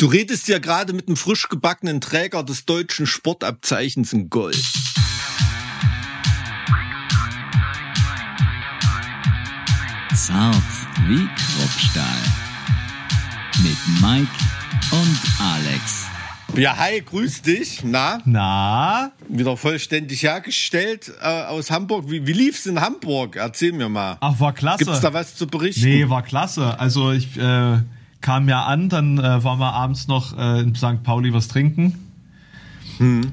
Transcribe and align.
Du 0.00 0.06
redest 0.06 0.48
ja 0.48 0.58
gerade 0.58 0.94
mit 0.94 1.08
einem 1.08 1.16
frisch 1.18 1.50
gebackenen 1.50 2.00
Träger 2.00 2.42
des 2.42 2.64
deutschen 2.64 3.06
Sportabzeichens 3.06 4.14
in 4.14 4.30
Gold. 4.30 4.56
Zart 10.14 10.54
wie 11.06 11.28
Kruppstahl. 11.36 12.06
Mit 13.62 13.76
Mike 14.00 14.32
und 14.90 15.20
Alex. 15.38 16.06
Ja, 16.56 16.78
hi, 16.78 17.02
grüß 17.02 17.42
dich. 17.42 17.82
Na, 17.84 18.20
Na, 18.24 19.12
wieder 19.28 19.58
vollständig 19.58 20.22
hergestellt 20.22 21.12
äh, 21.20 21.26
aus 21.26 21.70
Hamburg. 21.70 22.06
Wie, 22.08 22.26
wie 22.26 22.32
lief's 22.32 22.64
in 22.64 22.80
Hamburg? 22.80 23.36
Erzähl 23.36 23.72
mir 23.72 23.90
mal. 23.90 24.16
ach, 24.20 24.40
war 24.40 24.54
klasse. 24.54 24.82
Gibt's 24.82 25.02
da 25.02 25.12
was 25.12 25.36
zu 25.36 25.46
berichten? 25.46 25.84
Nee, 25.84 26.08
war 26.08 26.22
klasse. 26.22 26.80
Also 26.80 27.12
ich 27.12 27.36
äh, 27.36 27.80
kam 28.20 28.48
ja 28.48 28.64
an, 28.64 28.88
dann 28.88 29.18
äh, 29.18 29.42
waren 29.44 29.58
wir 29.58 29.72
abends 29.72 30.08
noch 30.08 30.36
äh, 30.36 30.60
in 30.60 30.74
St. 30.74 31.02
Pauli 31.02 31.32
was 31.32 31.48
trinken. 31.48 31.94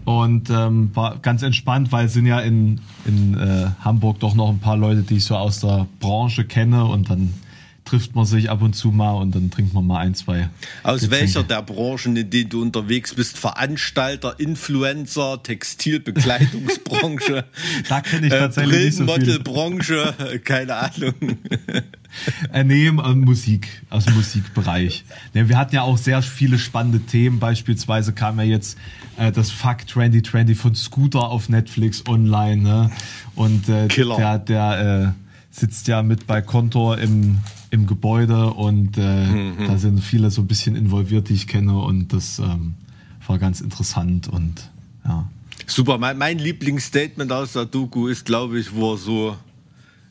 Und 0.05 0.49
ähm, 0.49 0.91
war 0.93 1.17
ganz 1.17 1.43
entspannt, 1.43 1.91
weil 1.91 2.05
es 2.05 2.13
sind 2.13 2.25
ja 2.25 2.39
in, 2.39 2.79
in 3.05 3.38
äh, 3.38 3.67
Hamburg 3.84 4.20
doch 4.20 4.34
noch 4.34 4.49
ein 4.49 4.59
paar 4.59 4.77
Leute, 4.77 5.02
die 5.02 5.17
ich 5.17 5.26
so 5.26 5.35
aus 5.35 5.59
der 5.59 5.88
Branche 5.99 6.45
kenne 6.45 6.85
und 6.85 7.09
dann 7.09 7.34
trifft 7.88 8.16
man 8.16 8.26
sich 8.26 8.50
ab 8.50 8.62
und 8.62 8.73
zu 8.73 8.91
mal 8.91 9.14
und 9.14 9.34
dann 9.34 9.50
trinkt 9.50 9.73
man 9.73 9.88
mal 9.88 10.00
ein, 10.00 10.14
zwei. 10.14 10.50
Aus 10.84 11.02
Getränke. 11.02 11.22
welcher 11.22 11.44
der 11.44 11.62
Branchen, 11.62 12.18
in 12.18 12.30
denen 12.30 12.50
du 12.50 12.62
unterwegs 12.62 13.13
bist? 13.13 13.38
Veranstalter, 13.38 14.40
Influencer, 14.40 15.41
Textilbekleidungsbranche, 15.41 17.46
Da 17.90 18.02
kenne 18.02 18.27
ich 18.27 18.34
äh, 18.34 18.40
tatsächlich 18.40 18.86
nicht 18.86 18.98
so 18.98 19.08
viel. 19.08 19.40
Äh, 19.40 20.40
keine 20.44 20.76
Ahnung. 20.76 21.13
Äh, 22.54 22.63
nee, 22.63 22.88
im, 22.88 23.00
äh, 23.00 23.13
Musik, 23.13 23.68
aus 23.90 24.05
dem 24.05 24.16
Musikbereich. 24.16 25.04
Ne, 25.34 25.49
wir 25.49 25.58
hatten 25.58 25.76
ja 25.76 25.82
auch 25.82 25.98
sehr 25.98 26.22
viele 26.22 26.58
spannende 26.58 27.02
Themen. 27.02 27.40
Beispielsweise 27.40 28.13
kam 28.13 28.40
ja 28.40 28.46
jetzt 28.46 28.77
äh, 29.18 29.32
das 29.32 29.52
Fuck 29.52 29.88
2020 29.88 30.58
von 30.58 30.74
Scooter 30.74 31.29
auf 31.29 31.49
Netflix 31.49 32.07
online. 32.07 32.63
Ne? 32.63 32.91
Und 33.35 33.68
äh, 33.68 33.88
Killer. 33.88 34.16
der, 34.16 34.40
der 34.40 35.04
äh, 35.04 35.27
sitzt 35.51 35.88
ja 35.88 36.01
mit 36.01 36.27
bei 36.27 36.41
Kontor 36.41 36.98
im, 36.98 37.40
im 37.70 37.87
Gebäude 37.87 38.51
und 38.54 38.98
äh, 38.98 39.54
da 39.68 39.77
sind 39.77 39.99
viele 39.99 40.32
so 40.32 40.41
ein 40.41 40.48
bisschen 40.48 40.76
involviert, 40.76 41.29
die 41.29 41.34
ich 41.34 41.48
kenne. 41.48 41.77
Und 41.77 42.13
das 42.13 42.40
ähm, 42.40 42.76
war 43.26 43.40
ganz 43.40 43.62
interessant 43.62 44.27
und 44.27 44.70
ja. 45.05 45.29
Super, 45.65 45.98
mein, 45.98 46.18
mein 46.18 46.40
Lieblingsstatement 46.40 47.32
aus 47.32 47.54
der 47.54 47.65
Doku 47.65 48.07
ist, 48.07 48.26
glaube 48.26 48.60
ich, 48.60 48.73
wo 48.73 48.93
er 48.93 48.98
so 48.98 49.38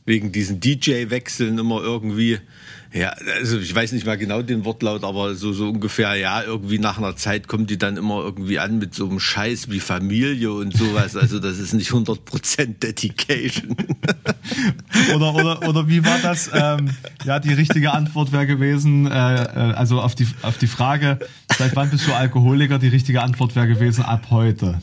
wegen 0.05 0.33
diesen 0.33 0.61
DJ-Wechseln 0.61 1.59
immer 1.59 1.83
irgendwie, 1.83 2.39
ja, 2.93 3.15
also 3.39 3.59
ich 3.59 3.75
weiß 3.75 3.93
nicht 3.93 4.07
mal 4.07 4.17
genau 4.17 4.43
den 4.43 4.65
Wortlaut, 4.65 5.05
aber 5.05 5.35
so, 5.35 5.53
so 5.53 5.69
ungefähr, 5.69 6.15
ja, 6.15 6.43
irgendwie 6.43 6.79
nach 6.79 6.99
einer 6.99 7.17
Zeit 7.17 7.49
kommt 7.49 7.71
die 7.71 7.79
dann 7.79 7.97
immer 7.97 8.23
irgendwie 8.23 8.59
an 8.59 8.79
mit 8.79 8.95
so 8.95 9.09
einem 9.09 9.21
Scheiß 9.21 9.71
wie 9.71 9.81
Familie 9.81 10.53
und 10.53 10.77
sowas. 10.77 11.17
Also 11.17 11.39
das 11.39 11.59
ist 11.59 11.75
nicht 11.75 11.91
100% 11.91 12.79
Dedication. 12.79 13.77
Oder, 15.15 15.35
oder, 15.35 15.69
oder 15.69 15.89
wie 15.89 16.05
war 16.05 16.19
das? 16.23 16.51
Ähm, 16.53 16.91
ja, 17.25 17.39
die 17.39 17.53
richtige 17.53 17.93
Antwort 17.93 18.33
wäre 18.33 18.47
gewesen, 18.47 19.07
äh, 19.07 19.11
äh, 19.11 19.73
also 19.75 20.01
auf 20.01 20.15
die, 20.15 20.27
auf 20.43 20.59
die 20.59 20.67
Frage, 20.67 21.19
seit 21.57 21.77
wann 21.77 21.91
bist 21.91 22.07
du 22.07 22.13
Alkoholiker? 22.13 22.79
Die 22.79 22.89
richtige 22.89 23.23
Antwort 23.23 23.55
wäre 23.57 23.69
gewesen, 23.69 24.05
ab 24.05 24.29
heute. 24.31 24.81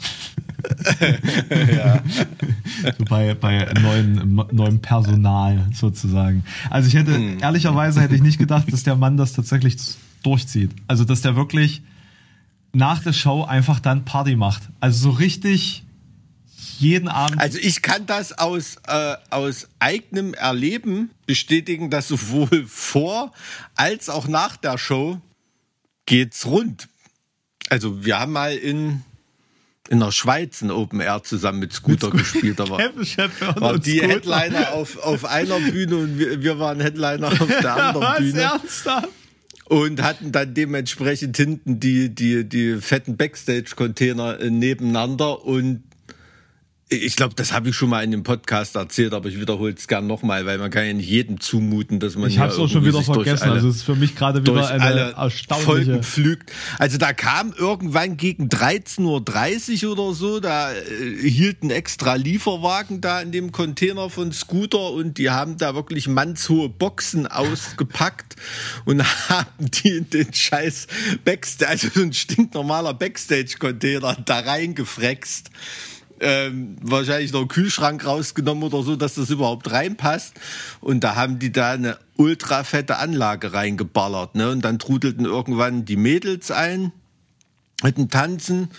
so 2.98 3.06
bei, 3.06 3.34
bei 3.34 3.68
neuem, 3.82 4.46
neuem 4.52 4.80
Personal 4.80 5.68
sozusagen. 5.74 6.44
Also 6.70 6.88
ich 6.88 6.96
hätte, 6.96 7.20
ehrlicherweise 7.42 8.02
hätte 8.02 8.16
ich 8.16 8.22
nicht 8.22 8.40
gedacht, 8.40 8.72
dass 8.72 8.84
der 8.84 8.96
Mann 8.96 9.18
das 9.18 9.34
tatsächlich 9.34 9.78
durchzieht. 10.24 10.72
Also 10.88 11.04
dass 11.04 11.22
der 11.22 11.36
wirklich 11.36 11.82
nach 12.74 13.04
der 13.04 13.14
Show 13.14 13.44
einfach 13.44 13.80
dann 13.80 14.06
Party 14.06 14.36
macht. 14.36 14.64
Also 14.80 15.12
so 15.12 15.18
richtig 15.18 15.84
jeden 16.80 17.08
Abend. 17.08 17.40
Also 17.40 17.60
ich 17.60 17.82
kann 17.82 18.06
das 18.06 18.38
aus, 18.38 18.78
äh, 18.88 19.16
aus 19.30 19.68
eigenem 19.80 20.34
Erleben 20.34 21.12
bestätigen, 21.26 21.90
dass 21.90 22.08
sowohl 22.08 22.66
vor 22.68 23.32
als 23.76 24.10
auch 24.10 24.28
nach 24.28 24.58
der 24.58 24.78
Show 24.78 25.22
geht's 26.06 26.46
rund. 26.46 26.90
Also 27.70 28.06
wir 28.06 28.20
haben 28.20 28.34
mal 28.34 28.56
in, 28.56 29.04
in 29.90 30.00
der 30.00 30.12
Schweiz 30.12 30.62
ein 30.62 30.72
Open 30.72 31.00
Air 31.02 31.24
zusammen 31.24 31.60
mit 31.60 31.74
Scooter 31.74 32.12
gespielt. 32.12 32.58
Da 32.60 32.70
war, 32.70 32.78
Kevin 32.78 33.06
Shepard 33.06 33.60
war 33.62 33.74
und 33.74 33.86
die 33.86 33.98
Scooter. 33.98 34.14
Headliner 34.14 34.72
auf, 34.74 34.98
auf 35.04 35.26
einer 35.26 35.60
Bühne 35.60 35.98
und 35.98 36.18
wir, 36.20 36.42
wir 36.42 36.60
waren 36.60 36.80
Headliner 36.80 37.28
auf 37.28 37.48
der 37.48 37.76
anderen 37.88 38.08
Was, 38.08 38.18
Bühne. 38.20 38.42
ernsthaft? 38.42 39.10
Und 39.66 40.02
hatten 40.04 40.32
dann 40.32 40.54
dementsprechend 40.54 41.36
hinten 41.38 41.80
die, 41.80 42.14
die, 42.14 42.44
die 42.48 42.78
fetten 42.82 43.18
Backstage-Container 43.18 44.40
äh, 44.40 44.50
nebeneinander. 44.50 45.44
Und 45.46 45.84
ich 46.96 47.16
glaube, 47.16 47.36
das 47.36 47.52
habe 47.54 47.70
ich 47.70 47.76
schon 47.76 47.90
mal 47.90 48.04
in 48.04 48.12
dem 48.12 48.24
Podcast 48.24 48.76
erzählt, 48.76 49.14
aber 49.14 49.30
ich 49.30 49.40
wiederhole 49.40 49.74
es 49.74 49.88
gern 49.88 50.08
nochmal, 50.08 50.46
weil 50.46 50.58
man 50.58 50.72
kann 50.72 50.86
ja 50.86 50.94
nicht 50.94 51.10
jedem 51.10 51.40
zumuten, 51.40 52.00
dass 52.00 52.16
man 52.16 52.30
Ich 52.30 52.40
habe 52.40 52.52
es 52.52 52.58
auch 52.60 52.70
schon 52.70 52.86
wieder 52.86 53.02
vergessen. 53.02 53.44
alle- 53.44 53.54
also 53.54 53.70
es 53.70 53.78
ist 53.78 53.84
für 53.84 53.96
mich 53.96 54.16
gerade 54.16 54.42
wieder 54.46 54.68
eine 54.70 54.84
alle 54.84 55.12
erstaunliche. 55.12 55.66
Folgen 55.66 56.04
pflügt. 56.04 56.52
Also 56.80 56.98
da 56.98 57.14
kam 57.14 57.54
irgendwann 57.58 58.18
gegen 58.18 58.48
13.30 58.50 59.86
Uhr 59.86 59.92
oder 59.98 60.14
so, 60.16 60.40
da 60.40 60.72
äh, 60.74 61.30
hielt 61.30 61.64
ein 61.64 61.70
extra 61.70 62.16
Lieferwagen 62.16 63.02
da 63.02 63.22
in 63.22 63.32
dem 63.32 63.52
Container 63.52 64.10
von 64.10 64.32
Scooter 64.32 64.92
und 64.92 65.18
die 65.18 65.30
haben 65.30 65.58
da 65.58 65.76
wirklich 65.76 66.08
mannshohe 66.08 66.70
Boxen 66.70 67.28
ausgepackt 67.28 68.36
und 68.86 69.04
haben 69.30 69.70
die 69.84 69.90
in 69.90 70.10
den 70.10 70.34
scheiß 70.34 70.88
Backstage, 71.26 71.70
also 71.72 71.88
so 71.94 72.02
ein 72.02 72.14
stinknormaler 72.14 72.94
Backstage-Container 72.94 74.18
da 74.26 74.40
reingefrext 74.40 75.50
ähm, 76.20 76.78
wahrscheinlich 76.82 77.32
noch 77.32 77.42
einen 77.42 77.50
Kühlschrank 77.50 78.06
rausgenommen 78.06 78.64
oder 78.64 78.84
so, 78.84 78.96
dass 78.96 79.16
das 79.16 79.30
überhaupt 79.30 79.72
reinpasst. 79.72 80.34
Und 80.82 81.04
da 81.04 81.16
haben 81.16 81.40
die 81.40 81.52
da 81.52 81.72
eine 81.72 81.98
ultra 82.16 82.64
fette 82.64 82.98
Anlage 82.98 83.54
reingeballert. 83.54 84.36
Ne? 84.36 84.52
Und 84.52 84.64
dann 84.64 84.80
trudelten 84.80 85.26
irgendwann 85.26 85.86
die 85.86 85.98
Mädels 85.98 86.52
ein 86.52 86.92
mit 87.84 87.98
dem 87.98 88.10
Tanzen 88.10 88.70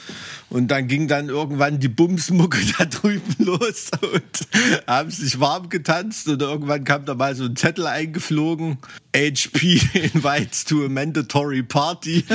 und 0.49 0.69
dann 0.69 0.89
ging 0.89 1.09
dann 1.09 1.29
irgendwann 1.29 1.79
die 1.79 1.89
Bumsmucke 1.89 2.59
da 2.79 2.87
drüben 2.87 3.35
los 3.39 3.91
und 4.01 4.87
haben 4.87 5.11
sich 5.11 5.39
warm 5.41 5.69
getanzt 5.69 6.27
und 6.29 6.41
irgendwann 6.41 6.85
kam 6.85 7.05
da 7.05 7.15
mal 7.15 7.37
so 7.37 7.45
ein 7.45 7.55
Zettel 7.55 7.87
eingeflogen. 7.87 8.79
HP 9.15 9.81
invites 9.93 10.65
to 10.65 10.87
a 10.87 10.89
mandatory 10.89 11.63
party. 11.63 12.25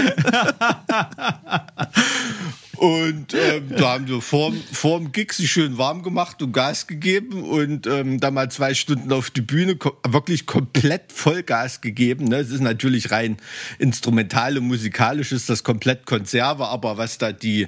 Und 2.80 3.34
ähm, 3.34 3.74
da 3.76 3.96
haben 3.96 4.08
wir 4.08 4.22
vorm, 4.22 4.56
vorm 4.72 5.12
Gig 5.12 5.34
sich 5.34 5.52
schön 5.52 5.78
warm 5.78 6.02
gemacht 6.02 6.42
und 6.42 6.54
Gas 6.54 6.88
gegeben 6.88 7.44
und 7.44 7.88
ähm, 7.88 8.22
da 8.22 8.32
mal 8.32 8.50
zwei 8.50 8.74
Stunden 8.74 9.12
auf 9.12 9.30
die 9.32 9.42
Bühne 9.42 9.76
ko 9.76 9.98
wirklich 10.08 10.46
komplett 10.46 11.12
Vollgas 11.12 11.82
gegeben. 11.82 12.26
Ne? 12.26 12.38
Es 12.38 12.52
ist 12.52 12.62
natürlich 12.62 13.12
rein 13.12 13.36
instrumental 13.80 14.58
und 14.58 14.68
musikalisch 14.68 15.34
ist 15.34 15.50
das 15.50 15.66
komplett 15.66 16.06
Konserve, 16.06 16.70
aber 16.70 16.98
was 16.98 17.18
da 17.18 17.34
die 17.34 17.68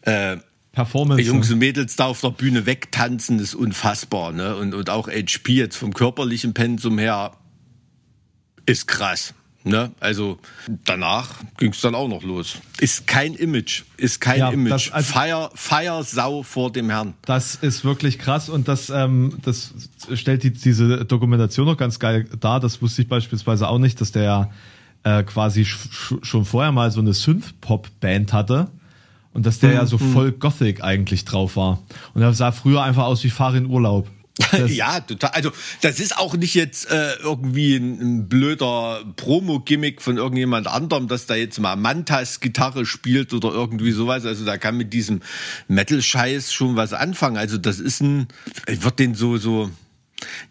äh, 0.00 0.38
Performance. 0.72 1.22
Jungs 1.22 1.52
und 1.52 1.58
Mädels 1.58 1.94
da 1.94 2.06
auf 2.06 2.20
der 2.20 2.30
Bühne 2.30 2.66
wegtanzen, 2.66 3.38
ist 3.38 3.54
unfassbar. 3.54 4.32
Ne? 4.32 4.56
Und, 4.56 4.74
und 4.74 4.90
auch 4.90 5.06
HP 5.06 5.52
jetzt 5.52 5.76
vom 5.76 5.94
körperlichen 5.94 6.52
Pensum 6.52 6.98
her 6.98 7.30
ist 8.66 8.88
krass. 8.88 9.34
Ne? 9.64 9.90
Also 10.00 10.38
danach 10.84 11.28
ging 11.58 11.72
es 11.72 11.80
dann 11.80 11.94
auch 11.94 12.08
noch 12.08 12.22
los. 12.22 12.58
Ist 12.80 13.06
kein 13.06 13.34
Image, 13.34 13.82
ist 13.96 14.20
kein 14.20 14.38
Ja, 14.38 14.50
Image. 14.50 14.72
das- 14.72 14.92
also- 14.92 15.12
Feier, 15.12 15.50
Feiersau 15.54 16.42
vor 16.42 16.70
dem 16.72 16.88
Herrn. 16.90 17.14
Das 17.22 17.56
ist 17.56 17.84
wirklich 17.84 18.18
krass 18.18 18.48
und 18.48 18.68
das, 18.68 18.88
ähm, 18.88 19.36
das 19.42 19.74
stellt 20.14 20.42
die, 20.44 20.52
diese 20.52 21.04
Dokumentation 21.04 21.66
noch 21.66 21.76
ganz 21.76 21.98
geil 21.98 22.28
dar. 22.40 22.60
Das 22.60 22.80
wusste 22.80 23.02
ich 23.02 23.08
beispielsweise 23.08 23.68
auch 23.68 23.78
nicht, 23.78 24.00
dass 24.00 24.12
der 24.12 24.50
äh, 25.04 25.22
quasi 25.22 25.64
sch 25.64 25.76
sch- 25.92 26.24
schon 26.24 26.44
vorher 26.44 26.72
mal 26.72 26.90
so 26.90 27.00
eine 27.00 27.12
Synth-Pop-Band 27.12 28.32
hatte 28.32 28.68
und 29.32 29.46
dass 29.46 29.58
der 29.60 29.72
ja 29.72 29.86
so 29.86 29.96
voll 29.98 30.32
Gothic 30.32 30.82
eigentlich 30.82 31.24
drauf 31.24 31.56
war. 31.56 31.80
Und 32.14 32.22
er 32.22 32.32
sah 32.32 32.50
früher 32.52 32.82
einfach 32.82 33.04
aus 33.04 33.22
wie 33.22 33.30
Fahr 33.30 33.54
in 33.54 33.66
Urlaub. 33.66 34.08
Ja, 34.68 35.00
total. 35.00 35.30
Also 35.30 35.52
das 35.80 36.00
ist 36.00 36.16
auch 36.16 36.34
nicht 36.36 36.54
jetzt 36.54 36.90
äh, 36.90 37.14
irgendwie 37.22 37.76
ein, 37.76 38.00
ein 38.00 38.28
blöder 38.28 39.04
Promo-Gimmick 39.16 40.00
von 40.00 40.16
irgendjemand 40.16 40.66
anderem, 40.66 41.08
dass 41.08 41.26
da 41.26 41.34
jetzt 41.34 41.58
mal 41.58 41.76
Mantas 41.76 42.40
Gitarre 42.40 42.86
spielt 42.86 43.32
oder 43.32 43.50
irgendwie 43.50 43.92
sowas. 43.92 44.24
Also 44.24 44.44
da 44.44 44.56
kann 44.58 44.76
mit 44.76 44.92
diesem 44.92 45.20
Metal-Scheiß 45.68 46.52
schon 46.52 46.76
was 46.76 46.92
anfangen. 46.92 47.36
Also 47.36 47.58
das 47.58 47.78
ist 47.80 48.00
ein, 48.00 48.28
ich 48.66 48.82
würde 48.82 48.96
den 48.96 49.14
so 49.14 49.36
so 49.36 49.70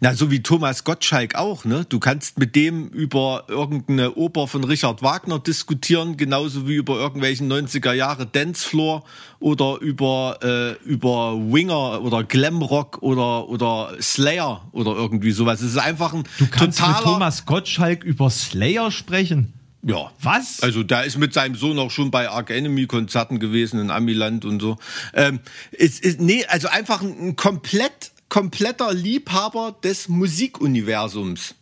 na, 0.00 0.14
so 0.14 0.30
wie 0.30 0.42
Thomas 0.42 0.84
Gottschalk 0.84 1.34
auch, 1.34 1.64
ne? 1.64 1.84
Du 1.88 1.98
kannst 1.98 2.38
mit 2.38 2.54
dem 2.54 2.88
über 2.88 3.44
irgendeine 3.48 4.14
Oper 4.14 4.46
von 4.46 4.62
Richard 4.62 5.02
Wagner 5.02 5.40
diskutieren, 5.40 6.16
genauso 6.16 6.68
wie 6.68 6.76
über 6.76 6.94
irgendwelchen 6.96 7.50
90er 7.50 7.92
Jahre 7.92 8.26
Dancefloor 8.26 9.02
oder 9.40 9.78
über, 9.80 10.38
äh, 10.42 10.72
über 10.84 11.34
Winger 11.36 12.00
oder 12.02 12.22
Glamrock 12.22 13.02
oder, 13.02 13.48
oder 13.48 13.96
Slayer 14.00 14.68
oder 14.70 14.92
irgendwie 14.92 15.32
sowas. 15.32 15.60
Es 15.60 15.70
ist 15.70 15.78
einfach 15.78 16.14
ein 16.14 16.22
Du 16.38 16.46
kannst 16.46 16.78
totaler, 16.78 16.98
mit 16.98 17.04
Thomas 17.04 17.44
Gottschalk 17.44 18.04
über 18.04 18.30
Slayer 18.30 18.92
sprechen. 18.92 19.52
Ja. 19.82 20.12
Was? 20.22 20.62
Also 20.62 20.84
der 20.84 21.04
ist 21.04 21.18
mit 21.18 21.34
seinem 21.34 21.56
Sohn 21.56 21.78
auch 21.78 21.90
schon 21.90 22.10
bei 22.12 22.28
Arc 22.28 22.50
Enemy 22.50 22.86
Konzerten 22.86 23.40
gewesen 23.40 23.80
in 23.80 23.90
Amiland 23.90 24.44
und 24.44 24.60
so. 24.60 24.76
Ähm, 25.14 25.40
ist, 25.72 26.04
ist, 26.04 26.20
nee, 26.20 26.44
also 26.46 26.68
einfach 26.68 27.00
ein, 27.02 27.16
ein 27.18 27.36
komplett 27.36 28.12
kompletter 28.28 28.92
Liebhaber 28.92 29.76
des 29.82 30.08
Musikuniversums. 30.08 31.54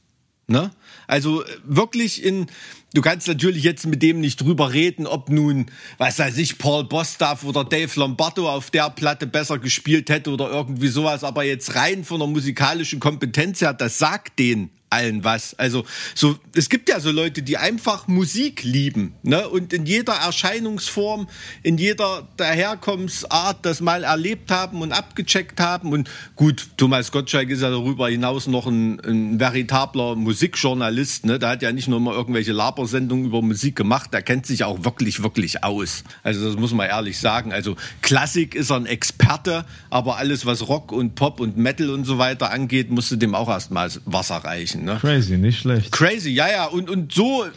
Ne? 0.49 0.71
Also 1.09 1.43
äh, 1.43 1.47
wirklich 1.65 2.25
in, 2.25 2.47
du 2.95 3.01
kannst 3.01 3.27
natürlich 3.27 3.65
jetzt 3.65 3.87
mit 3.87 4.03
dem 4.03 4.21
nicht 4.21 4.41
drüber 4.41 4.73
reden, 4.73 5.07
ob 5.07 5.29
nun, 5.29 5.67
was 5.99 6.19
weiß 6.21 6.39
ich, 6.39 6.59
Paul 6.59 6.85
Bostaff 6.85 7.45
oder 7.45 7.65
Dave 7.65 7.91
Lombardo 7.99 8.49
auf 8.49 8.71
der 8.71 8.91
Platte 8.91 9.27
besser 9.27 9.59
gespielt 9.59 10.09
hätte 10.09 10.31
oder 10.31 10.49
irgendwie 10.51 10.89
sowas, 10.89 11.25
aber 11.25 11.43
jetzt 11.43 11.75
rein 11.75 12.05
von 12.05 12.21
der 12.21 12.29
musikalischen 12.29 13.01
Kompetenz 13.01 13.61
her, 13.61 13.75
das 13.75 13.99
sagt 13.99 14.39
den 14.39 14.71
allen 14.91 15.25
was. 15.25 15.59
Also 15.59 15.85
so, 16.15 16.37
es 16.55 16.69
gibt 16.69 16.89
ja 16.89 17.01
so 17.01 17.11
Leute, 17.11 17.43
die 17.43 17.57
einfach 17.57 18.07
Musik 18.09 18.63
lieben, 18.63 19.15
ne? 19.23 19.49
Und 19.49 19.73
in 19.73 19.87
jeder 19.87 20.15
Erscheinungsform, 20.15 21.29
in 21.63 21.79
jeder 21.79 22.27
Daherkommensart 22.37 23.65
das 23.67 23.81
mal 23.81 24.05
erlebt 24.05 24.51
haben 24.51 24.83
und 24.83 24.93
abgecheckt 24.93 25.61
haben. 25.61 25.93
Und 25.93 26.09
gut, 26.37 26.69
Thomas 26.77 27.11
Gottschalk 27.11 27.51
ist 27.51 27.63
ja 27.63 27.71
darüber 27.71 28.09
hinaus 28.09 28.47
noch 28.47 28.67
ein, 28.67 29.01
ein 29.01 29.41
veritabler 29.41 30.15
Musikjournalist, 30.15 31.27
ne? 31.27 31.39
Der 31.39 31.49
hat 31.49 31.63
ja 31.63 31.73
nicht 31.73 31.89
nur 31.89 32.01
mal 32.01 32.15
irgendwelche 32.15 32.53
Labersendungen 32.53 33.27
über 33.27 33.43
Musik 33.43 33.77
gemacht, 33.77 34.13
der 34.13 34.23
kennt 34.23 34.47
sich 34.47 34.65
auch 34.65 34.85
wirklich, 34.85 35.23
wirklich 35.23 35.65
aus. 35.65 36.05
Also 36.23 36.47
das 36.47 36.59
muss 36.59 36.73
man 36.73 36.89
ehrlich 36.89 37.19
sagen. 37.19 37.53
Also 37.53 37.77
Klassik 38.03 38.55
ist 38.55 38.71
er 38.71 38.77
ein 38.77 38.87
Experte, 38.87 39.65
aber 39.91 40.17
alles, 40.17 40.47
was 40.47 40.69
Rock 40.69 40.93
und 40.93 41.15
Pop 41.15 41.41
und 41.41 41.57
Metal 41.57 41.91
und 41.91 42.05
so 42.05 42.19
weiter 42.19 42.51
angeht, 42.51 42.91
musste 42.91 43.19
dem 43.19 43.35
auch 43.35 43.49
erstmal 43.49 43.91
Wasser 44.05 44.37
reichen. 44.37 44.76
Ne? 44.85 44.99
Crazy, 45.01 45.37
nicht 45.39 45.61
schlecht. 45.61 45.93
Crazy, 45.93 46.31
ja, 46.31 46.49
ja. 46.49 46.67
Und, 46.67 46.91
und 46.91 47.13
so 47.13 47.45
äh, 47.45 47.49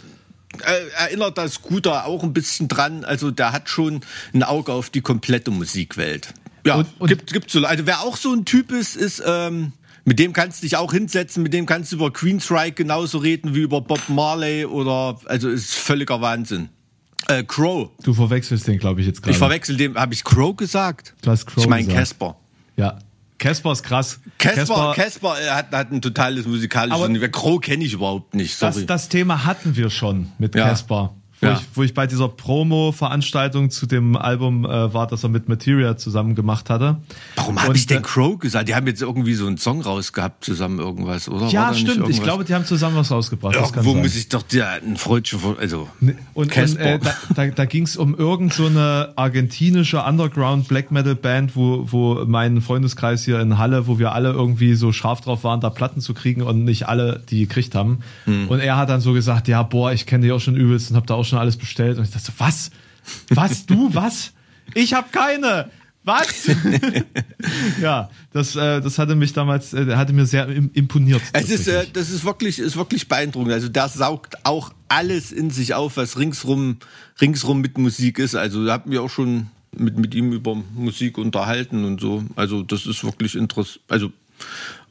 erinnert 0.98 1.38
das 1.38 1.54
Scooter 1.56 2.06
auch 2.06 2.24
ein 2.24 2.33
bisschen 2.33 2.68
dran. 2.68 3.04
Also 3.06 3.31
der 3.31 3.51
hat 3.51 3.69
schon 3.69 4.01
ein 4.33 4.44
Auge 4.44 4.74
auf 4.74 4.89
die 4.89 5.01
komplette 5.01 5.51
Musikwelt. 5.51 6.33
Ja, 6.66 6.75
Und- 6.75 6.88
und- 7.00 7.07
gibt, 7.07 7.31
gibt 7.33 7.51
so. 7.51 7.63
Also 7.66 7.86
wer 7.86 8.01
auch 8.01 8.18
so 8.18 8.33
ein 8.33 8.45
Typ 8.45 8.71
ist, 8.71 8.95
ist, 8.95 9.21
ähm, 9.25 9.74
mit 10.06 10.18
dem 10.19 10.33
kannst 10.33 10.60
du 10.62 10.66
dich 10.66 10.75
auch 10.77 10.92
hinsetzen, 10.92 11.44
mit 11.44 11.54
dem 11.54 11.66
kannst 11.66 11.92
du 11.92 11.98
über 11.98 12.12
Queensryche 12.12 12.71
genauso 12.71 13.19
reden 13.19 13.54
wie 13.54 13.60
über 13.60 13.81
Bob 13.81 14.01
Marley 14.10 14.66
oder, 14.66 15.19
also 15.25 15.50
ist 15.50 15.74
völliger 15.75 16.19
Wahnsinn. 16.21 16.69
Äh, 17.27 17.44
Crow. 17.44 17.89
Du 18.04 18.13
verwechselst 18.13 18.66
den, 18.68 18.80
glaube 18.80 19.01
ich, 19.01 19.07
jetzt 19.07 19.21
gerade. 19.21 19.31
Ich 19.33 19.38
verwechsel 19.38 19.77
dem, 19.77 19.95
habe 19.95 20.13
ich 20.13 20.24
Crow 20.24 20.56
gesagt? 20.56 21.13
Du 21.21 21.30
hast 21.30 21.45
Crow 21.45 21.63
Ich 21.63 21.69
meine. 21.69 21.88
Casper. 21.94 22.38
Ja. 22.75 22.98
Casper 23.39 23.71
ist 23.71 23.83
krass. 23.83 24.19
Casper, 24.38 24.94
Casper 24.95 25.36
äh, 25.41 25.50
hat, 25.50 25.71
hat 25.71 25.91
ein 25.91 26.01
totales 26.01 26.45
musikalisches 26.45 27.01
Aber-. 27.01 27.30
Crow 27.30 27.59
kenne 27.59 27.83
ich 27.83 27.94
überhaupt 27.94 28.36
nicht, 28.36 28.56
sorry. 28.56 28.74
das, 28.74 28.86
das 28.86 29.09
Thema 29.09 29.45
hatten 29.45 29.75
wir 29.75 29.89
schon 29.89 30.31
mit 30.38 30.56
Ja. 30.56 30.68
Wo, 31.41 31.47
Ja. 31.47 31.53
ich, 31.53 31.59
wo 31.74 31.83
ich 31.83 31.94
bei 31.94 32.06
dieser 32.07 32.27
Promo-Veranstaltung 32.27 33.69
zu 33.69 33.86
dem 33.86 34.15
Album 34.15 34.65
äh, 34.65 34.94
war, 34.94 35.07
das 35.07 35.24
er 35.24 35.30
mit 35.30 35.47
Materia 35.50 35.97
zusammen 35.97 36.36
gemacht 36.36 36.69
hatte. 36.69 36.97
Warum 37.36 37.59
habe 37.59 37.69
Und, 37.69 37.75
ich 37.75 37.86
denn 37.88 38.00
äh, 38.00 38.01
Crow 38.01 38.38
gesagt? 38.38 38.68
Die 38.68 38.75
haben 38.75 38.88
jetzt 38.88 39.01
irgendwie 39.01 39.33
so 39.33 39.47
einen 39.47 39.57
Song 39.57 39.81
rausgehabt 39.81 40.44
zusammen 40.44 40.80
irgendwas, 40.80 41.30
oder? 41.30 41.47
Ja, 41.47 41.74
stimmt. 41.74 42.09
Ich 42.09 42.21
glaube, 42.21 42.44
die 42.45 42.53
haben 42.53 42.65
zusammen 42.65 42.95
was 42.97 43.12
rausgebracht. 43.12 43.56
Irgendwo 43.56 43.94
sein. 43.94 44.01
muss 44.01 44.15
ich 44.15 44.30
doch 44.30 44.41
der 44.44 44.69
ein 44.83 44.97
Freudchen 44.97 45.39
von, 45.39 45.57
also 45.57 45.88
Und, 46.01 46.15
und 46.33 46.51
Casper. 46.51 46.95
äh, 46.95 47.00
da, 47.00 47.13
da, 47.36 47.47
da 47.47 47.65
ging 47.65 47.83
es 47.83 47.97
um 47.97 48.15
irgend 48.15 48.53
so 48.53 48.65
eine 48.65 49.13
argentinische 49.15 50.01
Underground 50.03 50.68
Black 50.68 50.92
Metal 50.92 51.15
Band, 51.15 51.56
wo, 51.56 51.85
wo 51.92 52.25
mein 52.25 52.62
Freundeskreis 52.62 53.24
hier 53.25 53.39
in 53.39 53.57
Halle, 53.57 53.88
wo 53.88 54.00
wir 54.00 54.12
alle 54.13 54.31
irgendwie 54.31 54.75
so 54.75 54.92
scharf 54.92 55.21
drauf 55.21 55.44
waren, 55.44 55.62
da 55.62 55.69
Platten 55.69 56.01
zu 56.01 56.13
kriegen 56.13 56.42
und 56.42 56.63
nicht 56.65 56.88
alle 56.88 57.21
die 57.30 57.42
gekriegt 57.47 57.75
haben. 57.75 58.00
Hm. 58.25 58.47
Und 58.50 58.59
er 58.59 58.77
hat 58.77 58.89
dann 58.89 59.01
so 59.01 59.13
gesagt, 59.13 59.47
ja, 59.47 59.63
boah, 59.63 59.92
ich 59.92 60.06
kenne 60.06 60.25
die 60.25 60.31
auch 60.31 60.39
schon 60.39 60.56
übelst 60.56 60.89
und 60.92 60.95
habe 60.97 61.06
da 61.07 61.13
auch 61.15 61.24
schon 61.30 61.40
alles 61.40 61.58
bestellt. 61.58 61.98
Und 61.98 62.04
ich 62.04 62.12
dachte 62.12 62.26
so, 62.28 62.34
was? 62.38 62.72
Was? 63.30 63.66
Du? 63.66 63.94
Was? 63.94 64.34
Ich 64.74 64.94
habe 64.94 65.08
keine. 65.12 65.72
Was? 66.04 66.48
ja, 67.81 68.10
das, 68.31 68.56
äh, 68.56 68.81
das 68.81 68.98
hatte 68.98 69.16
mich 69.16 69.34
damals, 69.34 69.74
äh, 69.74 69.96
hatte 69.96 70.14
mir 70.14 70.26
sehr 70.26 70.48
im- 70.48 70.72
imponiert. 70.74 71.22
es 71.34 71.50
ist, 71.50 71.68
äh, 71.68 71.86
das 71.92 72.10
ist 72.10 72.24
wirklich, 72.26 72.60
ist 72.60 72.78
wirklich 72.78 73.08
beeindruckend. 73.08 73.52
Also 73.54 73.70
der 73.70 73.90
saugt 73.90 74.46
auch 74.46 74.72
alles 74.88 75.31
in 75.31 75.52
sich 75.52 75.74
auf, 75.74 75.98
was 75.98 76.18
ringsrum, 76.18 76.78
ringsrum 77.22 77.62
mit 77.62 77.78
Musik 77.78 78.18
ist. 78.18 78.36
Also 78.36 78.66
da 78.66 78.74
haben 78.74 78.92
wir 78.92 79.04
auch 79.04 79.10
schon 79.10 79.48
mit, 79.78 79.98
mit 79.98 80.16
ihm 80.16 80.31
über 80.31 80.56
Musik 80.74 81.18
unterhalten 81.18 81.84
und 81.84 82.00
so. 82.02 82.24
Also 82.36 82.64
das 82.64 82.86
ist 82.86 83.04
wirklich 83.04 83.36
interessant. 83.36 83.81
Also 83.90 84.12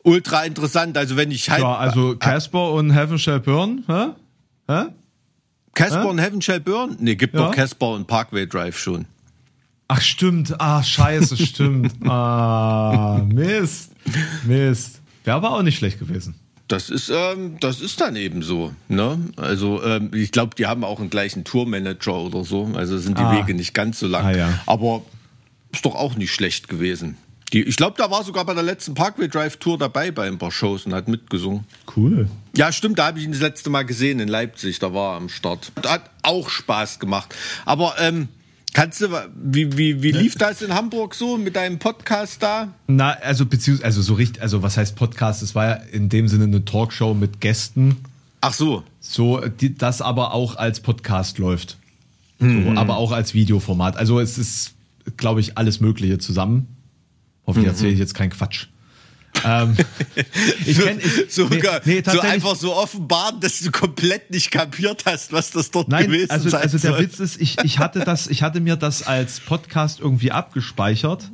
ultra 0.02 0.44
interessant. 0.44 0.96
Also 0.96 1.16
wenn 1.16 1.30
ich 1.30 1.50
halt 1.50 1.62
ja, 1.62 1.74
also 1.76 2.16
Casper 2.16 2.72
und 2.72 2.90
Heaven 2.90 3.18
Shall 3.18 3.40
Burn, 3.40 3.82
hä? 3.88 4.08
Hä? 4.68 4.84
Casper 5.78 6.02
Hä? 6.04 6.08
und 6.08 6.18
Heaven 6.18 6.42
Shall 6.42 6.60
Burn? 6.60 6.96
Nee, 7.00 7.14
gibt 7.14 7.34
Ja. 7.34 7.46
doch 7.46 7.54
Casper 7.54 7.90
und 7.92 8.06
Parkway 8.06 8.46
Drive 8.46 8.78
schon. 8.78 9.06
Ach 9.88 10.00
stimmt, 10.02 10.60
ah 10.60 10.82
scheiße, 10.82 11.36
stimmt. 11.46 11.92
Ah, 12.06 13.22
Mist, 13.26 13.92
Mist. 14.44 15.00
Wäre 15.24 15.36
aber 15.36 15.52
auch 15.52 15.62
nicht 15.62 15.78
schlecht 15.78 15.98
gewesen. 15.98 16.34
Das 16.68 16.90
ist, 16.90 17.08
ähm, 17.10 17.56
das 17.60 17.80
ist 17.80 17.98
dann 18.00 18.14
eben 18.16 18.42
so. 18.42 18.72
Ne? 18.88 19.18
Also 19.36 19.82
ähm, 19.82 20.10
ich 20.12 20.32
glaube, 20.32 20.54
die 20.56 20.66
haben 20.66 20.84
auch 20.84 21.00
einen 21.00 21.08
gleichen 21.08 21.44
Tourmanager 21.44 22.16
oder 22.18 22.44
so. 22.44 22.70
Also 22.74 22.98
sind 22.98 23.16
die 23.18 23.22
Ah. 23.22 23.38
Wege 23.38 23.54
nicht 23.54 23.72
ganz 23.72 23.98
so 24.00 24.06
lang. 24.06 24.26
Ah, 24.26 24.36
ja. 24.36 24.60
Aber 24.66 25.00
ist 25.72 25.86
doch 25.86 25.94
auch 25.94 26.16
nicht 26.16 26.32
schlecht 26.34 26.68
gewesen. 26.68 27.16
Die, 27.52 27.62
ich 27.62 27.76
glaube, 27.76 27.96
da 27.96 28.10
war 28.10 28.24
sogar 28.24 28.44
bei 28.44 28.54
der 28.54 28.62
letzten 28.62 28.94
Parkway 28.94 29.28
Drive 29.28 29.56
Tour 29.56 29.78
dabei 29.78 30.10
bei 30.10 30.26
ein 30.26 30.38
paar 30.38 30.50
Shows 30.50 30.84
und 30.84 30.94
hat 30.94 31.08
mitgesungen. 31.08 31.64
Cool. 31.96 32.28
Ja, 32.56 32.72
stimmt, 32.72 32.98
da 32.98 33.06
habe 33.06 33.18
ich 33.18 33.24
ihn 33.24 33.32
das 33.32 33.40
letzte 33.40 33.70
Mal 33.70 33.84
gesehen 33.84 34.20
in 34.20 34.28
Leipzig, 34.28 34.78
da 34.78 34.92
war 34.92 35.14
er 35.14 35.16
am 35.16 35.28
Start. 35.28 35.72
Hat 35.86 36.10
auch 36.22 36.50
Spaß 36.50 36.98
gemacht. 36.98 37.34
Aber 37.64 37.94
ähm, 37.98 38.28
kannst 38.74 39.00
du, 39.00 39.08
wie, 39.34 39.78
wie, 39.78 40.02
wie 40.02 40.12
lief 40.12 40.34
das 40.34 40.60
in 40.60 40.74
Hamburg 40.74 41.14
so 41.14 41.38
mit 41.38 41.56
deinem 41.56 41.78
Podcast 41.78 42.42
da? 42.42 42.68
Na, 42.86 43.12
also 43.12 43.46
beziehungsweise, 43.46 43.86
also 43.86 44.02
so 44.02 44.14
richtig, 44.14 44.42
also 44.42 44.62
was 44.62 44.76
heißt 44.76 44.94
Podcast? 44.94 45.42
Es 45.42 45.54
war 45.54 45.66
ja 45.66 45.74
in 45.74 46.10
dem 46.10 46.28
Sinne 46.28 46.44
eine 46.44 46.64
Talkshow 46.64 47.14
mit 47.14 47.40
Gästen, 47.40 47.96
Ach 48.40 48.52
so, 48.52 48.84
so 49.00 49.40
die, 49.40 49.74
das 49.74 50.00
aber 50.00 50.32
auch 50.32 50.54
als 50.56 50.80
Podcast 50.80 51.38
läuft. 51.38 51.76
So, 52.40 52.46
aber 52.76 52.98
auch 52.98 53.10
als 53.10 53.34
Videoformat. 53.34 53.96
Also 53.96 54.20
es 54.20 54.38
ist, 54.38 54.74
glaube 55.16 55.40
ich, 55.40 55.58
alles 55.58 55.80
Mögliche 55.80 56.18
zusammen. 56.18 56.68
Hoffentlich 57.48 57.68
erzähle 57.72 57.92
ich 57.92 57.98
jetzt 57.98 58.14
keinen 58.14 58.30
Quatsch. 58.30 58.66
ähm, 59.44 59.76
ich 60.66 60.78
kenn, 60.78 60.98
ich, 61.00 61.32
so, 61.34 61.46
nee, 61.48 61.60
nee, 61.84 62.02
so 62.04 62.20
einfach 62.20 62.54
so 62.56 62.74
offenbaren, 62.74 63.40
dass 63.40 63.60
du 63.60 63.70
komplett 63.70 64.30
nicht 64.30 64.50
kapiert 64.50 65.04
hast, 65.06 65.32
was 65.32 65.50
das 65.50 65.70
dort 65.70 65.88
Nein, 65.88 66.06
gewesen 66.06 66.30
also, 66.30 66.48
sein 66.48 66.62
also 66.62 66.78
der 66.78 66.92
soll. 66.92 67.00
Witz 67.00 67.18
ist, 67.20 67.40
ich, 67.40 67.56
ich 67.64 67.78
hatte 67.78 68.00
das, 68.00 68.26
ich 68.28 68.42
hatte 68.42 68.60
mir 68.60 68.76
das 68.76 69.02
als 69.06 69.40
Podcast 69.40 69.98
irgendwie 70.00 70.30
abgespeichert. 70.32 71.30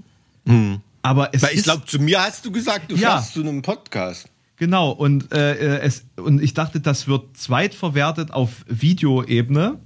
Aber 1.03 1.31
es 1.35 1.43
Weil 1.43 1.55
ich 1.55 1.63
glaube, 1.65 1.85
zu 1.87 1.99
mir 1.99 2.23
hast 2.23 2.45
du 2.45 2.51
gesagt, 2.53 2.91
du 2.91 2.97
Ja. 2.97 3.13
fährst 3.19 3.35
zu 3.35 3.41
einem 3.41 3.63
Podcast. 3.63 4.27
genau 4.57 4.91
und 4.91 5.33
äh, 5.33 5.79
es 5.81 6.05
und 6.17 6.43
ich 6.43 6.55
dachte, 6.55 6.81
das 6.81 7.09
wird 7.09 7.37
zweitverwertet 7.37 8.31
auf 8.33 8.65
Videoebene, 8.69 9.79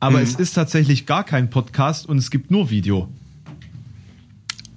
aber 0.00 0.18
Mhm. 0.18 0.24
es 0.24 0.34
ist 0.34 0.52
tatsächlich 0.54 1.06
gar 1.06 1.24
kein 1.24 1.48
Podcast 1.50 2.06
und 2.06 2.18
es 2.18 2.30
gibt 2.30 2.50
nur 2.50 2.70
Video. 2.70 3.08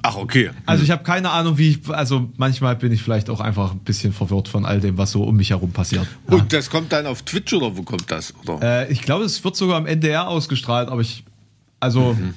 Ach, 0.07 0.17
okay. 0.17 0.51
Also 0.67 0.83
ich 0.83 0.91
habe 0.91 1.03
keine 1.03 1.31
Ahnung, 1.31 1.57
wie 1.57 1.69
ich, 1.71 1.89
also 1.89 2.29
manchmal 2.37 2.75
bin 2.75 2.91
ich 2.91 3.01
vielleicht 3.01 3.27
auch 3.31 3.39
einfach 3.39 3.71
ein 3.71 3.79
bisschen 3.79 4.13
verwirrt 4.13 4.47
von 4.47 4.63
all 4.63 4.79
dem, 4.79 4.99
was 4.99 5.11
so 5.11 5.23
um 5.23 5.35
mich 5.35 5.49
herum 5.49 5.71
passiert. 5.71 6.05
Und 6.27 6.53
das 6.53 6.69
kommt 6.69 6.91
dann 6.91 7.07
auf 7.07 7.23
Twitch 7.23 7.53
oder 7.53 7.75
wo 7.75 7.81
kommt 7.81 8.11
das? 8.11 8.31
Äh, 8.61 8.91
ich 8.91 9.01
glaube, 9.01 9.25
es 9.25 9.43
wird 9.43 9.55
sogar 9.55 9.77
am 9.77 9.87
NDR 9.87 10.27
ausgestrahlt, 10.27 10.89
aber 10.89 11.01
ich, 11.01 11.23
also, 11.79 12.13
Mhm. 12.13 12.35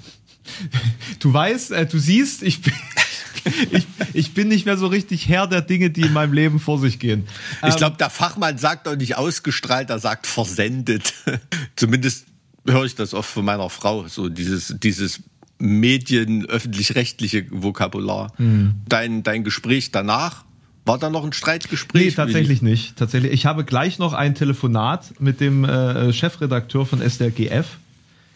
du 1.20 1.30
weißt, 1.30 1.72
äh, 1.72 1.84
du 1.86 1.98
siehst, 1.98 2.42
ich 2.42 2.62
bin, 2.62 2.72
ich, 3.70 3.86
ich 4.14 4.32
bin 4.32 4.48
nicht 4.48 4.64
mehr 4.64 4.78
so 4.78 4.86
richtig 4.86 5.28
Herr 5.28 5.46
der 5.46 5.60
Dinge, 5.60 5.90
die 5.90 6.00
in 6.02 6.14
meinem 6.14 6.32
Leben 6.32 6.60
vor 6.60 6.78
sich 6.78 6.98
gehen. 6.98 7.26
ich 7.62 7.68
Ähm, 7.72 7.76
glaube, 7.76 7.96
der 7.98 8.08
Fachmann 8.08 8.56
sagt 8.56 8.88
auch 8.88 8.96
nicht 8.96 9.16
ausgestrahlt, 9.18 9.90
er 9.90 9.98
sagt 9.98 10.26
versendet. 10.26 11.12
Zumindest 11.76 12.24
höre 12.66 12.84
ich 12.86 12.94
das 12.94 13.12
oft 13.12 13.28
von 13.30 13.44
meiner 13.44 13.68
Frau, 13.68 14.08
so 14.08 14.30
dieses, 14.30 14.74
dieses 14.78 15.20
Medien, 15.58 16.46
öffentlich-rechtliche 16.46 17.46
Vokabular. 17.50 18.32
Mhm. 18.38 18.74
Dein, 18.88 19.22
dein 19.22 19.44
Gespräch 19.44 19.90
danach, 19.90 20.44
war 20.84 20.98
da 20.98 21.10
noch 21.10 21.24
ein 21.24 21.34
Streitgespräch? 21.34 22.06
Nee, 22.06 22.10
tatsächlich 22.12 22.62
nicht. 22.62 22.96
Tatsächlich. 22.96 23.32
Ich 23.32 23.44
habe 23.44 23.64
gleich 23.64 23.98
noch 23.98 24.14
ein 24.14 24.34
Telefonat 24.34 25.20
mit 25.20 25.38
dem 25.40 25.64
äh, 25.64 26.14
Chefredakteur 26.14 26.86
von 26.86 27.02
SDRGF, 27.02 27.76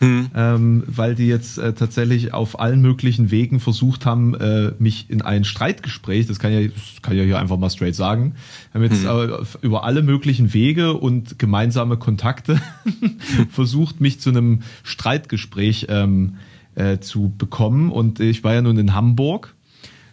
ähm, 0.02 0.82
weil 0.86 1.14
die 1.14 1.28
jetzt 1.28 1.58
äh, 1.58 1.72
tatsächlich 1.72 2.34
auf 2.34 2.58
allen 2.58 2.82
möglichen 2.82 3.30
Wegen 3.30 3.60
versucht 3.60 4.04
haben, 4.04 4.34
äh, 4.34 4.72
mich 4.78 5.06
in 5.08 5.22
ein 5.22 5.44
Streitgespräch, 5.44 6.26
das 6.26 6.40
kann 6.40 6.52
ja, 6.52 6.68
das 6.68 7.02
kann 7.02 7.16
ja 7.16 7.22
hier 7.22 7.38
einfach 7.38 7.56
mal 7.56 7.70
straight 7.70 7.94
sagen, 7.94 8.34
haben 8.74 8.82
jetzt 8.82 9.04
äh, 9.04 9.28
über 9.62 9.84
alle 9.84 10.02
möglichen 10.02 10.52
Wege 10.52 10.94
und 10.94 11.38
gemeinsame 11.38 11.96
Kontakte 11.96 12.60
versucht, 13.50 14.00
mich 14.00 14.20
zu 14.20 14.30
einem 14.30 14.62
Streitgespräch 14.82 15.86
ähm, 15.88 16.34
äh, 16.34 16.51
zu 17.00 17.32
bekommen. 17.36 17.90
Und 17.90 18.20
ich 18.20 18.44
war 18.44 18.54
ja 18.54 18.62
nun 18.62 18.78
in 18.78 18.94
Hamburg. 18.94 19.54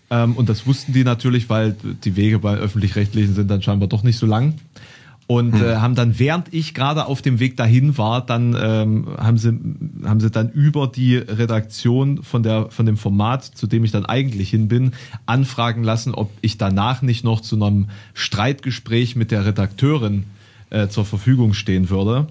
Ähm, 0.09 0.35
und 0.35 0.49
das 0.49 0.65
wussten 0.65 0.93
die 0.93 1.03
natürlich, 1.03 1.49
weil 1.49 1.75
die 2.03 2.15
Wege 2.15 2.39
bei 2.39 2.55
öffentlich-rechtlichen 2.55 3.33
sind 3.33 3.49
dann 3.49 3.61
scheinbar 3.61 3.89
doch 3.89 4.03
nicht 4.03 4.17
so 4.17 4.25
lang. 4.25 4.55
und 5.29 5.53
hm. 5.53 5.63
äh, 5.63 5.75
haben 5.75 5.93
dann, 5.93 6.17
während 6.17 6.51
ich 6.55 6.73
gerade 6.73 7.05
auf 7.05 7.21
dem 7.21 7.39
Weg 7.39 7.55
dahin 7.55 7.99
war, 7.99 8.25
dann 8.25 8.57
ähm, 8.59 9.09
haben 9.19 9.37
sie 9.37 9.53
haben 10.03 10.19
sie 10.19 10.31
dann 10.31 10.49
über 10.49 10.87
die 10.87 11.17
Redaktion 11.17 12.23
von 12.23 12.41
der 12.41 12.71
von 12.71 12.87
dem 12.87 12.97
Format, 12.97 13.43
zu 13.45 13.67
dem 13.67 13.83
ich 13.83 13.91
dann 13.91 14.07
eigentlich 14.07 14.49
hin 14.49 14.67
bin, 14.67 14.93
anfragen 15.27 15.83
lassen, 15.83 16.15
ob 16.15 16.31
ich 16.41 16.57
danach 16.57 17.03
nicht 17.03 17.23
noch 17.23 17.41
zu 17.41 17.57
einem 17.57 17.89
Streitgespräch 18.15 19.15
mit 19.15 19.29
der 19.29 19.45
Redakteurin 19.45 20.23
äh, 20.71 20.87
zur 20.87 21.05
Verfügung 21.05 21.53
stehen 21.53 21.91
würde. 21.91 22.25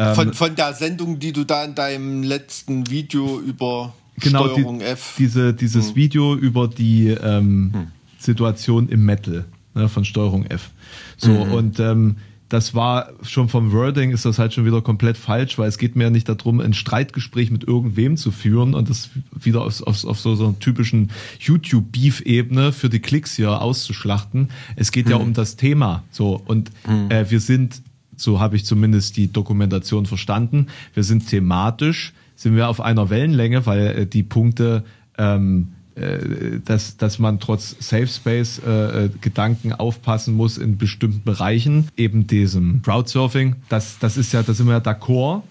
Ähm, 0.00 0.14
von, 0.14 0.32
von 0.32 0.56
der 0.56 0.72
Sendung, 0.72 1.18
die 1.18 1.32
du 1.32 1.44
da 1.44 1.62
in 1.62 1.74
deinem 1.74 2.22
letzten 2.22 2.88
Video 2.88 3.38
über 3.38 3.92
genau, 4.18 4.48
Steuerung 4.48 4.78
die, 4.78 4.84
F. 4.86 5.14
Diese, 5.18 5.52
dieses 5.52 5.88
hm. 5.88 5.96
Video 5.96 6.34
über 6.34 6.68
die 6.68 7.08
ähm, 7.08 7.70
hm. 7.72 7.86
Situation 8.18 8.88
im 8.88 9.04
Metal 9.04 9.44
ne, 9.74 9.88
von 9.90 10.06
Steuerung 10.06 10.46
F. 10.46 10.70
So, 11.18 11.30
mhm. 11.30 11.52
und 11.52 11.80
ähm, 11.80 12.16
das 12.48 12.74
war 12.74 13.10
schon 13.22 13.48
vom 13.48 13.72
Wording 13.72 14.10
ist 14.10 14.24
das 14.24 14.40
halt 14.40 14.52
schon 14.52 14.64
wieder 14.64 14.82
komplett 14.82 15.16
falsch, 15.16 15.56
weil 15.56 15.68
es 15.68 15.78
geht 15.78 15.94
mir 15.94 16.04
ja 16.04 16.10
nicht 16.10 16.28
darum, 16.28 16.60
ein 16.60 16.74
Streitgespräch 16.74 17.50
mit 17.52 17.62
irgendwem 17.62 18.16
zu 18.16 18.32
führen 18.32 18.74
und 18.74 18.90
das 18.90 19.10
wieder 19.32 19.62
auf, 19.62 19.82
auf, 19.82 20.04
auf 20.04 20.18
so, 20.18 20.34
so 20.34 20.46
einer 20.46 20.58
typischen 20.58 21.12
YouTube-Beef-Ebene 21.38 22.72
für 22.72 22.88
die 22.88 22.98
Klicks 22.98 23.36
hier 23.36 23.62
auszuschlachten. 23.62 24.48
Es 24.74 24.90
geht 24.90 25.06
mhm. 25.06 25.10
ja 25.12 25.16
um 25.18 25.32
das 25.32 25.56
Thema. 25.56 26.02
So, 26.10 26.42
und 26.44 26.72
mhm. 26.88 27.10
äh, 27.10 27.30
wir 27.30 27.38
sind, 27.38 27.82
so 28.20 28.40
habe 28.40 28.56
ich 28.56 28.64
zumindest 28.64 29.16
die 29.16 29.32
Dokumentation 29.32 30.06
verstanden, 30.06 30.66
wir 30.94 31.04
sind 31.04 31.28
thematisch, 31.28 32.12
sind 32.36 32.56
wir 32.56 32.68
auf 32.68 32.80
einer 32.80 33.10
Wellenlänge, 33.10 33.66
weil 33.66 33.86
äh, 33.86 34.06
die 34.06 34.22
Punkte 34.22 34.84
ähm, 35.18 35.68
äh, 36.00 36.60
dass, 36.64 36.96
dass 36.96 37.18
man 37.18 37.40
trotz 37.40 37.76
Safe 37.80 38.06
Space 38.06 38.60
äh, 38.64 39.06
äh, 39.06 39.10
Gedanken 39.20 39.72
aufpassen 39.72 40.34
muss 40.34 40.56
in 40.56 40.78
bestimmten 40.78 41.22
Bereichen, 41.24 41.88
eben 41.96 42.26
diesem 42.26 42.80
Crowdsurfing. 42.82 43.56
Das, 43.68 43.98
das 43.98 44.16
ist 44.16 44.32
ja, 44.32 44.42
da 44.42 44.54
sind 44.54 44.66
wir 44.66 44.74
ja 44.74 44.78
d'accord. 44.78 45.42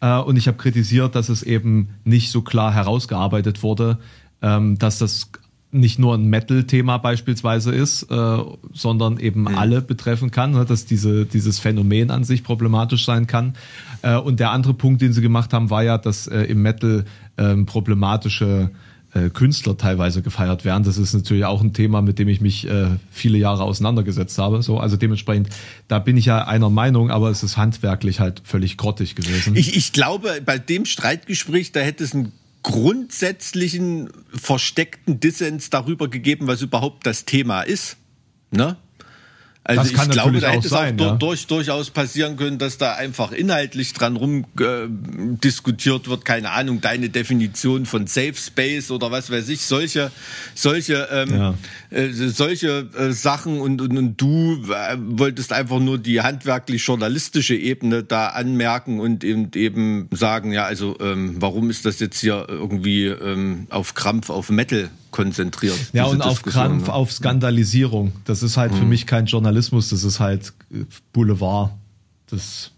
Äh, 0.00 0.18
und 0.20 0.36
ich 0.36 0.46
habe 0.46 0.56
kritisiert, 0.56 1.14
dass 1.14 1.28
es 1.28 1.42
eben 1.42 1.88
nicht 2.04 2.30
so 2.30 2.42
klar 2.42 2.72
herausgearbeitet 2.72 3.62
wurde, 3.62 3.98
ähm, 4.40 4.78
dass 4.78 4.98
das 4.98 5.30
nicht 5.70 5.98
nur 5.98 6.14
ein 6.14 6.26
Metal-Thema 6.26 6.98
beispielsweise 6.98 7.72
ist, 7.72 8.04
äh, 8.04 8.38
sondern 8.72 9.18
eben 9.18 9.42
mhm. 9.42 9.48
alle 9.48 9.82
betreffen 9.82 10.30
kann, 10.30 10.52
ne, 10.52 10.64
dass 10.64 10.86
diese, 10.86 11.26
dieses 11.26 11.58
Phänomen 11.58 12.10
an 12.10 12.24
sich 12.24 12.42
problematisch 12.42 13.04
sein 13.04 13.26
kann. 13.26 13.54
Äh, 14.02 14.16
und 14.16 14.40
der 14.40 14.50
andere 14.50 14.74
Punkt, 14.74 15.02
den 15.02 15.12
sie 15.12 15.20
gemacht 15.20 15.52
haben, 15.52 15.68
war 15.68 15.82
ja, 15.82 15.98
dass 15.98 16.26
äh, 16.26 16.42
im 16.44 16.62
Metal 16.62 17.04
ähm, 17.36 17.66
problematische 17.66 18.70
äh, 19.14 19.30
Künstler 19.30 19.76
teilweise 19.76 20.22
gefeiert 20.22 20.64
werden. 20.64 20.84
Das 20.84 20.96
ist 20.96 21.12
natürlich 21.14 21.44
auch 21.44 21.62
ein 21.62 21.72
Thema, 21.72 22.02
mit 22.02 22.18
dem 22.18 22.28
ich 22.28 22.40
mich 22.40 22.66
äh, 22.66 22.88
viele 23.10 23.38
Jahre 23.38 23.62
auseinandergesetzt 23.62 24.38
habe. 24.38 24.62
So, 24.62 24.78
also 24.78 24.96
dementsprechend, 24.96 25.48
da 25.86 25.98
bin 25.98 26.16
ich 26.16 26.26
ja 26.26 26.46
einer 26.46 26.70
Meinung, 26.70 27.10
aber 27.10 27.30
es 27.30 27.42
ist 27.42 27.56
handwerklich 27.56 28.20
halt 28.20 28.42
völlig 28.44 28.76
grottig 28.76 29.16
gewesen. 29.16 29.56
Ich, 29.56 29.76
ich 29.76 29.92
glaube, 29.92 30.40
bei 30.44 30.58
dem 30.58 30.84
Streitgespräch, 30.84 31.72
da 31.72 31.80
hätte 31.80 32.04
es 32.04 32.14
einen 32.14 32.32
grundsätzlichen 32.62 34.10
versteckten 34.34 35.20
Dissens 35.20 35.70
darüber 35.70 36.08
gegeben, 36.08 36.46
was 36.46 36.62
überhaupt 36.62 37.06
das 37.06 37.24
Thema 37.24 37.62
ist. 37.62 37.96
Ne? 38.50 38.76
Also 39.68 39.82
das 39.82 39.90
ich 39.90 40.10
glaube, 40.10 40.40
da 40.40 40.48
hätte 40.48 40.66
es 40.66 40.72
auch, 40.72 40.78
sein, 40.78 40.98
auch 40.98 41.04
ja. 41.04 41.16
durch, 41.16 41.46
durchaus 41.46 41.90
passieren 41.90 42.38
können, 42.38 42.56
dass 42.56 42.78
da 42.78 42.94
einfach 42.94 43.32
inhaltlich 43.32 43.92
dran 43.92 44.16
rum 44.16 44.46
äh, 44.58 44.86
diskutiert 44.88 46.08
wird. 46.08 46.24
Keine 46.24 46.52
Ahnung, 46.52 46.80
deine 46.80 47.10
Definition 47.10 47.84
von 47.84 48.06
Safe 48.06 48.32
Space 48.34 48.90
oder 48.90 49.10
was 49.10 49.30
weiß 49.30 49.46
ich, 49.50 49.60
solche, 49.60 50.10
solche, 50.54 51.06
ähm, 51.12 51.30
ja. 51.30 51.54
äh, 51.90 52.08
solche 52.10 52.88
äh, 52.98 53.12
Sachen 53.12 53.60
und, 53.60 53.82
und, 53.82 53.98
und 53.98 54.16
du 54.18 54.54
äh, 54.72 54.96
wolltest 54.98 55.52
einfach 55.52 55.80
nur 55.80 55.98
die 55.98 56.22
handwerklich-journalistische 56.22 57.54
Ebene 57.54 58.04
da 58.04 58.28
anmerken 58.28 59.00
und 59.00 59.22
eben, 59.22 59.50
eben 59.54 60.08
sagen, 60.12 60.50
ja, 60.50 60.64
also 60.64 60.96
ähm, 60.98 61.36
warum 61.40 61.68
ist 61.68 61.84
das 61.84 62.00
jetzt 62.00 62.20
hier 62.20 62.46
irgendwie 62.48 63.04
ähm, 63.04 63.66
auf 63.68 63.92
Krampf 63.92 64.30
auf 64.30 64.48
Metal 64.48 64.88
konzentriert. 65.18 65.76
Ja, 65.92 66.04
und 66.04 66.22
auf 66.22 66.42
Krampf, 66.42 66.86
ne? 66.86 66.92
auf 66.92 67.12
Skandalisierung. 67.12 68.12
Das 68.24 68.44
ist 68.44 68.56
halt 68.56 68.72
mhm. 68.72 68.76
für 68.76 68.84
mich 68.84 69.04
kein 69.04 69.26
Journalismus, 69.26 69.90
das 69.90 70.04
ist 70.04 70.20
halt 70.20 70.52
Boulevard. 71.12 71.72
Das, 72.30 72.70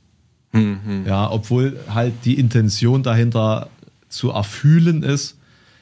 mhm. 0.52 1.04
ja, 1.06 1.30
obwohl 1.30 1.78
halt 1.92 2.14
die 2.24 2.38
Intention 2.38 3.02
dahinter 3.02 3.68
zu 4.08 4.30
erfühlen 4.30 5.02
ist, 5.02 5.36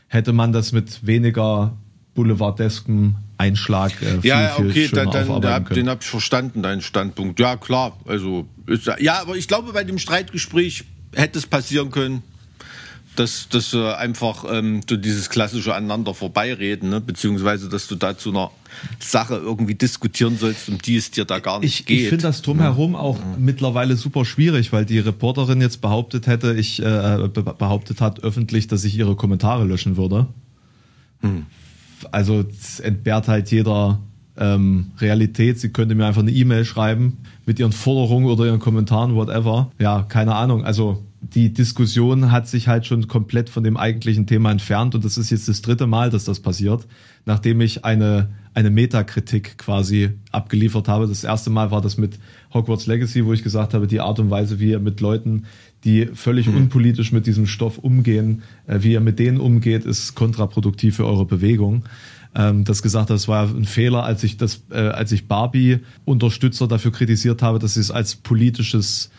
hätte 0.08 0.32
man 0.32 0.52
das 0.52 0.72
mit 0.72 1.06
weniger 1.06 1.76
boulevardeskem 2.14 3.14
Einschlag 3.36 3.92
äh, 4.02 4.20
viel, 4.20 4.30
ja, 4.30 4.56
okay, 4.56 4.70
viel 4.72 4.88
dann, 4.88 5.12
dann, 5.12 5.40
da, 5.40 5.60
den 5.60 5.88
habe 5.88 6.00
ich 6.02 6.08
verstanden, 6.08 6.64
deinen 6.64 6.82
Standpunkt. 6.82 7.38
Ja, 7.38 7.56
klar. 7.56 7.96
Also, 8.04 8.48
ist, 8.66 8.90
ja, 8.98 9.20
aber 9.20 9.36
ich 9.36 9.46
glaube, 9.46 9.72
bei 9.72 9.84
dem 9.84 9.98
Streitgespräch 9.98 10.84
hätte 11.14 11.38
es 11.38 11.46
passieren 11.46 11.92
können, 11.92 12.24
dass, 13.16 13.48
dass 13.48 13.70
du 13.70 13.96
einfach 13.96 14.44
ähm, 14.50 14.80
du 14.86 14.96
dieses 14.96 15.28
klassische 15.28 15.74
aneinander 15.74 16.14
vorbeireden, 16.14 16.90
ne? 16.90 17.00
beziehungsweise 17.00 17.68
dass 17.68 17.88
du 17.88 17.96
da 17.96 18.16
zu 18.16 18.30
einer 18.30 18.50
Sache 19.00 19.34
irgendwie 19.34 19.74
diskutieren 19.74 20.38
sollst, 20.38 20.68
um 20.68 20.78
die 20.78 20.96
es 20.96 21.10
dir 21.10 21.24
da 21.24 21.38
gar 21.40 21.60
nicht 21.60 21.80
ich, 21.80 21.86
geht. 21.86 22.00
Ich 22.00 22.08
finde 22.08 22.22
das 22.22 22.42
drumherum 22.42 22.92
ja. 22.92 22.98
auch 22.98 23.18
ja. 23.18 23.36
mittlerweile 23.38 23.96
super 23.96 24.24
schwierig, 24.24 24.72
weil 24.72 24.84
die 24.84 24.98
Reporterin 24.98 25.60
jetzt 25.60 25.80
behauptet 25.80 26.26
hätte, 26.26 26.54
ich 26.54 26.80
äh, 26.80 27.28
behauptet 27.28 28.00
hat 28.00 28.22
öffentlich, 28.22 28.68
dass 28.68 28.84
ich 28.84 28.96
ihre 28.96 29.16
Kommentare 29.16 29.64
löschen 29.64 29.96
würde. 29.96 30.26
Hm. 31.20 31.46
Also 32.12 32.44
entbehrt 32.82 33.26
halt 33.26 33.50
jeder 33.50 34.00
ähm, 34.38 34.92
Realität. 34.98 35.60
Sie 35.60 35.70
könnte 35.70 35.94
mir 35.94 36.06
einfach 36.06 36.22
eine 36.22 36.30
E-Mail 36.30 36.64
schreiben 36.64 37.18
mit 37.46 37.58
ihren 37.58 37.72
Forderungen 37.72 38.26
oder 38.26 38.46
ihren 38.46 38.60
Kommentaren, 38.60 39.14
whatever. 39.14 39.70
Ja, 39.78 40.02
keine 40.02 40.34
Ahnung. 40.34 40.64
Also 40.64 41.02
die 41.20 41.52
Diskussion 41.52 42.30
hat 42.30 42.48
sich 42.48 42.68
halt 42.68 42.86
schon 42.86 43.08
komplett 43.08 43.50
von 43.50 43.64
dem 43.64 43.76
eigentlichen 43.76 44.26
Thema 44.26 44.50
entfernt 44.50 44.94
und 44.94 45.04
das 45.04 45.18
ist 45.18 45.30
jetzt 45.30 45.48
das 45.48 45.62
dritte 45.62 45.86
Mal, 45.86 46.10
dass 46.10 46.24
das 46.24 46.40
passiert, 46.40 46.86
nachdem 47.26 47.60
ich 47.60 47.84
eine, 47.84 48.28
eine 48.54 48.70
Metakritik 48.70 49.58
quasi 49.58 50.10
abgeliefert 50.30 50.86
habe. 50.86 51.08
Das 51.08 51.24
erste 51.24 51.50
Mal 51.50 51.70
war 51.70 51.80
das 51.80 51.98
mit 51.98 52.18
Hogwarts 52.54 52.86
Legacy, 52.86 53.26
wo 53.26 53.32
ich 53.32 53.42
gesagt 53.42 53.74
habe, 53.74 53.88
die 53.88 54.00
Art 54.00 54.20
und 54.20 54.30
Weise, 54.30 54.60
wie 54.60 54.70
ihr 54.70 54.78
mit 54.78 55.00
Leuten, 55.00 55.44
die 55.84 56.06
völlig 56.06 56.46
hm. 56.46 56.56
unpolitisch 56.56 57.12
mit 57.12 57.26
diesem 57.26 57.46
Stoff 57.46 57.78
umgehen, 57.78 58.42
äh, 58.66 58.78
wie 58.82 58.92
ihr 58.92 59.00
mit 59.00 59.18
denen 59.18 59.38
umgeht, 59.38 59.84
ist 59.84 60.14
kontraproduktiv 60.14 60.96
für 60.96 61.06
eure 61.06 61.24
Bewegung 61.24 61.84
ähm, 62.34 62.64
das 62.64 62.82
gesagt 62.82 63.10
hat, 63.10 63.16
es 63.16 63.28
war 63.28 63.48
ein 63.48 63.64
Fehler, 63.64 64.04
als 64.04 64.24
ich 64.24 64.36
das, 64.36 64.62
äh, 64.70 64.78
als 64.78 65.12
ich 65.12 65.28
Barbie 65.28 65.80
Unterstützer 66.04 66.68
dafür 66.68 66.92
kritisiert 66.92 67.42
habe, 67.42 67.58
dass 67.58 67.74
sie 67.74 67.80
es 67.80 67.90
als 67.90 68.16
politisches 68.16 69.10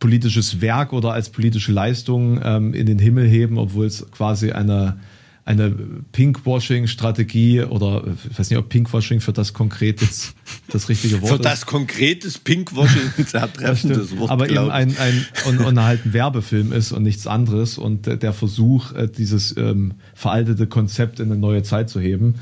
politisches 0.00 0.60
Werk 0.60 0.92
oder 0.92 1.12
als 1.12 1.30
politische 1.30 1.72
Leistung 1.72 2.38
ähm, 2.42 2.74
in 2.74 2.84
den 2.84 2.98
Himmel 2.98 3.26
heben, 3.26 3.56
obwohl 3.56 3.86
es 3.86 4.04
quasi 4.10 4.52
eine 4.52 4.98
eine 5.46 5.70
Pinkwashing-Strategie 6.12 7.62
oder 7.64 8.04
ich 8.30 8.38
weiß 8.38 8.48
nicht, 8.48 8.58
ob 8.58 8.70
Pinkwashing 8.70 9.20
für 9.20 9.34
das 9.34 9.52
konkret 9.52 10.00
jetzt 10.00 10.34
das 10.68 10.88
richtige 10.88 11.20
Wort 11.20 11.32
ist. 11.32 11.36
Für 11.36 11.42
das 11.42 11.66
konkretes 11.66 12.38
Pinkwashing 12.38 13.10
sehr 13.26 13.52
treffendes 13.52 14.16
Wort. 14.16 14.30
Aber 14.30 14.48
eben 14.48 14.70
ein, 14.70 14.96
ein 14.96 15.26
und, 15.46 15.58
und 15.60 15.82
halt 15.82 16.06
ein 16.06 16.12
Werbefilm 16.14 16.72
ist 16.72 16.92
und 16.92 17.02
nichts 17.02 17.26
anderes 17.26 17.76
und 17.76 18.06
der 18.06 18.32
Versuch, 18.32 18.92
äh, 18.92 19.06
dieses 19.06 19.54
ähm, 19.58 19.94
veraltete 20.14 20.66
Konzept 20.66 21.20
in 21.20 21.30
eine 21.30 21.38
neue 21.38 21.62
Zeit 21.62 21.90
zu 21.90 22.00
heben. 22.00 22.36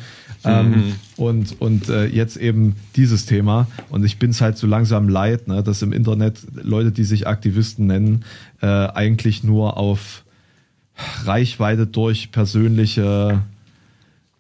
Ähm, 0.45 0.69
mhm. 0.69 0.75
Ähm, 0.75 0.95
und 1.17 1.61
und 1.61 1.89
äh, 1.89 2.07
jetzt 2.07 2.37
eben 2.37 2.77
dieses 2.97 3.27
Thema. 3.27 3.67
Und 3.91 4.05
ich 4.05 4.19
bin 4.19 4.31
es 4.31 4.41
halt 4.41 4.59
so 4.59 4.67
langsam 4.67 5.09
leid, 5.09 5.49
ne, 5.49 5.63
dass 5.63 5.83
im 5.83 5.93
Internet 5.93 6.39
Leute, 6.55 6.93
die 6.93 7.05
sich 7.05 7.27
Aktivisten 7.27 7.87
nennen, 7.87 8.25
äh, 8.61 8.67
eigentlich 8.67 9.43
nur 9.43 9.77
auf 9.77 10.22
Reichweite 11.25 11.87
durch 11.87 12.31
persönliche, 12.33 13.43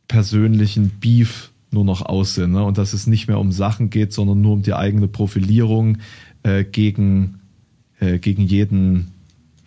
persönlichen 0.08 0.90
Beef 1.00 1.50
nur 1.70 1.84
noch 1.84 2.02
aus 2.02 2.34
sind. 2.34 2.52
Ne? 2.52 2.62
Und 2.62 2.78
dass 2.78 2.92
es 2.92 3.06
nicht 3.06 3.28
mehr 3.28 3.38
um 3.38 3.52
Sachen 3.52 3.90
geht, 3.90 4.12
sondern 4.12 4.40
nur 4.40 4.52
um 4.52 4.62
die 4.62 4.74
eigene 4.74 5.08
Profilierung 5.08 5.98
äh, 6.42 6.64
gegen, 6.64 7.40
äh, 8.00 8.18
gegen 8.18 8.42
jeden 8.42 9.12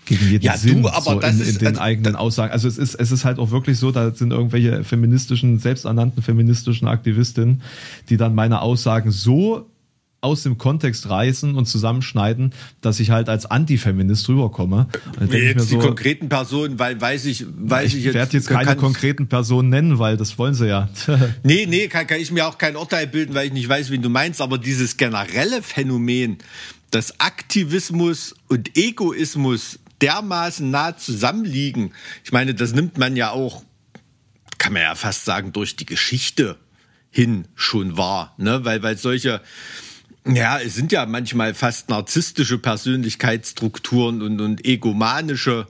gegen 0.05 0.29
jeden 0.29 0.45
ja, 0.45 0.55
Sinn 0.55 0.83
du, 0.83 0.89
aber 0.89 1.13
so 1.13 1.19
das 1.19 1.35
in, 1.35 1.41
in 1.41 1.47
ist, 1.47 1.61
den 1.61 1.67
also, 1.69 1.81
eigenen 1.81 2.15
Aussagen. 2.15 2.53
Also 2.53 2.67
es 2.67 2.77
ist, 2.77 2.95
es 2.95 3.11
ist 3.11 3.25
halt 3.25 3.39
auch 3.39 3.51
wirklich 3.51 3.77
so, 3.77 3.91
da 3.91 4.13
sind 4.13 4.31
irgendwelche 4.31 4.83
feministischen, 4.83 5.57
selbsternannten 5.59 6.21
feministischen 6.21 6.87
Aktivistinnen, 6.87 7.61
die 8.09 8.17
dann 8.17 8.35
meine 8.35 8.61
Aussagen 8.61 9.11
so 9.11 9.67
aus 10.25 10.43
dem 10.43 10.57
Kontext 10.57 11.09
reißen 11.09 11.55
und 11.55 11.65
zusammenschneiden, 11.67 12.53
dass 12.81 12.99
ich 12.99 13.11
halt 13.11 13.29
als 13.29 13.45
Antifeminist 13.45 14.27
rüberkomme. 14.27 14.87
Jetzt 15.31 15.69
so, 15.69 15.75
die 15.75 15.85
konkreten 15.85 16.27
Personen, 16.27 16.79
weil 16.79 16.99
weiß 16.99 17.25
ich, 17.25 17.45
weiß 17.47 17.89
ich, 17.89 17.99
ich 17.99 18.05
jetzt. 18.05 18.15
werde 18.15 18.33
jetzt 18.33 18.47
keine 18.47 18.75
konkreten 18.75 19.27
Personen 19.27 19.69
nennen, 19.69 19.99
weil 19.99 20.17
das 20.17 20.37
wollen 20.37 20.53
sie 20.53 20.67
ja. 20.67 20.89
nee, 21.43 21.65
nee, 21.67 21.87
kann, 21.87 22.07
kann 22.07 22.19
ich 22.19 22.31
mir 22.31 22.47
auch 22.47 22.57
kein 22.57 22.75
Urteil 22.75 23.07
bilden, 23.07 23.35
weil 23.35 23.47
ich 23.47 23.53
nicht 23.53 23.69
weiß, 23.69 23.91
wie 23.91 23.99
du 23.99 24.09
meinst, 24.09 24.41
aber 24.41 24.57
dieses 24.57 24.97
generelle 24.97 25.61
Phänomen, 25.61 26.39
dass 26.91 27.19
Aktivismus 27.19 28.35
und 28.47 28.77
Egoismus 28.77 29.79
dermaßen 30.01 30.69
nah 30.69 30.97
zusammenliegen, 30.97 31.93
ich 32.23 32.31
meine, 32.31 32.53
das 32.53 32.73
nimmt 32.73 32.97
man 32.97 33.15
ja 33.15 33.31
auch, 33.31 33.63
kann 34.57 34.73
man 34.73 34.81
ja 34.81 34.95
fast 34.95 35.25
sagen, 35.25 35.53
durch 35.53 35.75
die 35.75 35.85
Geschichte 35.85 36.57
hin 37.15 37.47
schon 37.55 37.95
wahr, 37.95 38.33
ne? 38.37 38.65
weil, 38.65 38.83
weil 38.83 38.97
solche, 38.97 39.41
Ja, 40.27 40.59
es 40.59 40.73
sind 40.73 40.91
ja 40.91 41.05
manchmal 41.05 41.53
fast 41.53 41.89
narzisstische 41.89 42.57
Persönlichkeitsstrukturen 42.57 44.23
und, 44.23 44.41
und 44.41 44.65
egomanische 44.65 45.67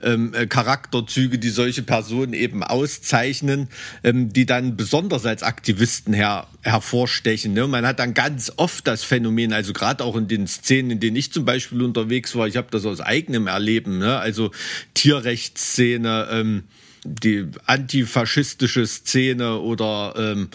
ähm, 0.00 0.32
äh, 0.32 0.46
Charakterzüge, 0.46 1.40
die 1.40 1.48
solche 1.48 1.82
Personen 1.82 2.32
eben 2.32 2.62
auszeichnen, 2.62 3.68
ähm, 4.04 4.32
die 4.32 4.46
dann 4.46 4.76
besonders 4.76 5.26
als 5.26 5.42
Aktivisten 5.42 6.14
her, 6.14 6.46
hervorstechen. 6.62 7.52
Ne? 7.52 7.66
Man 7.66 7.84
hat 7.84 7.98
dann 7.98 8.14
ganz 8.14 8.52
oft 8.56 8.86
das 8.86 9.02
Phänomen, 9.02 9.52
also 9.52 9.72
gerade 9.72 10.04
auch 10.04 10.14
in 10.14 10.28
den 10.28 10.46
Szenen, 10.46 10.92
in 10.92 11.00
denen 11.00 11.16
ich 11.16 11.32
zum 11.32 11.44
Beispiel 11.44 11.82
unterwegs 11.82 12.36
war, 12.36 12.46
ich 12.46 12.56
habe 12.56 12.68
das 12.70 12.86
aus 12.86 13.00
eigenem 13.00 13.48
Erleben, 13.48 13.98
ne? 13.98 14.18
also 14.18 14.52
Tierrechtsszene, 14.94 16.28
ähm, 16.30 16.62
die 17.06 17.46
antifaschistische 17.66 18.86
Szene 18.86 19.58
oder 19.58 20.14
ähm, 20.16 20.48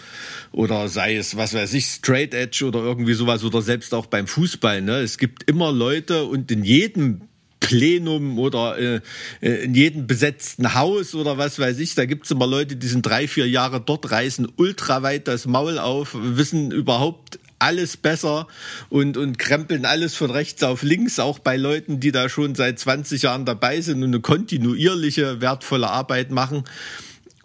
oder 0.52 0.88
sei 0.88 1.16
es 1.16 1.36
was 1.36 1.54
weiß 1.54 1.74
ich 1.74 1.86
Straight 1.86 2.34
Edge 2.34 2.64
oder 2.64 2.80
irgendwie 2.80 3.14
sowas 3.14 3.44
oder 3.44 3.62
selbst 3.62 3.94
auch 3.94 4.06
beim 4.06 4.26
Fußball 4.26 4.82
ne 4.82 4.98
es 4.98 5.18
gibt 5.18 5.48
immer 5.48 5.72
Leute 5.72 6.24
und 6.24 6.50
in 6.50 6.64
jedem 6.64 7.22
Plenum 7.62 8.38
oder 8.38 8.76
äh, 8.76 9.00
äh 9.40 9.64
in 9.64 9.74
jedem 9.74 10.06
besetzten 10.06 10.74
Haus 10.74 11.14
oder 11.14 11.38
was 11.38 11.58
weiß 11.58 11.78
ich. 11.78 11.94
Da 11.94 12.06
gibt's 12.06 12.30
immer 12.30 12.46
Leute, 12.46 12.74
die 12.76 12.88
sind 12.88 13.06
drei, 13.06 13.28
vier 13.28 13.48
Jahre 13.48 13.80
dort, 13.80 14.10
reißen 14.10 14.48
ultra 14.56 15.02
weit 15.02 15.28
das 15.28 15.46
Maul 15.46 15.78
auf, 15.78 16.10
wissen 16.12 16.72
überhaupt 16.72 17.38
alles 17.62 17.96
besser 17.96 18.46
und, 18.90 19.16
und 19.16 19.38
krempeln 19.38 19.84
alles 19.84 20.14
von 20.14 20.30
rechts 20.30 20.62
auf 20.62 20.82
links, 20.82 21.18
auch 21.18 21.38
bei 21.38 21.56
Leuten, 21.56 22.00
die 22.00 22.12
da 22.12 22.28
schon 22.28 22.54
seit 22.54 22.78
20 22.78 23.22
Jahren 23.22 23.44
dabei 23.44 23.80
sind 23.80 24.02
und 24.02 24.10
eine 24.10 24.20
kontinuierliche, 24.20 25.40
wertvolle 25.40 25.88
Arbeit 25.88 26.30
machen 26.30 26.64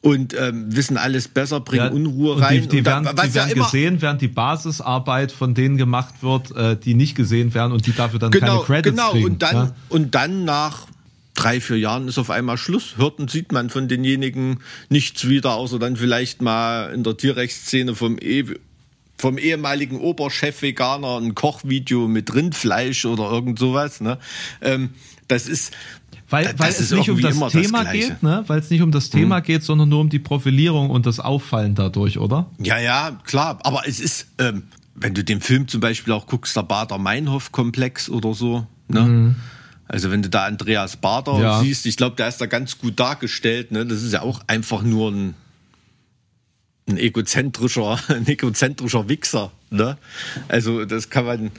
und 0.01 0.33
ähm, 0.39 0.75
wissen 0.75 0.97
alles 0.97 1.27
besser, 1.27 1.59
bringen 1.59 1.85
ja, 1.85 1.91
Unruhe 1.91 2.39
rein. 2.39 2.61
Die, 2.61 2.67
die 2.67 2.85
werden, 2.85 3.03
da, 3.03 3.13
die 3.13 3.33
werden 3.33 3.49
ja 3.55 3.63
gesehen, 3.63 4.01
während 4.01 4.21
die 4.21 4.27
Basisarbeit 4.27 5.31
von 5.31 5.53
denen 5.53 5.77
gemacht 5.77 6.15
wird, 6.21 6.55
äh, 6.55 6.77
die 6.77 6.93
nicht 6.93 7.15
gesehen 7.15 7.53
werden 7.53 7.71
und 7.71 7.85
die 7.87 7.93
dafür 7.93 8.19
dann 8.19 8.31
genau, 8.31 8.61
keine 8.61 8.81
Credits 8.81 8.95
genau. 8.95 9.11
kriegen. 9.11 9.23
Genau, 9.23 9.33
und 9.33 9.41
dann, 9.41 9.55
ja? 9.55 9.75
und 9.89 10.15
dann 10.15 10.45
nach 10.45 10.87
drei, 11.33 11.61
vier 11.61 11.77
Jahren 11.77 12.07
ist 12.07 12.17
auf 12.17 12.29
einmal 12.29 12.57
Schluss. 12.57 12.97
Hört 12.97 13.19
und 13.19 13.29
sieht 13.29 13.51
man 13.51 13.69
von 13.69 13.87
denjenigen 13.87 14.59
nichts 14.89 15.27
wieder, 15.27 15.53
außer 15.53 15.79
dann 15.79 15.95
vielleicht 15.95 16.41
mal 16.41 16.91
in 16.93 17.03
der 17.03 17.15
Tierrechtsszene 17.15 17.95
vom 17.95 18.17
e 18.19 18.45
vom 19.17 19.37
ehemaligen 19.37 19.99
Oberchef 19.99 20.61
Veganer 20.61 21.17
ein 21.17 21.35
Kochvideo 21.35 22.07
mit 22.07 22.33
Rindfleisch 22.33 23.05
oder 23.05 23.31
irgend 23.31 23.59
sowas. 23.59 24.01
Ne? 24.01 24.17
Ähm, 24.61 24.91
das 25.27 25.47
ist 25.47 25.73
weil, 26.29 26.53
weil 26.57 26.71
es 26.71 26.91
nicht 26.91 27.09
um 27.09 27.21
das 27.21 27.37
Thema 27.51 27.85
das 27.85 27.93
geht, 27.93 28.23
ne? 28.23 28.43
Weil 28.47 28.59
es 28.59 28.69
nicht 28.69 28.81
um 28.81 28.91
das 28.91 29.09
Thema 29.09 29.37
hm. 29.37 29.43
geht, 29.43 29.63
sondern 29.63 29.87
nur 29.87 30.01
um 30.01 30.09
die 30.09 30.19
Profilierung 30.19 30.89
und 30.89 31.05
das 31.05 31.21
Auffallen 31.21 31.73
dadurch, 31.73 32.17
oder? 32.17 32.47
Ja, 32.59 32.77
ja, 32.77 33.17
klar. 33.23 33.59
Aber 33.63 33.87
es 33.87 34.01
ist, 34.01 34.27
ähm, 34.37 34.63
wenn 34.93 35.13
du 35.13 35.23
den 35.23 35.39
Film 35.39 35.69
zum 35.69 35.79
Beispiel 35.79 36.11
auch 36.11 36.27
guckst, 36.27 36.57
der 36.57 36.63
Bader-Meinhof-Komplex 36.63 38.09
oder 38.09 38.33
so, 38.33 38.67
ne? 38.89 39.01
Mhm. 39.01 39.35
Also 39.87 40.11
wenn 40.11 40.21
du 40.21 40.29
da 40.29 40.43
Andreas 40.43 40.97
Bader 40.97 41.39
ja. 41.39 41.59
siehst, 41.61 41.85
ich 41.85 41.95
glaube, 41.95 42.17
der 42.17 42.27
ist 42.27 42.41
da 42.41 42.45
ganz 42.45 42.77
gut 42.77 42.99
dargestellt. 42.99 43.71
Ne? 43.71 43.85
Das 43.85 44.03
ist 44.03 44.11
ja 44.11 44.21
auch 44.21 44.41
einfach 44.47 44.83
nur 44.83 45.11
ein 45.11 45.33
ein 46.87 46.97
egozentrischer, 46.97 47.99
ein 48.09 48.27
egozentrischer 48.27 49.09
Wichser. 49.09 49.51
Ne? 49.69 49.97
Also 50.47 50.85
das 50.85 51.09
kann 51.09 51.25
man, 51.25 51.51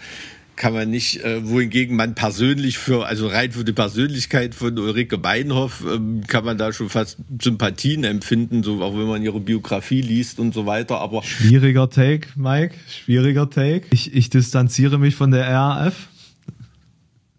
kann 0.57 0.73
man 0.73 0.91
nicht, 0.91 1.23
äh, 1.23 1.47
wohingegen 1.47 1.97
man 1.97 2.15
persönlich 2.15 2.79
für, 2.79 3.07
also 3.07 3.29
rein 3.29 3.53
für 3.53 3.65
die 3.65 3.73
Persönlichkeit 3.73 4.55
von 4.55 4.79
Ulrike 4.79 5.19
Beinhoff, 5.19 5.85
ähm, 5.89 6.23
kann 6.27 6.45
man 6.45 6.59
da 6.59 6.73
schon 6.73 6.89
fast 6.89 7.19
Sympathien 7.41 8.05
empfinden, 8.05 8.63
so 8.63 8.83
auch 8.83 8.95
wenn 8.95 9.07
man 9.07 9.23
ihre 9.23 9.41
Biografie 9.41 10.01
liest 10.01 10.39
und 10.39 10.55
so 10.55 10.67
weiter. 10.67 10.99
Aber 10.99 11.23
schwieriger 11.23 11.91
Take, 11.91 12.29
Mike, 12.35 12.75
schwieriger 12.89 13.51
Take. 13.51 13.87
Ich, 13.91 14.15
ich 14.15 14.31
distanziere 14.31 14.99
mich 14.99 15.15
von 15.15 15.31
der 15.31 15.47
RAF. 15.49 16.09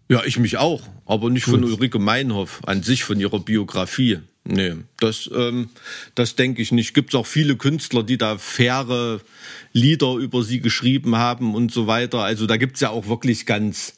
Ja, 0.08 0.22
ich 0.24 0.40
mich 0.40 0.56
auch, 0.56 0.82
aber 1.06 1.30
nicht 1.30 1.44
Gut. 1.44 1.54
von 1.54 1.64
Ulrike 1.64 2.00
Meinhoff 2.00 2.62
an 2.66 2.82
sich, 2.82 3.04
von 3.04 3.20
ihrer 3.20 3.38
Biografie. 3.38 4.18
Nee, 4.44 4.74
das, 4.98 5.30
ähm, 5.34 5.68
das 6.14 6.34
denke 6.34 6.62
ich 6.62 6.72
nicht. 6.72 6.94
Gibt 6.94 7.10
es 7.10 7.14
auch 7.14 7.26
viele 7.26 7.56
Künstler, 7.56 8.02
die 8.02 8.18
da 8.18 8.38
faire 8.38 9.20
Lieder 9.72 10.14
über 10.14 10.42
sie 10.42 10.60
geschrieben 10.60 11.16
haben 11.16 11.54
und 11.54 11.72
so 11.72 11.86
weiter. 11.86 12.20
Also 12.20 12.46
da 12.46 12.56
gibt 12.56 12.76
es 12.76 12.80
ja 12.80 12.90
auch 12.90 13.06
wirklich 13.06 13.44
ganz, 13.44 13.94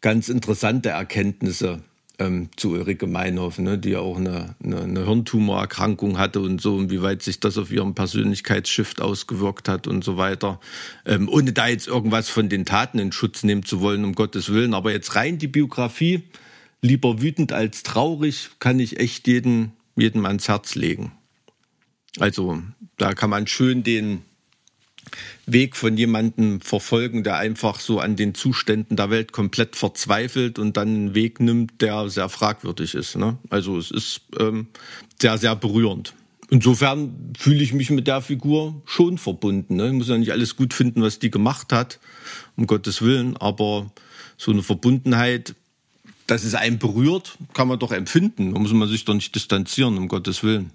ganz 0.00 0.28
interessante 0.28 0.88
Erkenntnisse 0.88 1.82
ähm, 2.18 2.48
zu 2.56 2.70
Ulrike 2.70 3.06
Meinhof, 3.06 3.58
ne, 3.58 3.78
die 3.78 3.90
ja 3.90 4.00
auch 4.00 4.16
eine, 4.16 4.54
eine, 4.62 4.82
eine 4.82 5.04
Hirntumorerkrankung 5.04 6.18
hatte 6.18 6.40
und 6.40 6.60
so, 6.60 6.78
inwieweit 6.78 7.22
sich 7.22 7.40
das 7.40 7.58
auf 7.58 7.70
ihren 7.70 7.94
Persönlichkeitsshift 7.94 9.00
ausgewirkt 9.00 9.68
hat 9.68 9.86
und 9.86 10.02
so 10.04 10.16
weiter. 10.16 10.58
Ähm, 11.04 11.28
ohne 11.28 11.52
da 11.52 11.68
jetzt 11.68 11.86
irgendwas 11.86 12.28
von 12.28 12.48
den 12.48 12.64
Taten 12.64 12.98
in 12.98 13.12
Schutz 13.12 13.42
nehmen 13.42 13.64
zu 13.64 13.80
wollen, 13.80 14.04
um 14.04 14.14
Gottes 14.14 14.50
Willen. 14.50 14.74
Aber 14.74 14.90
jetzt 14.90 15.14
rein 15.16 15.38
die 15.38 15.48
Biografie, 15.48 16.22
lieber 16.80 17.20
wütend 17.20 17.52
als 17.52 17.82
traurig, 17.82 18.50
kann 18.58 18.80
ich 18.80 18.98
echt 18.98 19.26
jeden 19.28 19.72
jedem 19.96 20.24
ans 20.26 20.48
Herz 20.48 20.74
legen. 20.74 21.12
Also 22.18 22.62
da 22.96 23.14
kann 23.14 23.30
man 23.30 23.46
schön 23.46 23.82
den 23.82 24.22
Weg 25.46 25.76
von 25.76 25.96
jemandem 25.96 26.60
verfolgen, 26.60 27.24
der 27.24 27.36
einfach 27.36 27.80
so 27.80 27.98
an 27.98 28.16
den 28.16 28.34
Zuständen 28.34 28.96
der 28.96 29.10
Welt 29.10 29.32
komplett 29.32 29.76
verzweifelt 29.76 30.58
und 30.58 30.76
dann 30.76 30.88
einen 30.88 31.14
Weg 31.14 31.40
nimmt, 31.40 31.80
der 31.80 32.08
sehr 32.08 32.28
fragwürdig 32.28 32.94
ist. 32.94 33.16
Ne? 33.16 33.36
Also 33.50 33.78
es 33.78 33.90
ist 33.90 34.22
ähm, 34.38 34.68
sehr, 35.20 35.38
sehr 35.38 35.56
berührend. 35.56 36.14
Insofern 36.50 37.32
fühle 37.36 37.62
ich 37.62 37.72
mich 37.72 37.90
mit 37.90 38.06
der 38.06 38.20
Figur 38.20 38.82
schon 38.84 39.18
verbunden. 39.18 39.76
Ne? 39.76 39.86
Ich 39.88 39.92
muss 39.94 40.08
ja 40.08 40.18
nicht 40.18 40.32
alles 40.32 40.54
gut 40.54 40.74
finden, 40.74 41.02
was 41.02 41.18
die 41.18 41.30
gemacht 41.30 41.72
hat, 41.72 41.98
um 42.56 42.66
Gottes 42.66 43.02
Willen, 43.02 43.36
aber 43.36 43.90
so 44.36 44.52
eine 44.52 44.62
Verbundenheit 44.62 45.54
dass 46.26 46.44
es 46.44 46.54
einen 46.54 46.78
berührt, 46.78 47.36
kann 47.52 47.68
man 47.68 47.78
doch 47.78 47.92
empfinden. 47.92 48.54
Da 48.54 48.58
muss 48.60 48.72
man 48.72 48.88
sich 48.88 49.04
doch 49.04 49.14
nicht 49.14 49.34
distanzieren, 49.34 49.96
um 49.98 50.08
Gottes 50.08 50.42
Willen. 50.42 50.70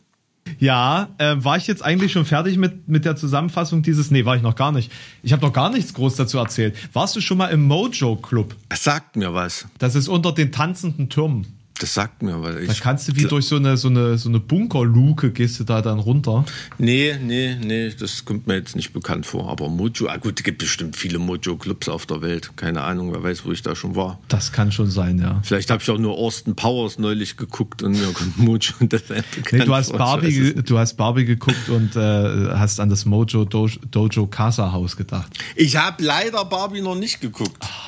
Ja, 0.60 1.10
äh, 1.18 1.36
war 1.40 1.58
ich 1.58 1.68
jetzt 1.68 1.84
eigentlich 1.84 2.12
schon 2.12 2.26
fertig 2.26 2.58
mit, 2.58 2.88
mit 2.88 3.06
der 3.06 3.16
Zusammenfassung 3.16 3.82
dieses? 3.82 4.12
Nee, 4.12 4.26
war 4.26 4.36
ich 4.36 4.42
noch 4.42 4.56
gar 4.56 4.72
nicht. 4.72 4.92
Ich 5.24 5.34
habe 5.34 5.46
noch 5.46 5.54
gar 5.54 5.70
nichts 5.70 5.94
groß 5.94 6.16
dazu 6.16 6.38
erzählt. 6.38 6.76
Warst 6.94 7.16
du 7.16 7.22
schon 7.22 7.38
mal 7.38 7.48
im 7.48 7.64
Mojo 7.64 8.16
Club? 8.16 8.56
Das 8.70 8.84
sagt 8.84 9.16
mir 9.16 9.34
was. 9.34 9.68
Das 9.78 9.96
ist 9.96 10.08
unter 10.08 10.32
den 10.32 10.52
tanzenden 10.52 11.10
Türmen. 11.10 11.57
Das 11.80 11.94
sagt 11.94 12.24
mir, 12.24 12.42
weil 12.42 12.64
ich. 12.64 12.68
Da 12.68 12.74
kannst 12.74 13.08
du 13.08 13.16
wie 13.16 13.26
durch 13.26 13.46
so 13.46 13.58
eine, 13.58 13.78
so 13.78 13.88
eine, 13.88 14.18
so 14.18 14.30
eine 14.30 14.40
Bunkerluke 14.40 15.32
gehst 15.32 15.60
du 15.60 15.64
da 15.64 15.82
dann 15.82 16.00
runter. 16.00 16.46
Nee, 16.78 17.16
nee, 17.22 17.56
nee, 17.56 17.90
das 17.98 18.26
kommt 18.26 18.48
mir 18.48 18.56
jetzt 18.56 18.76
nicht 18.76 18.94
bekannt 18.94 19.26
vor. 19.26 19.50
Aber 19.50 19.70
Mojo, 19.70 20.08
ah 20.08 20.18
gut, 20.18 20.40
es 20.40 20.44
gibt 20.44 20.60
bestimmt 20.60 20.96
viele 20.96 21.20
Mojo-Clubs 21.20 21.90
auf 21.90 22.06
der 22.06 22.22
Welt. 22.22 22.52
Keine 22.56 22.82
Ahnung, 22.82 23.14
wer 23.14 23.22
weiß, 23.22 23.46
wo 23.46 23.52
ich 23.52 23.62
da 23.62 23.76
schon 23.76 23.96
war. 23.96 24.20
Das 24.28 24.52
kann 24.52 24.72
schon 24.72 24.90
sein, 24.90 25.20
ja. 25.20 25.40
Vielleicht 25.44 25.70
habe 25.70 25.84
ich 25.84 25.90
auch 25.90 26.00
nur 26.00 26.18
Austin 26.18 26.56
Powers 26.56 26.98
neulich 26.98 27.38
geguckt 27.38 27.84
und 27.84 27.92
mir 27.92 28.12
kommt 28.14 28.38
Mojo 28.38 28.74
und 28.80 28.94
das 28.94 29.04
nee, 29.52 29.60
du 29.60 29.74
hast 29.74 29.96
Barbie, 29.96 30.54
du 30.54 30.78
hast 30.78 30.96
Barbie 30.96 31.26
geguckt 31.26 31.70
und 31.70 31.96
äh, 31.96 32.00
hast 32.00 32.80
an 32.80 32.90
das 32.90 33.06
Mojo 33.06 33.46
Dojo, 33.46 33.80
Dojo 33.92 34.28
Casa 34.28 34.72
Haus 34.72 34.98
gedacht. 34.98 35.32
Ich 35.56 35.78
habe 35.78 36.04
leider 36.04 36.44
Barbie 36.46 36.82
noch 36.82 36.96
nicht 36.96 37.22
geguckt. 37.22 37.58
Oh. 37.62 37.87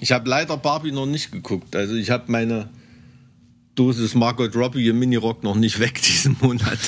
Ich 0.00 0.12
habe 0.12 0.28
leider 0.28 0.56
Barbie 0.56 0.92
noch 0.92 1.06
nicht 1.06 1.32
geguckt. 1.32 1.74
Also 1.74 1.94
ich 1.94 2.10
habe 2.10 2.24
meine 2.28 2.68
Dosis 3.74 4.14
Margot 4.14 4.54
Robbie 4.54 4.88
im 4.88 4.98
Minirock 4.98 5.42
noch 5.42 5.54
nicht 5.54 5.78
weg 5.78 6.00
diesen 6.02 6.36
Monat. 6.40 6.78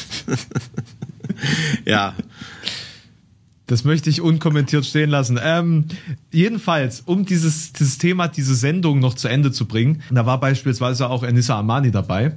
ja. 1.85 2.14
Das 3.66 3.85
möchte 3.85 4.09
ich 4.09 4.23
unkommentiert 4.23 4.87
stehen 4.87 5.11
lassen. 5.11 5.38
Ähm, 5.42 5.85
jedenfalls, 6.33 7.03
um 7.03 7.27
dieses, 7.27 7.75
dieses 7.75 7.99
Thema, 7.99 8.27
diese 8.27 8.55
Sendung 8.55 8.99
noch 8.99 9.12
zu 9.12 9.29
Ende 9.29 9.53
zu 9.53 9.66
bringen, 9.66 10.03
da 10.11 10.25
war 10.25 10.40
beispielsweise 10.40 11.11
auch 11.11 11.23
Anissa 11.23 11.59
Amani 11.59 11.90
dabei. 11.90 12.37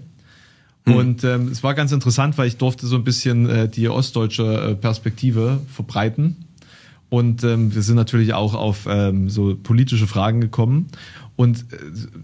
Hm. 0.86 0.96
Und 0.96 1.24
ähm, 1.24 1.48
es 1.48 1.64
war 1.64 1.74
ganz 1.74 1.94
interessant, 1.94 2.38
weil 2.38 2.48
ich 2.48 2.58
durfte 2.58 2.86
so 2.86 2.98
ein 2.98 3.06
bisschen 3.06 3.48
äh, 3.48 3.70
die 3.70 3.88
ostdeutsche 3.88 4.72
äh, 4.72 4.76
Perspektive 4.76 5.62
verbreiten 5.74 6.48
und 7.12 7.44
ähm, 7.44 7.76
wir 7.76 7.82
sind 7.82 7.98
natürlich 7.98 8.34
auch 8.34 8.54
auf 8.54 8.88
ähm, 8.90 9.30
so 9.30 9.58
politische 9.62 10.08
Fragen 10.08 10.40
gekommen. 10.40 10.88
Und 11.36 11.66
äh, 11.74 11.76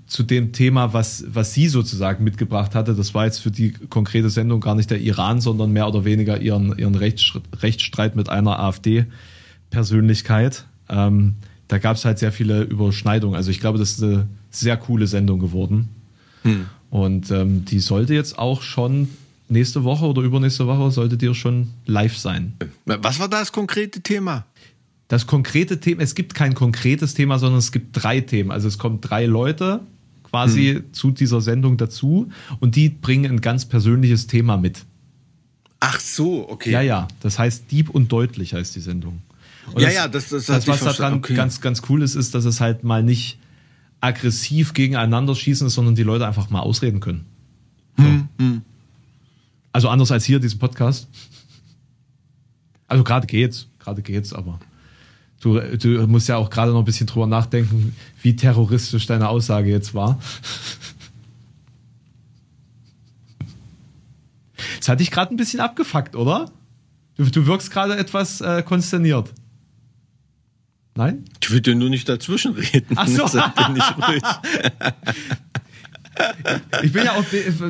zu 0.06 0.24
dem 0.24 0.54
Thema, 0.54 0.94
was, 0.94 1.26
was 1.28 1.54
sie 1.54 1.68
sozusagen 1.68 2.24
mitgebracht 2.24 2.74
hatte, 2.74 2.96
das 2.96 3.14
war 3.14 3.26
jetzt 3.26 3.40
für 3.40 3.52
die 3.52 3.74
konkrete 3.74 4.30
Sendung 4.30 4.62
gar 4.62 4.76
nicht 4.76 4.90
der 4.90 5.02
Iran, 5.02 5.42
sondern 5.42 5.74
mehr 5.74 5.90
oder 5.90 6.06
weniger 6.06 6.40
ihren, 6.40 6.78
ihren 6.78 6.96
Rechtsstreit 6.96 8.16
mit 8.16 8.30
einer 8.30 8.60
AfD-Persönlichkeit. 8.60 10.64
Ähm, 10.88 11.36
da 11.68 11.80
gab 11.80 11.98
es 11.98 12.06
halt 12.06 12.18
sehr 12.18 12.32
viele 12.32 12.62
Überschneidungen. 12.62 13.36
Also 13.36 13.52
ich 13.52 13.60
glaube, 13.60 13.80
das 13.80 13.92
ist 13.92 14.04
eine 14.04 14.30
sehr 14.52 14.78
coole 14.78 15.08
Sendung 15.08 15.40
geworden. 15.40 15.90
Hm. 16.44 16.68
Und 16.92 17.30
ähm, 17.32 17.66
die 17.66 17.80
sollte 17.80 18.14
jetzt 18.14 18.40
auch 18.40 18.62
schon 18.62 19.10
nächste 19.50 19.84
Woche 19.84 20.06
oder 20.06 20.22
übernächste 20.22 20.66
Woche 20.66 20.92
sollte 20.92 21.18
die 21.18 21.36
schon 21.36 21.74
live 21.86 22.18
sein. 22.18 22.54
Was 22.86 23.20
war 23.20 23.28
da 23.28 23.40
das 23.40 23.52
konkrete 23.52 24.00
Thema? 24.00 24.46
Das 25.08 25.26
konkrete 25.26 25.80
Thema, 25.80 26.02
es 26.02 26.16
gibt 26.16 26.36
kein 26.36 26.54
konkretes 26.54 27.14
Thema, 27.14 27.40
sondern 27.40 27.60
es 27.60 27.72
gibt 27.72 28.04
drei 28.04 28.22
Themen. 28.22 28.52
Also 28.52 28.68
es 28.68 28.78
kommen 28.78 29.00
drei 29.00 29.26
Leute 29.26 29.82
quasi 30.24 30.76
hm. 30.76 30.94
zu 30.94 31.12
dieser 31.12 31.40
Sendung 31.40 31.78
dazu 31.78 32.30
und 32.60 32.76
die 32.76 32.90
bringen 32.90 33.32
ein 33.32 33.42
ganz 33.42 33.66
persönliches 33.66 34.28
Thema 34.28 34.58
mit. 34.58 34.86
Ach 35.80 36.00
so, 36.00 36.50
okay. 36.50 36.72
Ja, 36.72 36.82
ja. 36.82 37.08
Das 37.22 37.40
heißt 37.40 37.72
Dieb 37.72 37.90
und 37.90 38.12
deutlich 38.12 38.54
heißt 38.54 38.76
die 38.76 38.82
Sendung. 38.82 39.22
Und 39.74 39.82
ja, 39.82 39.88
das, 39.88 39.96
ja, 39.96 40.08
das, 40.08 40.30
das, 40.30 40.46
das 40.46 40.68
was 40.68 40.98
daran 40.98 41.16
okay. 41.16 41.36
ganz, 41.36 41.62
ganz 41.62 41.82
cool 41.90 42.02
ist, 42.02 42.16
ist, 42.16 42.36
dass 42.36 42.46
es 42.46 42.60
halt 42.60 42.84
mal 42.84 43.04
nicht 43.04 43.38
aggressiv 44.02 44.74
gegeneinander 44.74 45.36
schießen 45.36 45.68
ist, 45.68 45.74
sondern 45.74 45.96
die 45.96 46.04
Leute 46.04 46.28
einfach 46.28 46.50
mal 46.50 46.62
ausreden 46.62 47.00
können. 47.00 47.26
So. 47.98 48.04
Hm, 48.04 48.28
hm. 48.40 48.62
Also 49.72 49.90
anders 49.90 50.12
als 50.12 50.26
hier, 50.26 50.40
diesen 50.40 50.60
Podcast. 50.60 51.08
Also 52.88 53.04
gerade 53.04 53.28
geht's, 53.28 53.68
gerade 53.80 54.02
geht's, 54.02 54.34
aber 54.34 54.60
du, 55.42 55.60
du 55.60 56.08
musst 56.08 56.28
ja 56.28 56.38
auch 56.38 56.50
gerade 56.50 56.72
noch 56.72 56.80
ein 56.80 56.86
bisschen 56.86 57.08
drüber 57.08 57.28
nachdenken, 57.28 57.96
wie 58.22 58.36
terroristisch 58.36 59.06
deine 59.06 59.30
Aussage 59.30 59.70
jetzt 59.70 59.94
war. 59.94 60.20
Das 64.80 64.90
hat 64.90 65.00
dich 65.00 65.12
gerade 65.12 65.34
ein 65.34 65.38
bisschen 65.38 65.60
abgefuckt, 65.60 66.16
oder? 66.16 66.52
Du, 67.16 67.26
du 67.26 67.46
wirkst 67.46 67.72
gerade 67.72 67.98
etwas 67.98 68.42
äh, 68.42 68.64
konsterniert. 68.64 69.34
Nein? 70.96 71.26
Ich 71.42 71.52
will 71.52 71.62
dir 71.62 71.76
nur 71.76 71.90
nicht 71.90 72.10
dazwischen 72.10 72.54
reden. 72.54 72.96
Ach 72.96 73.08
so. 73.08 73.26
ich 76.82 76.92
bin 76.92 77.06
ja 77.06 77.14
auch, 77.14 77.24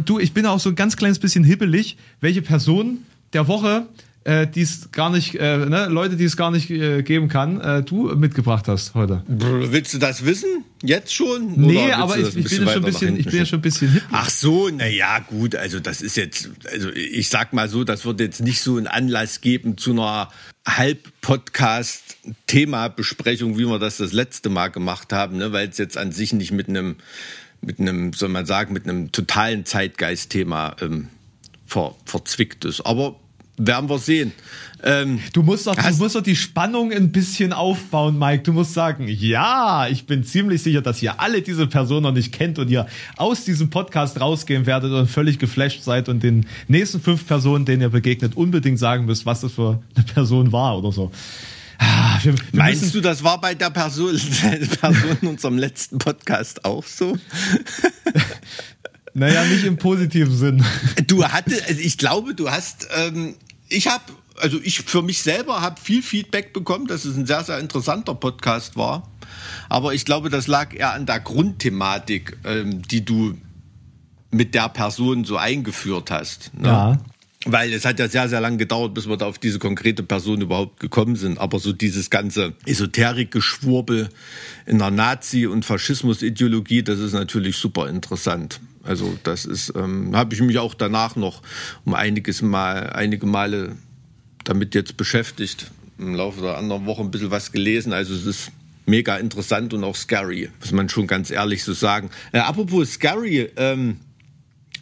du, 0.06 0.20
ich 0.20 0.34
bin 0.34 0.46
auch 0.46 0.60
so 0.60 0.70
ein 0.70 0.76
ganz 0.76 0.96
kleines 0.96 1.20
bisschen 1.20 1.44
hibbelig, 1.44 1.98
welche 2.22 2.42
Person 2.42 3.00
der 3.34 3.48
Woche 3.48 3.88
äh, 4.28 4.46
die 4.46 4.62
es 4.62 4.92
gar 4.92 5.10
nicht, 5.10 5.36
äh, 5.36 5.58
ne, 5.58 5.88
Leute, 5.88 6.18
die 6.18 6.26
es 6.26 6.36
gar 6.36 6.52
nicht 6.52 6.70
äh, 6.70 7.02
geben 7.02 7.30
kann, 7.30 7.62
äh, 7.62 7.82
du 7.82 8.14
mitgebracht 8.14 8.68
hast 8.68 8.94
heute. 8.94 9.24
Willst 9.28 9.94
du 9.94 10.00
das 10.00 10.26
wissen? 10.26 10.66
Jetzt 10.84 11.14
schon? 11.14 11.54
Nee, 11.56 11.94
aber 11.94 12.18
ich, 12.18 12.36
ich, 12.36 12.50
bin 12.50 12.66
ja 12.66 12.74
schon 12.74 12.84
ein 12.84 12.92
bisschen, 12.92 13.18
ich 13.18 13.26
bin 13.26 13.38
ja 13.38 13.46
schon 13.46 13.60
ein 13.60 13.62
bisschen 13.62 13.94
hip. 13.94 14.04
Ach 14.12 14.30
so, 14.30 14.70
na 14.70 14.86
ja, 14.86 15.20
gut, 15.20 15.56
also 15.56 15.80
das 15.80 16.02
ist 16.02 16.18
jetzt, 16.18 16.50
also 16.70 16.90
ich 16.90 17.30
sag 17.30 17.54
mal 17.54 17.70
so, 17.70 17.86
das 17.86 18.04
wird 18.04 18.20
jetzt 18.20 18.42
nicht 18.42 18.60
so 18.60 18.76
einen 18.76 18.88
Anlass 18.88 19.40
geben 19.40 19.78
zu 19.78 19.92
einer 19.92 20.28
Halb-Podcast-Thema-Besprechung, 20.68 23.58
wie 23.58 23.66
wir 23.66 23.80
das 23.80 23.96
das 23.96 24.12
letzte 24.12 24.50
Mal 24.50 24.68
gemacht 24.68 25.14
haben, 25.14 25.38
ne, 25.38 25.54
weil 25.54 25.70
es 25.70 25.78
jetzt 25.78 25.98
an 25.98 26.12
sich 26.12 26.34
nicht 26.34 26.52
mit 26.52 26.68
einem, 26.68 26.98
mit 27.62 27.80
einem, 27.80 28.12
soll 28.12 28.28
man 28.28 28.46
sagen, 28.46 28.74
mit 28.74 28.84
einem 28.84 29.14
totalen 29.14 29.64
Zeitgeist-Thema 29.64 30.76
ähm, 30.82 31.08
ver, 31.66 31.96
verzwickt 32.04 32.66
ist. 32.66 32.82
Aber 32.82 33.22
werden 33.58 33.90
wir 33.90 33.98
sehen. 33.98 34.32
Ähm, 34.84 35.20
du, 35.34 35.42
musst 35.42 35.66
doch, 35.66 35.76
du 35.76 35.96
musst 35.96 36.16
doch 36.16 36.22
die 36.22 36.36
Spannung 36.36 36.92
ein 36.92 37.12
bisschen 37.12 37.52
aufbauen, 37.52 38.18
Mike. 38.18 38.44
Du 38.44 38.54
musst 38.54 38.74
sagen, 38.74 39.08
ja, 39.08 39.88
ich 39.88 40.06
bin 40.06 40.24
ziemlich 40.24 40.62
sicher, 40.62 40.82
dass 40.82 41.02
ihr 41.02 41.20
alle 41.20 41.42
diese 41.42 41.66
Person 41.66 42.04
noch 42.04 42.14
nicht 42.14 42.32
kennt 42.32 42.60
und 42.60 42.70
ihr 42.70 42.86
aus 43.16 43.44
diesem 43.44 43.72
Podcast 43.72 44.22
rausgehen 44.22 44.68
werdet 44.68 44.92
und 44.92 45.08
völlig 45.08 45.40
geflasht 45.40 45.82
seid 45.82 46.08
und 46.08 46.22
den 46.22 46.46
nächsten 46.68 47.02
fünf 47.02 47.26
Personen, 47.26 47.66
denen 47.66 47.82
ihr 47.82 47.90
begegnet, 47.90 48.38
unbedingt 48.38 48.78
sagen 48.78 49.06
müsst, 49.06 49.26
was 49.26 49.42
das 49.42 49.54
für 49.54 49.82
eine 49.96 50.06
Person 50.06 50.52
war 50.52 50.78
oder 50.78 50.92
so. 50.92 51.12
Ah, 51.80 52.20
wir, 52.24 52.34
wir 52.34 52.42
Meinst 52.54 52.94
du, 52.94 53.02
das 53.02 53.24
war 53.24 53.42
bei 53.42 53.56
der 53.56 53.70
Person, 53.72 54.20
der 54.44 54.66
Person 54.68 55.18
in 55.22 55.28
unserem 55.28 55.58
letzten 55.58 55.98
Podcast 55.98 56.64
auch 56.66 56.86
so? 56.86 57.18
Naja, 59.18 59.44
nicht 59.46 59.66
im 59.66 59.78
positiven 59.78 60.38
Sinn. 60.38 60.64
Du 61.08 61.26
hattest, 61.26 61.68
also 61.68 61.82
ich 61.82 61.98
glaube, 61.98 62.36
du 62.36 62.52
hast 62.52 62.88
ähm, 62.96 63.34
ich 63.70 63.88
habe, 63.88 64.04
also 64.36 64.60
ich 64.62 64.82
für 64.82 65.02
mich 65.02 65.22
selber 65.22 65.62
habe 65.62 65.80
viel 65.80 66.02
Feedback 66.02 66.54
bekommen, 66.54 66.88
dass 66.88 67.06
es 67.06 67.18
ein 67.18 67.26
sehr, 67.26 67.44
sehr 67.44 67.60
interessanter 67.60 68.16
Podcast 68.16 68.76
war. 68.76 69.10
Aber 69.70 69.94
ich 69.94 70.06
glaube, 70.06 70.30
das 70.30 70.48
lag 70.48 70.74
eher 70.74 70.94
an 70.94 71.06
der 71.06 71.20
Grundthematik, 71.20 72.38
ähm, 72.46 72.82
die 72.82 73.04
du 73.04 73.38
mit 74.32 74.54
der 74.54 74.70
Person 74.70 75.24
so 75.24 75.38
eingeführt 75.38 76.12
hast. 76.12 76.52
Ne? 76.54 76.68
Ja. 76.68 76.98
Weil 77.46 77.72
es 77.72 77.86
hat 77.86 78.00
ja 78.00 78.10
sehr, 78.10 78.28
sehr 78.28 78.42
lange 78.42 78.58
gedauert, 78.58 78.94
bis 78.94 79.08
wir 79.08 79.16
da 79.16 79.26
auf 79.26 79.40
diese 79.40 79.60
konkrete 79.60 80.04
Person 80.04 80.42
überhaupt 80.42 80.80
gekommen 80.80 81.16
sind. 81.16 81.38
Aber 81.38 81.60
so 81.60 81.72
dieses 81.72 82.10
ganze 82.10 82.54
Esoterik-Geschwurbel 82.66 84.10
in 84.66 84.80
der 84.80 84.92
Nazi- 84.92 85.48
und 85.48 85.64
Faschismus-Ideologie, 85.64 86.84
das 86.84 87.00
ist 87.00 87.14
natürlich 87.14 87.58
super 87.58 87.88
interessant. 87.88 88.60
Also 88.88 89.18
das 89.24 89.46
ist, 89.46 89.74
ähm, 89.76 90.16
habe 90.16 90.34
ich 90.34 90.42
mich 90.42 90.58
auch 90.58 90.74
danach 90.74 91.16
noch 91.16 91.42
um 91.86 91.94
einiges 91.94 92.42
Mal, 92.42 92.92
einige 92.92 93.26
Male 93.26 93.76
damit 94.44 94.76
jetzt 94.76 94.98
beschäftigt. 94.98 95.72
Im 95.98 96.16
Laufe 96.16 96.42
der 96.42 96.58
anderen 96.58 96.86
Woche 96.86 97.02
ein 97.02 97.12
bisschen 97.12 97.32
was 97.32 97.52
gelesen. 97.52 97.92
Also 97.92 98.14
es 98.14 98.26
ist 98.26 98.52
mega 98.86 99.18
interessant 99.18 99.74
und 99.74 99.84
auch 99.84 99.96
scary, 99.96 100.50
muss 100.60 100.72
man 100.72 100.90
schon 100.90 101.08
ganz 101.08 101.30
ehrlich 101.30 101.64
so 101.64 101.74
sagen. 101.74 102.10
Äh, 102.32 102.40
apropos 102.40 102.94
scary, 102.94 103.50
ähm, 103.58 103.98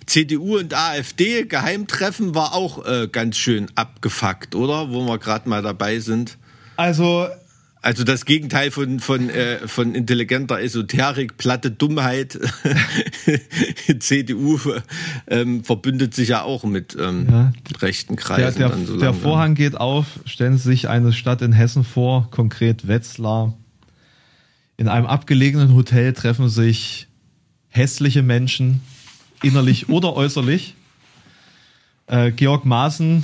CDU 0.05 0.59
und 0.59 0.73
AfD 0.73 1.45
Geheimtreffen 1.45 2.35
war 2.35 2.53
auch 2.53 2.85
äh, 2.85 3.07
ganz 3.11 3.37
schön 3.37 3.71
abgefuckt, 3.75 4.53
oder? 4.53 4.91
Wo 4.91 5.03
wir 5.05 5.17
gerade 5.17 5.49
mal 5.49 5.63
dabei 5.63 5.99
sind. 5.99 6.37
Also 6.75 7.27
also 7.85 8.03
das 8.03 8.25
Gegenteil 8.25 8.71
von, 8.71 8.99
von, 8.99 9.29
äh, 9.29 9.67
von 9.67 9.93
intelligenter 9.93 10.59
Esoterik, 10.59 11.37
platte 11.37 11.69
Dummheit. 11.69 12.39
CDU 13.99 14.59
ähm, 15.27 15.63
verbündet 15.63 16.15
sich 16.15 16.29
ja 16.29 16.41
auch 16.41 16.63
mit 16.63 16.97
ähm, 16.99 17.27
ja. 17.29 17.53
rechten 17.79 18.15
Kreisen. 18.15 18.57
Der, 18.57 18.69
der, 18.69 18.85
so 18.87 18.97
der 18.97 19.13
Vorhang 19.13 19.53
geht 19.53 19.77
auf, 19.77 20.19
stellen 20.25 20.57
Sie 20.57 20.63
sich 20.63 20.89
eine 20.89 21.13
Stadt 21.13 21.43
in 21.43 21.53
Hessen 21.53 21.83
vor, 21.83 22.31
konkret 22.31 22.87
Wetzlar. 22.87 23.53
In 24.77 24.87
einem 24.87 25.05
abgelegenen 25.05 25.75
Hotel 25.75 26.13
treffen 26.13 26.49
sich 26.49 27.07
hässliche 27.69 28.23
Menschen, 28.23 28.81
innerlich 29.43 29.89
oder 29.89 30.15
äußerlich. 30.15 30.73
Äh, 32.07 32.31
Georg 32.31 32.65
Maaßen 32.65 33.23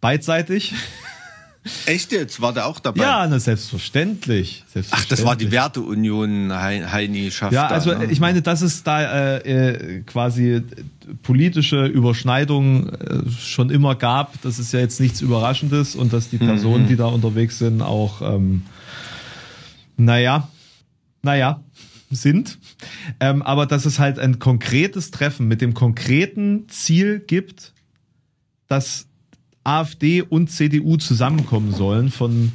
beidseitig. 0.00 0.74
Echt 1.86 2.10
jetzt? 2.10 2.40
War 2.40 2.52
der 2.52 2.66
auch 2.66 2.80
dabei? 2.80 3.02
Ja, 3.02 3.26
na, 3.28 3.38
selbstverständlich. 3.38 4.64
selbstverständlich. 4.72 4.92
Ach, 4.92 5.04
das 5.08 5.24
war 5.24 5.36
die 5.36 5.52
Werteunion, 5.52 6.52
Heini 6.52 7.30
schafft 7.30 7.52
Ja, 7.52 7.68
also 7.68 7.94
ne? 7.94 8.06
ich 8.06 8.18
meine, 8.18 8.42
dass 8.42 8.62
es 8.62 8.82
da 8.82 9.36
äh, 9.36 9.36
äh, 9.38 10.02
quasi 10.02 10.62
politische 11.22 11.86
Überschneidungen 11.86 12.88
äh, 12.88 13.30
schon 13.30 13.70
immer 13.70 13.94
gab, 13.94 14.42
das 14.42 14.58
ist 14.58 14.72
ja 14.72 14.80
jetzt 14.80 14.98
nichts 14.98 15.20
Überraschendes 15.20 15.94
und 15.94 16.12
dass 16.12 16.30
die 16.30 16.42
mhm. 16.42 16.46
Personen, 16.46 16.84
mhm. 16.84 16.88
die 16.88 16.96
da 16.96 17.06
unterwegs 17.06 17.58
sind, 17.58 17.80
auch, 17.80 18.22
ähm, 18.22 18.62
naja, 19.96 20.48
naja, 21.22 21.62
sind. 22.10 22.58
Ähm, 23.20 23.42
aber 23.42 23.66
dass 23.66 23.86
es 23.86 24.00
halt 24.00 24.18
ein 24.18 24.40
konkretes 24.40 25.12
Treffen 25.12 25.46
mit 25.46 25.60
dem 25.60 25.74
konkreten 25.74 26.68
Ziel 26.68 27.20
gibt, 27.20 27.72
dass 28.66 29.06
AfD 29.64 30.22
und 30.22 30.50
CDU 30.50 30.96
zusammenkommen 30.96 31.72
sollen 31.72 32.10
von 32.10 32.52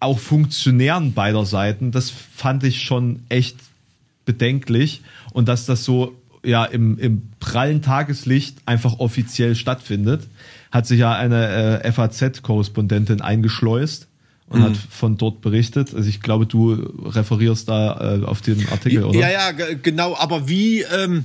auch 0.00 0.18
Funktionären 0.18 1.14
beider 1.14 1.46
Seiten, 1.46 1.90
das 1.90 2.10
fand 2.10 2.62
ich 2.64 2.82
schon 2.82 3.20
echt 3.28 3.56
bedenklich. 4.24 5.02
Und 5.32 5.48
dass 5.48 5.66
das 5.66 5.84
so 5.84 6.14
ja 6.44 6.64
im, 6.64 6.98
im 6.98 7.22
prallen 7.40 7.82
Tageslicht 7.82 8.58
einfach 8.66 8.98
offiziell 8.98 9.54
stattfindet, 9.54 10.28
hat 10.70 10.86
sich 10.86 11.00
ja 11.00 11.14
eine 11.14 11.82
äh, 11.82 11.92
FAZ-Korrespondentin 11.92 13.20
eingeschleust 13.20 14.08
und 14.48 14.60
mhm. 14.60 14.64
hat 14.64 14.76
von 14.76 15.16
dort 15.16 15.40
berichtet. 15.40 15.94
Also 15.94 16.08
ich 16.08 16.20
glaube, 16.20 16.46
du 16.46 16.72
referierst 17.04 17.68
da 17.68 18.16
äh, 18.16 18.24
auf 18.24 18.42
den 18.42 18.68
Artikel, 18.68 19.04
oder? 19.04 19.18
Ja, 19.18 19.30
ja, 19.30 19.50
genau. 19.82 20.16
Aber 20.16 20.48
wie, 20.48 20.82
ähm, 20.82 21.24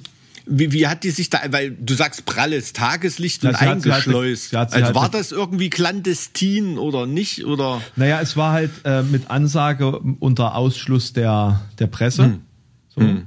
wie, 0.50 0.72
wie 0.72 0.88
hat 0.88 1.04
die 1.04 1.12
sich 1.12 1.30
da, 1.30 1.40
weil 1.52 1.72
du 1.72 1.94
sagst 1.94 2.26
pralles 2.26 2.74
Tageslicht 2.74 3.46
und 3.46 3.52
ja, 3.52 3.60
eingeschleust. 3.60 4.54
Hat, 4.56 4.74
also 4.74 4.96
war 4.96 5.10
das 5.10 5.32
irgendwie 5.32 5.70
clandestin 5.70 6.78
oder 6.78 7.06
nicht? 7.06 7.46
Oder? 7.46 7.82
Naja, 7.96 8.20
es 8.22 8.36
war 8.36 8.52
halt 8.52 8.72
äh, 8.84 9.04
mit 9.04 9.30
Ansage 9.30 10.00
unter 10.20 10.56
Ausschluss 10.56 11.14
der, 11.14 11.62
der 11.78 11.88
Presse. 11.88 12.26
Hm. 12.26 12.42
So. 12.90 13.02
Hm. 13.02 13.26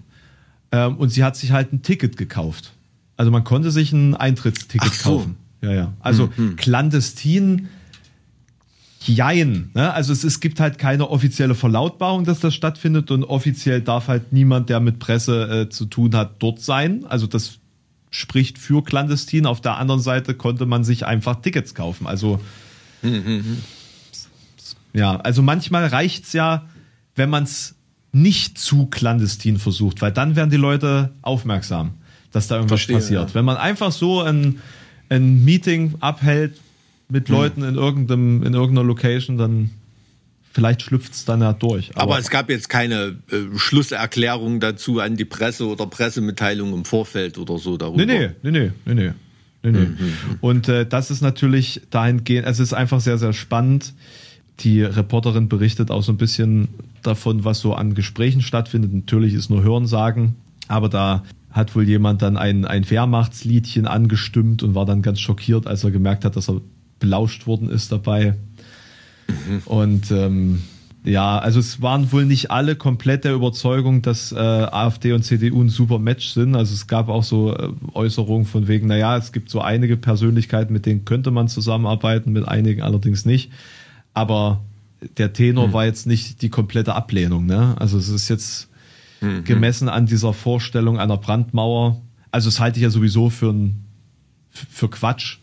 Ähm, 0.72 0.96
und 0.96 1.11
sie 1.11 1.22
hat 1.22 1.37
sich 1.37 1.52
halt 1.52 1.72
ein 1.72 1.82
Ticket 1.82 2.16
gekauft. 2.16 2.72
Also 3.16 3.30
man 3.30 3.44
konnte 3.44 3.70
sich 3.70 3.92
ein 3.92 4.14
Eintrittsticket 4.14 4.92
so. 4.92 5.18
kaufen. 5.18 5.37
Ja, 5.61 5.72
ja. 5.72 5.92
Also 6.00 6.24
hm, 6.24 6.37
hm. 6.37 6.56
clandestin 6.56 7.68
Jein. 9.06 9.70
Ne? 9.74 9.92
Also 9.92 10.12
es, 10.12 10.24
es 10.24 10.40
gibt 10.40 10.60
halt 10.60 10.78
keine 10.78 11.10
offizielle 11.10 11.54
Verlautbarung, 11.54 12.24
dass 12.24 12.40
das 12.40 12.54
stattfindet 12.54 13.10
und 13.10 13.24
offiziell 13.24 13.80
darf 13.80 14.08
halt 14.08 14.32
niemand, 14.32 14.68
der 14.68 14.80
mit 14.80 14.98
Presse 14.98 15.62
äh, 15.62 15.68
zu 15.68 15.86
tun 15.86 16.14
hat, 16.14 16.36
dort 16.40 16.60
sein. 16.60 17.04
Also 17.06 17.26
das 17.26 17.58
spricht 18.10 18.58
für 18.58 18.84
clandestin. 18.84 19.46
Auf 19.46 19.60
der 19.60 19.78
anderen 19.78 20.00
Seite 20.00 20.34
konnte 20.34 20.66
man 20.66 20.84
sich 20.84 21.06
einfach 21.06 21.40
Tickets 21.40 21.74
kaufen. 21.74 22.06
Also 22.06 22.40
ja, 24.92 25.16
also 25.16 25.42
manchmal 25.42 25.86
reicht's 25.86 26.32
ja, 26.32 26.66
wenn 27.16 27.30
man 27.30 27.44
es 27.44 27.74
nicht 28.12 28.58
zu 28.58 28.86
clandestin 28.86 29.58
versucht, 29.58 30.02
weil 30.02 30.12
dann 30.12 30.36
werden 30.36 30.50
die 30.50 30.56
Leute 30.56 31.12
aufmerksam, 31.22 31.94
dass 32.30 32.46
da 32.46 32.56
irgendwas 32.56 32.80
Verstehe, 32.80 32.96
passiert. 32.96 33.28
Ja. 33.30 33.34
Wenn 33.34 33.44
man 33.44 33.56
einfach 33.56 33.90
so 33.90 34.20
ein, 34.20 34.60
ein 35.08 35.44
Meeting 35.44 35.94
abhält, 36.00 36.60
mit 37.12 37.29
hm. 37.29 37.35
Leuten 37.35 37.62
in 37.62 37.75
irgendeinem, 37.77 38.42
in 38.42 38.55
irgendeiner 38.55 38.87
Location, 38.87 39.37
dann 39.37 39.70
vielleicht 40.53 40.83
schlüpft 40.83 41.12
es 41.12 41.25
dann 41.25 41.40
ja 41.40 41.53
durch. 41.53 41.90
Aber, 41.94 42.03
aber, 42.03 42.18
es 42.18 42.31
gab 42.31 42.51
jetzt 42.51 42.68
keine 42.68 43.16
äh, 43.31 43.57
Schlusserklärung 43.57 44.61
dazu 44.61 44.98
an 45.01 45.16
die 45.16 45.25
Presse 45.25 45.66
oder 45.66 45.87
Pressemitteilung 45.87 46.72
im 46.72 46.85
Vorfeld 46.85 47.38
oder 47.38 47.59
so 47.59 47.77
darüber. 47.77 48.05
Nee, 48.05 48.31
nee, 48.42 48.51
nee, 48.51 48.51
nee, 48.51 48.94
nee. 48.94 49.12
nee, 49.62 49.70
nee. 49.70 49.79
Mhm. 49.79 50.14
Und 50.40 50.68
äh, 50.68 50.87
das 50.87 51.11
ist 51.11 51.20
natürlich 51.20 51.83
dahingehend, 51.90 52.46
es 52.46 52.59
ist 52.59 52.72
einfach 52.72 53.01
sehr, 53.01 53.18
sehr 53.18 53.33
spannend, 53.33 53.94
die 54.61 54.83
Reporterin 54.83 55.48
berichtet 55.48 55.90
auch 55.90 56.03
so 56.03 56.12
ein 56.12 56.18
bisschen 56.18 56.68
davon, 57.03 57.44
was 57.44 57.61
so 57.61 57.75
an 57.75 57.94
Gesprächen 57.94 58.42
stattfindet. 58.42 58.92
Natürlich 58.92 59.35
ist 59.35 59.51
nur 59.51 59.62
Hörensagen, 59.62 60.37
aber 60.68 60.88
da 60.88 61.25
hat 61.51 61.75
wohl 61.75 61.87
jemand 61.87 62.22
dann 62.22 62.37
ein, 62.37 62.64
ein 62.64 62.88
Wehrmachtsliedchen 62.88 63.87
angestimmt 63.87 64.62
und 64.62 64.75
war 64.75 64.87
dann 64.87 65.03
ganz 65.03 65.20
schockiert, 65.20 65.66
als 65.66 65.85
er 65.85 65.90
gemerkt 65.90 66.25
hat, 66.25 66.37
dass 66.37 66.48
er 66.48 66.61
belauscht 67.02 67.46
worden 67.48 67.68
ist 67.68 67.90
dabei. 67.90 68.36
Mhm. 69.26 69.62
Und 69.66 70.10
ähm, 70.12 70.62
ja, 71.04 71.38
also 71.38 71.58
es 71.58 71.82
waren 71.82 72.12
wohl 72.12 72.24
nicht 72.24 72.52
alle 72.52 72.76
komplett 72.76 73.24
der 73.24 73.34
Überzeugung, 73.34 74.02
dass 74.02 74.30
äh, 74.30 74.36
AfD 74.36 75.12
und 75.12 75.24
CDU 75.24 75.60
ein 75.60 75.68
super 75.68 75.98
Match 75.98 76.28
sind. 76.28 76.54
Also 76.54 76.74
es 76.74 76.86
gab 76.86 77.08
auch 77.08 77.24
so 77.24 77.54
äh, 77.56 77.70
Äußerungen 77.92 78.46
von 78.46 78.68
wegen, 78.68 78.86
naja, 78.86 79.16
es 79.16 79.32
gibt 79.32 79.50
so 79.50 79.60
einige 79.60 79.96
Persönlichkeiten, 79.96 80.72
mit 80.72 80.86
denen 80.86 81.04
könnte 81.04 81.32
man 81.32 81.48
zusammenarbeiten, 81.48 82.32
mit 82.32 82.46
einigen 82.46 82.82
allerdings 82.82 83.24
nicht. 83.24 83.50
Aber 84.14 84.62
der 85.18 85.32
Tenor 85.32 85.68
mhm. 85.68 85.72
war 85.72 85.84
jetzt 85.86 86.06
nicht 86.06 86.40
die 86.40 86.50
komplette 86.50 86.94
Ablehnung. 86.94 87.46
Ne? 87.46 87.74
Also 87.80 87.98
es 87.98 88.08
ist 88.08 88.28
jetzt 88.28 88.68
mhm. 89.20 89.42
gemessen 89.42 89.88
an 89.88 90.06
dieser 90.06 90.32
Vorstellung 90.32 91.00
einer 91.00 91.16
Brandmauer. 91.16 92.00
Also 92.30 92.48
das 92.48 92.60
halte 92.60 92.78
ich 92.78 92.84
ja 92.84 92.90
sowieso 92.90 93.28
für, 93.28 93.50
ein, 93.50 93.86
für 94.50 94.88
Quatsch. 94.88 95.38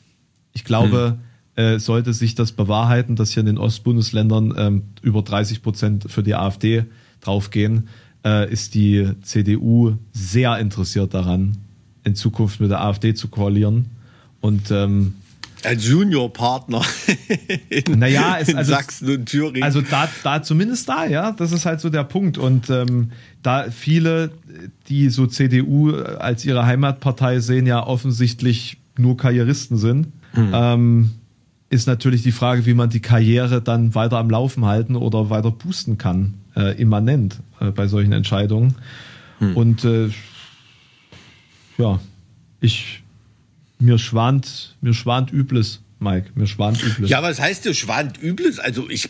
Ich 0.53 0.63
glaube, 0.63 1.17
mhm 1.17 1.28
äh, 1.59 1.77
sollte 1.77 2.13
sich 2.13 2.35
das 2.35 2.53
bewahrheiten, 2.53 3.17
dass 3.17 3.31
hier 3.31 3.41
in 3.41 3.47
den 3.47 3.57
Ostbundesländern 3.57 4.53
ähm, 4.57 4.83
über 5.01 5.23
30 5.23 5.61
Prozent 5.61 6.05
für 6.07 6.23
die 6.23 6.33
AfD 6.33 6.85
draufgehen, 7.19 7.89
äh, 8.25 8.49
ist 8.49 8.75
die 8.75 9.09
CDU 9.23 9.97
sehr 10.13 10.57
interessiert 10.57 11.13
daran, 11.13 11.57
in 12.05 12.15
Zukunft 12.15 12.61
mit 12.61 12.71
der 12.71 12.79
AfD 12.79 13.13
zu 13.13 13.27
koalieren. 13.27 13.87
Und 14.39 14.71
ähm, 14.71 15.15
als 15.65 15.85
Juniorpartner 15.85 16.81
in, 17.69 17.99
naja, 17.99 18.37
es, 18.39 18.47
in 18.47 18.55
also, 18.55 18.71
Sachsen 18.71 19.09
und 19.09 19.25
Thüringen. 19.25 19.63
Also 19.63 19.81
da, 19.81 20.07
da 20.23 20.41
zumindest 20.41 20.87
da, 20.87 21.03
ja, 21.03 21.33
das 21.33 21.51
ist 21.51 21.65
halt 21.65 21.81
so 21.81 21.89
der 21.89 22.05
Punkt. 22.05 22.37
Und 22.37 22.69
ähm, 22.69 23.11
da 23.43 23.69
viele, 23.69 24.31
die 24.87 25.09
so 25.09 25.27
CDU 25.27 25.91
als 25.91 26.45
ihre 26.45 26.65
Heimatpartei 26.65 27.41
sehen, 27.41 27.65
ja 27.65 27.85
offensichtlich 27.85 28.77
nur 28.97 29.17
Karrieristen 29.17 29.77
sind. 29.77 30.07
Hm. 30.31 30.51
Ähm, 30.53 31.09
ist 31.69 31.87
natürlich 31.87 32.23
die 32.23 32.31
Frage, 32.31 32.65
wie 32.65 32.73
man 32.73 32.89
die 32.89 32.99
Karriere 32.99 33.61
dann 33.61 33.93
weiter 33.95 34.17
am 34.17 34.29
Laufen 34.29 34.65
halten 34.65 34.95
oder 34.95 35.29
weiter 35.29 35.51
boosten 35.51 35.97
kann, 35.97 36.35
äh, 36.55 36.79
immanent 36.81 37.39
äh, 37.59 37.71
bei 37.71 37.87
solchen 37.87 38.11
Entscheidungen. 38.11 38.75
Hm. 39.37 39.55
Und 39.55 39.85
äh, 39.85 40.09
ja, 41.77 41.99
ich 42.59 43.03
mir 43.79 43.97
schwant, 43.97 44.75
mir 44.81 44.93
schwant 44.93 45.31
Übles. 45.31 45.81
Mike, 46.01 46.31
mir 46.35 46.47
schwant 46.47 46.81
Übles. 46.81 47.09
Ja, 47.09 47.21
was 47.21 47.41
heißt 47.41 47.65
dir 47.65 47.73
schwant 47.73 48.21
Übles? 48.21 48.57
Also 48.57 48.89
ich, 48.89 49.09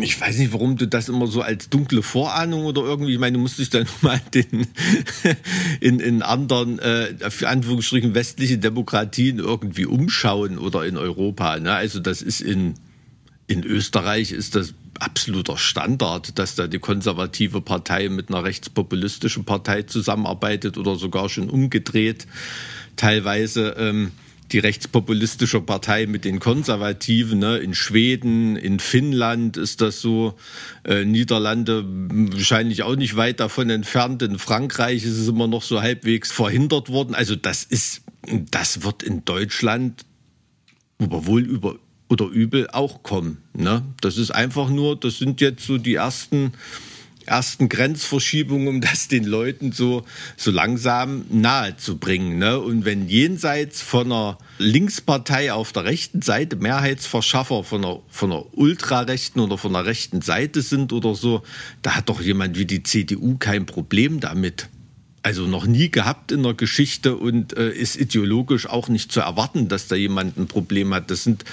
ich 0.00 0.20
weiß 0.20 0.38
nicht, 0.38 0.52
warum 0.52 0.76
du 0.76 0.88
das 0.88 1.08
immer 1.08 1.28
so 1.28 1.40
als 1.40 1.70
dunkle 1.70 2.02
Vorahnung 2.02 2.64
oder 2.64 2.82
irgendwie, 2.82 3.12
ich 3.12 3.20
meine, 3.20 3.34
du 3.34 3.40
musst 3.40 3.60
dich 3.60 3.70
dann 3.70 3.86
mal 4.00 4.20
den, 4.34 4.66
in, 5.80 6.00
in 6.00 6.22
anderen, 6.22 6.80
äh, 6.80 7.30
für 7.30 7.48
Anführungsstrichen, 7.48 8.14
westliche 8.14 8.58
Demokratien 8.58 9.38
irgendwie 9.38 9.86
umschauen 9.86 10.58
oder 10.58 10.84
in 10.84 10.96
Europa. 10.96 11.60
Ne? 11.60 11.72
Also 11.72 12.00
das 12.00 12.22
ist 12.22 12.40
in, 12.40 12.74
in 13.46 13.62
Österreich 13.62 14.32
ist 14.32 14.56
das 14.56 14.74
absoluter 14.98 15.58
Standard, 15.58 16.40
dass 16.40 16.56
da 16.56 16.66
die 16.66 16.80
konservative 16.80 17.60
Partei 17.60 18.08
mit 18.08 18.30
einer 18.30 18.42
rechtspopulistischen 18.42 19.44
Partei 19.44 19.82
zusammenarbeitet 19.82 20.76
oder 20.76 20.96
sogar 20.96 21.28
schon 21.28 21.50
umgedreht 21.50 22.26
teilweise. 22.96 23.76
Ähm, 23.78 24.10
die 24.52 24.58
rechtspopulistische 24.58 25.60
Partei 25.60 26.06
mit 26.06 26.24
den 26.24 26.40
Konservativen. 26.40 27.38
Ne? 27.38 27.58
In 27.58 27.74
Schweden, 27.74 28.56
in 28.56 28.78
Finnland 28.78 29.56
ist 29.56 29.80
das 29.80 30.00
so. 30.00 30.34
Äh, 30.84 31.04
Niederlande 31.04 31.84
wahrscheinlich 31.86 32.82
auch 32.82 32.96
nicht 32.96 33.16
weit 33.16 33.40
davon 33.40 33.70
entfernt. 33.70 34.22
In 34.22 34.38
Frankreich 34.38 35.04
ist 35.04 35.18
es 35.18 35.28
immer 35.28 35.46
noch 35.48 35.62
so 35.62 35.82
halbwegs 35.82 36.32
verhindert 36.32 36.90
worden. 36.90 37.14
Also 37.14 37.36
das 37.36 37.64
ist, 37.64 38.02
das 38.50 38.82
wird 38.82 39.02
in 39.02 39.24
Deutschland 39.24 40.04
aber 40.98 41.26
wohl 41.26 41.42
über 41.42 41.76
oder 42.08 42.26
übel 42.26 42.68
auch 42.70 43.02
kommen. 43.02 43.38
Ne? 43.52 43.82
Das 44.00 44.16
ist 44.16 44.30
einfach 44.30 44.68
nur, 44.68 44.96
das 44.96 45.18
sind 45.18 45.40
jetzt 45.40 45.66
so 45.66 45.78
die 45.78 45.94
ersten 45.94 46.52
ersten 47.26 47.68
Grenzverschiebungen, 47.68 48.68
um 48.68 48.80
das 48.80 49.08
den 49.08 49.24
Leuten 49.24 49.72
so, 49.72 50.04
so 50.36 50.50
langsam 50.50 51.24
nahe 51.30 51.76
zu 51.76 51.98
bringen. 51.98 52.38
Ne? 52.38 52.58
Und 52.58 52.84
wenn 52.84 53.08
jenseits 53.08 53.82
von 53.82 54.06
einer 54.06 54.38
Linkspartei 54.58 55.52
auf 55.52 55.72
der 55.72 55.84
rechten 55.84 56.22
Seite 56.22 56.56
Mehrheitsverschaffer 56.56 57.64
von 57.64 57.84
einer, 57.84 58.00
von 58.08 58.32
einer 58.32 58.44
ultrarechten 58.56 59.40
oder 59.40 59.58
von 59.58 59.74
einer 59.74 59.86
rechten 59.86 60.22
Seite 60.22 60.62
sind 60.62 60.92
oder 60.92 61.14
so, 61.14 61.42
da 61.82 61.96
hat 61.96 62.08
doch 62.08 62.20
jemand 62.20 62.58
wie 62.58 62.66
die 62.66 62.82
CDU 62.82 63.36
kein 63.38 63.66
Problem 63.66 64.20
damit. 64.20 64.68
Also 65.22 65.48
noch 65.48 65.66
nie 65.66 65.90
gehabt 65.90 66.30
in 66.30 66.44
der 66.44 66.54
Geschichte 66.54 67.16
und 67.16 67.56
äh, 67.56 67.72
ist 67.72 67.96
ideologisch 67.96 68.68
auch 68.68 68.88
nicht 68.88 69.10
zu 69.10 69.18
erwarten, 69.18 69.66
dass 69.66 69.88
da 69.88 69.96
jemand 69.96 70.36
ein 70.36 70.46
Problem 70.46 70.94
hat. 70.94 71.10
Das 71.10 71.24
sind 71.24 71.44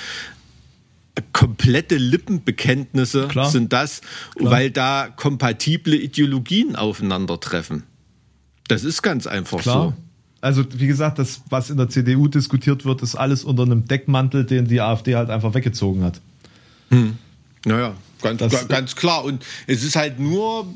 komplette 1.32 1.96
Lippenbekenntnisse 1.96 3.28
Klar. 3.28 3.50
sind 3.50 3.72
das, 3.74 4.02
Klar. 4.36 4.52
weil 4.52 4.72
da 4.72 5.10
kompatible 5.16 5.96
Ideologien 5.96 6.76
aufeinandertreffen. 6.76 7.84
Das 8.68 8.84
ist 8.84 9.02
ganz 9.02 9.28
einfach 9.28 9.60
Klar. 9.60 9.90
so. 9.90 9.94
Also 10.42 10.66
wie 10.76 10.88
gesagt, 10.88 11.20
das, 11.20 11.42
was 11.50 11.70
in 11.70 11.78
der 11.78 11.90
CDU 11.90 12.28
diskutiert 12.28 12.84
wird, 12.84 13.02
ist 13.02 13.16
alles 13.16 13.44
unter 13.44 13.64
einem 13.64 13.88
Deckmantel, 13.88 14.44
den 14.44 14.68
die 14.68 14.82
AfD 14.82 15.16
halt 15.16 15.30
einfach 15.30 15.54
weggezogen 15.54 16.04
hat. 16.04 16.20
Hm. 16.90 17.18
Naja, 17.66 17.94
ganz, 18.22 18.40
das, 18.40 18.68
ganz 18.68 18.96
klar. 18.96 19.24
Und 19.24 19.46
es 19.68 19.84
ist 19.84 19.96
halt 19.96 20.20
nur 20.20 20.68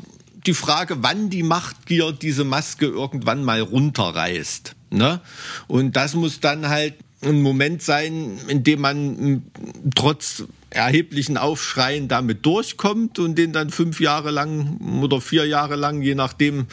die 0.45 0.53
Frage, 0.53 1.03
wann 1.03 1.29
die 1.29 1.43
Machtgier 1.43 2.13
diese 2.13 2.45
Maske 2.45 2.85
irgendwann 2.85 3.43
mal 3.43 3.59
runterreißt. 3.59 4.73
Ne? 4.91 5.19
Und 5.67 5.97
das 5.97 6.13
muss 6.13 6.39
dann 6.39 6.69
halt 6.69 6.93
ein 7.21 7.41
Moment 7.41 7.81
sein, 7.81 8.37
in 8.47 8.63
dem 8.63 8.81
man 8.81 9.43
trotz 9.95 10.43
erheblichen 10.69 11.37
Aufschreien 11.37 12.07
damit 12.07 12.45
durchkommt 12.45 13.19
und 13.19 13.37
den 13.37 13.53
dann 13.53 13.69
fünf 13.69 13.99
Jahre 13.99 14.31
lang 14.31 15.01
oder 15.01 15.21
vier 15.21 15.45
Jahre 15.45 15.75
lang, 15.75 16.01
je 16.01 16.13
nachdem 16.13 16.67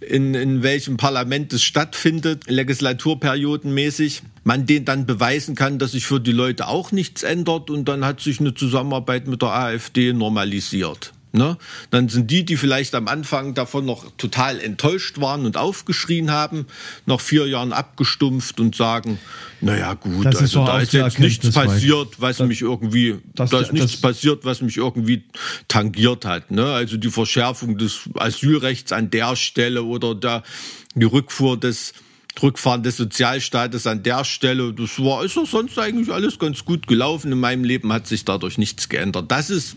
in, 0.00 0.34
in 0.34 0.62
welchem 0.62 0.96
Parlament 0.96 1.52
es 1.52 1.62
stattfindet, 1.62 2.48
legislaturperiodenmäßig, 2.48 4.22
man 4.44 4.66
den 4.66 4.84
dann 4.84 5.06
beweisen 5.06 5.54
kann, 5.54 5.78
dass 5.78 5.92
sich 5.92 6.06
für 6.06 6.20
die 6.20 6.32
Leute 6.32 6.68
auch 6.68 6.92
nichts 6.92 7.22
ändert 7.22 7.70
und 7.70 7.88
dann 7.88 8.04
hat 8.04 8.20
sich 8.20 8.38
eine 8.38 8.54
Zusammenarbeit 8.54 9.26
mit 9.26 9.42
der 9.42 9.50
AfD 9.50 10.12
normalisiert. 10.12 11.12
Ne? 11.38 11.56
Dann 11.90 12.08
sind 12.08 12.30
die, 12.30 12.44
die 12.44 12.56
vielleicht 12.56 12.94
am 12.96 13.08
Anfang 13.08 13.54
davon 13.54 13.86
noch 13.86 14.10
total 14.18 14.60
enttäuscht 14.60 15.20
waren 15.20 15.46
und 15.46 15.56
aufgeschrien 15.56 16.30
haben, 16.32 16.66
nach 17.06 17.20
vier 17.20 17.46
Jahren 17.46 17.72
abgestumpft 17.72 18.58
und 18.60 18.74
sagen, 18.74 19.18
naja 19.60 19.94
gut, 19.94 20.26
das 20.26 20.36
also 20.36 20.66
da 20.66 20.80
ist 20.80 20.92
jetzt 20.92 21.18
nichts 21.20 21.50
passiert, 21.52 22.20
was 22.20 22.38
das, 22.38 22.48
mich 22.48 22.60
irgendwie, 22.60 23.18
das, 23.34 23.50
da 23.50 23.60
ist 23.60 23.72
nichts 23.72 24.00
passiert, 24.00 24.44
was 24.44 24.60
mich 24.60 24.76
irgendwie 24.76 25.22
tangiert 25.68 26.24
hat. 26.24 26.50
Ne? 26.50 26.66
Also 26.66 26.96
die 26.96 27.10
Verschärfung 27.10 27.78
des 27.78 28.00
Asylrechts 28.16 28.92
an 28.92 29.10
der 29.10 29.36
Stelle 29.36 29.84
oder 29.84 30.14
da 30.14 30.42
die 30.94 31.06
Rückfuhr 31.06 31.58
des 31.58 31.94
Rückfahren 32.42 32.82
des 32.82 32.96
Sozialstaates 32.96 33.86
an 33.86 34.02
der 34.02 34.24
Stelle, 34.24 34.72
das 34.72 34.98
war 34.98 35.24
ist 35.24 35.36
doch 35.36 35.46
sonst 35.46 35.78
eigentlich 35.78 36.12
alles 36.12 36.38
ganz 36.38 36.64
gut 36.64 36.86
gelaufen. 36.86 37.32
In 37.32 37.40
meinem 37.40 37.64
Leben 37.64 37.92
hat 37.92 38.06
sich 38.06 38.24
dadurch 38.24 38.58
nichts 38.58 38.88
geändert. 38.88 39.30
Das 39.30 39.50
ist 39.50 39.76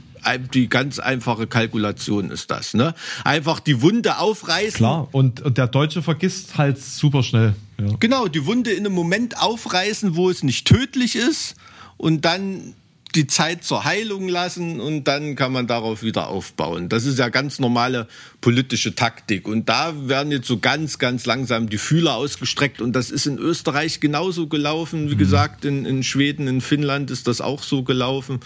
die 0.54 0.70
ganz 0.70 1.00
einfache 1.00 1.48
Kalkulation 1.48 2.30
ist 2.30 2.52
das. 2.52 2.74
Ne? 2.74 2.94
Einfach 3.24 3.60
die 3.60 3.82
Wunde 3.82 4.18
aufreißen. 4.20 4.78
Klar, 4.78 5.08
und, 5.12 5.42
und 5.42 5.58
der 5.58 5.68
Deutsche 5.68 6.02
vergisst 6.02 6.58
halt 6.58 6.78
super 6.80 7.24
schnell. 7.24 7.56
Ja. 7.80 7.96
Genau, 8.00 8.28
die 8.28 8.46
Wunde 8.46 8.72
in 8.72 8.86
einem 8.86 8.96
Moment 8.96 9.40
aufreißen, 9.42 10.16
wo 10.16 10.30
es 10.30 10.44
nicht 10.44 10.68
tödlich 10.68 11.16
ist 11.16 11.56
und 11.98 12.26
dann 12.26 12.76
die 13.12 13.28
Zeit 13.28 13.64
zur 13.64 13.84
Heilung 13.84 14.28
lassen 14.28 14.80
und 14.80 15.06
dann 15.06 15.36
kann 15.36 15.52
man 15.52 15.68
darauf 15.68 16.04
wieder 16.04 16.28
aufbauen. 16.28 16.90
Das 16.90 17.06
ist 17.06 17.20
ja 17.20 17.30
ganz 17.30 17.60
normale 17.60 18.08
politische 18.42 18.96
Taktik. 18.96 19.48
Und 19.48 19.70
da 19.70 19.94
werden 20.08 20.32
jetzt 20.32 20.48
so 20.48 20.60
ganz, 20.60 21.00
ganz 21.00 21.26
langsam 21.26 21.70
die 21.70 21.78
Fühler 21.78 22.16
ausgestreckt. 22.16 22.82
Und 22.82 22.94
das 22.94 23.12
ist 23.12 23.28
in 23.28 23.38
Österreich 23.38 24.00
genauso 24.00 24.48
gelaufen. 24.48 25.10
Wie 25.10 25.16
mhm. 25.16 25.20
gesagt, 25.20 25.66
in, 25.66 25.86
in 25.86 26.04
Schweden, 26.04 26.48
in 26.48 26.62
Finnland 26.62 27.12
ist 27.12 27.28
das 27.28 27.42
auch 27.42 27.64
so 27.64 27.84
gelaufen. 27.84 28.40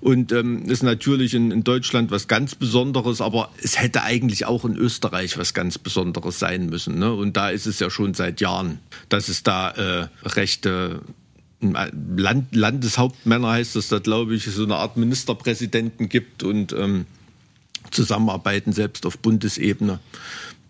Und 0.00 0.32
ähm, 0.32 0.68
ist 0.68 0.82
natürlich 0.82 1.34
in, 1.34 1.50
in 1.50 1.64
Deutschland 1.64 2.10
was 2.10 2.28
ganz 2.28 2.54
Besonderes. 2.54 3.20
Aber 3.20 3.50
es 3.62 3.80
hätte 3.80 4.02
eigentlich 4.02 4.46
auch 4.46 4.64
in 4.64 4.76
Österreich 4.76 5.38
was 5.38 5.54
ganz 5.54 5.78
Besonderes 5.78 6.38
sein 6.38 6.66
müssen. 6.66 6.98
Ne? 6.98 7.12
Und 7.12 7.36
da 7.36 7.50
ist 7.50 7.66
es 7.66 7.78
ja 7.78 7.90
schon 7.90 8.14
seit 8.14 8.40
Jahren, 8.40 8.80
dass 9.08 9.28
es 9.28 9.42
da 9.42 9.70
äh, 9.70 10.08
rechte 10.24 11.00
Land, 11.60 12.54
Landeshauptmänner 12.54 13.50
heißt 13.50 13.76
das 13.76 13.88
da, 13.88 13.98
glaube 13.98 14.34
ich, 14.34 14.44
so 14.44 14.62
eine 14.62 14.76
Art 14.76 14.96
Ministerpräsidenten 14.96 16.08
gibt 16.08 16.42
und 16.42 16.72
ähm, 16.72 17.06
Zusammenarbeiten 17.90 18.72
selbst 18.72 19.06
auf 19.06 19.18
Bundesebene. 19.18 19.98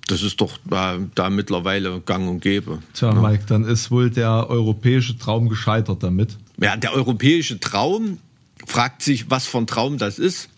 Das 0.06 0.22
ist 0.22 0.40
doch 0.40 0.58
da, 0.64 0.98
da 1.14 1.28
mittlerweile 1.28 2.00
gang 2.00 2.28
und 2.28 2.40
gäbe. 2.40 2.78
Tja, 2.94 3.12
ja. 3.12 3.20
Mike, 3.20 3.44
dann 3.46 3.64
ist 3.64 3.90
wohl 3.90 4.10
der 4.10 4.48
europäische 4.48 5.18
Traum 5.18 5.50
gescheitert 5.50 6.02
damit. 6.02 6.38
Ja, 6.60 6.76
der 6.76 6.94
europäische 6.94 7.60
Traum 7.60 8.18
fragt 8.66 9.02
sich, 9.02 9.30
was 9.30 9.46
für 9.46 9.58
ein 9.58 9.66
Traum 9.66 9.98
das 9.98 10.18
ist. 10.18 10.48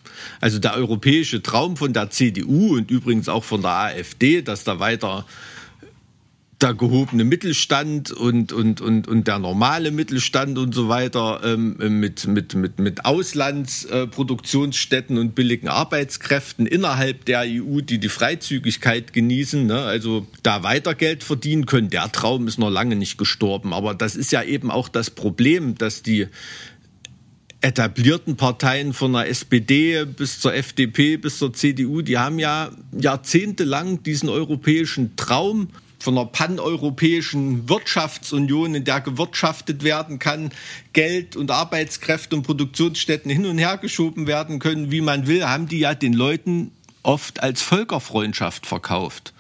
Also 0.41 0.59
der 0.59 0.75
europäische 0.75 1.43
Traum 1.43 1.77
von 1.77 1.93
der 1.93 2.11
CDU 2.11 2.77
und 2.77 2.91
übrigens 2.91 3.29
auch 3.29 3.43
von 3.43 3.63
der 3.63 3.73
AfD, 3.73 4.43
dass 4.43 4.65
da 4.65 4.79
weiter 4.79 5.27
der 6.63 6.75
gehobene 6.75 7.25
Mittelstand 7.25 8.13
und, 8.13 8.53
und, 8.53 8.81
und, 8.81 9.09
und 9.09 9.27
der 9.27 9.39
normale 9.39 9.91
Mittelstand 9.91 10.59
und 10.59 10.75
so 10.75 10.89
weiter 10.89 11.41
ähm, 11.43 11.77
mit, 11.79 12.27
mit, 12.27 12.55
mit, 12.55 12.79
mit 12.79 13.05
Auslandsproduktionsstätten 13.05 15.17
äh, 15.17 15.21
und 15.21 15.35
billigen 15.35 15.69
Arbeitskräften 15.69 16.67
innerhalb 16.67 17.25
der 17.25 17.45
EU, 17.47 17.81
die 17.81 17.99
die 17.99 18.09
Freizügigkeit 18.09 19.13
genießen, 19.13 19.67
ne? 19.67 19.81
also 19.81 20.27
da 20.43 20.63
weiter 20.63 20.95
Geld 20.95 21.25
verdienen 21.25 21.67
können. 21.67 21.91
Der 21.91 22.13
Traum 22.13 22.47
ist 22.47 22.59
noch 22.59 22.71
lange 22.71 22.97
nicht 22.97 23.17
gestorben. 23.17 23.73
Aber 23.73 23.95
das 23.95 24.15
ist 24.15 24.31
ja 24.31 24.43
eben 24.43 24.71
auch 24.71 24.89
das 24.89 25.11
Problem, 25.11 25.77
dass 25.77 26.03
die 26.03 26.27
etablierten 27.63 28.37
Parteien 28.37 28.93
von 28.93 29.13
der 29.13 29.29
SPD 29.29 30.05
bis 30.05 30.41
zur 30.41 30.55
FDP 30.55 31.17
bis 31.17 31.39
zur 31.39 31.53
CDU, 31.53 32.03
die 32.03 32.19
haben 32.19 32.39
ja 32.39 32.71
jahrzehntelang 32.99 34.03
diesen 34.03 34.29
europäischen 34.29 35.17
Traum 35.17 35.69
von 36.01 36.17
einer 36.17 36.27
paneuropäischen 36.27 37.69
Wirtschaftsunion, 37.69 38.75
in 38.75 38.85
der 38.85 39.03
gewirtschaftet 39.03 39.85
werden 39.85 40.19
kann, 40.19 40.51
Geld 40.95 41.37
und 41.37 41.51
Arbeitskräfte 41.51 42.35
und 42.35 42.43
Produktionsstätten 42.43 43.31
hin 43.31 43.45
und 43.45 43.59
her 43.59 43.77
geschoben 43.77 44.27
werden 44.27 44.59
können, 44.59 44.91
wie 44.91 45.03
man 45.03 45.27
will, 45.27 45.47
haben 45.47 45.69
die 45.69 45.79
ja 45.79 45.95
den 45.95 46.15
Leuten 46.15 46.73
oft 47.03 47.43
als 47.43 47.61
Völkerfreundschaft 47.61 48.67
verkauft. 48.67 49.35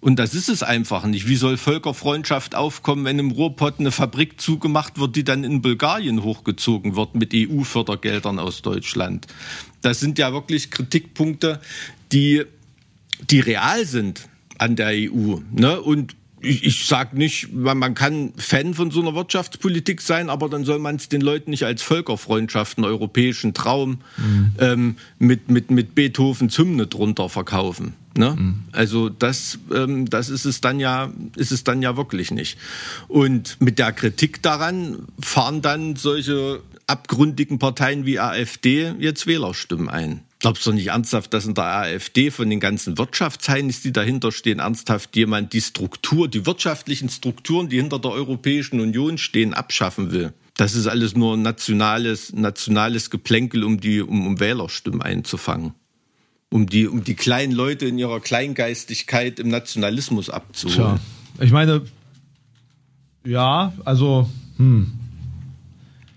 Und 0.00 0.20
das 0.20 0.34
ist 0.34 0.48
es 0.48 0.62
einfach 0.62 1.04
nicht. 1.04 1.26
Wie 1.26 1.34
soll 1.34 1.56
Völkerfreundschaft 1.56 2.54
aufkommen, 2.54 3.04
wenn 3.04 3.18
im 3.18 3.32
Ruhrpott 3.32 3.80
eine 3.80 3.90
Fabrik 3.90 4.40
zugemacht 4.40 5.00
wird, 5.00 5.16
die 5.16 5.24
dann 5.24 5.42
in 5.42 5.60
Bulgarien 5.60 6.22
hochgezogen 6.22 6.94
wird 6.94 7.16
mit 7.16 7.32
EU-Fördergeldern 7.34 8.38
aus 8.38 8.62
Deutschland? 8.62 9.26
Das 9.82 9.98
sind 9.98 10.20
ja 10.20 10.32
wirklich 10.32 10.70
Kritikpunkte, 10.70 11.60
die, 12.12 12.44
die 13.28 13.40
real 13.40 13.84
sind 13.84 14.28
an 14.58 14.76
der 14.76 14.88
EU. 14.88 15.36
Ne? 15.52 15.80
Und 15.80 16.16
ich, 16.40 16.64
ich 16.64 16.86
sage 16.86 17.16
nicht, 17.16 17.52
man, 17.52 17.78
man 17.78 17.94
kann 17.94 18.32
Fan 18.36 18.74
von 18.74 18.90
so 18.90 19.00
einer 19.00 19.14
Wirtschaftspolitik 19.14 20.00
sein, 20.00 20.30
aber 20.30 20.48
dann 20.48 20.64
soll 20.64 20.78
man 20.78 20.96
es 20.96 21.08
den 21.08 21.20
Leuten 21.20 21.50
nicht 21.50 21.64
als 21.64 21.82
Völkerfreundschaft, 21.82 22.78
einen 22.78 22.84
europäischen 22.84 23.54
Traum 23.54 24.00
mhm. 24.16 24.52
ähm, 24.58 24.96
mit, 25.18 25.50
mit, 25.50 25.70
mit 25.70 25.94
Beethovens 25.94 26.56
Hymne 26.56 26.86
drunter 26.86 27.28
verkaufen. 27.28 27.94
Ne? 28.16 28.36
Mhm. 28.38 28.64
Also 28.72 29.08
das, 29.08 29.58
ähm, 29.74 30.08
das 30.08 30.28
ist 30.28 30.44
es 30.44 30.60
dann 30.60 30.80
ja, 30.80 31.12
ist 31.36 31.52
es 31.52 31.64
dann 31.64 31.82
ja 31.82 31.96
wirklich 31.96 32.30
nicht. 32.30 32.58
Und 33.08 33.60
mit 33.60 33.78
der 33.78 33.92
Kritik 33.92 34.42
daran 34.42 35.06
fahren 35.20 35.62
dann 35.62 35.96
solche 35.96 36.60
abgründigen 36.86 37.58
Parteien 37.58 38.06
wie 38.06 38.18
AfD 38.18 38.94
jetzt 38.98 39.26
Wählerstimmen 39.26 39.88
ein. 39.88 40.20
Glaubst 40.40 40.64
du 40.66 40.72
nicht 40.72 40.86
ernsthaft, 40.86 41.34
dass 41.34 41.46
in 41.46 41.54
der 41.54 41.64
AfD 41.64 42.30
von 42.30 42.48
den 42.48 42.60
ganzen 42.60 42.96
Wirtschaftsheinis, 42.96 43.82
die 43.82 43.92
dahinter 43.92 44.30
stehen, 44.30 44.60
ernsthaft 44.60 45.16
jemand 45.16 45.52
die 45.52 45.60
Struktur, 45.60 46.28
die 46.28 46.46
wirtschaftlichen 46.46 47.08
Strukturen, 47.08 47.68
die 47.68 47.76
hinter 47.76 47.98
der 47.98 48.12
Europäischen 48.12 48.78
Union 48.78 49.18
stehen, 49.18 49.52
abschaffen 49.52 50.12
will? 50.12 50.32
Das 50.56 50.74
ist 50.74 50.86
alles 50.86 51.16
nur 51.16 51.36
nationales, 51.36 52.32
nationales 52.32 53.10
Geplänkel, 53.10 53.64
um 53.64 53.80
die, 53.80 54.00
um, 54.00 54.26
um 54.26 54.40
Wählerstimmen 54.40 55.02
einzufangen. 55.02 55.74
Um 56.50 56.66
die, 56.66 56.86
um 56.86 57.02
die 57.02 57.14
kleinen 57.14 57.52
Leute 57.52 57.86
in 57.86 57.98
ihrer 57.98 58.20
Kleingeistigkeit 58.20 59.40
im 59.40 59.48
Nationalismus 59.48 60.30
abzuholen. 60.30 60.98
Tja, 61.36 61.44
ich 61.44 61.50
meine, 61.50 61.82
ja, 63.24 63.72
also, 63.84 64.28
hm, 64.56 64.97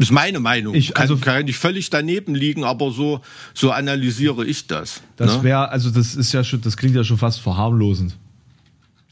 ist 0.02 0.12
meine 0.12 0.40
Meinung. 0.40 0.74
Ich, 0.74 0.98
also, 0.98 1.16
kann, 1.16 1.36
kann 1.36 1.48
ich 1.48 1.58
völlig 1.58 1.90
daneben 1.90 2.36
liegen, 2.36 2.64
aber 2.64 2.92
so, 2.92 3.22
so 3.54 3.72
analysiere 3.72 4.46
ich 4.46 4.68
das. 4.68 5.02
Das 5.16 5.38
ne? 5.38 5.44
wäre, 5.44 5.70
also 5.70 5.90
das 5.90 6.16
ist 6.16 6.32
ja 6.34 6.44
schon, 6.44 6.62
das 6.62 6.78
klingt 6.78 6.96
ja 6.96 7.04
schon 7.04 7.18
fast 7.18 7.40
verharmlosend. 7.40 8.16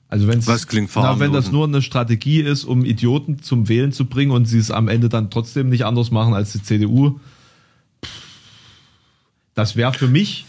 Also 0.07 0.27
wenn's, 0.27 0.47
Was 0.47 0.67
klingt 0.67 0.89
verharmlosend? 0.89 1.31
Na, 1.31 1.37
wenn 1.37 1.43
das 1.43 1.51
nur 1.51 1.67
eine 1.67 1.81
Strategie 1.81 2.41
ist, 2.41 2.63
um 2.63 2.83
Idioten 2.83 3.41
zum 3.41 3.69
Wählen 3.69 3.91
zu 3.91 4.05
bringen 4.05 4.31
und 4.31 4.45
sie 4.45 4.57
es 4.57 4.71
am 4.71 4.87
Ende 4.87 5.07
dann 5.07 5.29
trotzdem 5.29 5.69
nicht 5.69 5.85
anders 5.85 6.09
machen 6.09 6.33
als 6.33 6.51
die 6.51 6.63
CDU, 6.63 7.19
das 9.53 9.75
wäre 9.75 9.93
für 9.93 10.07
mich 10.07 10.45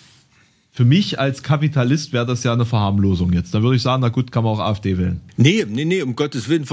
für 0.73 0.85
mich 0.85 1.19
als 1.19 1.43
Kapitalist 1.43 2.13
wäre 2.13 2.25
das 2.25 2.45
ja 2.45 2.53
eine 2.53 2.65
Verharmlosung 2.65 3.33
jetzt. 3.33 3.53
Da 3.53 3.63
würde 3.63 3.77
ich 3.77 3.83
sagen, 3.83 4.03
na 4.03 4.09
gut, 4.09 4.31
kann 4.31 4.45
man 4.45 4.55
auch 4.55 4.61
AfD 4.61 4.99
wählen. 4.99 5.21
Nee, 5.37 5.67
nee, 5.69 5.85
nee, 5.85 6.01
um 6.03 6.15
Gottes 6.15 6.49
Willen, 6.49 6.65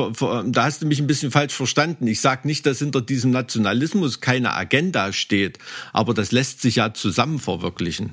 da 0.51 0.65
hast 0.65 0.83
du 0.83 0.85
mich 0.85 0.99
ein 0.99 1.07
bisschen 1.07 1.31
falsch 1.31 1.53
verstanden. 1.53 2.05
Ich 2.05 2.21
sage 2.21 2.47
nicht, 2.47 2.65
dass 2.67 2.79
hinter 2.79 3.01
diesem 3.01 3.31
Nationalismus 3.31 4.21
keine 4.21 4.53
Agenda 4.53 5.11
steht, 5.13 5.57
aber 5.93 6.13
das 6.13 6.31
lässt 6.31 6.61
sich 6.61 6.75
ja 6.75 6.93
zusammen 6.93 7.39
verwirklichen. 7.39 8.11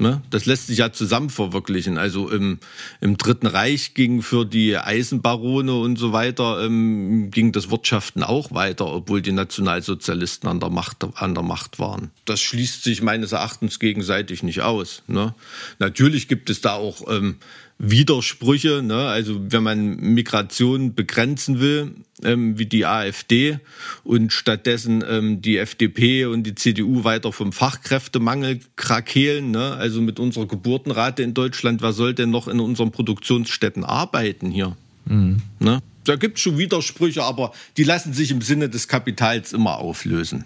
Ne? 0.00 0.22
Das 0.30 0.46
lässt 0.46 0.68
sich 0.68 0.78
ja 0.78 0.92
zusammen 0.92 1.30
verwirklichen. 1.30 1.98
Also 1.98 2.30
im, 2.30 2.58
im 3.00 3.18
Dritten 3.18 3.46
Reich 3.46 3.94
ging 3.94 4.22
für 4.22 4.46
die 4.46 4.76
Eisenbarone 4.76 5.74
und 5.74 5.96
so 5.96 6.12
weiter, 6.12 6.64
ähm, 6.64 7.30
ging 7.30 7.52
das 7.52 7.70
Wirtschaften 7.70 8.22
auch 8.22 8.52
weiter, 8.52 8.86
obwohl 8.86 9.20
die 9.20 9.32
Nationalsozialisten 9.32 10.48
an 10.48 10.58
der 10.58 10.70
Macht, 10.70 11.04
an 11.14 11.34
der 11.34 11.42
Macht 11.42 11.78
waren. 11.78 12.10
Das 12.24 12.40
schließt 12.40 12.82
sich 12.82 13.02
meines 13.02 13.32
Erachtens 13.32 13.78
gegenseitig 13.78 14.42
nicht 14.42 14.62
aus. 14.62 15.02
Ne? 15.06 15.34
Natürlich 15.78 16.28
gibt 16.28 16.48
es 16.48 16.62
da 16.62 16.74
auch 16.74 17.02
ähm, 17.08 17.36
Widersprüche. 17.82 18.82
Ne? 18.82 19.06
Also 19.06 19.40
wenn 19.50 19.62
man 19.62 19.96
Migration 19.96 20.94
begrenzen 20.94 21.60
will, 21.60 21.92
ähm, 22.22 22.58
wie 22.58 22.66
die 22.66 22.84
AfD 22.84 23.58
und 24.04 24.32
stattdessen 24.32 25.02
ähm, 25.08 25.40
die 25.40 25.56
FDP 25.56 26.26
und 26.26 26.42
die 26.42 26.54
CDU 26.54 27.04
weiter 27.04 27.32
vom 27.32 27.52
Fachkräftemangel 27.52 28.60
krakehlen, 28.76 29.50
ne? 29.50 29.72
also 29.72 30.02
mit 30.02 30.20
unserer 30.20 30.46
Geburtenrate 30.46 31.22
in 31.22 31.32
Deutschland, 31.32 31.80
wer 31.80 31.94
soll 31.94 32.12
denn 32.12 32.30
noch 32.30 32.48
in 32.48 32.60
unseren 32.60 32.92
Produktionsstätten 32.92 33.84
arbeiten 33.84 34.50
hier? 34.50 34.76
Mhm. 35.06 35.38
Ne? 35.58 35.80
Da 36.04 36.16
gibt 36.16 36.36
es 36.36 36.42
schon 36.42 36.58
Widersprüche, 36.58 37.22
aber 37.22 37.52
die 37.78 37.84
lassen 37.84 38.12
sich 38.12 38.30
im 38.30 38.42
Sinne 38.42 38.68
des 38.68 38.88
Kapitals 38.88 39.54
immer 39.54 39.78
auflösen 39.78 40.44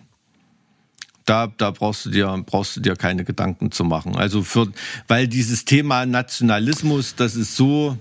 da, 1.24 1.46
da 1.46 1.70
brauchst 1.70 2.06
du 2.06 2.10
dir, 2.10 2.42
brauchst 2.46 2.76
du 2.76 2.80
dir 2.80 2.96
keine 2.96 3.24
Gedanken 3.24 3.70
zu 3.70 3.84
machen. 3.84 4.16
Also 4.16 4.42
für, 4.42 4.68
weil 5.08 5.26
dieses 5.28 5.64
Thema 5.64 6.06
Nationalismus, 6.06 7.14
das 7.16 7.34
ist 7.34 7.56
so, 7.56 7.96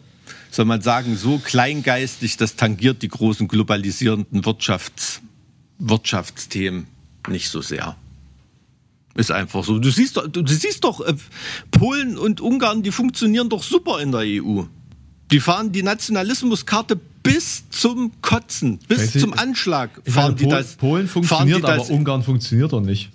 soll 0.51 0.65
man 0.65 0.81
sagen, 0.81 1.15
so 1.15 1.39
kleingeistig, 1.39 2.37
das 2.37 2.55
tangiert 2.55 3.01
die 3.01 3.07
großen 3.07 3.47
globalisierenden 3.47 4.45
Wirtschafts, 4.45 5.21
Wirtschaftsthemen 5.79 6.87
nicht 7.29 7.49
so 7.49 7.61
sehr. 7.61 7.95
Ist 9.15 9.31
einfach 9.31 9.63
so. 9.63 9.79
Du 9.79 9.91
siehst 9.91 10.17
doch, 10.17 10.27
du 10.27 10.45
siehst 10.45 10.83
doch, 10.83 10.99
äh, 11.01 11.13
Polen 11.71 12.17
und 12.17 12.41
Ungarn, 12.41 12.81
die 12.81 12.91
funktionieren 12.91 13.47
doch 13.47 13.63
super 13.63 14.01
in 14.01 14.11
der 14.11 14.21
EU. 14.21 14.63
Die 15.31 15.39
fahren 15.39 15.71
die 15.71 15.83
Nationalismuskarte 15.83 16.99
bis 17.23 17.69
zum 17.69 18.11
Kotzen, 18.21 18.79
bis 18.87 19.13
zum 19.13 19.33
Anschlag 19.33 19.89
fahren 20.05 20.33
meine, 20.33 20.35
die 20.35 20.47
das. 20.47 20.75
Polen 20.75 21.07
funktioniert, 21.07 21.63
aber 21.63 21.89
Ungarn 21.89 22.21
funktioniert 22.21 22.73
doch 22.73 22.81
nicht. 22.81 23.09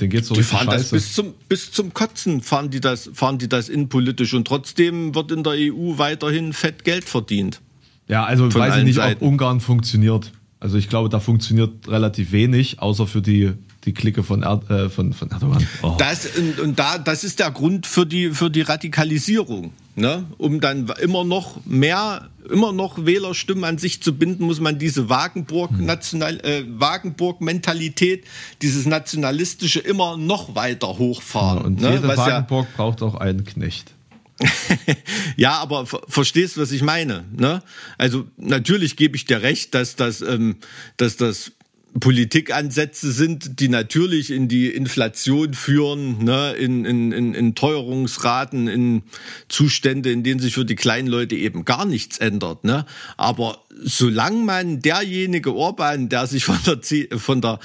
Den 0.00 0.10
geht's 0.10 0.28
so 0.28 0.34
die 0.34 0.42
fahren 0.42 0.66
scheiße. 0.66 0.78
das 0.78 0.90
bis 0.90 1.14
zum, 1.14 1.34
bis 1.48 1.70
zum 1.70 1.94
Kotzen 1.94 2.42
fahren 2.42 2.70
die 2.70 2.80
das, 2.80 3.10
fahren 3.14 3.38
die 3.38 3.48
das 3.48 3.68
innenpolitisch 3.68 4.34
und 4.34 4.46
trotzdem 4.46 5.14
wird 5.14 5.30
in 5.30 5.44
der 5.44 5.52
EU 5.52 5.98
weiterhin 5.98 6.52
fett 6.52 6.84
Geld 6.84 7.04
verdient. 7.04 7.60
Ja, 8.08 8.24
also 8.24 8.52
weiß 8.52 8.78
ich 8.78 8.84
nicht, 8.84 8.96
Seiten. 8.96 9.24
ob 9.24 9.30
Ungarn 9.30 9.60
funktioniert. 9.60 10.32
Also 10.58 10.76
ich 10.76 10.88
glaube, 10.88 11.08
da 11.08 11.20
funktioniert 11.20 11.88
relativ 11.88 12.32
wenig, 12.32 12.80
außer 12.80 13.06
für 13.06 13.22
die 13.22 13.52
die 13.84 13.94
Clique 13.94 14.22
von, 14.22 14.42
er, 14.42 14.62
äh, 14.70 14.88
von, 14.88 15.12
von 15.12 15.30
Erdogan. 15.30 15.66
Oh. 15.82 15.94
Das, 15.98 16.26
und, 16.36 16.60
und 16.60 16.78
da, 16.78 16.98
das 16.98 17.24
ist 17.24 17.40
der 17.40 17.50
Grund 17.50 17.86
für 17.86 18.06
die, 18.06 18.30
für 18.30 18.50
die 18.50 18.60
Radikalisierung. 18.60 19.72
Ne? 19.94 20.24
Um 20.38 20.60
dann 20.60 20.90
immer 21.02 21.22
noch 21.22 21.66
mehr, 21.66 22.30
immer 22.50 22.72
noch 22.72 23.04
Wählerstimmen 23.04 23.64
an 23.64 23.76
sich 23.76 24.02
zu 24.02 24.16
binden, 24.16 24.44
muss 24.44 24.58
man 24.58 24.78
diese 24.78 25.10
Wagenburg-National, 25.10 26.40
äh, 26.40 26.64
Wagenburg-Mentalität, 26.66 28.24
dieses 28.62 28.86
nationalistische 28.86 29.80
immer 29.80 30.16
noch 30.16 30.54
weiter 30.54 30.98
hochfahren. 30.98 31.58
Ja, 31.58 31.64
und 31.64 31.80
ne? 31.80 31.90
jede 31.96 32.08
Was 32.08 32.16
Wagenburg 32.18 32.68
ja, 32.70 32.76
braucht 32.76 33.02
auch 33.02 33.16
einen 33.16 33.44
Knecht. 33.44 33.92
ja, 35.36 35.58
aber 35.58 35.86
verstehst, 35.86 36.56
was 36.58 36.72
ich 36.72 36.82
meine? 36.82 37.24
Ne? 37.36 37.62
Also 37.98 38.24
natürlich 38.38 38.96
gebe 38.96 39.16
ich 39.16 39.26
dir 39.26 39.42
recht, 39.42 39.74
dass 39.74 39.96
das, 39.96 40.22
ähm, 40.22 40.56
dass 40.96 41.16
das 41.16 41.52
Politikansätze 42.00 43.12
sind, 43.12 43.60
die 43.60 43.68
natürlich 43.68 44.30
in 44.30 44.48
die 44.48 44.68
Inflation 44.68 45.52
führen, 45.52 46.24
ne, 46.24 46.52
in, 46.52 46.84
in, 46.84 47.12
in, 47.12 47.34
in 47.34 47.54
Teuerungsraten, 47.54 48.66
in 48.66 49.02
Zustände, 49.48 50.10
in 50.10 50.22
denen 50.22 50.40
sich 50.40 50.54
für 50.54 50.64
die 50.64 50.74
kleinen 50.74 51.08
Leute 51.08 51.36
eben 51.36 51.64
gar 51.64 51.84
nichts 51.84 52.18
ändert. 52.18 52.64
Ne? 52.64 52.86
Aber 53.18 53.62
solange 53.82 54.42
man 54.42 54.80
derjenige 54.80 55.54
Orban, 55.54 56.08
der 56.08 56.26
sich 56.26 56.44
von 56.44 56.58
der, 56.66 57.18
von 57.18 57.40
der 57.42 57.58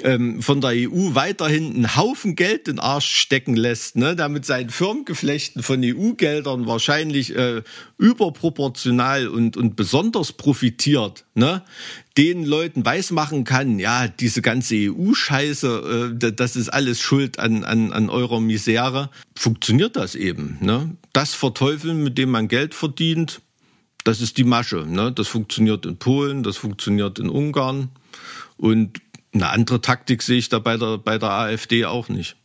ähm, 0.00 0.42
von 0.42 0.60
der 0.60 0.70
EU 0.70 1.14
weiterhin 1.14 1.74
einen 1.74 1.96
Haufen 1.96 2.34
Geld 2.36 2.68
in 2.68 2.76
den 2.76 2.80
Arsch 2.80 3.06
stecken 3.06 3.56
lässt, 3.56 3.96
ne, 3.96 4.16
der 4.16 4.28
mit 4.28 4.44
seinen 4.44 4.70
Firmengeflechten 4.70 5.62
von 5.62 5.80
EU-Geldern 5.84 6.66
wahrscheinlich 6.66 7.36
äh, 7.36 7.62
überproportional 7.98 9.28
und, 9.28 9.56
und 9.56 9.76
besonders 9.76 10.32
profitiert, 10.32 11.24
ne, 11.34 11.62
den 12.16 12.44
Leuten 12.44 12.84
weismachen 12.84 13.44
kann, 13.44 13.78
ja, 13.78 14.08
diese 14.08 14.42
ganze 14.42 14.74
EU-Scheiße, 14.76 16.12
äh, 16.20 16.32
das 16.32 16.56
ist 16.56 16.68
alles 16.68 17.00
schuld 17.00 17.38
an, 17.38 17.64
an, 17.64 17.92
an 17.92 18.10
eurer 18.10 18.40
Misere, 18.40 19.10
funktioniert 19.36 19.96
das 19.96 20.14
eben. 20.14 20.58
Ne? 20.60 20.96
Das 21.12 21.34
Verteufeln, 21.34 22.02
mit 22.02 22.18
dem 22.18 22.30
man 22.30 22.48
Geld 22.48 22.74
verdient, 22.74 23.40
das 24.04 24.20
ist 24.20 24.36
die 24.36 24.44
Masche. 24.44 24.86
Ne? 24.86 25.12
Das 25.12 25.28
funktioniert 25.28 25.86
in 25.86 25.96
Polen, 25.96 26.42
das 26.42 26.56
funktioniert 26.56 27.18
in 27.18 27.28
Ungarn. 27.28 27.88
Und 28.56 29.00
eine 29.34 29.50
andere 29.50 29.80
Taktik 29.80 30.22
sehe 30.22 30.38
ich 30.38 30.48
da 30.48 30.60
bei 30.60 30.76
der, 30.76 30.98
bei 30.98 31.18
der 31.18 31.30
AfD 31.30 31.84
auch 31.84 32.08
nicht. 32.08 32.36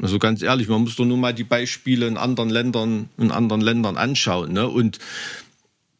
Also 0.00 0.18
ganz 0.18 0.42
ehrlich, 0.42 0.68
man 0.68 0.82
muss 0.82 0.96
doch 0.96 1.04
nur 1.04 1.16
mal 1.16 1.34
die 1.34 1.44
Beispiele 1.44 2.06
in 2.06 2.16
anderen 2.16 2.50
Ländern, 2.50 3.08
in 3.16 3.30
anderen 3.30 3.60
Ländern 3.60 3.96
anschauen. 3.96 4.52
Ne? 4.52 4.68
Und 4.68 4.98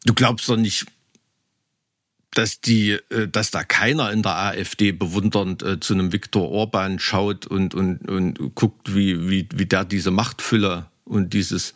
du 0.05 0.13
glaubst 0.13 0.47
doch 0.47 0.57
nicht, 0.57 0.85
dass 2.31 2.61
die, 2.61 2.91
äh, 3.09 3.27
dass 3.27 3.51
da 3.51 3.63
keiner 3.63 4.11
in 4.11 4.21
der 4.21 4.37
AfD 4.37 4.91
bewundernd 4.91 5.63
äh, 5.63 5.79
zu 5.79 5.93
einem 5.93 6.13
Viktor 6.13 6.49
Orban 6.49 6.99
schaut 6.99 7.47
und, 7.47 7.73
und, 7.73 8.07
und 8.07 8.55
guckt, 8.55 8.93
wie, 8.93 9.29
wie, 9.29 9.47
wie 9.53 9.65
der 9.65 9.83
diese 9.83 10.11
Machtfülle 10.11 10.85
und 11.09 11.33
dieses, 11.33 11.73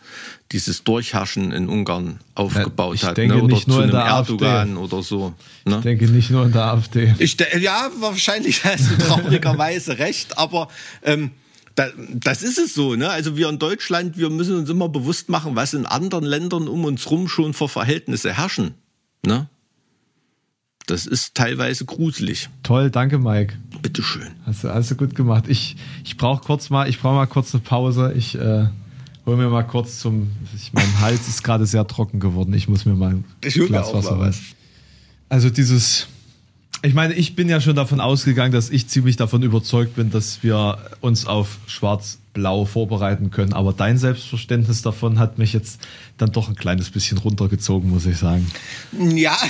dieses 0.54 0.84
Durchherrschen 0.84 1.52
in 1.52 1.68
Ungarn 1.68 2.20
aufgebaut 2.36 2.96
ich 2.96 3.04
hat. 3.04 3.18
Denke 3.18 3.36
ne? 3.36 3.44
Oder 3.44 3.54
nicht 3.54 3.68
nur 3.68 3.78
zu 3.78 3.84
in 3.84 3.90
einem 3.90 4.06
der 4.06 4.16
Erdogan 4.16 4.70
AfD. 4.78 4.80
oder 4.96 5.04
so. 5.04 5.34
Ich 5.66 5.72
Ne? 5.72 5.82
denke 5.82 6.06
nicht 6.08 6.30
nur 6.30 6.46
in 6.46 6.52
der 6.52 6.66
AfD. 6.66 7.14
Ich, 7.20 7.36
ja, 7.60 7.90
wahrscheinlich 8.00 8.64
hast 8.64 8.92
du 8.92 8.98
traurigerweise 8.98 9.98
recht, 9.98 10.38
aber 10.38 10.68
ähm, 11.04 11.32
da, 11.76 11.88
das 12.14 12.44
ist 12.44 12.60
es 12.60 12.76
so. 12.76 12.96
Ne? 12.96 13.10
Also 13.10 13.36
wir 13.36 13.50
in 13.50 13.58
Deutschland, 13.60 14.18
wir 14.18 14.30
müssen 14.30 14.56
uns 14.56 14.70
immer 14.70 14.88
bewusst 14.88 15.28
machen, 15.30 15.56
was 15.56 15.74
in 15.74 15.86
anderen 15.88 16.24
Ländern 16.26 16.68
um 16.68 16.86
uns 16.86 17.10
rum 17.10 17.28
schon 17.28 17.54
für 17.56 17.68
Verhältnisse 17.68 18.32
herrschen. 18.34 18.76
Ne? 19.26 19.48
Das 20.86 21.06
ist 21.08 21.34
teilweise 21.34 21.86
gruselig. 21.86 22.50
Toll, 22.62 22.92
danke 22.92 23.18
Mike. 23.18 23.56
Bitteschön. 23.82 24.28
Hast 24.46 24.64
du, 24.66 24.70
hast 24.70 24.92
du 24.92 24.96
gut 24.96 25.16
gemacht. 25.16 25.46
Ich, 25.48 25.78
ich 26.04 26.18
brauche 26.18 26.44
kurz 26.44 26.70
mal, 26.70 26.90
ich 26.90 27.00
brauche 27.00 27.16
mal 27.16 27.26
kurz 27.26 27.54
eine 27.56 27.64
Pause. 27.64 28.14
Ich 28.16 28.36
äh, 28.36 28.68
hol 29.26 29.38
mir 29.38 29.50
mal 29.50 29.64
kurz 29.64 30.00
zum. 30.00 30.32
Ich, 30.56 30.74
mein 30.74 31.00
Hals 31.00 31.28
ist 31.28 31.44
gerade 31.44 31.66
sehr 31.66 31.86
trocken 31.88 32.20
geworden. 32.20 32.54
Ich 32.54 32.68
muss 32.68 32.86
mir 32.86 32.94
mal 32.96 33.12
ein 33.12 33.26
Ich 33.44 33.54
Glas 33.56 33.94
Wasser 33.94 34.20
was. 34.20 34.40
Also 35.30 35.50
dieses. 35.50 36.08
Ich 36.86 36.94
meine, 36.94 37.14
ich 37.14 37.34
bin 37.38 37.48
ja 37.48 37.62
schon 37.62 37.78
davon 37.78 38.02
ausgegangen, 38.02 38.52
dass 38.52 38.70
ich 38.70 38.90
ziemlich 38.90 39.16
davon 39.16 39.42
überzeugt 39.42 39.96
bin, 39.96 40.12
dass 40.12 40.44
wir 40.44 40.78
uns 41.00 41.26
auf 41.26 41.60
Schwarz-Blau 41.66 42.66
vorbereiten 42.66 43.32
können. 43.32 43.54
Aber 43.54 43.72
dein 43.72 43.98
Selbstverständnis 43.98 44.82
davon 44.82 45.18
hat 45.18 45.38
mich 45.38 45.54
jetzt 45.54 45.80
dann 46.18 46.34
doch 46.34 46.50
ein 46.50 46.56
kleines 46.56 46.90
bisschen 46.90 47.20
runtergezogen, 47.20 47.90
muss 47.90 48.06
ich 48.06 48.18
sagen. 48.18 48.46
Ja. 49.00 49.38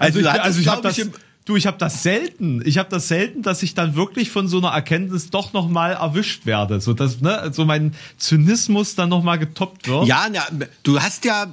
Also, 0.00 0.18
ich, 0.18 0.24
du 0.24 0.30
hattest, 0.32 0.44
also 0.44 0.60
ich 0.60 0.68
habe 0.68 0.82
das, 0.82 0.98
im- 0.98 1.12
du, 1.50 1.56
ich 1.56 1.66
habe 1.66 1.78
das 1.78 2.02
selten. 2.02 2.62
Ich 2.64 2.78
habe 2.78 2.88
das 2.88 3.08
selten, 3.08 3.42
dass 3.42 3.62
ich 3.62 3.74
dann 3.74 3.96
wirklich 3.96 4.30
von 4.30 4.48
so 4.48 4.58
einer 4.58 4.68
Erkenntnis 4.68 5.30
doch 5.30 5.52
noch 5.52 5.68
mal 5.68 5.92
erwischt 5.92 6.46
werde, 6.46 6.80
so 6.80 6.94
dass 6.94 7.20
ne, 7.20 7.50
so 7.52 7.64
mein 7.64 7.94
Zynismus 8.16 8.94
dann 8.94 9.08
noch 9.08 9.22
mal 9.22 9.36
getoppt 9.36 9.88
wird. 9.88 10.06
Ja, 10.06 10.26
na, 10.32 10.42
du 10.84 11.00
hast 11.00 11.24
ja, 11.24 11.46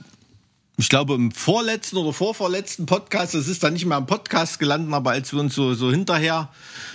ich 0.77 0.89
glaube, 0.89 1.15
im 1.15 1.31
vorletzten 1.31 1.97
oder 1.97 2.13
vorvorletzten 2.13 2.85
Podcast, 2.85 3.33
das 3.33 3.47
ist 3.47 3.63
dann 3.63 3.73
nicht 3.73 3.85
mehr 3.85 3.97
im 3.97 4.05
Podcast 4.05 4.59
gelandet, 4.59 4.93
aber 4.93 5.11
als 5.11 5.33
wir 5.33 5.39
uns 5.39 5.55
so, 5.55 5.73
so 5.73 5.89
hinterher 5.89 6.49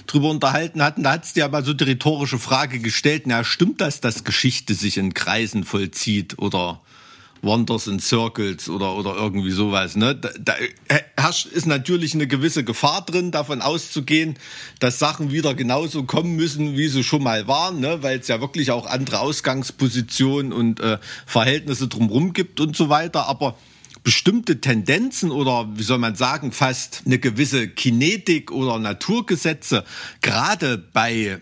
drüber 0.07 0.31
unterhalten 0.31 0.81
hatten, 0.83 1.03
da 1.03 1.19
hast 1.19 1.35
du 1.35 1.41
ja 1.41 1.49
mal 1.49 1.65
so 1.65 1.75
die 1.75 1.85
rhetorische 1.85 2.39
Frage 2.39 2.79
gestellt, 2.79 3.25
na, 3.27 3.43
stimmt 3.43 3.81
das, 3.81 4.01
dass 4.01 4.23
Geschichte 4.23 4.75
sich 4.75 4.97
in 4.97 5.13
Kreisen 5.13 5.65
vollzieht 5.65 6.39
oder 6.39 6.81
Wonders 7.43 7.89
in 7.89 7.99
Circles 7.99 8.69
oder, 8.69 8.95
oder 8.95 9.17
irgendwie 9.17 9.51
sowas. 9.51 9.97
Ne? 9.97 10.15
Da, 10.15 10.31
da 10.39 10.55
herrscht, 11.17 11.47
ist 11.47 11.67
natürlich 11.67 12.15
eine 12.15 12.27
gewisse 12.27 12.65
Gefahr 12.65 13.05
drin, 13.05 13.33
davon 13.33 13.61
auszugehen, 13.61 14.39
dass 14.79 14.99
Sachen 14.99 15.33
wieder 15.33 15.55
genauso 15.55 16.05
kommen 16.05 16.37
müssen, 16.37 16.77
wie 16.77 16.89
sie 16.89 17.03
schon 17.03 17.23
mal 17.23 17.49
waren, 17.49 17.81
ne? 17.81 18.03
weil 18.03 18.21
es 18.21 18.29
ja 18.29 18.41
wirklich 18.41 18.71
auch 18.71 18.87
andere 18.87 19.21
Ausgangspositionen 19.21 20.53
und 20.53 20.81
äh, 20.81 20.99
Verhältnisse 21.27 21.89
drumherum 21.89 22.33
gibt 22.33 22.61
und 22.61 22.77
so 22.77 22.89
weiter. 22.89 23.27
Aber 23.27 23.57
bestimmte 24.05 24.61
Tendenzen 24.61 25.31
oder 25.31 25.69
wie 25.75 25.83
soll 25.83 25.99
man 25.99 26.15
sagen, 26.15 26.53
fast 26.53 27.03
eine 27.07 27.19
gewisse 27.19 27.69
Kinetik 27.69 28.51
oder 28.51 28.79
Naturgesetze, 28.79 29.85
gerade 30.21 30.79
bei 30.79 31.41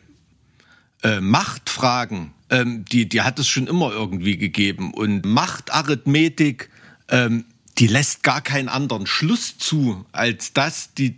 äh, 1.03 1.21
Machtfragen, 1.21 2.33
ähm, 2.51 2.85
die, 2.85 3.09
die 3.09 3.23
hat 3.23 3.39
es 3.39 3.49
schon 3.49 3.67
immer 3.67 3.93
irgendwie 3.93 4.37
gegeben. 4.37 4.93
Und 4.93 5.25
Machtarithmetik, 5.25 6.71
ähm, 7.09 7.45
die 7.79 7.87
lässt 7.87 8.23
gar 8.23 8.41
keinen 8.41 8.69
anderen 8.69 9.07
Schluss 9.07 9.57
zu, 9.59 10.05
als 10.13 10.53
dass 10.53 10.95
die 10.95 11.17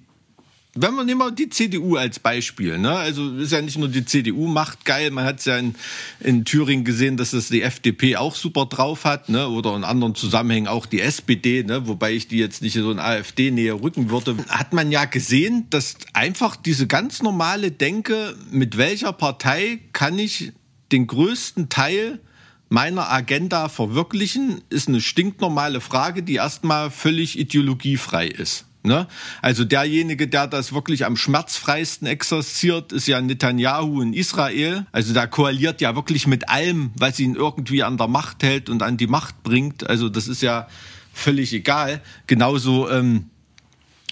wenn 0.74 0.94
man 0.94 1.04
nehmen 1.04 1.20
wir 1.20 1.30
die 1.30 1.50
CDU 1.50 1.96
als 1.96 2.18
Beispiel, 2.18 2.78
ne? 2.78 2.92
Also 2.92 3.36
ist 3.36 3.52
ja 3.52 3.60
nicht 3.60 3.76
nur 3.76 3.88
die 3.88 4.06
CDU 4.06 4.46
macht 4.48 4.86
geil, 4.86 5.10
man 5.10 5.24
hat 5.24 5.40
es 5.40 5.44
ja 5.44 5.58
in, 5.58 5.74
in 6.20 6.46
Thüringen 6.46 6.84
gesehen, 6.84 7.18
dass 7.18 7.32
das 7.32 7.48
die 7.48 7.60
FDP 7.60 8.16
auch 8.16 8.34
super 8.34 8.64
drauf 8.64 9.04
hat, 9.04 9.28
ne? 9.28 9.48
Oder 9.48 9.76
in 9.76 9.84
anderen 9.84 10.14
Zusammenhängen 10.14 10.68
auch 10.68 10.86
die 10.86 11.00
SPD, 11.00 11.62
ne? 11.62 11.86
Wobei 11.88 12.12
ich 12.12 12.26
die 12.26 12.38
jetzt 12.38 12.62
nicht 12.62 12.72
so 12.72 12.90
in 12.90 12.98
AfD-Nähe 12.98 13.74
rücken 13.74 14.08
würde. 14.08 14.36
Hat 14.48 14.72
man 14.72 14.90
ja 14.90 15.04
gesehen, 15.04 15.66
dass 15.68 15.96
einfach 16.14 16.56
diese 16.56 16.86
ganz 16.86 17.20
normale 17.20 17.70
Denke, 17.70 18.34
mit 18.50 18.78
welcher 18.78 19.12
Partei 19.12 19.80
kann 19.92 20.18
ich 20.18 20.52
den 20.90 21.06
größten 21.06 21.68
Teil 21.68 22.18
meiner 22.70 23.12
Agenda 23.12 23.68
verwirklichen, 23.68 24.62
ist 24.70 24.88
eine 24.88 25.02
stinknormale 25.02 25.82
Frage, 25.82 26.22
die 26.22 26.36
erstmal 26.36 26.90
völlig 26.90 27.38
ideologiefrei 27.38 28.28
ist. 28.28 28.64
Ne? 28.84 29.06
Also 29.42 29.64
derjenige, 29.64 30.26
der 30.26 30.48
das 30.48 30.72
wirklich 30.72 31.04
am 31.04 31.16
schmerzfreisten 31.16 32.08
exerziert, 32.08 32.92
ist 32.92 33.06
ja 33.06 33.20
Netanyahu 33.20 34.02
in 34.02 34.12
Israel. 34.12 34.86
Also 34.90 35.14
da 35.14 35.28
koaliert 35.28 35.80
ja 35.80 35.94
wirklich 35.94 36.26
mit 36.26 36.48
allem, 36.48 36.90
was 36.96 37.20
ihn 37.20 37.36
irgendwie 37.36 37.84
an 37.84 37.96
der 37.96 38.08
Macht 38.08 38.42
hält 38.42 38.68
und 38.68 38.82
an 38.82 38.96
die 38.96 39.06
Macht 39.06 39.44
bringt. 39.44 39.88
Also 39.88 40.08
das 40.08 40.26
ist 40.26 40.42
ja 40.42 40.66
völlig 41.12 41.52
egal. 41.52 42.00
Genauso 42.26 42.90
ähm, 42.90 43.30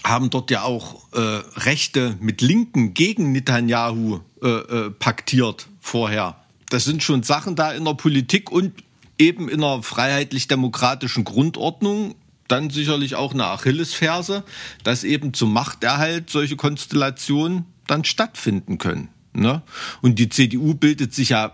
haben 0.05 0.29
dort 0.29 0.49
ja 0.51 0.63
auch 0.63 1.01
äh, 1.13 1.19
Rechte 1.19 2.15
mit 2.21 2.41
Linken 2.41 2.93
gegen 2.93 3.33
Netanyahu 3.33 4.21
äh, 4.41 4.47
äh, 4.47 4.89
paktiert 4.91 5.67
vorher. 5.81 6.37
Das 6.69 6.85
sind 6.85 7.03
schon 7.03 7.23
Sachen 7.23 7.57
da 7.57 7.73
in 7.73 7.83
der 7.83 7.95
Politik 7.95 8.49
und 8.49 8.71
eben 9.19 9.49
in 9.49 9.63
einer 9.63 9.83
freiheitlich-demokratischen 9.83 11.25
Grundordnung 11.25 12.15
dann 12.51 12.69
sicherlich 12.69 13.15
auch 13.15 13.33
eine 13.33 13.45
Achillesferse, 13.45 14.43
dass 14.83 15.03
eben 15.03 15.33
zum 15.33 15.53
Machterhalt 15.53 16.29
solche 16.29 16.55
Konstellationen 16.55 17.65
dann 17.87 18.03
stattfinden 18.03 18.77
können. 18.77 19.09
Ne? 19.33 19.61
Und 20.01 20.19
die 20.19 20.29
CDU 20.29 20.73
bildet 20.73 21.13
sich 21.13 21.29
ja, 21.29 21.53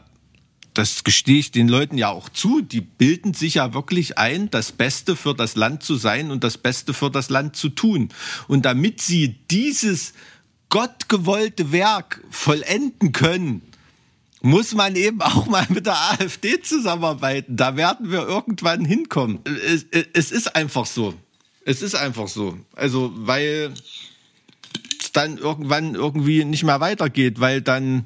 das 0.73 1.03
gestehe 1.03 1.39
ich 1.39 1.51
den 1.51 1.67
Leuten 1.67 1.97
ja 1.97 2.09
auch 2.09 2.29
zu, 2.29 2.61
die 2.61 2.81
bilden 2.81 3.33
sich 3.33 3.55
ja 3.55 3.73
wirklich 3.73 4.17
ein, 4.17 4.51
das 4.51 4.71
Beste 4.71 5.15
für 5.15 5.33
das 5.33 5.55
Land 5.55 5.83
zu 5.83 5.95
sein 5.95 6.29
und 6.29 6.43
das 6.43 6.57
Beste 6.57 6.93
für 6.93 7.09
das 7.09 7.29
Land 7.29 7.55
zu 7.55 7.69
tun. 7.69 8.09
Und 8.47 8.65
damit 8.65 9.01
sie 9.01 9.35
dieses 9.49 10.13
gottgewollte 10.69 11.71
Werk 11.71 12.23
vollenden 12.29 13.11
können, 13.11 13.61
muss 14.41 14.73
man 14.75 14.95
eben 14.95 15.21
auch 15.21 15.47
mal 15.47 15.65
mit 15.69 15.85
der 15.85 15.95
AfD 16.11 16.61
zusammenarbeiten. 16.61 17.55
Da 17.55 17.75
werden 17.75 18.11
wir 18.11 18.27
irgendwann 18.27 18.85
hinkommen. 18.85 19.39
Es, 19.65 19.85
es 20.13 20.31
ist 20.31 20.55
einfach 20.55 20.85
so. 20.85 21.13
Es 21.65 21.81
ist 21.81 21.95
einfach 21.95 22.27
so. 22.27 22.57
Also, 22.75 23.11
weil 23.15 23.73
es 25.01 25.11
dann 25.11 25.37
irgendwann 25.37 25.95
irgendwie 25.95 26.45
nicht 26.45 26.63
mehr 26.63 26.79
weitergeht, 26.79 27.39
weil 27.39 27.61
dann, 27.61 28.05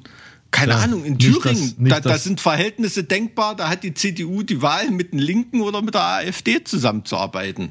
keine 0.50 0.72
Ja, 0.72 0.78
Ahnung, 0.78 1.04
in 1.04 1.18
Thüringen, 1.18 1.74
das- 1.78 2.02
da, 2.02 2.10
da 2.10 2.18
sind 2.18 2.40
Verhältnisse 2.40 3.04
denkbar, 3.04 3.54
da 3.54 3.68
hat 3.68 3.84
die 3.84 3.94
CDU 3.94 4.42
die 4.42 4.62
Wahl, 4.62 4.90
mit 4.90 5.12
den 5.12 5.18
Linken 5.20 5.60
oder 5.60 5.80
mit 5.82 5.94
der 5.94 6.02
AfD 6.04 6.64
zusammenzuarbeiten. 6.64 7.70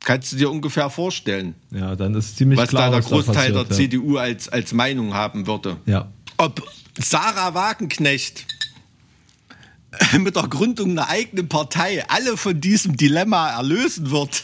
Kannst 0.00 0.32
du 0.32 0.36
dir 0.36 0.50
ungefähr 0.50 0.90
vorstellen, 0.90 1.54
Ja, 1.70 1.96
dann 1.96 2.14
ist 2.14 2.36
ziemlich 2.36 2.58
was 2.58 2.68
klar, 2.68 2.90
da 2.90 3.00
der 3.00 3.08
Großteil 3.08 3.34
passiert, 3.52 3.70
der 3.70 3.76
CDU 3.76 4.16
als, 4.16 4.48
als 4.48 4.72
Meinung 4.72 5.14
haben 5.14 5.46
würde? 5.46 5.76
Ja. 5.86 6.08
ob 6.36 6.62
Sarah 6.98 7.54
Wagenknecht 7.54 8.46
mit 10.18 10.36
der 10.36 10.44
Gründung 10.44 10.90
einer 10.92 11.08
eigenen 11.08 11.48
Partei 11.48 12.04
alle 12.08 12.36
von 12.36 12.60
diesem 12.60 12.96
Dilemma 12.96 13.50
erlösen 13.50 14.10
wird, 14.10 14.42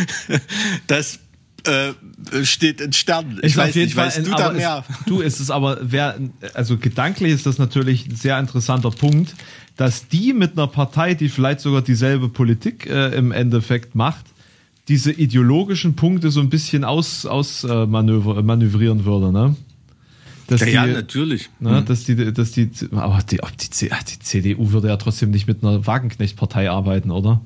das 0.86 1.18
äh, 1.66 1.92
steht 2.44 2.80
in 2.80 2.92
Sternen. 2.92 3.38
Ich 3.38 3.52
ist 3.52 3.56
weiß 3.56 3.74
nicht, 3.74 3.94
Fall, 3.94 4.06
weißt 4.06 4.26
du 4.26 4.30
da 4.30 4.52
mehr? 4.52 4.84
Ist, 4.88 5.08
du, 5.08 5.20
ist 5.20 5.40
es 5.40 5.50
aber, 5.50 5.78
wer, 5.82 6.18
also 6.54 6.78
gedanklich 6.78 7.32
ist 7.32 7.46
das 7.46 7.58
natürlich 7.58 8.06
ein 8.06 8.16
sehr 8.16 8.38
interessanter 8.38 8.90
Punkt, 8.90 9.34
dass 9.76 10.08
die 10.08 10.32
mit 10.32 10.52
einer 10.52 10.66
Partei, 10.66 11.14
die 11.14 11.28
vielleicht 11.28 11.60
sogar 11.60 11.82
dieselbe 11.82 12.28
Politik 12.28 12.86
äh, 12.86 13.14
im 13.14 13.32
Endeffekt 13.32 13.94
macht, 13.94 14.26
diese 14.88 15.12
ideologischen 15.12 15.94
Punkte 15.94 16.30
so 16.30 16.40
ein 16.40 16.50
bisschen 16.50 16.84
aus, 16.84 17.24
aus 17.26 17.64
äh, 17.64 17.86
manövrieren 17.86 19.04
würde, 19.04 19.32
ne? 19.32 19.56
Dass 20.52 20.60
ja, 20.60 20.66
die, 20.66 20.72
ja, 20.72 20.86
natürlich. 20.86 21.48
Ne, 21.60 21.80
mhm. 21.80 21.86
dass 21.86 22.04
die, 22.04 22.32
dass 22.32 22.52
die, 22.52 22.70
aber 22.92 23.20
die, 23.22 23.38
die, 23.38 23.88
die 23.88 24.18
CDU 24.18 24.72
würde 24.72 24.88
ja 24.88 24.98
trotzdem 24.98 25.30
nicht 25.30 25.46
mit 25.46 25.64
einer 25.64 25.86
Wagenknecht-Partei 25.86 26.70
arbeiten, 26.70 27.10
oder? 27.10 27.40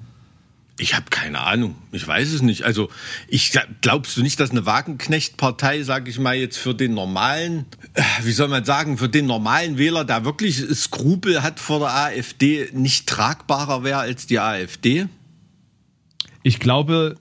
Ich 0.78 0.94
habe 0.94 1.06
keine 1.08 1.40
Ahnung. 1.40 1.76
Ich 1.92 2.06
weiß 2.06 2.32
es 2.32 2.42
nicht. 2.42 2.64
Also, 2.64 2.90
ich 3.28 3.52
glaubst 3.80 4.16
du 4.16 4.22
nicht, 4.22 4.40
dass 4.40 4.50
eine 4.50 4.66
Wagenknecht-Partei, 4.66 5.84
sage 5.84 6.10
ich 6.10 6.18
mal 6.18 6.34
jetzt 6.34 6.58
für 6.58 6.74
den 6.74 6.94
normalen, 6.94 7.64
äh, 7.94 8.02
wie 8.22 8.32
soll 8.32 8.48
man 8.48 8.64
sagen, 8.64 8.98
für 8.98 9.08
den 9.08 9.26
normalen 9.26 9.78
Wähler, 9.78 10.04
der 10.04 10.24
wirklich 10.24 10.56
Skrupel 10.74 11.42
hat 11.44 11.60
vor 11.60 11.78
der 11.78 11.94
AfD, 11.94 12.68
nicht 12.72 13.06
tragbarer 13.06 13.84
wäre 13.84 14.00
als 14.00 14.26
die 14.26 14.40
AfD? 14.40 15.06
Ich 16.42 16.58
glaube, 16.58 17.16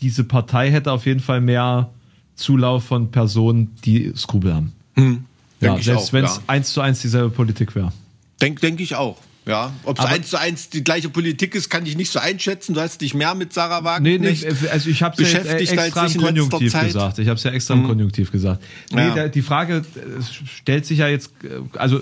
diese 0.00 0.24
Partei 0.24 0.70
hätte 0.70 0.90
auf 0.90 1.04
jeden 1.04 1.20
Fall 1.20 1.42
mehr 1.42 1.92
Zulauf 2.34 2.84
von 2.84 3.10
Personen, 3.10 3.76
die 3.84 4.12
Skrupel 4.16 4.54
haben. 4.54 4.72
Hm, 4.94 5.24
ja, 5.60 5.80
selbst 5.80 6.12
wenn 6.12 6.24
es 6.24 6.36
ja. 6.36 6.42
eins 6.46 6.72
zu 6.72 6.80
eins 6.80 7.00
dieselbe 7.00 7.30
Politik 7.30 7.74
wäre. 7.74 7.92
Denke 8.40 8.60
denk 8.60 8.80
ich 8.80 8.94
auch. 8.94 9.18
Ja, 9.44 9.72
ob 9.84 9.98
es 9.98 10.04
eins 10.04 10.30
zu 10.30 10.38
eins 10.38 10.68
die 10.70 10.84
gleiche 10.84 11.08
Politik 11.08 11.56
ist, 11.56 11.68
kann 11.68 11.84
ich 11.84 11.96
nicht 11.96 12.12
so 12.12 12.20
einschätzen. 12.20 12.74
Du 12.74 12.80
hast 12.80 13.00
dich 13.00 13.12
mehr 13.12 13.34
mit 13.34 13.52
Sarah 13.52 13.82
Wagner 13.82 14.08
nee, 14.08 14.18
nee, 14.18 14.38
also 14.70 14.88
ich 14.88 15.02
habe 15.02 15.20
es 15.20 15.32
ja 15.32 15.40
extra 15.40 16.06
im 16.06 16.16
Konjunktiv 16.20 16.72
gesagt. 16.72 17.18
Ich 17.18 17.26
habe 17.26 17.36
es 17.36 17.42
ja 17.42 17.50
extra 17.50 17.74
im. 17.74 17.82
Konjunktiv 17.82 18.30
gesagt. 18.30 18.62
Nee, 18.92 19.08
ja. 19.08 19.28
die 19.28 19.42
Frage 19.42 19.78
äh, 19.78 20.22
stellt 20.46 20.86
sich 20.86 20.98
ja 20.98 21.08
jetzt, 21.08 21.32
äh, 21.42 21.60
also 21.76 22.00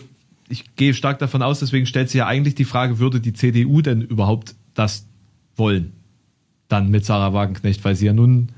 ich 0.51 0.77
gehe 0.77 0.93
stark 0.93 1.19
davon 1.19 1.41
aus, 1.41 1.61
deswegen 1.61 1.87
stellt 1.87 2.11
sich 2.11 2.19
ja 2.19 2.27
eigentlich 2.27 2.57
die 2.57 2.67
Frage, 2.67 2.99
würde 2.99 3.21
die 3.21 3.33
CDU 3.33 3.81
denn 3.81 4.03
überhaupt 4.03 4.55
das 4.75 5.07
wollen? 5.57 5.93
Dann 6.69 6.91
mit 6.91 7.07
Sarah 7.07 7.33
Wagenknecht, 7.33 7.83
weil 7.85 7.97
sie 7.97 8.05
ja 8.05 8.13
nun 8.13 8.51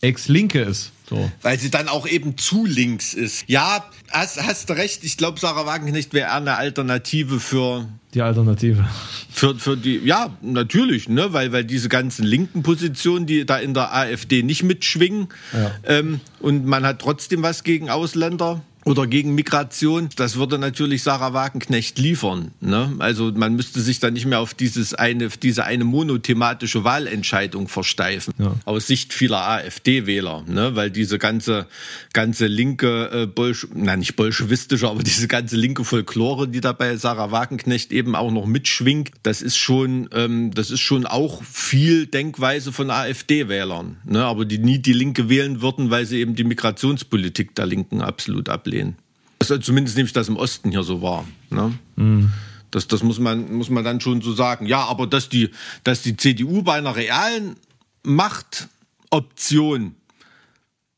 Ex-Linke 0.00 0.60
ist. 0.60 0.90
So. 1.12 1.30
Weil 1.42 1.58
sie 1.58 1.70
dann 1.70 1.88
auch 1.88 2.06
eben 2.06 2.38
zu 2.38 2.64
links 2.64 3.12
ist. 3.12 3.44
Ja, 3.46 3.84
hast, 4.10 4.42
hast 4.42 4.70
du 4.70 4.74
recht. 4.74 5.04
Ich 5.04 5.16
glaube, 5.16 5.38
Sarah 5.38 5.66
Wagenknecht 5.66 6.14
wäre 6.14 6.32
eine 6.32 6.56
Alternative 6.56 7.38
für. 7.38 7.86
Die 8.14 8.22
Alternative. 8.22 8.88
Für, 9.30 9.54
für 9.54 9.76
die, 9.76 9.98
ja, 9.98 10.36
natürlich, 10.40 11.08
ne? 11.08 11.32
weil, 11.32 11.52
weil 11.52 11.64
diese 11.64 11.88
ganzen 11.88 12.24
linken 12.24 12.62
Positionen, 12.62 13.26
die 13.26 13.44
da 13.46 13.58
in 13.58 13.74
der 13.74 13.94
AfD 13.94 14.42
nicht 14.42 14.62
mitschwingen. 14.62 15.28
Ja. 15.52 15.70
Ähm, 15.84 16.20
und 16.40 16.64
man 16.66 16.84
hat 16.84 17.00
trotzdem 17.00 17.42
was 17.42 17.62
gegen 17.62 17.90
Ausländer 17.90 18.62
oder 18.84 19.06
gegen 19.06 19.34
Migration, 19.34 20.08
das 20.16 20.36
würde 20.36 20.58
natürlich 20.58 21.04
Sarah 21.04 21.32
Wagenknecht 21.32 21.98
liefern. 21.98 22.50
Ne? 22.60 22.92
Also 22.98 23.30
man 23.32 23.54
müsste 23.54 23.80
sich 23.80 24.00
dann 24.00 24.14
nicht 24.14 24.26
mehr 24.26 24.40
auf 24.40 24.54
dieses 24.54 24.92
eine, 24.92 25.28
diese 25.28 25.64
eine 25.64 25.84
monothematische 25.84 26.82
Wahlentscheidung 26.82 27.68
versteifen. 27.68 28.34
Ja. 28.38 28.54
Aus 28.64 28.88
Sicht 28.88 29.12
vieler 29.12 29.48
AfD-Wähler, 29.48 30.44
ne? 30.48 30.74
weil 30.74 30.90
diese 30.90 31.18
ganze, 31.18 31.66
ganze 32.12 32.46
linke, 32.48 33.10
äh, 33.12 33.26
Bolsch 33.26 33.68
na 33.72 33.96
nicht 33.96 34.16
bolschewistische, 34.16 34.88
aber 34.88 35.02
diese 35.02 35.28
ganze 35.28 35.56
linke 35.56 35.84
Folklore, 35.84 36.48
die 36.48 36.60
da 36.60 36.72
bei 36.72 36.96
Sarah 36.96 37.30
Wagenknecht 37.30 37.92
eben 37.92 38.16
auch 38.16 38.32
noch 38.32 38.46
mitschwingt, 38.46 39.12
das 39.22 39.42
ist 39.42 39.58
schon, 39.58 40.08
ähm, 40.12 40.52
das 40.52 40.70
ist 40.72 40.80
schon 40.80 41.06
auch 41.06 41.44
viel 41.44 42.06
Denkweise 42.06 42.72
von 42.72 42.90
AfD-Wählern. 42.90 43.98
Ne? 44.04 44.24
Aber 44.24 44.44
die 44.44 44.58
nie 44.58 44.80
die 44.80 44.92
Linke 44.92 45.28
wählen 45.28 45.62
würden, 45.62 45.90
weil 45.90 46.04
sie 46.04 46.18
eben 46.18 46.34
die 46.34 46.44
Migrationspolitik 46.44 47.54
der 47.54 47.66
Linken 47.66 48.02
absolut 48.02 48.48
ablehnen 48.48 48.71
ablehnen. 48.72 48.96
Also 49.38 49.58
zumindest 49.58 49.96
nehme 49.96 50.06
ich 50.06 50.12
das 50.12 50.28
im 50.28 50.36
Osten 50.36 50.70
hier 50.70 50.82
so 50.82 51.02
wahr. 51.02 51.26
Ne? 51.50 51.76
Mhm. 51.96 52.32
Das, 52.70 52.86
das 52.86 53.02
muss, 53.02 53.18
man, 53.18 53.52
muss 53.52 53.68
man 53.70 53.84
dann 53.84 54.00
schon 54.00 54.22
so 54.22 54.32
sagen. 54.32 54.66
Ja, 54.66 54.84
aber 54.84 55.06
dass 55.06 55.28
die, 55.28 55.50
dass 55.84 56.02
die 56.02 56.16
CDU 56.16 56.62
bei 56.62 56.74
einer 56.74 56.96
realen 56.96 57.56
Machtoption, 58.02 59.96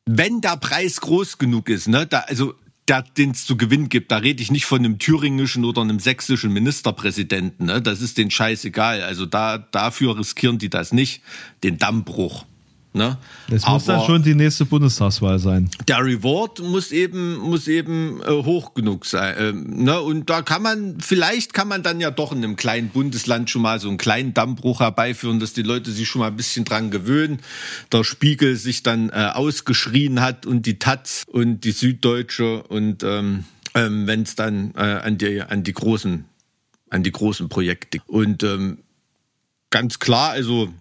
wenn 0.07 0.41
der 0.41 0.57
Preis 0.59 1.01
groß 1.01 1.39
genug 1.39 1.69
ist, 1.69 1.89
ne, 1.89 2.07
da, 2.07 2.21
also 2.21 2.55
den 3.17 3.31
es 3.31 3.47
zu 3.47 3.57
gewinnen 3.57 3.89
gibt. 3.89 4.13
Da 4.13 4.19
rede 4.19 4.43
ich 4.43 4.51
nicht 4.51 4.67
von 4.67 4.81
einem 4.81 4.99
thüringischen 4.99 5.65
oder 5.65 5.81
einem 5.81 6.01
sächsischen 6.01 6.53
Ministerpräsidenten. 6.53 7.65
Ne? 7.67 7.81
Das 7.81 8.03
ist 8.03 8.19
den 8.19 8.31
scheißegal. 8.31 9.01
Also 9.01 9.25
da, 9.25 9.57
dafür 9.57 10.19
riskieren 10.19 10.59
die 10.59 10.69
das 10.69 10.93
nicht, 10.93 11.23
den 11.63 11.79
Dammbruch. 11.79 12.45
Ne? 12.97 13.19
Das 13.49 13.67
muss 13.67 13.87
dann 13.87 14.05
schon 14.07 14.23
die 14.23 14.37
nächste 14.37 14.65
Bundestagswahl 14.65 15.41
sein. 15.41 15.69
Der 15.89 15.99
Reward 15.99 16.61
muss 16.61 16.93
eben, 16.93 17.39
muss 17.39 17.67
eben 17.67 18.23
äh, 18.23 18.31
hoch 18.31 18.73
genug 18.73 19.05
sein. 19.05 19.35
Ähm, 19.37 19.83
ne? 19.83 20.01
Und 20.01 20.31
da 20.31 20.43
kann 20.43 20.63
man, 20.63 21.01
vielleicht 21.01 21.55
kann 21.55 21.67
man 21.67 21.83
dann 21.83 22.01
ja 22.01 22.13
doch 22.13 22.31
in 22.31 22.39
einem 22.39 22.55
kleinen 22.55 22.91
Bundesland 22.91 23.51
schon 23.51 23.63
mal 23.63 23.81
so 23.81 23.89
einen 23.89 23.99
kleinen 23.99 24.33
Dammbruch 24.33 24.79
herbeiführen, 24.79 25.41
dass 25.41 25.53
die 25.53 25.63
Leute 25.63 25.91
sich 25.91 26.07
schon 26.07 26.21
mal 26.21 26.29
ein 26.29 26.37
bisschen 26.37 26.65
dran 26.65 26.93
gewöhnen. 26.93 27.41
Der 27.91 28.05
Spiegel 28.05 28.55
sich 28.55 28.85
dann 28.85 29.09
äh, 29.09 29.31
ausgeschrien 29.35 30.21
hat 30.21 30.47
und 30.47 30.65
die 30.65 30.79
Taz 30.79 31.25
und 31.27 31.65
die 31.65 31.73
Süddeutsche 31.73 32.63
und 32.63 33.03
ähm, 33.03 33.43
ähm, 33.75 34.07
wenn 34.07 34.23
es 34.23 34.37
dann 34.37 34.73
äh, 34.77 34.83
an 34.83 35.19
die 35.19 35.43
an 35.43 35.65
die 35.65 35.73
großen 35.73 36.27
an 36.91 37.03
die 37.03 37.11
großen 37.11 37.49
Projekte 37.49 37.99
und 38.07 38.45
ähm, 38.45 38.79
ganz 39.71 39.99
klar, 39.99 40.31
also 40.31 40.73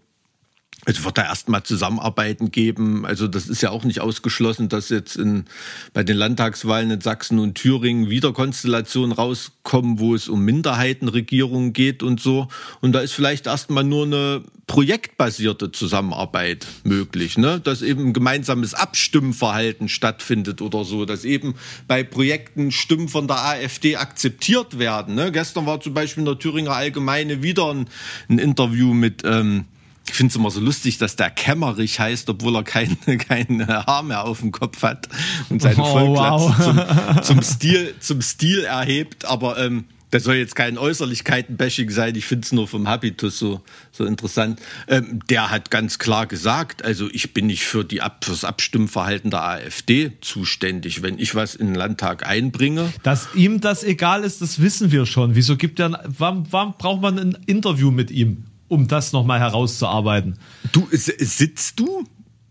es 0.85 1.03
wird 1.03 1.17
da 1.17 1.23
erstmal 1.23 1.63
Zusammenarbeiten 1.63 2.51
geben. 2.51 3.05
Also 3.05 3.27
das 3.27 3.47
ist 3.47 3.61
ja 3.61 3.69
auch 3.69 3.83
nicht 3.83 4.01
ausgeschlossen, 4.01 4.69
dass 4.69 4.89
jetzt 4.89 5.15
in, 5.15 5.45
bei 5.93 6.03
den 6.03 6.17
Landtagswahlen 6.17 6.91
in 6.91 7.01
Sachsen 7.01 7.39
und 7.39 7.55
Thüringen 7.55 8.09
wieder 8.09 8.33
Konstellationen 8.33 9.13
rauskommen, 9.13 9.99
wo 9.99 10.13
es 10.13 10.27
um 10.27 10.43
Minderheitenregierungen 10.43 11.73
geht 11.73 12.03
und 12.03 12.19
so. 12.19 12.47
Und 12.81 12.93
da 12.93 12.99
ist 12.99 13.13
vielleicht 13.13 13.47
erstmal 13.47 13.83
nur 13.83 14.05
eine 14.05 14.43
projektbasierte 14.67 15.71
Zusammenarbeit 15.71 16.67
möglich, 16.83 17.37
ne? 17.37 17.59
dass 17.59 17.81
eben 17.81 18.07
ein 18.07 18.13
gemeinsames 18.13 18.73
Abstimmverhalten 18.73 19.89
stattfindet 19.89 20.61
oder 20.61 20.85
so, 20.85 21.05
dass 21.05 21.25
eben 21.25 21.55
bei 21.87 22.03
Projekten 22.03 22.71
Stimmen 22.71 23.09
von 23.09 23.27
der 23.27 23.45
AfD 23.45 23.97
akzeptiert 23.97 24.79
werden. 24.79 25.15
Ne? 25.15 25.31
Gestern 25.31 25.65
war 25.65 25.79
zum 25.81 25.93
Beispiel 25.93 26.21
in 26.21 26.25
der 26.25 26.39
Thüringer 26.39 26.71
Allgemeine 26.71 27.43
wieder 27.43 27.73
ein, 27.73 27.87
ein 28.29 28.39
Interview 28.39 28.93
mit 28.93 29.23
ähm, 29.25 29.65
ich 30.05 30.13
finde 30.13 30.31
es 30.31 30.35
immer 30.35 30.51
so 30.51 30.59
lustig, 30.59 30.97
dass 30.97 31.15
der 31.15 31.29
Kämmerich 31.29 31.99
heißt, 31.99 32.29
obwohl 32.29 32.55
er 32.55 32.63
kein, 32.63 32.97
kein 33.17 33.65
Haar 33.67 34.03
mehr 34.03 34.25
auf 34.25 34.41
dem 34.41 34.51
Kopf 34.51 34.81
hat 34.83 35.07
und 35.49 35.61
seine 35.61 35.81
oh, 35.81 35.85
Vollglatze 35.85 36.55
wow. 36.57 37.21
zum, 37.21 37.23
zum, 37.23 37.41
Stil, 37.41 37.95
zum 37.99 38.21
Stil 38.21 38.63
erhebt. 38.65 39.25
Aber 39.25 39.57
ähm, 39.57 39.85
das 40.13 40.25
soll 40.25 40.35
jetzt 40.35 40.55
kein 40.55 40.77
Äußerlichkeiten-Bashing 40.77 41.89
sein. 41.89 42.13
Ich 42.15 42.25
finde 42.25 42.45
es 42.45 42.51
nur 42.51 42.67
vom 42.67 42.87
Habitus 42.87 43.39
so, 43.39 43.61
so 43.91 44.05
interessant. 44.05 44.61
Ähm, 44.87 45.21
der 45.27 45.49
hat 45.49 45.71
ganz 45.71 45.97
klar 45.97 46.27
gesagt, 46.27 46.85
also 46.85 47.09
ich 47.11 47.33
bin 47.33 47.47
nicht 47.47 47.63
für 47.63 47.83
die 47.83 48.01
Ab 48.01 48.23
fürs 48.23 48.43
Abstimmverhalten 48.43 49.31
der 49.31 49.43
AfD 49.43 50.11
zuständig. 50.21 51.01
Wenn 51.01 51.17
ich 51.17 51.33
was 51.33 51.55
in 51.55 51.67
den 51.67 51.75
Landtag 51.75 52.27
einbringe. 52.27 52.93
Dass 53.01 53.29
ihm 53.33 53.59
das 53.59 53.83
egal 53.83 54.23
ist, 54.23 54.41
das 54.41 54.61
wissen 54.61 54.91
wir 54.91 55.07
schon. 55.07 55.33
Wieso 55.33 55.57
gibt 55.57 55.79
er, 55.79 56.03
warum, 56.05 56.45
warum 56.51 56.75
braucht 56.77 57.01
man 57.01 57.17
ein 57.17 57.37
Interview 57.47 57.89
mit 57.89 58.11
ihm? 58.11 58.45
Um 58.67 58.87
das 58.87 59.11
nochmal 59.11 59.39
herauszuarbeiten. 59.39 60.39
Du, 60.71 60.87
sitzt 60.91 61.79
du? 61.79 62.05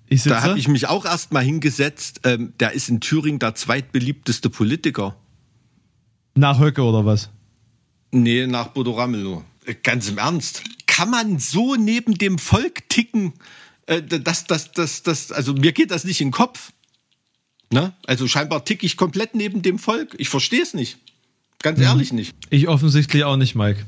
Ich 0.08 0.22
sitze? 0.22 0.34
Da 0.34 0.42
habe 0.42 0.58
ich 0.58 0.68
mich 0.68 0.88
auch 0.88 1.04
erst 1.04 1.32
mal 1.32 1.42
hingesetzt. 1.42 2.20
Ähm, 2.24 2.52
der 2.60 2.72
ist 2.72 2.88
in 2.88 3.00
Thüringen 3.00 3.38
der 3.38 3.54
zweitbeliebteste 3.54 4.50
Politiker. 4.50 5.16
Nach 6.34 6.58
Höcke 6.58 6.82
oder 6.82 7.04
was? 7.06 7.30
Nee, 8.10 8.46
nach 8.46 8.68
Bodo 8.68 8.92
Ramelow. 8.92 9.42
Äh, 9.64 9.74
ganz 9.82 10.08
im 10.08 10.18
Ernst. 10.18 10.62
Kann 10.86 11.10
man 11.10 11.38
so 11.38 11.76
neben 11.76 12.14
dem 12.14 12.38
Volk 12.38 12.88
ticken? 12.88 13.32
Äh, 13.86 14.02
das, 14.02 14.44
das, 14.44 14.72
das, 14.72 15.02
das, 15.02 15.32
also 15.32 15.54
mir 15.54 15.72
geht 15.72 15.90
das 15.90 16.04
nicht 16.04 16.20
in 16.20 16.28
den 16.28 16.32
Kopf. 16.32 16.72
Ne? 17.72 17.94
Also 18.06 18.28
scheinbar 18.28 18.64
ticke 18.64 18.84
ich 18.84 18.96
komplett 18.96 19.34
neben 19.34 19.62
dem 19.62 19.78
Volk. 19.78 20.14
Ich 20.18 20.28
verstehe 20.28 20.62
es 20.62 20.74
nicht. 20.74 20.98
Ganz 21.62 21.78
mhm. 21.78 21.84
ehrlich 21.84 22.12
nicht. 22.12 22.34
Ich 22.50 22.68
offensichtlich 22.68 23.24
auch 23.24 23.36
nicht, 23.36 23.54
Mike. 23.54 23.86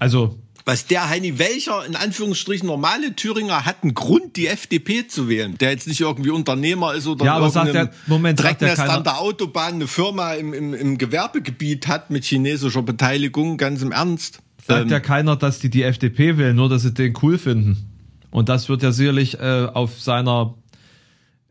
Also 0.00 0.41
was 0.64 0.86
der 0.86 1.08
Heini 1.08 1.38
Welcher, 1.38 1.84
in 1.86 1.96
Anführungsstrichen 1.96 2.66
normale 2.66 3.14
Thüringer, 3.16 3.64
hat 3.64 3.82
einen 3.82 3.94
Grund, 3.94 4.36
die 4.36 4.46
FDP 4.46 5.06
zu 5.08 5.28
wählen. 5.28 5.56
Der 5.58 5.70
jetzt 5.70 5.88
nicht 5.88 6.00
irgendwie 6.00 6.30
Unternehmer 6.30 6.94
ist 6.94 7.06
oder 7.06 7.24
ja, 7.24 7.34
aber 7.34 7.50
sagt 7.50 7.74
der, 7.74 7.90
Moment, 8.06 8.40
Drecknest 8.42 8.80
an 8.80 9.04
der 9.04 9.18
Autobahn 9.20 9.74
eine 9.74 9.86
Firma 9.86 10.34
im, 10.34 10.52
im, 10.52 10.74
im 10.74 10.98
Gewerbegebiet 10.98 11.88
hat 11.88 12.10
mit 12.10 12.24
chinesischer 12.24 12.82
Beteiligung, 12.82 13.56
ganz 13.56 13.82
im 13.82 13.92
Ernst. 13.92 14.40
Sagt 14.66 14.82
ähm, 14.82 14.88
ja 14.88 15.00
keiner, 15.00 15.36
dass 15.36 15.58
die 15.58 15.70
die 15.70 15.82
FDP 15.82 16.38
wählen, 16.38 16.54
nur 16.54 16.68
dass 16.68 16.82
sie 16.82 16.94
den 16.94 17.14
cool 17.22 17.38
finden. 17.38 17.88
Und 18.30 18.48
das 18.48 18.68
wird 18.68 18.82
ja 18.82 18.92
sicherlich 18.92 19.38
äh, 19.40 19.68
auf 19.72 20.00
seiner 20.00 20.54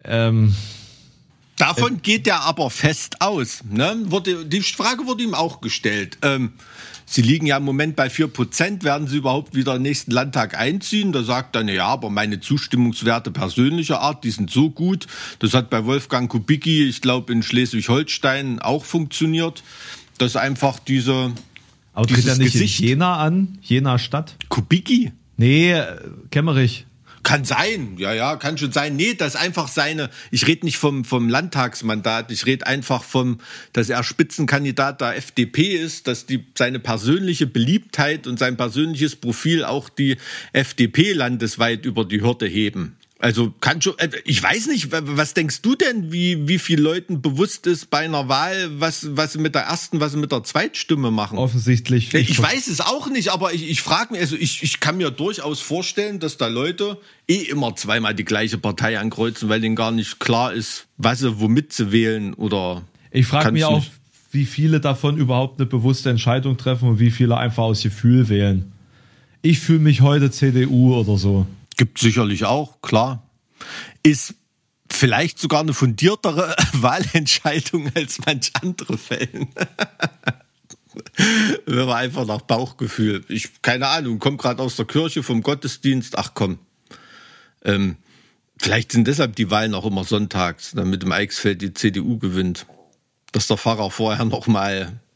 ähm, 0.04 0.56
davon 1.62 2.02
geht 2.02 2.28
er 2.28 2.42
aber 2.42 2.70
fest 2.70 3.22
aus. 3.22 3.64
Ne? 3.70 3.96
Wurde, 4.06 4.46
die 4.46 4.62
Frage 4.62 5.06
wurde 5.06 5.24
ihm 5.24 5.34
auch 5.34 5.62
gestellt. 5.62 6.18
Ähm, 6.22 6.54
Sie 7.12 7.22
liegen 7.22 7.46
ja 7.46 7.58
im 7.58 7.64
Moment 7.64 7.98
bei 7.98 8.08
4%. 8.08 8.84
Werden 8.84 9.08
Sie 9.08 9.18
überhaupt 9.18 9.54
wieder 9.54 9.74
den 9.74 9.82
nächsten 9.82 10.12
Landtag 10.12 10.58
einziehen? 10.58 11.12
Da 11.12 11.24
sagt 11.24 11.58
er, 11.58 11.64
ja, 11.64 11.88
aber 11.88 12.10
meine 12.10 12.40
Zustimmungswerte 12.40 13.32
persönlicher 13.32 14.00
Art, 14.00 14.24
die 14.24 14.32
sind 14.32 14.50
so 14.50 14.70
gut. 14.70 15.08
Das 15.40 15.54
hat 15.54 15.70
bei 15.70 15.84
Wolfgang 15.84 16.32
Kubicki, 16.32 16.88
ich 16.88 17.02
glaube, 17.02 17.34
in 17.34 17.44
Schleswig-Holstein 17.44 18.60
auch 18.60 18.86
funktioniert. 18.86 19.62
Dass 20.20 20.38
einfach 20.38 20.80
diese. 20.80 21.34
Aber 21.94 22.08
tritt 22.08 22.26
er 22.28 22.38
nicht 22.38 22.54
Gesicht 22.54 22.80
in 22.80 22.88
Jena 22.88 23.18
an? 23.18 23.58
Jena 23.62 24.00
Stadt? 24.00 24.38
Kubicki? 24.48 25.12
Nee, 25.36 25.82
Kemmerich. 26.30 26.86
Kann 27.24 27.46
sein, 27.46 27.98
ja, 27.98 28.14
ja, 28.14 28.36
kann 28.36 28.58
schon 28.58 28.72
sein. 28.72 28.96
Nee, 28.96 29.14
das 29.14 29.36
ist 29.36 29.40
einfach 29.40 29.68
seine, 29.68 30.10
ich 30.32 30.48
rede 30.48 30.66
nicht 30.66 30.78
vom, 30.78 31.06
vom 31.06 31.30
Landtagsmandat, 31.30 32.32
ich 32.32 32.46
rede 32.46 32.66
einfach 32.66 33.04
vom, 33.04 33.40
dass 33.74 33.90
er 33.90 34.04
Spitzenkandidat 34.04 35.02
der 35.02 35.18
FDP 35.18 35.76
ist, 35.76 36.08
dass 36.08 36.26
die, 36.26 36.46
seine 36.58 36.80
persönliche 36.80 37.46
Beliebtheit 37.46 38.26
und 38.26 38.40
sein 38.40 38.58
persönliches 38.58 39.16
Profil 39.16 39.64
auch 39.64 39.90
die 39.90 40.18
FDP 40.52 41.14
landesweit 41.14 41.86
über 41.86 42.06
die 42.06 42.22
Hürde 42.22 42.48
heben. 42.48 42.98
Also 43.22 43.54
kann 43.62 43.82
schon, 43.82 43.98
äh, 44.00 44.10
ich 44.26 44.42
weiß 44.42 44.68
nicht, 44.68 44.90
was 44.92 45.36
denkst 45.36 45.62
du 45.62 45.76
denn, 45.76 46.12
wie, 46.12 46.48
wie 46.48 46.58
viel 46.58 46.82
Leuten 46.82 47.22
bewusst 47.22 47.68
ist 47.68 47.92
bei 47.92 48.00
einer 48.00 48.28
Wahl, 48.28 48.80
was, 48.80 49.16
was 49.16 49.34
sie 49.34 49.40
mit 49.40 49.54
der 49.54 49.62
ersten, 49.62 50.00
was 50.00 50.14
sie 50.14 50.18
mit 50.18 50.32
der 50.32 50.44
Zweitstimme 50.44 51.12
machen? 51.12 51.38
Offensichtlich. 51.38 52.12
Ich, 52.16 52.32
ich 52.32 52.42
weiß 52.42 52.68
es 52.68 52.82
auch 52.82 53.10
nicht, 53.10 53.30
aber 53.30 53.54
ich, 53.54 53.70
ich 53.70 53.82
frage 53.82 54.14
mich, 54.14 54.22
also 54.22 54.36
ich, 54.36 54.64
ich 54.64 54.80
kann 54.80 54.98
mir 54.98 55.12
durchaus 55.12 55.62
vorstellen, 55.62 56.20
dass 56.20 56.38
da 56.38 56.48
Leute 56.48 56.98
eh 57.28 57.44
immer 57.44 57.76
zweimal 57.76 58.16
die 58.16 58.26
gleiche 58.26 58.58
Partei 58.58 58.98
ankreuzen, 58.98 59.50
weil 59.50 59.62
denen 59.62 59.76
gar 59.76 59.92
nicht 59.92 60.20
klar 60.20 60.52
ist, 60.54 60.88
was 60.98 61.20
sie 61.20 61.40
womit 61.40 61.74
sie 61.74 61.92
wählen 61.92 62.34
oder. 62.34 62.82
Ich 63.12 63.28
frage 63.28 63.52
mich 63.52 63.66
auch, 63.66 63.84
wie 64.32 64.46
viele 64.46 64.80
davon 64.80 65.18
überhaupt 65.18 65.60
eine 65.60 65.68
bewusste 65.68 66.10
Entscheidung 66.10 66.58
treffen 66.58 66.90
und 66.90 67.00
wie 67.00 67.12
viele 67.12 67.38
einfach 67.38 67.64
aus 67.64 67.84
Gefühl 67.84 68.30
wählen. 68.30 68.72
Ich 69.44 69.60
fühle 69.60 69.80
mich 69.80 70.02
heute 70.02 70.32
CDU 70.32 70.96
oder 70.96 71.18
so. 71.18 71.46
Gibt 71.78 72.00
sicherlich 72.00 72.46
auch, 72.46 72.82
klar. 72.82 73.30
Ist 74.04 74.36
vielleicht 74.92 75.40
sogar 75.40 75.62
eine 75.62 75.74
fundiertere 75.74 76.56
Wahlentscheidung 76.74 77.92
als 77.96 78.20
manch 78.26 78.52
andere 78.62 78.98
Fällen. 78.98 79.48
Wenn 81.66 81.86
man 81.86 81.96
einfach 81.96 82.26
nach 82.26 82.42
Bauchgefühl. 82.42 83.24
Ich, 83.30 83.62
keine 83.62 83.88
Ahnung, 83.88 84.20
komme 84.20 84.38
gerade 84.38 84.62
aus 84.62 84.76
der 84.76 84.86
Kirche 84.86 85.24
vom 85.24 85.42
Gottesdienst. 85.42 86.18
Ach 86.18 86.32
komm. 86.34 86.60
Ähm, 87.64 87.96
vielleicht 88.58 88.92
sind 88.92 89.08
deshalb 89.08 89.36
die 89.36 89.50
Wahlen 89.50 89.74
auch 89.74 89.86
immer 89.86 90.04
sonntags, 90.04 90.72
damit 90.76 91.04
im 91.04 91.12
Eichsfeld 91.12 91.62
die 91.62 91.74
CDU 91.74 92.18
gewinnt. 92.18 92.66
Dass 93.32 93.48
der 93.48 93.58
Pfarrer 93.58 93.90
vorher 93.92 94.26
noch 94.26 94.48
mal 94.48 94.74
äh, 94.74 95.11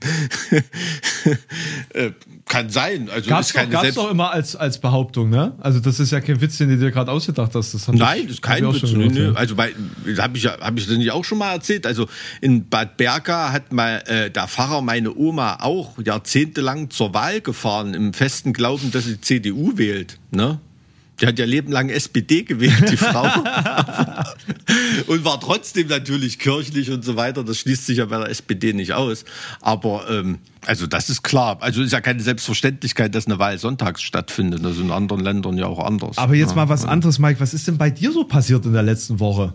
kann 2.48 2.70
sein. 2.70 3.08
Also 3.10 3.28
gab's 3.28 3.48
ist 3.48 3.54
keine 3.54 3.72
doch, 3.72 3.82
gab's 3.82 3.94
doch 3.94 4.10
immer 4.10 4.30
als, 4.30 4.56
als 4.56 4.78
Behauptung, 4.78 5.30
ne? 5.30 5.52
Also 5.58 5.80
das 5.80 6.00
ist 6.00 6.12
ja 6.12 6.20
kein 6.20 6.40
Witz, 6.40 6.58
den 6.58 6.68
du 6.68 6.78
dir 6.78 6.90
gerade 6.90 7.10
ausgedacht 7.10 7.54
hast. 7.54 7.74
Das 7.74 7.88
Nein, 7.88 8.22
das 8.24 8.34
ist 8.34 8.42
kein 8.42 8.66
Witz. 8.72 8.80
Gehört, 8.80 9.12
nö, 9.12 9.32
Also 9.34 9.56
bei, 9.56 9.74
habe 10.18 10.38
ich, 10.38 10.46
hab 10.46 10.78
ich 10.78 10.86
das 10.86 10.96
nicht 10.96 11.10
auch 11.10 11.24
schon 11.24 11.38
mal 11.38 11.52
erzählt. 11.52 11.86
Also 11.86 12.06
in 12.40 12.68
Bad 12.68 12.96
Berka 12.96 13.52
hat 13.52 13.72
mal 13.72 14.02
äh, 14.06 14.30
der 14.30 14.48
Pfarrer 14.48 14.82
meine 14.82 15.14
Oma 15.14 15.58
auch 15.60 15.98
jahrzehntelang 16.04 16.90
zur 16.90 17.14
Wahl 17.14 17.40
gefahren, 17.40 17.94
im 17.94 18.12
festen 18.12 18.52
Glauben, 18.52 18.90
dass 18.92 19.04
sie 19.04 19.20
CDU 19.20 19.76
wählt. 19.76 20.18
Ne? 20.30 20.60
Die 21.20 21.26
hat 21.26 21.38
ja 21.38 21.46
lebenlang 21.46 21.88
SPD 21.88 22.44
gewählt, 22.44 22.90
die 22.90 22.96
Frau. 22.96 23.24
und 25.08 25.24
war 25.24 25.40
trotzdem 25.40 25.88
natürlich 25.88 26.38
kirchlich 26.38 26.90
und 26.90 27.04
so 27.04 27.16
weiter. 27.16 27.42
Das 27.42 27.58
schließt 27.58 27.86
sich 27.86 27.98
ja 27.98 28.04
bei 28.06 28.18
der 28.18 28.30
SPD 28.30 28.72
nicht 28.72 28.92
aus. 28.92 29.24
Aber 29.60 30.08
ähm, 30.08 30.38
also 30.64 30.86
das 30.86 31.10
ist 31.10 31.22
klar. 31.22 31.58
Also 31.60 31.82
ist 31.82 31.92
ja 31.92 32.00
keine 32.00 32.20
Selbstverständlichkeit, 32.20 33.14
dass 33.14 33.26
eine 33.26 33.38
Wahl 33.38 33.58
sonntags 33.58 34.02
stattfindet. 34.02 34.64
Das 34.64 34.76
ist 34.76 34.82
in 34.82 34.92
anderen 34.92 35.22
Ländern 35.22 35.58
ja 35.58 35.66
auch 35.66 35.84
anders. 35.84 36.18
Aber 36.18 36.34
jetzt 36.34 36.50
ja, 36.50 36.56
mal 36.56 36.68
was 36.68 36.84
anderes, 36.84 37.18
Mike. 37.18 37.40
Was 37.40 37.52
ist 37.52 37.66
denn 37.66 37.78
bei 37.78 37.90
dir 37.90 38.12
so 38.12 38.24
passiert 38.24 38.64
in 38.64 38.72
der 38.72 38.84
letzten 38.84 39.18
Woche? 39.18 39.54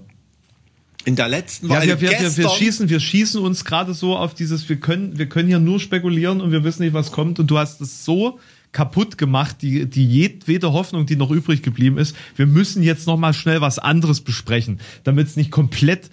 In 1.05 1.15
der 1.15 1.27
letzten 1.27 1.69
Woche. 1.69 1.79
Ja, 1.79 2.01
wir, 2.01 2.01
wir, 2.01 2.19
wir, 2.19 2.37
wir, 2.37 2.49
schießen, 2.49 2.89
wir 2.89 2.99
schießen 2.99 3.41
uns 3.41 3.65
gerade 3.65 3.93
so 3.93 4.15
auf 4.15 4.33
dieses, 4.33 4.67
wir 4.69 4.77
können, 4.77 5.17
wir 5.17 5.27
können 5.27 5.49
hier 5.49 5.59
nur 5.59 5.79
spekulieren 5.79 6.39
und 6.41 6.51
wir 6.51 6.63
wissen 6.63 6.83
nicht, 6.83 6.93
was 6.93 7.11
kommt. 7.11 7.39
Und 7.39 7.47
du 7.47 7.57
hast 7.57 7.81
es 7.81 8.05
so 8.05 8.39
kaputt 8.73 9.17
gemacht, 9.17 9.57
die, 9.61 9.85
die 9.85 10.05
jedwede 10.05 10.73
Hoffnung, 10.73 11.05
die 11.05 11.15
noch 11.15 11.31
übrig 11.31 11.61
geblieben 11.61 11.97
ist. 11.97 12.15
Wir 12.35 12.47
müssen 12.47 12.83
jetzt 12.83 13.07
noch 13.07 13.17
mal 13.17 13.33
schnell 13.33 13.61
was 13.61 13.79
anderes 13.79 14.21
besprechen, 14.21 14.81
damit 15.03 15.27
es 15.27 15.35
nicht 15.35 15.51
komplett 15.51 16.09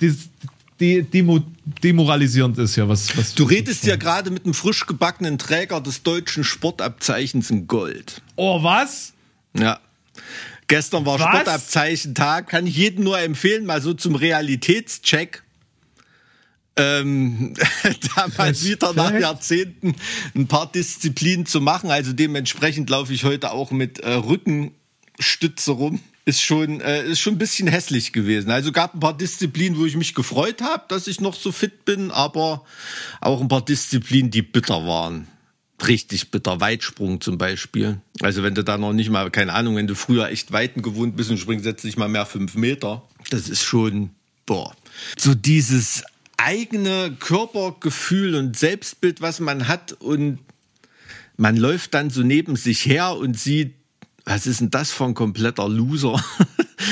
des, 0.00 0.28
de, 0.80 1.02
demo, 1.02 1.40
demoralisierend 1.82 2.58
ist 2.58 2.76
ja 2.76 2.88
was. 2.88 3.16
was 3.16 3.34
du 3.34 3.44
redest 3.44 3.86
ja 3.86 3.96
gerade 3.96 4.30
mit 4.30 4.44
einem 4.44 4.54
frisch 4.54 4.86
gebackenen 4.86 5.38
Träger 5.38 5.80
des 5.80 6.02
deutschen 6.02 6.44
Sportabzeichens 6.44 7.50
in 7.50 7.66
Gold. 7.66 8.20
Oh 8.36 8.62
was? 8.62 9.12
Ja. 9.56 9.78
Gestern 10.66 11.06
war? 11.06 11.18
Sportabzeichentag, 11.18 12.48
kann 12.48 12.66
ich 12.66 12.76
jedem 12.76 13.04
nur 13.04 13.18
empfehlen, 13.18 13.66
mal 13.66 13.80
so 13.80 13.94
zum 13.94 14.14
Realitätscheck 14.14 15.42
ähm, 16.76 17.54
da 18.16 18.28
mal 18.36 18.60
wieder 18.60 18.92
nach 18.94 19.12
Jahrzehnten 19.12 19.94
ein 20.34 20.46
paar 20.46 20.70
Disziplinen 20.70 21.46
zu 21.46 21.60
machen. 21.60 21.90
Also 21.90 22.12
dementsprechend 22.12 22.90
laufe 22.90 23.12
ich 23.12 23.24
heute 23.24 23.52
auch 23.52 23.70
mit 23.70 24.00
äh, 24.00 24.12
Rückenstütze 24.12 25.72
rum. 25.72 26.00
Ist 26.26 26.42
schon, 26.42 26.80
äh, 26.80 27.04
ist 27.06 27.20
schon 27.20 27.34
ein 27.34 27.38
bisschen 27.38 27.66
hässlich 27.66 28.12
gewesen. 28.12 28.50
Also 28.50 28.72
gab 28.72 28.94
ein 28.94 29.00
paar 29.00 29.16
Disziplinen, 29.16 29.78
wo 29.78 29.86
ich 29.86 29.96
mich 29.96 30.14
gefreut 30.14 30.60
habe, 30.62 30.84
dass 30.88 31.06
ich 31.06 31.20
noch 31.20 31.34
so 31.34 31.50
fit 31.50 31.84
bin, 31.84 32.10
aber 32.10 32.64
auch 33.20 33.40
ein 33.40 33.48
paar 33.48 33.64
Disziplinen, 33.64 34.30
die 34.30 34.42
bitter 34.42 34.86
waren. 34.86 35.26
Richtig 35.86 36.30
bitter. 36.30 36.60
Weitsprung 36.60 37.22
zum 37.22 37.38
Beispiel. 37.38 38.00
Also 38.20 38.42
wenn 38.42 38.54
du 38.54 38.62
da 38.62 38.76
noch 38.76 38.92
nicht 38.92 39.08
mal, 39.08 39.30
keine 39.30 39.54
Ahnung, 39.54 39.76
wenn 39.76 39.86
du 39.86 39.94
früher 39.94 40.28
echt 40.28 40.52
Weiten 40.52 40.82
gewohnt 40.82 41.16
bist 41.16 41.30
und 41.30 41.38
springst 41.38 41.64
jetzt 41.64 41.84
nicht 41.84 41.96
mal 41.96 42.08
mehr 42.08 42.26
fünf 42.26 42.54
Meter, 42.54 43.02
das 43.30 43.48
ist 43.48 43.62
schon, 43.62 44.10
boah. 44.44 44.74
So 45.16 45.34
dieses 45.34 46.04
eigene 46.44 47.16
Körpergefühl 47.18 48.34
und 48.34 48.56
Selbstbild, 48.56 49.20
was 49.20 49.40
man 49.40 49.68
hat 49.68 49.92
und 49.92 50.38
man 51.36 51.56
läuft 51.56 51.94
dann 51.94 52.10
so 52.10 52.22
neben 52.22 52.56
sich 52.56 52.84
her 52.84 53.16
und 53.16 53.38
sieht, 53.38 53.74
was 54.24 54.46
ist 54.46 54.60
denn 54.60 54.70
das 54.70 54.92
für 54.92 55.04
ein 55.04 55.14
kompletter 55.14 55.68
Loser? 55.68 56.22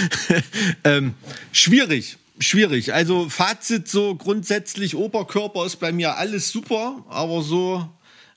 ähm, 0.84 1.14
schwierig, 1.52 2.16
schwierig. 2.38 2.94
Also 2.94 3.28
Fazit 3.28 3.88
so 3.88 4.14
grundsätzlich, 4.14 4.96
Oberkörper 4.96 5.66
ist 5.66 5.76
bei 5.76 5.92
mir 5.92 6.16
alles 6.16 6.50
super, 6.50 7.04
aber 7.08 7.42
so 7.42 7.88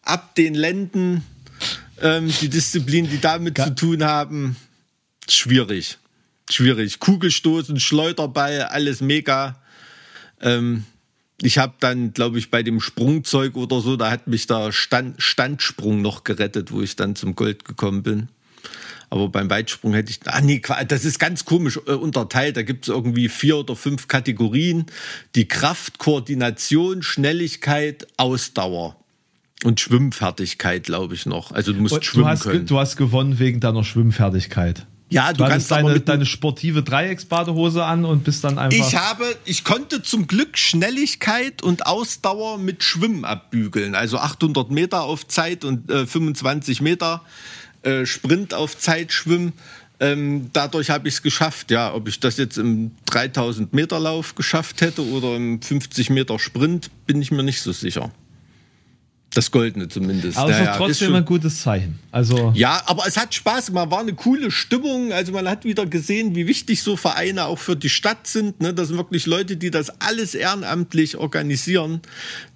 ab 0.02 0.36
den 0.36 0.54
Lenden, 0.54 1.24
ähm, 2.02 2.32
die 2.42 2.50
Disziplinen, 2.50 3.10
die 3.10 3.22
damit 3.22 3.56
Ka 3.56 3.66
zu 3.66 3.76
tun 3.76 4.04
haben, 4.04 4.58
schwierig. 5.30 5.98
Schwierig. 6.50 7.00
Kugelstoßen, 7.00 7.80
Schleuderball, 7.80 8.64
alles 8.64 9.00
mega. 9.00 9.62
Ähm, 10.42 10.84
ich 11.42 11.58
habe 11.58 11.74
dann, 11.80 12.14
glaube 12.14 12.38
ich, 12.38 12.52
bei 12.52 12.64
dem 12.64 12.80
Sprungzeug 12.80 13.56
oder 13.56 13.82
so, 13.82 13.98
da 13.98 14.12
hat 14.12 14.28
mich 14.28 14.48
der 14.48 14.72
Stand, 14.72 15.22
Standsprung 15.22 16.02
noch 16.02 16.24
gerettet, 16.24 16.72
wo 16.72 16.82
ich 16.82 16.96
dann 16.96 17.16
zum 17.16 17.36
Gold 17.36 17.66
gekommen 17.66 18.04
bin. 18.04 18.28
Aber 19.10 19.28
beim 19.28 19.50
Weitsprung 19.50 19.94
hätte 19.94 20.12
ich, 20.12 20.20
ah 20.26 20.40
nee, 20.40 20.62
das 20.88 21.04
ist 21.04 21.20
ganz 21.20 21.44
komisch 21.44 21.78
äh, 21.86 21.92
unterteilt. 21.92 22.56
Da 22.56 22.64
gibt 22.64 22.86
es 22.86 22.90
irgendwie 22.90 23.28
vier 23.28 23.58
oder 23.58 23.76
fünf 23.76 24.08
Kategorien. 24.08 24.86
Die 25.36 25.50
Kraft, 25.50 25.98
Koordination, 25.98 27.04
Schnelligkeit, 27.04 28.08
Ausdauer. 28.16 28.96
Und 29.64 29.82
Schwimmfertigkeit, 29.82 30.86
glaube 30.86 31.14
ich 31.14 31.26
noch. 31.26 31.52
Also 31.52 31.74
du 31.74 31.82
musst 31.82 31.96
Und 31.96 32.06
schwimmen 32.06 32.24
du 32.24 32.30
hast, 32.30 32.44
können. 32.44 32.66
Du 32.66 32.80
hast 32.80 32.96
gewonnen 32.96 33.38
wegen 33.38 33.60
deiner 33.60 33.84
Schwimmfertigkeit. 33.84 34.88
Ja, 35.12 35.34
du, 35.34 35.44
du 35.44 35.50
kannst 35.50 35.70
deine, 35.70 36.00
deine 36.00 36.26
sportive 36.26 36.84
Dreiecksbadehose 36.84 37.84
an 37.84 38.06
und 38.06 38.24
bist 38.24 38.46
dann 38.46 38.58
einfach. 38.58 38.88
Ich 38.88 38.96
habe, 38.96 39.26
ich 39.44 39.66
konnte 39.66 40.02
zum 40.02 40.26
Glück 40.26 40.58
Schnelligkeit 40.58 41.62
und 41.62 41.86
Ausdauer 41.86 42.58
mit 42.58 42.82
Schwimmen 42.82 43.26
abbügeln. 43.26 43.94
Also 43.94 44.18
800 44.18 44.72
Meter 44.72 45.04
auf 45.04 45.28
Zeit 45.28 45.66
und 45.66 45.92
äh, 45.92 46.08
25 46.08 46.80
Meter 46.80 47.22
äh, 47.84 48.06
Sprint 48.06 48.54
auf 48.54 48.78
Zeit 48.78 49.12
schwimmen. 49.12 49.52
Ähm, 50.00 50.50
dadurch 50.54 50.90
habe 50.90 51.10
ich 51.10 51.16
es 51.16 51.22
geschafft. 51.22 51.72
Ja, 51.72 51.94
ob 51.94 52.08
ich 52.08 52.22
das 52.22 52.38
jetzt 52.38 52.58
im 52.58 52.92
3000 53.08 53.74
Meter 53.74 54.00
Lauf 54.00 54.36
geschafft 54.36 54.80
hätte 54.80 55.06
oder 55.06 55.36
im 55.36 55.62
50 55.62 56.10
Meter 56.10 56.40
Sprint, 56.40 56.90
bin 57.06 57.22
ich 57.22 57.32
mir 57.32 57.44
nicht 57.44 57.62
so 57.62 57.74
sicher. 57.74 58.12
Das 59.34 59.50
Goldene 59.50 59.88
zumindest. 59.88 60.38
Aber 60.38 60.52
es 60.52 60.60
ist 60.60 60.76
trotzdem 60.76 61.08
schon, 61.08 61.16
ein 61.16 61.26
gutes 61.26 61.62
Zeichen. 61.62 62.00
Also 62.12 62.52
ja, 62.54 62.82
aber 62.86 63.04
es 63.08 63.16
hat 63.16 63.34
Spaß 63.34 63.68
gemacht, 63.68 63.90
war 63.90 64.02
eine 64.02 64.14
coole 64.14 64.52
Stimmung. 64.52 65.14
Also 65.14 65.32
man 65.32 65.48
hat 65.48 65.64
wieder 65.64 65.86
gesehen, 65.86 66.36
wie 66.36 66.48
wichtig 66.48 66.84
so 66.84 66.98
Vereine 66.98 67.46
auch 67.46 67.58
für 67.58 67.78
die 67.78 67.90
Stadt 67.90 68.28
sind. 68.28 68.60
Ne? 68.60 68.74
Das 68.74 68.90
sind 68.90 68.98
wirklich 68.98 69.26
Leute, 69.28 69.56
die 69.56 69.72
das 69.72 70.02
alles 70.02 70.36
ehrenamtlich 70.36 71.16
organisieren, 71.16 72.02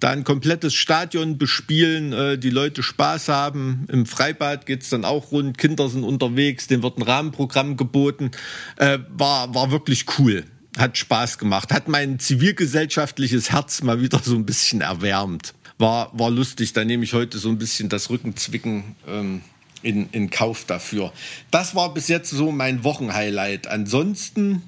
da 0.00 0.10
ein 0.10 0.24
komplettes 0.24 0.74
Stadion 0.74 1.38
bespielen, 1.38 2.12
äh, 2.12 2.38
die 2.38 2.50
Leute 2.50 2.82
Spaß 2.82 3.28
haben. 3.28 3.86
Im 3.90 4.04
Freibad 4.04 4.66
geht's 4.66 4.90
dann 4.90 5.06
auch 5.06 5.32
rund, 5.32 5.56
Kinder 5.56 5.88
sind 5.88 6.04
unterwegs, 6.04 6.66
denen 6.66 6.82
wird 6.82 6.98
ein 6.98 7.02
Rahmenprogramm 7.02 7.78
geboten. 7.78 8.32
Äh, 8.76 8.98
war, 9.16 9.54
war 9.54 9.70
wirklich 9.70 10.04
cool 10.18 10.44
hat 10.76 10.98
Spaß 10.98 11.38
gemacht, 11.38 11.72
hat 11.72 11.88
mein 11.88 12.18
zivilgesellschaftliches 12.18 13.50
Herz 13.50 13.82
mal 13.82 14.00
wieder 14.00 14.20
so 14.22 14.34
ein 14.34 14.44
bisschen 14.44 14.82
erwärmt. 14.82 15.54
War, 15.78 16.10
war 16.18 16.30
lustig, 16.30 16.72
da 16.72 16.84
nehme 16.84 17.04
ich 17.04 17.12
heute 17.12 17.38
so 17.38 17.48
ein 17.50 17.58
bisschen 17.58 17.88
das 17.88 18.08
Rückenzwicken 18.08 18.96
ähm, 19.06 19.42
in, 19.82 20.08
in 20.12 20.30
Kauf 20.30 20.64
dafür. 20.64 21.12
Das 21.50 21.74
war 21.74 21.92
bis 21.92 22.08
jetzt 22.08 22.30
so 22.30 22.50
mein 22.50 22.82
Wochenhighlight. 22.82 23.66
Ansonsten, 23.66 24.62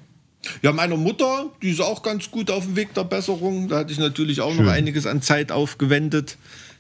ja, 0.63 0.73
meiner 0.73 0.97
Mutter, 0.97 1.51
die 1.63 1.71
ist 1.71 1.81
auch 1.81 2.03
ganz 2.03 2.31
gut 2.31 2.51
auf 2.51 2.65
dem 2.65 2.77
Weg 2.77 2.93
der 2.95 3.05
Besserung. 3.05 3.69
Da 3.69 3.79
hatte 3.79 3.93
ich 3.93 3.99
natürlich 3.99 4.41
auch 4.43 4.55
Schön. 4.55 4.67
noch 4.67 4.73
einiges 4.73 5.07
an 5.07 5.23
Zeit 5.23 5.51
aufgewendet, 5.51 6.37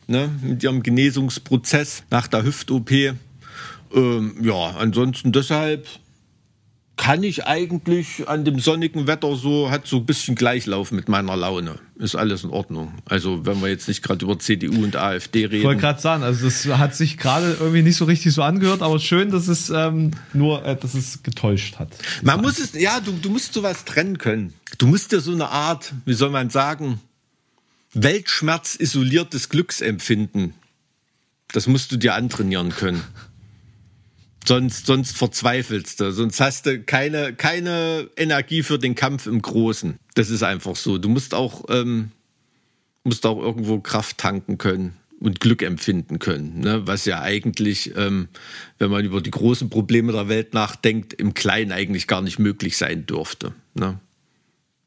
ne, 0.07 0.31
mit 0.43 0.62
ihrem 0.62 0.83
Genesungsprozess 0.83 2.03
nach 2.11 2.29
der 2.29 2.45
Hüft-OP. 2.45 2.91
Ähm, 2.91 4.37
ja, 4.43 4.76
ansonsten 4.79 5.33
deshalb 5.33 5.87
kann 6.99 7.22
ich 7.22 7.46
eigentlich 7.46 8.28
an 8.28 8.44
dem 8.44 8.59
sonnigen 8.59 9.07
Wetter 9.07 9.36
so, 9.36 9.70
hat 9.70 9.86
so 9.86 9.99
ein 9.99 10.05
bisschen 10.05 10.34
Gleichlauf 10.34 10.90
mit 10.90 11.09
meiner 11.09 11.36
Laune. 11.36 11.78
Ist 11.96 12.16
alles 12.16 12.44
in 12.44 12.51
Ordnung. 12.51 12.92
Also, 13.07 13.46
wenn 13.46 13.62
wir 13.62 13.68
jetzt 13.68 13.88
nicht 13.88 14.03
gerade 14.03 14.24
über 14.24 14.38
CDU 14.38 14.82
und 14.82 14.96
AfD 14.96 15.46
reden. 15.46 15.57
Ich 15.57 15.64
wollte 15.64 15.80
gerade 15.80 16.01
sagen, 16.01 16.24
also 16.24 16.44
das 16.44 16.66
hat 16.66 16.96
sich 16.96 17.16
gerade 17.16 17.57
irgendwie 17.61 17.82
nicht 17.82 17.96
so 17.96 18.05
richtig 18.05 18.34
so 18.34 18.42
angehört, 18.42 18.82
aber 18.82 18.99
schön, 18.99 19.30
dass 19.30 19.46
es 19.46 19.70
ähm, 19.70 20.11
nur, 20.32 20.64
äh, 20.64 20.76
dass 20.76 20.94
es 20.94 21.22
getäuscht 21.22 21.78
hat. 21.78 21.88
Man 22.22 22.42
muss 22.42 22.59
es, 22.59 22.74
ja, 22.74 23.01
du, 23.01 23.12
du 23.12 23.30
musst 23.30 23.55
sowas 23.55 23.84
trennen 23.84 24.18
können. 24.18 24.53
Du 24.76 24.88
musst 24.88 25.12
dir 25.12 25.20
so 25.20 25.32
eine 25.32 25.49
Art, 25.49 25.94
wie 26.05 26.14
soll 26.14 26.30
man 26.30 26.51
sagen, 26.51 27.01
Weltschmerz 27.94 28.74
isoliertes 28.74 29.49
Glücksempfinden. 29.49 30.53
Das 31.53 31.68
musst 31.68 31.92
du 31.92 31.96
dir 31.96 32.14
antrainieren 32.14 32.70
können. 32.70 33.03
Sonst, 34.47 34.86
sonst 34.86 35.16
verzweifelst 35.16 36.01
du. 36.01 36.12
Sonst 36.12 36.41
hast 36.41 36.66
du 36.66 36.80
keine, 36.80 37.34
keine 37.34 38.09
Energie 38.16 38.62
für 38.62 38.78
den 38.78 38.95
Kampf 38.95 39.26
im 39.26 39.43
Großen. 39.43 39.99
Das 40.14 40.30
ist 40.30 40.43
einfach 40.43 40.76
so. 40.76 40.99
Du 40.99 41.09
musst 41.09 41.34
auch, 41.34 41.64
ähm, 41.68 42.12
musst 43.05 43.26
auch 43.26 43.39
irgendwo 43.39 43.80
Kraft 43.80 44.18
tanken 44.18 44.57
können 44.57 44.97
und 45.20 45.41
Glück 45.41 45.62
empfinden 45.62 46.18
können. 46.18 46.61
Ne? 46.61 46.86
Was 46.86 47.05
ja 47.05 47.20
eigentlich, 47.20 47.95
ähm, 47.97 48.28
wenn 48.78 48.91
man 48.91 49.05
über 49.05 49.20
die 49.20 49.30
großen 49.30 49.68
Probleme 49.68 50.12
der 50.12 50.28
Welt 50.28 50.55
nachdenkt, 50.55 51.12
im 51.12 51.34
Kleinen 51.34 51.72
eigentlich 51.72 52.07
gar 52.07 52.22
nicht 52.22 52.39
möglich 52.39 52.76
sein 52.76 53.07
dürfte. 53.07 53.53
Ne? 53.74 53.99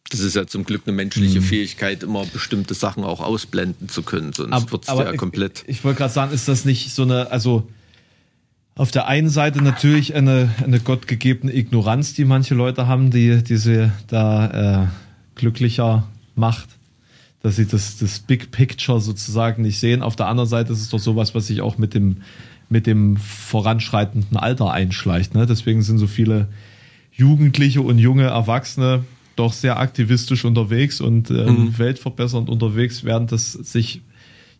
Das 0.10 0.20
ist 0.20 0.36
ja 0.36 0.46
zum 0.48 0.66
Glück 0.66 0.84
eine 0.86 0.96
menschliche 0.96 1.40
mhm. 1.40 1.46
Fähigkeit, 1.46 2.04
immer 2.04 2.26
bestimmte 2.26 2.74
Sachen 2.74 3.04
auch 3.04 3.22
ausblenden 3.22 3.88
zu 3.88 4.04
können, 4.04 4.34
sonst 4.34 4.72
wird 4.72 4.84
es 4.84 4.90
ja 4.90 5.16
komplett. 5.16 5.64
Ich, 5.68 5.78
ich 5.78 5.84
wollte 5.84 6.00
gerade 6.00 6.14
sagen, 6.14 6.34
ist 6.34 6.48
das 6.48 6.66
nicht 6.66 6.94
so 6.94 7.04
eine, 7.04 7.32
also 7.32 7.70
auf 8.76 8.92
der 8.92 9.08
einen 9.08 9.30
Seite 9.30 9.62
natürlich 9.62 10.16
eine, 10.16 10.50
eine 10.64 10.80
gottgegebene 10.80 11.54
Ignoranz, 11.54 12.14
die 12.14 12.26
manche 12.26 12.56
Leute 12.56 12.88
haben, 12.88 13.12
die 13.12 13.44
diese 13.44 13.92
da 14.08 14.84
äh, 14.84 14.88
glücklicher 15.36 16.08
macht, 16.36 16.70
dass 17.44 17.58
sie 17.58 17.68
das, 17.68 17.98
das 17.98 18.20
Big 18.20 18.52
Picture 18.52 19.02
sozusagen 19.02 19.64
nicht 19.64 19.80
sehen. 19.80 20.02
Auf 20.02 20.16
der 20.16 20.28
anderen 20.28 20.50
Seite 20.50 20.72
ist 20.74 20.82
es 20.82 20.90
doch 20.90 21.00
sowas, 21.00 21.36
was 21.36 21.48
sich 21.48 21.62
auch 21.62 21.78
mit 21.78 21.94
dem, 21.94 22.18
mit 22.70 22.88
dem 22.88 23.18
voranschreitenden 23.18 24.38
Alter 24.38 24.72
einschleicht. 24.72 25.36
Ne? 25.36 25.46
Deswegen 25.46 25.82
sind 25.82 25.98
so 25.98 26.08
viele 26.08 26.48
Jugendliche 27.12 27.82
und 27.82 28.00
junge 28.00 28.24
Erwachsene 28.24 29.04
doch 29.36 29.54
sehr 29.54 29.80
aktivistisch 29.80 30.46
unterwegs 30.46 31.02
und 31.02 31.30
äh, 31.30 31.46
mhm. 31.46 31.78
weltverbessernd 31.78 32.50
unterwegs, 32.50 33.04
während 33.04 33.32
das 33.32 33.52
sich 33.52 34.02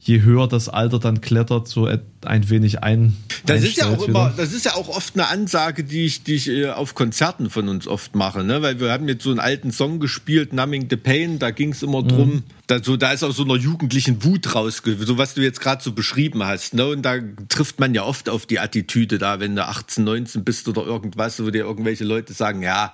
je 0.04 0.22
höher 0.22 0.48
das 0.48 0.68
Alter 0.68 1.00
dann 1.00 1.22
klettert, 1.22 1.68
so 1.68 1.88
ein 2.26 2.50
wenig 2.50 2.84
ein. 2.84 3.16
Das 3.46 3.64
ist 3.64 3.78
ja 3.78 3.88
auch 3.88 4.08
immer, 4.08 4.34
das 4.36 4.52
ist 4.52 4.66
ja 4.66 4.74
auch 4.74 4.90
oft 4.90 5.14
eine 5.16 5.28
Ansage, 5.28 5.84
die 5.84 6.06
ich, 6.06 6.24
die 6.24 6.34
ich 6.34 6.50
äh, 6.50 6.70
auf 6.70 6.96
Konzerten 6.96 7.50
von 7.50 7.70
uns 7.70 7.88
oft 7.88 8.16
mache, 8.16 8.44
ne? 8.44 8.62
Weil 8.64 8.80
wir 8.80 8.92
haben 8.92 9.08
jetzt 9.08 9.24
so 9.24 9.30
einen 9.30 9.40
alten 9.40 9.72
Song 9.72 10.00
gespielt, 10.00 10.54
Numbing 10.54 10.88
the 10.90 10.96
Pain, 10.96 11.38
da 11.38 11.52
ging 11.52 11.72
es 11.72 11.84
immer 11.84 12.02
drum, 12.02 12.30
mhm. 12.30 12.44
Da, 12.72 12.82
so, 12.82 12.96
da 12.96 13.12
ist 13.12 13.24
auch 13.24 13.34
so 13.34 13.44
einer 13.44 13.58
jugendlichen 13.58 14.24
Wut 14.24 14.56
rausge, 14.56 14.96
so 15.02 15.18
was 15.18 15.34
du 15.34 15.42
jetzt 15.42 15.60
gerade 15.60 15.84
so 15.84 15.92
beschrieben 15.92 16.44
hast, 16.44 16.74
ne? 16.74 16.88
Und 16.88 17.02
da 17.02 17.18
trifft 17.50 17.82
man 17.82 17.94
ja 17.94 18.04
oft 18.04 18.30
auf 18.30 18.46
die 18.46 18.60
Attitüde 18.60 19.18
da, 19.18 19.42
wenn 19.42 19.58
du 19.58 19.68
18, 19.68 20.04
19 20.04 20.44
bist 20.46 20.70
oder 20.70 20.86
irgendwas, 20.86 21.44
wo 21.44 21.50
dir 21.50 21.66
irgendwelche 21.66 22.06
Leute 22.06 22.32
sagen, 22.32 22.64
ja, 22.64 22.94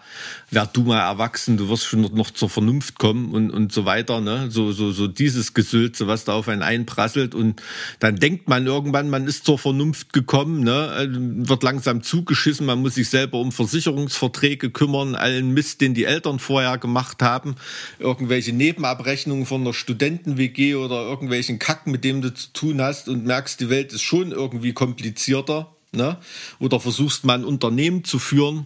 werd 0.49 0.75
du 0.75 0.81
mal 0.81 1.01
erwachsen, 1.01 1.57
du 1.57 1.69
wirst 1.69 1.85
schon 1.85 2.01
noch 2.01 2.31
zur 2.31 2.49
Vernunft 2.49 2.97
kommen 2.97 3.31
und, 3.33 3.51
und 3.51 3.71
so 3.71 3.85
weiter, 3.85 4.19
ne? 4.19 4.49
So, 4.49 4.71
so, 4.71 4.91
so 4.91 5.07
dieses 5.07 5.53
Gesülze, 5.53 6.07
was 6.07 6.25
da 6.25 6.33
auf 6.33 6.47
einen 6.47 6.63
einprasselt 6.63 7.35
und 7.35 7.61
dann 7.99 8.15
denkt 8.15 8.49
man 8.49 8.65
irgendwann, 8.65 9.11
man 9.11 9.27
ist 9.27 9.45
zur 9.45 9.59
Vernunft 9.59 10.11
gekommen, 10.11 10.63
ne? 10.63 10.91
Äh, 10.97 11.07
wird 11.47 11.61
langsam 11.61 12.01
zugeschissen, 12.01 12.65
man 12.65 12.79
muss 12.79 12.95
sich 12.95 13.09
selber 13.09 13.37
um 13.37 13.51
Versicherungsverträge 13.51 14.71
kümmern, 14.71 15.13
allen 15.13 15.53
Mist, 15.53 15.81
den 15.81 15.93
die 15.93 16.05
Eltern 16.05 16.39
vorher 16.39 16.79
gemacht 16.79 17.21
haben, 17.21 17.55
irgendwelche 17.99 18.53
Nebenabrechnungen 18.53 19.45
von 19.45 19.66
einer 19.67 19.73
Studenten-WG 19.73 20.75
oder 20.75 21.01
irgendwelchen 21.01 21.59
Kack, 21.59 21.87
mit 21.87 22.03
dem 22.03 22.21
du 22.21 22.33
zu 22.33 22.51
tun 22.53 22.81
hast 22.81 23.09
und 23.09 23.25
merkst, 23.25 23.59
die 23.59 23.69
Welt 23.69 23.93
ist 23.93 24.01
schon 24.01 24.31
irgendwie 24.31 24.73
komplizierter, 24.73 25.75
ne? 25.91 26.17
Oder 26.59 26.79
versuchst 26.79 27.25
mal 27.25 27.37
ein 27.37 27.45
Unternehmen 27.45 28.03
zu 28.03 28.19
führen 28.19 28.65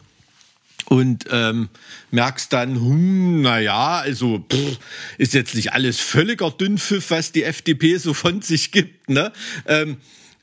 und 0.86 1.26
ähm, 1.32 1.70
merkst 2.12 2.54
dann, 2.54 2.76
hm, 2.76 3.42
naja, 3.42 4.00
also 4.00 4.46
pff, 4.52 4.78
ist 5.18 5.34
jetzt 5.34 5.56
nicht 5.56 5.74
alles 5.74 6.00
völliger 6.00 6.52
Dünnpfiff, 6.52 7.10
was 7.10 7.32
die 7.32 7.44
FDP 7.44 7.98
so 7.98 8.14
von 8.14 8.42
sich 8.42 8.72
gibt, 8.72 9.10
ne? 9.10 9.32
Ähm, 9.66 9.98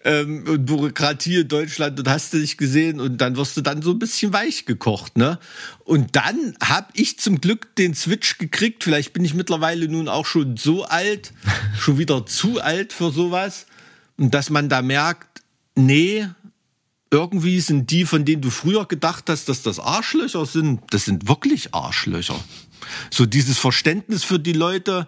ähm, 0.05 0.45
und 0.47 0.67
Bürokratie 0.67 1.41
in 1.41 1.49
Deutschland 1.49 1.99
und 1.99 2.09
hast 2.09 2.33
du 2.33 2.39
dich 2.39 2.57
gesehen 2.57 3.01
und 3.01 3.19
dann 3.19 3.37
wirst 3.37 3.57
du 3.57 3.61
dann 3.61 3.83
so 3.83 3.91
ein 3.91 3.99
bisschen 3.99 4.33
weich 4.33 4.65
gekocht, 4.65 5.17
ne? 5.17 5.39
Und 5.85 6.15
dann 6.17 6.57
habe 6.63 6.89
ich 6.95 7.19
zum 7.19 7.41
Glück 7.41 7.75
den 7.77 7.95
Switch 7.95 8.39
gekriegt. 8.39 8.85
Vielleicht 8.85 9.13
bin 9.13 9.25
ich 9.25 9.35
mittlerweile 9.35 9.89
nun 9.89 10.09
auch 10.09 10.27
schon 10.27 10.57
so 10.57 10.85
alt, 10.85 11.33
schon 11.79 11.99
wieder 11.99 12.27
zu 12.27 12.61
alt 12.61 12.93
für 12.93 13.11
sowas, 13.11 13.67
und 14.17 14.35
dass 14.35 14.51
man 14.51 14.69
da 14.69 14.83
merkt, 14.83 15.43
nee, 15.77 16.27
irgendwie 17.11 17.61
sind 17.61 17.91
die, 17.91 18.05
von 18.05 18.25
denen 18.25 18.43
du 18.43 18.51
früher 18.51 18.85
gedacht 18.85 19.25
hast, 19.29 19.49
dass 19.49 19.63
das 19.63 19.79
Arschlöcher 19.79 20.45
sind, 20.45 20.83
das 20.91 21.05
sind 21.05 21.29
wirklich 21.29 21.75
Arschlöcher. 21.75 22.39
So 23.11 23.27
dieses 23.27 23.59
Verständnis 23.59 24.25
für 24.25 24.39
die 24.39 24.53
Leute, 24.53 25.07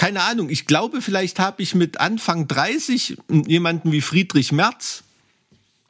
keine 0.00 0.22
Ahnung, 0.22 0.48
ich 0.48 0.64
glaube, 0.64 1.02
vielleicht 1.02 1.38
habe 1.38 1.62
ich 1.62 1.74
mit 1.74 2.00
Anfang 2.00 2.48
30 2.48 3.18
jemanden 3.46 3.92
wie 3.92 4.00
Friedrich 4.00 4.50
Merz 4.50 5.04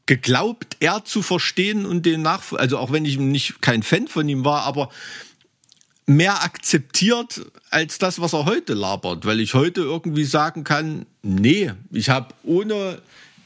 geglaubt, 0.07 0.77
er 0.81 1.05
zu 1.05 1.23
verstehen 1.23 1.87
und 1.87 2.05
den 2.05 2.21
nach, 2.21 2.53
also 2.55 2.79
auch 2.79 2.91
wenn 2.91 3.05
ich 3.05 3.19
nicht 3.19 3.63
kein 3.63 3.85
Fan 3.85 4.09
von 4.09 4.29
ihm 4.29 4.45
war, 4.45 4.63
aber 4.63 4.89
mehr 6.07 6.43
akzeptiert 6.43 7.41
als 7.71 7.99
das, 7.99 8.21
was 8.21 8.33
er 8.33 8.47
heute 8.47 8.75
labert, 8.75 9.27
weil 9.27 9.39
ich 9.39 9.55
heute 9.55 9.83
irgendwie 9.83 10.25
sagen 10.25 10.65
kann, 10.65 11.07
nee, 11.23 11.73
ich 11.93 12.11
habe 12.11 12.35
ohne 12.43 13.01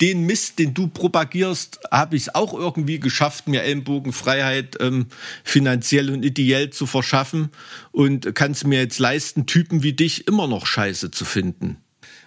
den 0.04 0.26
Mist, 0.26 0.58
den 0.58 0.74
du 0.74 0.88
propagierst, 0.88 1.80
habe 1.90 2.16
ich 2.16 2.24
es 2.24 2.34
auch 2.34 2.52
irgendwie 2.52 3.00
geschafft, 3.00 3.48
mir 3.48 3.62
Ellenbogenfreiheit 3.62 4.76
ähm, 4.80 5.06
finanziell 5.44 6.10
und 6.10 6.22
ideell 6.22 6.68
zu 6.68 6.84
verschaffen 6.84 7.48
und 7.90 8.34
kann 8.34 8.50
es 8.50 8.64
mir 8.64 8.80
jetzt 8.80 8.98
leisten, 8.98 9.46
Typen 9.46 9.82
wie 9.82 9.94
dich 9.94 10.28
immer 10.28 10.46
noch 10.46 10.66
scheiße 10.66 11.10
zu 11.10 11.24
finden. 11.24 11.78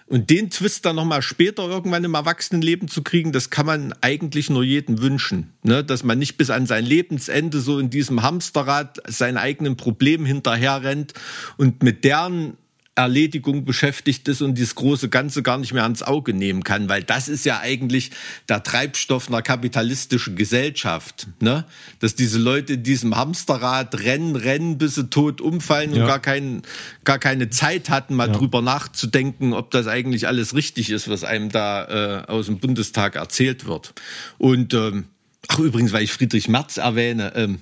Und 0.06 0.28
den 0.28 0.50
Twist 0.50 0.86
dann 0.86 0.96
nochmal 0.96 1.22
später 1.22 1.68
irgendwann 1.68 2.02
im 2.02 2.14
Erwachsenenleben 2.14 2.88
zu 2.88 3.02
kriegen, 3.02 3.30
das 3.30 3.50
kann 3.50 3.66
man 3.66 3.94
eigentlich 4.00 4.50
nur 4.50 4.64
jedem 4.64 5.00
wünschen. 5.00 5.52
Ne? 5.62 5.84
Dass 5.84 6.02
man 6.02 6.18
nicht 6.18 6.36
bis 6.36 6.50
an 6.50 6.66
sein 6.66 6.84
Lebensende 6.84 7.60
so 7.60 7.78
in 7.78 7.90
diesem 7.90 8.22
Hamsterrad 8.22 8.98
seinen 9.06 9.36
eigenen 9.36 9.76
Problemen 9.76 10.26
hinterherrennt 10.26 11.12
und 11.58 11.84
mit 11.84 12.02
deren 12.02 12.56
Erledigung 12.98 13.64
beschäftigt 13.64 14.26
ist 14.26 14.42
und 14.42 14.56
dieses 14.56 14.74
große 14.74 15.08
Ganze 15.08 15.44
gar 15.44 15.56
nicht 15.56 15.72
mehr 15.72 15.84
ans 15.84 16.02
Auge 16.02 16.34
nehmen 16.34 16.64
kann, 16.64 16.88
weil 16.88 17.04
das 17.04 17.28
ist 17.28 17.44
ja 17.44 17.60
eigentlich 17.60 18.10
der 18.48 18.64
Treibstoff 18.64 19.28
einer 19.28 19.40
kapitalistischen 19.40 20.34
Gesellschaft, 20.34 21.28
ne? 21.40 21.64
Dass 22.00 22.16
diese 22.16 22.38
Leute 22.38 22.74
in 22.74 22.82
diesem 22.82 23.16
Hamsterrad 23.16 24.00
rennen, 24.00 24.34
rennen, 24.34 24.78
bis 24.78 24.96
sie 24.96 25.08
tot 25.08 25.40
umfallen 25.40 25.94
ja. 25.94 26.02
und 26.02 26.08
gar, 26.08 26.18
kein, 26.18 26.62
gar 27.04 27.20
keine 27.20 27.50
Zeit 27.50 27.88
hatten, 27.88 28.16
mal 28.16 28.26
ja. 28.26 28.34
drüber 28.34 28.62
nachzudenken, 28.62 29.52
ob 29.52 29.70
das 29.70 29.86
eigentlich 29.86 30.26
alles 30.26 30.54
richtig 30.54 30.90
ist, 30.90 31.08
was 31.08 31.22
einem 31.22 31.50
da 31.50 32.24
äh, 32.24 32.26
aus 32.26 32.46
dem 32.46 32.58
Bundestag 32.58 33.14
erzählt 33.14 33.66
wird. 33.66 33.94
Und 34.38 34.74
ähm, 34.74 35.04
Ach, 35.50 35.60
übrigens, 35.60 35.92
weil 35.92 36.02
ich 36.02 36.12
Friedrich 36.12 36.48
Merz 36.48 36.76
erwähne. 36.76 37.32
Ähm, 37.34 37.60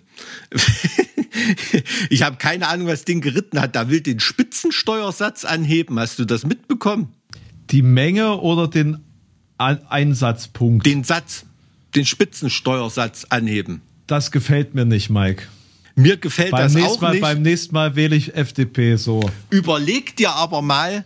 ich 2.11 2.23
habe 2.23 2.37
keine 2.37 2.69
Ahnung, 2.69 2.89
was 2.89 3.05
den 3.05 3.21
geritten 3.21 3.61
hat. 3.61 3.77
Da 3.77 3.91
will 3.91 4.01
den 4.01 4.21
Spitzensteuersatz 4.21 5.45
anheben. 5.45 5.99
Hast 5.99 6.19
du 6.19 6.25
das 6.25 6.45
mitbekommen? 6.45 7.09
Die 7.71 7.83
Menge 7.83 8.41
oder 8.41 8.69
den 8.69 8.99
Einsatzpunkt? 9.59 10.87
Den 10.87 11.05
Satz, 11.05 11.47
den 11.95 12.07
Spitzensteuersatz 12.07 13.27
anheben. 13.31 13.83
Das 14.07 14.31
gefällt 14.31 14.75
mir 14.75 14.85
nicht, 14.85 15.11
Mike. 15.11 15.45
Mir 15.97 16.19
gefällt 16.19 16.51
beim 16.51 16.73
das 16.73 16.83
auch 16.83 17.01
mal, 17.01 17.13
nicht. 17.13 17.23
Beim 17.23 17.43
nächsten 17.43 17.75
Mal 17.75 17.97
wähle 17.97 18.15
ich 18.15 18.35
FDP 18.35 18.97
so. 18.97 19.29
Überleg 19.51 20.15
dir 20.17 20.33
aber 20.33 20.61
mal, 20.61 21.05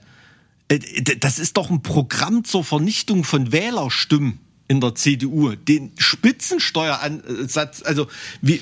äh, 0.69 0.79
das 1.19 1.39
ist 1.39 1.57
doch 1.57 1.71
ein 1.71 1.83
Programm 1.83 2.45
zur 2.45 2.65
Vernichtung 2.65 3.25
von 3.25 3.53
Wählerstimmen 3.53 4.41
in 4.71 4.81
der 4.81 4.95
CDU 4.95 5.57
den 5.57 5.91
Spitzensteueransatz, 5.99 7.83
also 7.83 8.07
wie, 8.41 8.61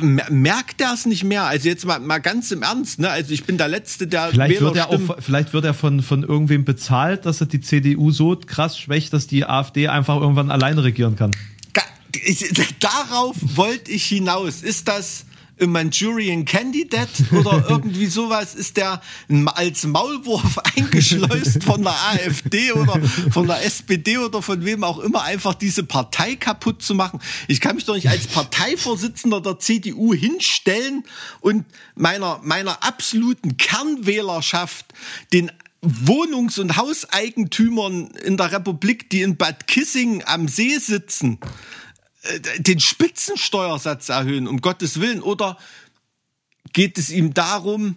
merkt 0.00 0.80
er 0.80 0.94
es 0.94 1.04
nicht 1.04 1.22
mehr? 1.22 1.42
Also 1.42 1.68
jetzt 1.68 1.84
mal, 1.84 2.00
mal 2.00 2.16
ganz 2.16 2.50
im 2.50 2.62
Ernst, 2.62 2.98
ne? 2.98 3.10
Also 3.10 3.34
ich 3.34 3.44
bin 3.44 3.58
der 3.58 3.68
Letzte, 3.68 4.06
der 4.06 4.28
vielleicht 4.30 4.62
wird 4.62 4.76
er 4.76 4.88
auch, 4.88 5.16
vielleicht 5.18 5.52
wird 5.52 5.66
er 5.66 5.74
von, 5.74 6.00
von 6.00 6.22
irgendwem 6.22 6.64
bezahlt, 6.64 7.26
dass 7.26 7.42
er 7.42 7.46
die 7.46 7.60
CDU 7.60 8.10
so 8.10 8.36
krass 8.36 8.78
schwächt, 8.78 9.12
dass 9.12 9.26
die 9.26 9.44
AfD 9.44 9.88
einfach 9.88 10.18
irgendwann 10.18 10.50
alleine 10.50 10.82
regieren 10.82 11.14
kann. 11.14 11.30
Ich, 12.24 12.50
darauf 12.80 13.36
wollte 13.42 13.90
ich 13.90 14.04
hinaus. 14.04 14.62
Ist 14.62 14.88
das 14.88 15.26
Manchurian 15.66 16.44
Candidate 16.44 17.24
oder 17.32 17.66
irgendwie 17.68 18.06
sowas 18.06 18.54
ist 18.54 18.76
der 18.76 19.00
als 19.46 19.84
Maulwurf 19.84 20.58
eingeschleust 20.76 21.64
von 21.64 21.82
der 21.82 21.94
AfD 22.10 22.72
oder 22.72 23.00
von 23.30 23.46
der 23.46 23.64
SPD 23.64 24.18
oder 24.18 24.42
von 24.42 24.64
wem 24.64 24.84
auch 24.84 24.98
immer 24.98 25.22
einfach 25.22 25.54
diese 25.54 25.82
Partei 25.82 26.36
kaputt 26.36 26.82
zu 26.82 26.94
machen. 26.94 27.20
Ich 27.48 27.60
kann 27.60 27.76
mich 27.76 27.84
doch 27.84 27.94
nicht 27.94 28.08
als 28.08 28.26
Parteivorsitzender 28.26 29.40
der 29.40 29.58
CDU 29.58 30.14
hinstellen 30.14 31.04
und 31.40 31.64
meiner, 31.94 32.40
meiner 32.42 32.82
absoluten 32.84 33.56
Kernwählerschaft 33.56 34.86
den 35.32 35.50
Wohnungs- 35.80 36.58
und 36.58 36.76
Hauseigentümern 36.76 38.08
in 38.24 38.36
der 38.36 38.52
Republik, 38.52 39.10
die 39.10 39.22
in 39.22 39.36
Bad 39.36 39.68
Kissing 39.68 40.24
am 40.24 40.48
See 40.48 40.76
sitzen, 40.78 41.38
den 42.58 42.80
Spitzensteuersatz 42.80 44.08
erhöhen, 44.08 44.46
um 44.46 44.60
Gottes 44.60 45.00
Willen? 45.00 45.22
Oder 45.22 45.56
geht 46.72 46.98
es 46.98 47.10
ihm 47.10 47.34
darum, 47.34 47.96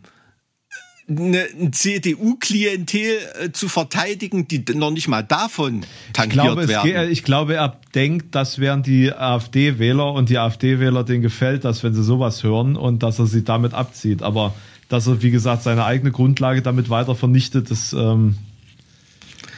eine, 1.07 1.45
ein 1.59 1.73
CDU-Klientel 1.73 3.17
äh, 3.39 3.51
zu 3.51 3.67
verteidigen, 3.67 4.47
die 4.47 4.63
noch 4.73 4.91
nicht 4.91 5.07
mal 5.07 5.23
davon 5.23 5.81
tangiert 6.13 6.37
ich 6.37 6.43
glaube, 6.43 6.67
werden. 6.67 6.91
Geht, 6.91 7.11
ich 7.11 7.23
glaube, 7.23 7.55
er 7.55 7.79
denkt, 7.93 8.35
das 8.35 8.59
wären 8.59 8.83
die 8.83 9.11
AfD-Wähler 9.11 10.13
und 10.13 10.29
die 10.29 10.37
AfD-Wähler, 10.37 11.03
denen 11.03 11.21
gefällt 11.21 11.65
das, 11.65 11.83
wenn 11.83 11.93
sie 11.93 12.03
sowas 12.03 12.43
hören 12.43 12.75
und 12.75 13.03
dass 13.03 13.19
er 13.19 13.25
sie 13.25 13.43
damit 13.43 13.73
abzieht. 13.73 14.21
Aber 14.23 14.53
dass 14.89 15.07
er, 15.07 15.21
wie 15.21 15.31
gesagt, 15.31 15.63
seine 15.63 15.85
eigene 15.85 16.11
Grundlage 16.11 16.61
damit 16.61 16.89
weiter 16.89 17.15
vernichtet, 17.15 17.71
das 17.71 17.93
ähm, 17.93 18.37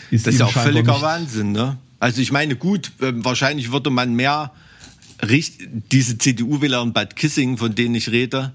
ist, 0.09 0.28
das 0.28 0.36
ist 0.36 0.39
ja 0.39 0.45
auch 0.47 0.51
völliger 0.51 1.01
Wahnsinn, 1.01 1.51
ne? 1.51 1.78
Also 2.03 2.21
ich 2.21 2.33
meine, 2.33 2.57
gut, 2.57 2.91
äh, 2.99 3.13
wahrscheinlich 3.23 3.71
würde 3.71 3.89
man 3.89 4.13
mehr 4.13 4.51
diese 5.89 6.17
CDU-Wähler 6.17 6.81
in 6.81 6.91
Bad 6.91 7.15
Kissing, 7.15 7.57
von 7.57 7.75
denen 7.75 7.95
ich 7.95 8.11
rede, 8.11 8.51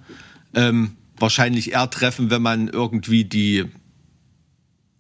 ähm, 0.53 0.99
wahrscheinlich 1.17 1.73
eher 1.73 1.89
treffen, 1.89 2.29
wenn 2.29 2.43
man 2.43 2.69
irgendwie 2.69 3.25
die 3.25 3.65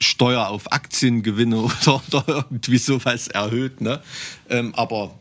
Steuer 0.00 0.48
auf 0.48 0.72
Aktiengewinne 0.72 1.58
oder, 1.60 2.02
oder 2.10 2.24
irgendwie 2.26 2.78
sowas 2.78 3.28
erhöht. 3.28 3.82
Ne? 3.82 4.00
Ähm, 4.48 4.74
aber 4.74 5.20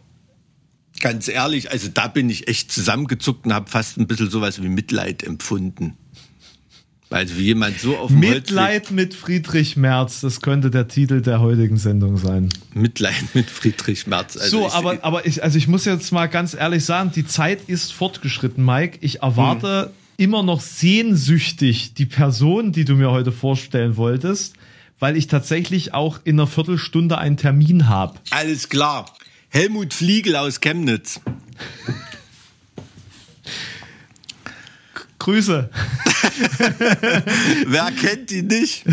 ganz 1.01 1.27
ehrlich, 1.27 1.69
also 1.69 1.89
da 1.89 2.07
bin 2.07 2.29
ich 2.29 2.47
echt 2.47 2.71
zusammengezuckt 2.71 3.45
und 3.45 3.53
habe 3.53 3.69
fast 3.69 3.97
ein 3.97 4.07
bisschen 4.07 4.29
sowas 4.29 4.61
wie 4.61 4.69
Mitleid 4.69 5.21
empfunden. 5.23 5.97
Also 7.09 7.35
jemand 7.35 7.79
so 7.79 7.97
auf 7.97 8.09
Mitleid 8.09 8.91
mit 8.91 9.13
Friedrich 9.13 9.77
Merz, 9.77 10.21
das 10.21 10.41
könnte 10.41 10.69
der 10.69 10.89
Titel 10.89 11.21
der 11.21 11.39
heutigen 11.39 11.77
Sendung 11.77 12.17
sein. 12.17 12.49
Mitleid 12.73 13.23
mit 13.33 13.49
Friedrich 13.49 14.07
Merz. 14.07 14.35
Also 14.35 14.63
so, 14.63 14.71
aber, 14.71 14.97
aber 15.03 15.25
ich, 15.25 15.41
also 15.41 15.57
ich 15.57 15.69
muss 15.69 15.85
jetzt 15.85 16.11
mal 16.11 16.27
ganz 16.27 16.53
ehrlich 16.53 16.83
sagen, 16.83 17.11
die 17.15 17.25
Zeit 17.25 17.61
ist 17.67 17.93
fortgeschritten, 17.93 18.63
Mike. 18.63 18.97
Ich 19.01 19.21
erwarte 19.21 19.83
hm. 19.83 19.91
immer 20.17 20.43
noch 20.43 20.59
sehnsüchtig 20.59 21.93
die 21.93 22.05
Person, 22.05 22.73
die 22.73 22.83
du 22.83 22.95
mir 22.95 23.11
heute 23.11 23.31
vorstellen 23.31 23.95
wolltest, 23.95 24.55
weil 24.99 25.15
ich 25.15 25.27
tatsächlich 25.27 25.93
auch 25.93 26.19
in 26.25 26.37
einer 26.37 26.47
Viertelstunde 26.47 27.17
einen 27.17 27.37
Termin 27.37 27.87
habe. 27.87 28.19
Alles 28.31 28.67
klar. 28.67 29.13
Helmut 29.49 29.93
Fliegel 29.93 30.35
aus 30.35 30.59
Chemnitz. 30.59 31.21
Grüße. 35.27 35.69
Wer 37.67 37.91
kennt 37.91 38.31
ihn 38.31 38.47
nicht? 38.47 38.85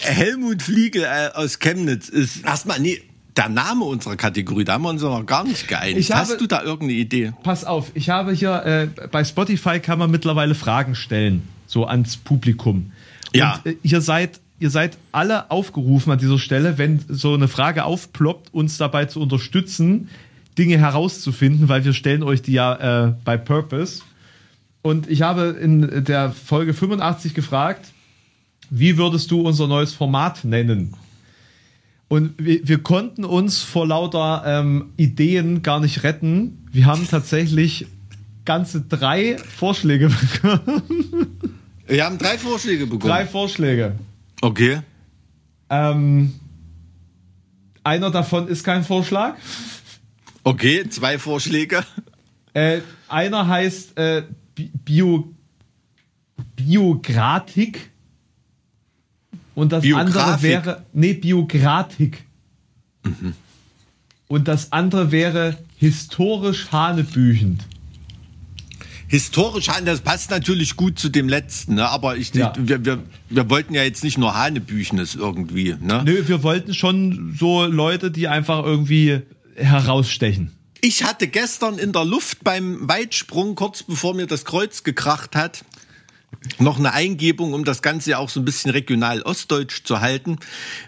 Helmut 0.00 0.60
Fliegel 0.60 1.04
äh, 1.04 1.30
aus 1.32 1.58
Chemnitz 1.58 2.10
ist 2.10 2.44
erstmal, 2.44 2.80
nee, 2.80 3.00
der 3.34 3.48
Name 3.48 3.86
unserer 3.86 4.16
Kategorie, 4.16 4.64
da 4.64 4.74
haben 4.74 4.82
wir 4.82 4.90
uns 4.90 5.00
noch 5.00 5.24
gar 5.24 5.44
nicht 5.44 5.68
geeinigt. 5.68 6.10
Habe, 6.10 6.20
Hast 6.20 6.38
du 6.38 6.46
da 6.46 6.62
irgendeine 6.62 6.92
Idee? 6.92 7.32
Pass 7.44 7.64
auf, 7.64 7.92
ich 7.94 8.10
habe 8.10 8.32
hier, 8.32 8.62
äh, 8.66 9.06
bei 9.08 9.24
Spotify 9.24 9.80
kann 9.80 9.98
man 9.98 10.10
mittlerweile 10.10 10.54
Fragen 10.54 10.94
stellen, 10.94 11.48
so 11.66 11.86
ans 11.86 12.18
Publikum. 12.18 12.92
Ja. 13.32 13.62
Und, 13.64 13.72
äh, 13.72 13.76
ihr 13.82 14.02
seid 14.02 14.38
ihr 14.60 14.68
seid 14.68 14.98
alle 15.12 15.50
aufgerufen 15.50 16.12
an 16.12 16.18
dieser 16.18 16.38
Stelle, 16.38 16.76
wenn 16.76 17.02
so 17.08 17.32
eine 17.32 17.48
Frage 17.48 17.84
aufploppt, 17.84 18.52
uns 18.52 18.76
dabei 18.76 19.06
zu 19.06 19.18
unterstützen, 19.22 20.10
Dinge 20.58 20.76
herauszufinden, 20.76 21.70
weil 21.70 21.86
wir 21.86 21.94
stellen 21.94 22.22
euch 22.22 22.42
die 22.42 22.52
ja 22.52 23.06
äh, 23.06 23.14
bei 23.24 23.38
Purpose. 23.38 24.02
Und 24.82 25.08
ich 25.08 25.22
habe 25.22 25.56
in 25.60 26.04
der 26.04 26.32
Folge 26.32 26.74
85 26.74 27.34
gefragt, 27.34 27.92
wie 28.68 28.98
würdest 28.98 29.30
du 29.30 29.42
unser 29.42 29.68
neues 29.68 29.92
Format 29.94 30.44
nennen? 30.44 30.94
Und 32.08 32.34
wir, 32.36 32.66
wir 32.66 32.82
konnten 32.82 33.24
uns 33.24 33.62
vor 33.62 33.86
lauter 33.86 34.42
ähm, 34.44 34.92
Ideen 34.96 35.62
gar 35.62 35.80
nicht 35.80 36.02
retten. 36.02 36.66
Wir 36.70 36.86
haben 36.86 37.08
tatsächlich 37.08 37.86
ganze 38.44 38.82
drei 38.82 39.38
Vorschläge 39.38 40.10
bekommen. 40.42 40.82
Wir 41.86 42.04
haben 42.04 42.18
drei 42.18 42.36
Vorschläge 42.36 42.86
bekommen. 42.86 43.10
Drei 43.10 43.26
Vorschläge. 43.26 43.94
Okay. 44.40 44.80
Ähm, 45.70 46.34
einer 47.84 48.10
davon 48.10 48.48
ist 48.48 48.64
kein 48.64 48.84
Vorschlag. 48.84 49.36
Okay, 50.44 50.88
zwei 50.88 51.18
Vorschläge. 51.18 51.84
Äh, 52.52 52.80
einer 53.08 53.46
heißt 53.46 53.96
äh, 53.96 54.24
Bio, 54.54 55.32
Biogratik. 56.56 57.90
Und 59.54 59.72
das 59.72 59.82
Biografik. 59.82 60.16
andere 60.16 60.42
wäre, 60.42 60.86
nee, 60.92 61.12
Biogratik. 61.14 62.24
Mhm. 63.04 63.34
Und 64.28 64.48
das 64.48 64.72
andere 64.72 65.12
wäre 65.12 65.58
historisch 65.76 66.72
hanebüchend. 66.72 67.66
Historisch, 69.08 69.66
das 69.84 70.00
passt 70.00 70.30
natürlich 70.30 70.74
gut 70.76 70.98
zu 70.98 71.10
dem 71.10 71.28
letzten, 71.28 71.74
ne? 71.74 71.86
aber 71.86 72.16
ich, 72.16 72.32
ja. 72.32 72.54
wir, 72.56 72.82
wir, 72.82 73.02
wir 73.28 73.50
wollten 73.50 73.74
ja 73.74 73.82
jetzt 73.82 74.02
nicht 74.02 74.16
nur 74.16 74.34
Hanebüchenes 74.34 75.16
irgendwie. 75.16 75.76
Ne? 75.78 76.02
Nö, 76.06 76.26
wir 76.28 76.42
wollten 76.42 76.72
schon 76.72 77.36
so 77.38 77.66
Leute, 77.66 78.10
die 78.10 78.28
einfach 78.28 78.64
irgendwie 78.64 79.20
herausstechen. 79.54 80.52
Ich 80.84 81.04
hatte 81.04 81.28
gestern 81.28 81.78
in 81.78 81.92
der 81.92 82.04
Luft 82.04 82.42
beim 82.42 82.88
Weitsprung, 82.88 83.54
kurz 83.54 83.84
bevor 83.84 84.14
mir 84.14 84.26
das 84.26 84.44
Kreuz 84.44 84.82
gekracht 84.82 85.36
hat, 85.36 85.64
noch 86.58 86.76
eine 86.76 86.92
Eingebung, 86.92 87.52
um 87.52 87.64
das 87.64 87.82
Ganze 87.82 88.10
ja 88.10 88.18
auch 88.18 88.28
so 88.28 88.40
ein 88.40 88.44
bisschen 88.44 88.72
regional 88.72 89.22
ostdeutsch 89.22 89.84
zu 89.84 90.00
halten. 90.00 90.38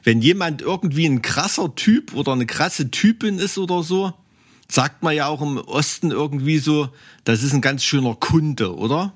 Wenn 0.02 0.20
jemand 0.20 0.62
irgendwie 0.62 1.06
ein 1.06 1.22
krasser 1.22 1.76
Typ 1.76 2.12
oder 2.12 2.32
eine 2.32 2.44
krasse 2.44 2.90
Typin 2.90 3.38
ist 3.38 3.56
oder 3.56 3.84
so, 3.84 4.12
sagt 4.68 5.04
man 5.04 5.14
ja 5.14 5.28
auch 5.28 5.40
im 5.40 5.58
Osten 5.58 6.10
irgendwie 6.10 6.58
so, 6.58 6.88
das 7.22 7.44
ist 7.44 7.52
ein 7.52 7.60
ganz 7.60 7.84
schöner 7.84 8.16
Kunde, 8.16 8.74
oder? 8.74 9.12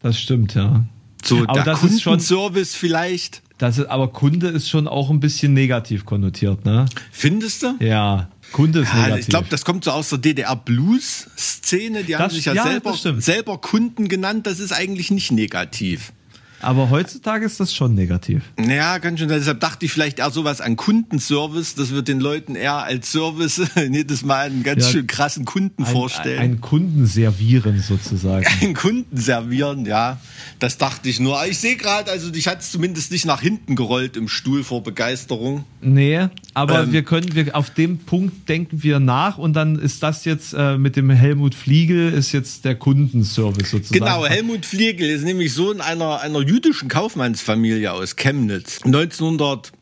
Das 0.00 0.20
stimmt, 0.20 0.54
ja. 0.54 0.84
So 1.24 1.42
aber 1.46 1.62
der 1.62 1.72
Kundenservice 1.72 2.74
vielleicht. 2.74 3.40
Das 3.56 3.78
ist, 3.78 3.86
aber 3.86 4.08
Kunde 4.08 4.48
ist 4.48 4.68
schon 4.68 4.86
auch 4.86 5.08
ein 5.08 5.20
bisschen 5.20 5.54
negativ 5.54 6.04
konnotiert, 6.04 6.66
ne? 6.66 6.84
Findest 7.10 7.62
du? 7.62 7.76
Ja. 7.80 8.28
Kunde 8.52 8.80
ist 8.80 8.92
ja. 8.92 9.16
Ich 9.16 9.26
glaube, 9.26 9.48
das 9.50 9.64
kommt 9.64 9.84
so 9.84 9.90
aus 9.90 10.10
der 10.10 10.18
DDR-Blues-Szene. 10.18 12.04
Die 12.04 12.16
haben 12.16 12.30
sich 12.30 12.44
ja, 12.44 12.54
ja 12.54 12.62
selber, 12.64 12.94
selber 13.20 13.58
Kunden 13.58 14.08
genannt. 14.08 14.46
Das 14.46 14.60
ist 14.60 14.72
eigentlich 14.72 15.10
nicht 15.10 15.32
negativ. 15.32 16.12
Aber 16.60 16.90
heutzutage 16.90 17.44
ist 17.44 17.60
das 17.60 17.74
schon 17.74 17.94
negativ. 17.94 18.42
Ja, 18.58 18.98
ganz 18.98 19.18
schön. 19.18 19.28
Deshalb 19.28 19.60
dachte 19.60 19.86
ich 19.86 19.92
vielleicht 19.92 20.18
eher 20.18 20.30
sowas 20.30 20.60
an 20.60 20.76
Kundenservice, 20.76 21.74
dass 21.74 21.92
wir 21.92 22.02
den 22.02 22.20
Leuten 22.20 22.54
eher 22.54 22.78
als 22.84 23.12
Service 23.12 23.60
jedes 23.90 24.24
Mal 24.24 24.46
einen 24.46 24.62
ganz 24.62 24.84
ja, 24.86 24.92
schön 24.92 25.06
krassen 25.06 25.44
Kunden 25.44 25.84
ein, 25.84 25.92
vorstellen. 25.92 26.38
Ein 26.38 26.60
Kunden 26.60 27.06
servieren 27.06 27.80
sozusagen. 27.80 28.46
Ein 28.60 28.74
Kunden 28.74 29.16
servieren, 29.16 29.86
ja. 29.86 30.20
Das 30.58 30.78
dachte 30.78 31.08
ich 31.08 31.20
nur. 31.20 31.44
Ich 31.46 31.58
sehe 31.58 31.76
gerade, 31.76 32.10
also 32.10 32.30
dich 32.30 32.48
hat 32.48 32.60
es 32.60 32.70
zumindest 32.70 33.10
nicht 33.12 33.26
nach 33.26 33.40
hinten 33.40 33.76
gerollt 33.76 34.16
im 34.16 34.28
Stuhl 34.28 34.64
vor 34.64 34.82
Begeisterung. 34.82 35.64
Nee, 35.80 36.28
aber 36.54 36.84
ähm, 36.84 36.92
wir 36.92 37.02
können, 37.02 37.34
wir 37.34 37.54
auf 37.56 37.70
dem 37.70 37.98
Punkt 37.98 38.48
denken 38.48 38.82
wir 38.82 39.00
nach 39.00 39.38
und 39.38 39.54
dann 39.54 39.78
ist 39.78 40.02
das 40.02 40.24
jetzt 40.24 40.54
äh, 40.54 40.78
mit 40.78 40.96
dem 40.96 41.10
Helmut 41.10 41.54
Fliegel 41.54 42.12
ist 42.12 42.32
jetzt 42.32 42.64
der 42.64 42.74
Kundenservice 42.74 43.70
sozusagen. 43.70 43.98
Genau, 43.98 44.24
Helmut 44.24 44.64
Fliegel 44.64 45.10
ist 45.10 45.24
nämlich 45.24 45.52
Sohn 45.52 45.80
einer, 45.80 46.20
einer 46.20 46.40
jüdischen 46.46 46.88
Kaufmannsfamilie 46.88 47.92
aus 47.92 48.16
Chemnitz. 48.16 48.80
1900, 48.84 49.72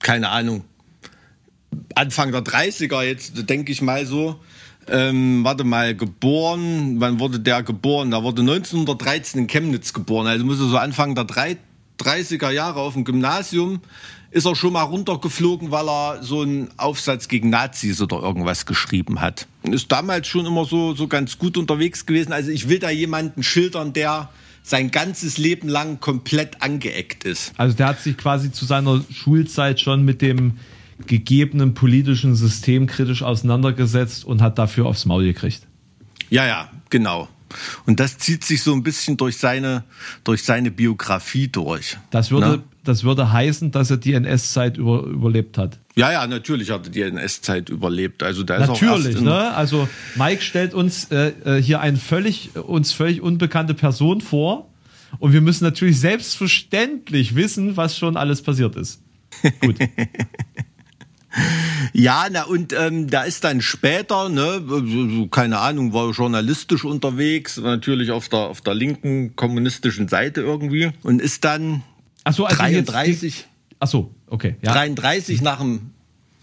keine 0.00 0.30
Ahnung, 0.30 0.64
Anfang 1.94 2.32
der 2.32 2.42
30er 2.42 3.02
jetzt, 3.02 3.48
denke 3.48 3.72
ich 3.72 3.82
mal 3.82 4.06
so. 4.06 4.40
Ähm, 4.90 5.44
warte 5.44 5.64
mal, 5.64 5.94
geboren, 5.94 6.96
wann 6.98 7.20
wurde 7.20 7.40
der 7.40 7.62
geboren? 7.62 8.10
Da 8.10 8.22
wurde 8.22 8.40
1913 8.40 9.42
in 9.42 9.46
Chemnitz 9.46 9.92
geboren, 9.92 10.26
also 10.26 10.44
muss 10.46 10.60
er 10.60 10.68
so 10.68 10.78
Anfang 10.78 11.14
der 11.14 11.26
30er 11.26 12.50
Jahre 12.50 12.80
auf 12.80 12.94
dem 12.94 13.04
Gymnasium 13.04 13.80
ist 14.30 14.44
er 14.44 14.54
schon 14.54 14.74
mal 14.74 14.82
runtergeflogen, 14.82 15.70
weil 15.70 15.88
er 15.88 16.22
so 16.22 16.42
einen 16.42 16.68
Aufsatz 16.76 17.28
gegen 17.28 17.50
Nazis 17.50 18.00
oder 18.00 18.20
irgendwas 18.20 18.66
geschrieben 18.66 19.20
hat. 19.20 19.46
Ist 19.62 19.90
damals 19.90 20.26
schon 20.26 20.44
immer 20.44 20.64
so, 20.64 20.94
so 20.94 21.08
ganz 21.08 21.38
gut 21.38 21.56
unterwegs 21.56 22.04
gewesen. 22.04 22.32
Also 22.32 22.50
ich 22.50 22.68
will 22.68 22.78
da 22.78 22.90
jemanden 22.90 23.42
schildern, 23.42 23.92
der 23.92 24.28
sein 24.68 24.90
ganzes 24.90 25.38
Leben 25.38 25.68
lang 25.68 26.00
komplett 26.00 26.62
angeeckt 26.62 27.24
ist. 27.24 27.52
Also 27.56 27.76
der 27.76 27.86
hat 27.86 28.00
sich 28.00 28.16
quasi 28.16 28.52
zu 28.52 28.64
seiner 28.64 29.02
Schulzeit 29.10 29.80
schon 29.80 30.04
mit 30.04 30.22
dem 30.22 30.58
gegebenen 31.06 31.74
politischen 31.74 32.34
System 32.34 32.86
kritisch 32.86 33.22
auseinandergesetzt 33.22 34.24
und 34.24 34.42
hat 34.42 34.58
dafür 34.58 34.86
aufs 34.86 35.06
Maul 35.06 35.24
gekriegt. 35.24 35.62
Ja, 36.30 36.46
ja, 36.46 36.70
genau. 36.90 37.28
Und 37.86 38.00
das 38.00 38.18
zieht 38.18 38.44
sich 38.44 38.62
so 38.62 38.72
ein 38.72 38.82
bisschen 38.82 39.16
durch 39.16 39.38
seine, 39.38 39.84
durch 40.24 40.44
seine 40.44 40.70
Biografie 40.70 41.48
durch. 41.48 41.96
Das 42.10 42.30
würde, 42.30 42.48
ne? 42.48 42.62
das 42.84 43.04
würde 43.04 43.32
heißen, 43.32 43.70
dass 43.70 43.90
er 43.90 43.96
die 43.96 44.14
NS-Zeit 44.14 44.76
über, 44.76 45.02
überlebt 45.02 45.58
hat. 45.58 45.78
Ja, 45.94 46.12
ja, 46.12 46.26
natürlich 46.26 46.70
hat 46.70 46.86
er 46.86 46.92
die 46.92 47.02
NS-Zeit 47.02 47.68
überlebt. 47.68 48.22
Also 48.22 48.42
da 48.44 48.56
ist 48.56 48.68
natürlich, 48.68 49.16
auch 49.16 49.20
ne? 49.20 49.54
Also 49.54 49.88
Mike 50.14 50.42
stellt 50.42 50.74
uns 50.74 51.10
äh, 51.10 51.32
äh, 51.44 51.62
hier 51.62 51.80
eine 51.80 51.96
völlig 51.96 52.56
uns 52.56 52.92
völlig 52.92 53.20
unbekannte 53.20 53.74
Person 53.74 54.20
vor 54.20 54.68
und 55.18 55.32
wir 55.32 55.40
müssen 55.40 55.64
natürlich 55.64 55.98
selbstverständlich 55.98 57.34
wissen, 57.34 57.76
was 57.76 57.96
schon 57.98 58.16
alles 58.16 58.42
passiert 58.42 58.76
ist. 58.76 59.02
Gut. 59.60 59.76
Ja, 61.92 62.26
na 62.30 62.44
und 62.44 62.72
ähm, 62.72 63.08
da 63.08 63.22
ist 63.22 63.44
dann 63.44 63.60
später, 63.60 64.28
ne, 64.28 65.28
keine 65.30 65.58
Ahnung, 65.58 65.92
war 65.92 66.10
journalistisch 66.10 66.84
unterwegs, 66.84 67.58
natürlich 67.58 68.10
auf 68.10 68.28
der 68.28 68.40
auf 68.40 68.60
der 68.60 68.74
linken 68.74 69.36
kommunistischen 69.36 70.08
Seite 70.08 70.40
irgendwie 70.40 70.90
und 71.02 71.20
ist 71.20 71.44
dann 71.44 71.82
ach 72.24 72.32
so, 72.32 72.46
also 72.46 72.58
33 72.58 73.22
jetzt, 73.22 73.48
ach 73.78 73.88
so, 73.88 74.14
okay, 74.26 74.56
ja. 74.62 74.72
33 74.72 75.42
nach 75.42 75.58
dem 75.58 75.90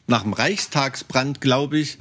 nach 0.08 0.22
dem 0.22 0.34
Reichstagsbrand, 0.34 1.42
glaube 1.42 1.80
ich, 1.80 1.98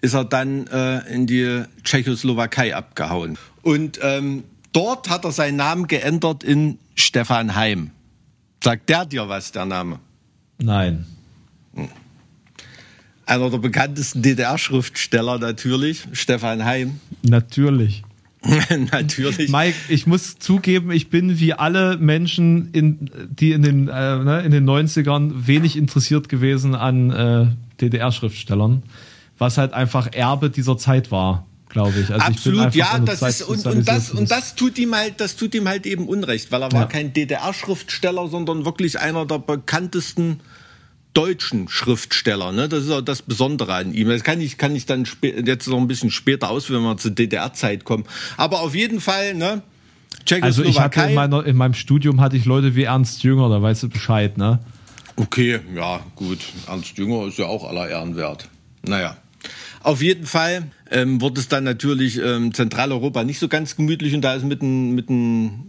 ist 0.00 0.14
er 0.14 0.24
dann 0.24 0.68
äh, 0.68 0.98
in 1.12 1.26
die 1.26 1.64
Tschechoslowakei 1.82 2.76
abgehauen 2.76 3.36
und 3.62 3.98
ähm, 4.02 4.44
dort 4.72 5.08
hat 5.08 5.24
er 5.24 5.32
seinen 5.32 5.56
Namen 5.56 5.88
geändert 5.88 6.44
in 6.44 6.78
Stefan 6.94 7.56
Heim. 7.56 7.90
Sagt 8.62 8.88
der 8.88 9.06
dir 9.06 9.28
was, 9.28 9.50
der 9.50 9.66
Name? 9.66 9.98
Nein 10.58 11.04
einer 13.26 13.50
der 13.50 13.58
bekanntesten 13.58 14.22
DDR-Schriftsteller 14.22 15.38
natürlich, 15.38 16.06
Stefan 16.12 16.64
Heim. 16.64 17.00
Natürlich. 17.22 18.04
Natürlich. 18.92 19.48
Mike, 19.48 19.74
ich 19.88 20.06
muss 20.06 20.38
zugeben, 20.38 20.92
ich 20.92 21.10
bin 21.10 21.40
wie 21.40 21.54
alle 21.54 21.96
Menschen, 21.96 22.70
in, 22.72 23.10
die 23.28 23.50
in 23.52 23.62
den, 23.62 23.88
äh, 23.88 24.18
ne, 24.18 24.42
in 24.44 24.52
den 24.52 24.68
90ern 24.68 25.46
wenig 25.46 25.76
interessiert 25.76 26.28
gewesen 26.28 26.76
an 26.76 27.10
äh, 27.10 27.46
DDR-Schriftstellern, 27.80 28.84
was 29.38 29.58
halt 29.58 29.72
einfach 29.72 30.12
Erbe 30.12 30.50
dieser 30.50 30.78
Zeit 30.78 31.10
war, 31.10 31.46
glaube 31.68 31.98
ich. 31.98 32.12
Also 32.12 32.24
Absolut, 32.24 32.68
ich 32.68 32.74
ja, 32.76 32.98
das 33.00 33.20
Zeit 33.20 33.30
ist, 33.30 33.42
und, 33.42 33.66
und, 33.66 33.88
das, 33.88 34.12
und 34.12 34.30
das 34.30 34.54
tut 34.54 34.78
ihm 34.78 34.94
halt, 34.94 35.20
das 35.20 35.34
tut 35.34 35.54
ihm 35.54 35.66
halt 35.66 35.84
eben 35.86 36.06
Unrecht, 36.06 36.52
weil 36.52 36.62
er 36.62 36.70
ja. 36.72 36.78
war 36.78 36.88
kein 36.88 37.12
DDR-Schriftsteller, 37.12 38.28
sondern 38.28 38.64
wirklich 38.64 39.00
einer 39.00 39.26
der 39.26 39.40
bekanntesten 39.40 40.40
deutschen 41.16 41.68
Schriftsteller. 41.68 42.52
Ne? 42.52 42.68
Das 42.68 42.84
ist 42.84 42.90
auch 42.90 43.00
das 43.00 43.22
Besondere 43.22 43.74
an 43.74 43.94
ihm. 43.94 44.08
Das 44.08 44.22
kann 44.22 44.40
ich, 44.40 44.58
kann 44.58 44.76
ich 44.76 44.84
dann 44.84 45.08
jetzt 45.22 45.66
noch 45.66 45.78
ein 45.78 45.88
bisschen 45.88 46.10
später 46.10 46.50
ausführen, 46.50 46.82
wenn 46.82 46.90
wir 46.90 46.96
zur 46.98 47.12
DDR-Zeit 47.12 47.84
kommen. 47.84 48.04
Aber 48.36 48.60
auf 48.60 48.74
jeden 48.74 49.00
Fall, 49.00 49.34
ne? 49.34 49.62
Also 50.40 50.64
ich 50.64 50.80
hatte 50.80 51.00
in, 51.02 51.14
meiner, 51.14 51.46
in 51.46 51.56
meinem 51.56 51.74
Studium 51.74 52.20
hatte 52.20 52.36
ich 52.36 52.44
Leute 52.44 52.74
wie 52.74 52.82
Ernst 52.82 53.22
Jünger, 53.22 53.48
da 53.48 53.62
weißt 53.62 53.84
du 53.84 53.88
Bescheid, 53.88 54.36
ne? 54.36 54.58
Okay, 55.14 55.60
ja, 55.74 56.00
gut. 56.16 56.40
Ernst 56.66 56.98
Jünger 56.98 57.26
ist 57.26 57.38
ja 57.38 57.46
auch 57.46 57.66
aller 57.66 57.88
Ehren 57.88 58.16
wert. 58.16 58.48
Naja. 58.82 59.16
Auf 59.82 60.02
jeden 60.02 60.26
Fall 60.26 60.64
ähm, 60.90 61.20
wird 61.20 61.38
es 61.38 61.48
dann 61.48 61.62
natürlich 61.62 62.20
ähm, 62.20 62.52
Zentraleuropa 62.52 63.22
nicht 63.22 63.38
so 63.38 63.46
ganz 63.46 63.76
gemütlich 63.76 64.14
und 64.14 64.22
da 64.22 64.34
ist 64.34 64.44
mit 64.44 64.60
einem, 64.60 64.96
mit 64.96 65.08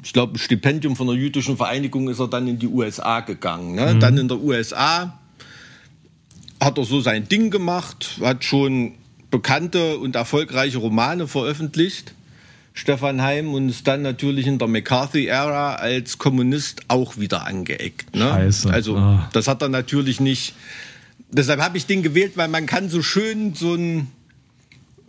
ich 0.03 0.11
glaube, 0.11 0.39
Stipendium 0.39 0.95
von 0.95 1.07
der 1.07 1.15
jüdischen 1.15 1.55
Vereinigung 1.55 2.09
ist 2.09 2.19
er 2.19 2.27
dann 2.27 2.47
in 2.47 2.57
die 2.57 2.67
USA 2.67 3.19
gegangen. 3.19 3.75
Ne? 3.75 3.93
Mhm. 3.93 3.99
Dann 3.99 4.17
in 4.17 4.27
der 4.27 4.39
USA 4.39 5.19
hat 6.61 6.77
er 6.77 6.83
so 6.83 7.01
sein 7.01 7.27
Ding 7.27 7.51
gemacht, 7.51 8.19
hat 8.21 8.43
schon 8.43 8.93
bekannte 9.29 9.97
und 9.97 10.15
erfolgreiche 10.15 10.77
Romane 10.77 11.27
veröffentlicht. 11.27 12.13
Stefan 12.73 13.23
Heim 13.23 13.53
und 13.55 13.69
ist 13.69 13.87
dann 13.87 14.03
natürlich 14.03 14.45
in 14.45 14.59
der 14.59 14.67
McCarthy-Ära 14.67 15.75
als 15.75 16.19
Kommunist 16.19 16.81
auch 16.89 17.17
wieder 17.17 17.47
angeeckt. 17.47 18.15
Ne? 18.15 18.29
Scheiße. 18.29 18.69
Also 18.69 18.97
oh. 18.97 19.19
das 19.33 19.47
hat 19.47 19.63
er 19.63 19.69
natürlich 19.69 20.19
nicht. 20.19 20.53
Deshalb 21.31 21.59
habe 21.59 21.77
ich 21.77 21.87
den 21.87 22.03
gewählt, 22.03 22.33
weil 22.35 22.47
man 22.47 22.67
kann 22.67 22.89
so 22.89 23.01
schön 23.01 23.55
so 23.55 23.73
ein 23.73 24.07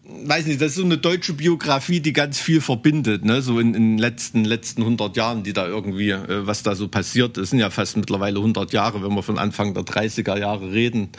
weiß 0.09 0.47
nicht, 0.47 0.61
das 0.61 0.71
ist 0.71 0.77
so 0.77 0.85
eine 0.85 0.97
deutsche 0.97 1.35
Biografie, 1.35 2.01
die 2.01 2.15
ganz 2.15 2.41
viel 2.41 2.61
verbindet, 2.61 3.25
ne? 3.25 3.43
so 3.43 3.61
in, 3.61 3.75
in 3.75 3.83
den 3.93 3.99
letzten, 3.99 4.45
letzten 4.45 4.83
100 4.83 5.17
Jahren, 5.17 5.43
die 5.43 5.53
da 5.53 5.67
irgendwie, 5.67 6.11
äh, 6.11 6.47
was 6.47 6.63
da 6.63 6.75
so 6.75 6.89
passiert 6.89 7.37
ist, 7.37 7.51
sind 7.51 7.59
ja 7.59 7.69
fast 7.69 7.97
mittlerweile 7.97 8.39
100 8.39 8.73
Jahre, 8.73 9.03
wenn 9.03 9.15
wir 9.15 9.23
von 9.23 9.39
Anfang 9.39 9.75
der 9.75 9.83
30er 9.83 10.39
Jahre 10.39 10.73
reden, 10.73 11.11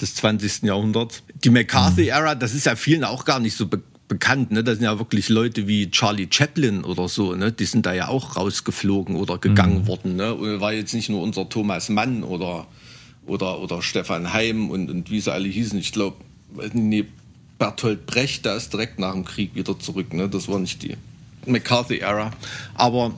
des 0.00 0.16
20. 0.16 0.62
Jahrhunderts. 0.62 1.22
Die 1.44 1.50
McCarthy-Ära, 1.50 2.34
das 2.34 2.54
ist 2.54 2.66
ja 2.66 2.74
vielen 2.74 3.04
auch 3.04 3.24
gar 3.24 3.38
nicht 3.38 3.56
so 3.56 3.66
be 3.66 3.80
bekannt, 4.08 4.50
ne? 4.50 4.62
das 4.62 4.74
sind 4.74 4.84
ja 4.84 4.98
wirklich 4.98 5.30
Leute 5.30 5.66
wie 5.68 5.90
Charlie 5.90 6.28
Chaplin 6.30 6.84
oder 6.84 7.08
so, 7.08 7.34
ne? 7.34 7.50
die 7.50 7.64
sind 7.64 7.86
da 7.86 7.94
ja 7.94 8.08
auch 8.08 8.36
rausgeflogen 8.36 9.16
oder 9.16 9.38
gegangen 9.38 9.82
mhm. 9.82 9.86
worden, 9.86 10.16
ne? 10.16 10.34
Und 10.34 10.60
war 10.60 10.74
jetzt 10.74 10.92
nicht 10.92 11.08
nur 11.08 11.22
unser 11.22 11.48
Thomas 11.48 11.88
Mann 11.88 12.22
oder, 12.22 12.66
oder, 13.26 13.60
oder 13.60 13.80
Stefan 13.80 14.34
Heim 14.34 14.68
und, 14.68 14.90
und 14.90 15.10
wie 15.10 15.18
sie 15.18 15.32
alle 15.32 15.48
hießen, 15.48 15.78
ich 15.78 15.92
glaube, 15.92 16.18
nee, 16.74 17.06
Bertolt 17.62 18.06
Brecht, 18.06 18.44
der 18.44 18.56
ist 18.56 18.72
direkt 18.72 18.98
nach 18.98 19.12
dem 19.12 19.24
Krieg 19.24 19.54
wieder 19.54 19.78
zurück. 19.78 20.12
Ne? 20.12 20.28
Das 20.28 20.48
war 20.48 20.58
nicht 20.58 20.82
die 20.82 20.96
McCarthy-Ära. 21.46 22.32
Aber 22.74 23.14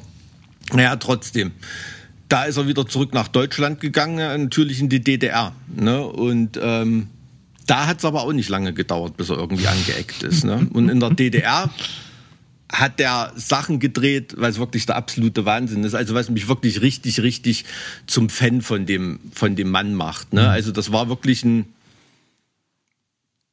naja, 0.70 0.96
trotzdem. 0.96 1.52
Da 2.28 2.44
ist 2.44 2.58
er 2.58 2.68
wieder 2.68 2.86
zurück 2.86 3.14
nach 3.14 3.28
Deutschland 3.28 3.80
gegangen, 3.80 4.16
natürlich 4.42 4.80
in 4.80 4.90
die 4.90 5.00
DDR. 5.00 5.54
Ne? 5.74 6.04
Und 6.06 6.60
ähm, 6.60 7.08
da 7.66 7.86
hat 7.86 8.00
es 8.00 8.04
aber 8.04 8.20
auch 8.20 8.34
nicht 8.34 8.50
lange 8.50 8.74
gedauert, 8.74 9.16
bis 9.16 9.30
er 9.30 9.38
irgendwie 9.38 9.66
angeeckt 9.66 10.22
ist. 10.22 10.44
Ne? 10.44 10.68
Und 10.74 10.90
in 10.90 11.00
der 11.00 11.08
DDR 11.08 11.70
hat 12.70 12.98
der 12.98 13.32
Sachen 13.36 13.80
gedreht, 13.80 14.34
weil 14.36 14.50
es 14.50 14.58
wirklich 14.58 14.84
der 14.84 14.96
absolute 14.96 15.46
Wahnsinn 15.46 15.84
ist. 15.84 15.94
Also 15.94 16.14
was 16.14 16.28
mich 16.28 16.48
wirklich 16.48 16.82
richtig, 16.82 17.22
richtig 17.22 17.64
zum 18.06 18.28
Fan 18.28 18.60
von 18.60 18.84
dem, 18.84 19.20
von 19.32 19.56
dem 19.56 19.70
Mann 19.70 19.94
macht. 19.94 20.34
Ne? 20.34 20.42
Mhm. 20.42 20.48
Also 20.48 20.70
das 20.70 20.92
war 20.92 21.08
wirklich 21.08 21.44
ein 21.44 21.72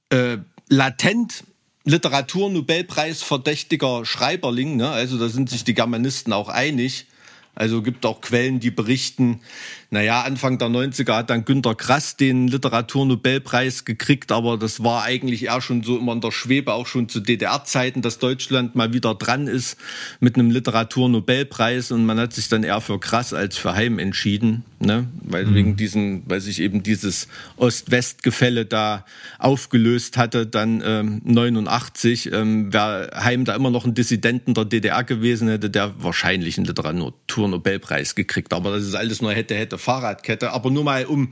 äh, 0.10 0.40
latent 0.72 1.44
Literatur-Nobelpreis 1.84 3.22
verdächtiger 3.24 4.06
Schreiberling. 4.06 4.78
Ne? 4.78 4.90
Also 4.90 5.20
da 5.20 5.28
sind 5.28 5.50
sich 5.50 5.66
die 5.66 5.74
Germanisten 5.74 6.32
auch 6.32 6.48
einig. 6.48 7.08
Also 7.54 7.82
gibt 7.82 8.06
auch 8.06 8.22
Quellen, 8.22 8.62
die 8.62 8.72
berichten, 8.72 9.42
naja, 9.90 10.22
Anfang 10.22 10.58
der 10.58 10.70
90er 10.70 11.18
hat 11.18 11.30
dann 11.30 11.44
Günter 11.44 11.76
Grass 11.76 12.16
den 12.16 12.48
Literaturnobelpreis 12.48 13.84
gekriegt, 13.84 14.32
aber 14.32 14.58
das 14.58 14.86
war 14.86 15.04
eigentlich 15.04 15.44
eher 15.44 15.60
schon 15.60 15.84
so 15.84 15.98
immer 15.98 16.14
in 16.14 16.22
der 16.22 16.32
Schwebe, 16.32 16.72
auch 16.72 16.88
schon 16.88 17.10
zu 17.10 17.20
DDR-Zeiten, 17.20 18.02
dass 18.02 18.20
Deutschland 18.20 18.76
mal 18.76 18.94
wieder 18.94 19.16
dran 19.16 19.48
ist 19.48 19.76
mit 20.22 20.36
einem 20.36 20.50
Literaturnobelpreis 20.50 21.92
und 21.92 22.06
man 22.06 22.18
hat 22.22 22.32
sich 22.32 22.48
dann 22.48 22.64
eher 22.64 22.80
für 22.80 23.00
Grass 23.00 23.34
als 23.34 23.58
für 23.58 23.74
Heim 23.74 24.00
entschieden, 24.00 24.64
ne? 24.82 25.08
weil 25.24 25.46
mhm. 25.46 25.56
wegen 25.56 25.76
diesen, 25.76 26.24
weil 26.28 26.42
sich 26.42 26.60
eben 26.60 26.84
dieses 26.84 27.28
Ost-West-Gefälle 27.58 28.66
da 28.66 29.06
aufgelöst 29.40 30.18
hatte, 30.18 30.46
dann 30.46 30.82
ähm, 30.86 31.22
89, 31.24 32.32
ähm, 32.32 32.74
wäre 32.74 33.12
Heim 33.16 33.46
da 33.46 33.56
immer 33.56 33.70
noch 33.70 33.86
ein 33.86 33.94
Dissidenten 33.94 34.54
der 34.54 34.66
DDR 34.66 35.04
gewesen, 35.04 35.48
hätte 35.48 35.70
der 35.70 35.94
wahrscheinlich 36.04 36.58
einen 36.58 36.66
Literaturnobelpreis 36.66 38.16
gekriegt, 38.16 38.54
aber 38.54 38.72
das 38.72 38.84
ist 38.84 38.96
alles 38.96 39.22
nur 39.22 39.34
hätte, 39.34 39.56
hätte 39.56 39.78
Fahrradkette, 39.78 40.52
aber 40.52 40.70
nur 40.70 40.84
mal 40.84 41.06
um 41.06 41.32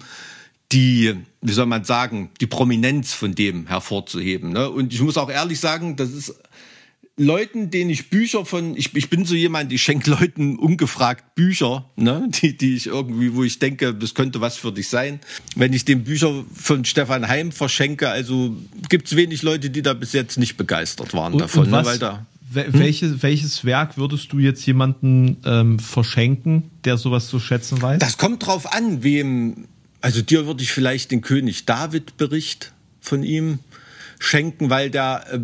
die, 0.71 1.15
wie 1.41 1.51
soll 1.51 1.65
man 1.65 1.83
sagen, 1.83 2.29
die 2.39 2.47
Prominenz 2.47 3.13
von 3.13 3.33
dem 3.33 3.67
hervorzuheben. 3.67 4.51
Ne? 4.53 4.69
Und 4.69 4.93
ich 4.93 5.01
muss 5.01 5.17
auch 5.17 5.29
ehrlich 5.29 5.59
sagen, 5.59 5.95
das 5.95 6.11
ist 6.11 6.35
Leuten, 7.19 7.69
denen 7.69 7.89
ich 7.89 8.09
Bücher 8.09 8.45
von, 8.45 8.75
ich, 8.75 8.95
ich 8.95 9.09
bin 9.09 9.25
so 9.25 9.35
jemand, 9.35 9.71
ich 9.73 9.83
schenke 9.83 10.09
Leuten 10.19 10.57
ungefragt 10.57 11.35
Bücher, 11.35 11.85
ne, 11.95 12.29
die, 12.29 12.57
die 12.57 12.75
ich 12.75 12.87
irgendwie, 12.87 13.35
wo 13.35 13.43
ich 13.43 13.59
denke, 13.59 13.93
das 13.93 14.15
könnte 14.15 14.41
was 14.41 14.57
für 14.57 14.71
dich 14.71 14.87
sein. 14.87 15.19
Wenn 15.55 15.73
ich 15.73 15.85
den 15.85 16.03
Bücher 16.03 16.45
von 16.53 16.85
Stefan 16.85 17.27
Heim 17.27 17.51
verschenke, 17.51 18.09
also 18.09 18.55
gibt 18.87 19.07
es 19.07 19.15
wenig 19.15 19.43
Leute, 19.43 19.69
die 19.69 19.81
da 19.81 19.93
bis 19.93 20.13
jetzt 20.13 20.37
nicht 20.37 20.55
begeistert 20.57 21.13
waren 21.13 21.33
und, 21.33 21.41
davon, 21.41 21.63
und 21.63 21.71
ne, 21.71 21.77
was, 21.77 21.85
ne, 21.85 21.91
weil 21.91 21.99
da 21.99 22.25
hm? 22.53 22.73
Welche, 22.73 23.21
welches 23.21 23.63
Werk 23.63 23.97
würdest 23.97 24.33
du 24.33 24.39
jetzt 24.39 24.65
jemanden 24.65 25.37
ähm, 25.45 25.77
verschenken, 25.77 26.71
der 26.83 26.97
sowas 26.97 27.27
zu 27.27 27.39
schätzen 27.39 27.79
weiß? 27.79 27.99
Das 27.99 28.17
kommt 28.17 28.45
drauf 28.45 28.73
an, 28.73 29.03
wem. 29.03 29.67
Also 30.01 30.21
dir 30.23 30.47
würde 30.47 30.63
ich 30.63 30.71
vielleicht 30.71 31.11
den 31.11 31.21
König 31.21 31.65
David 31.65 32.17
Bericht 32.17 32.71
von 33.01 33.21
ihm 33.21 33.59
schenken, 34.19 34.69
weil 34.69 34.89
der 34.89 35.25
äh, 35.31 35.39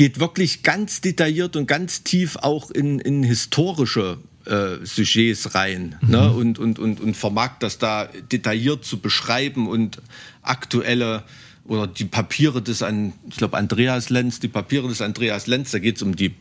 geht 0.00 0.18
wirklich 0.18 0.62
ganz 0.62 1.02
detailliert 1.02 1.56
und 1.56 1.66
ganz 1.66 2.04
tief 2.04 2.36
auch 2.36 2.70
in, 2.70 3.00
in 3.00 3.22
historische 3.22 4.16
äh, 4.46 4.82
Sujets 4.82 5.54
rein 5.54 5.96
mhm. 6.00 6.10
ne? 6.10 6.32
und, 6.32 6.58
und, 6.58 6.78
und, 6.78 7.00
und 7.00 7.14
vermag 7.18 7.58
das 7.60 7.76
da 7.76 8.08
detailliert 8.32 8.82
zu 8.82 8.98
beschreiben 8.98 9.68
und 9.68 10.00
aktuelle 10.40 11.24
oder 11.66 11.86
die 11.86 12.06
Papiere 12.06 12.62
des, 12.62 12.82
ich 13.28 13.36
glaube, 13.36 13.58
Andreas 13.58 14.08
Lenz, 14.08 14.40
die 14.40 14.48
Papiere 14.48 14.88
des 14.88 15.02
Andreas 15.02 15.46
Lenz, 15.46 15.70
da 15.70 15.78
geht 15.78 15.96
es 15.96 16.02
um 16.02 16.16
die 16.16 16.34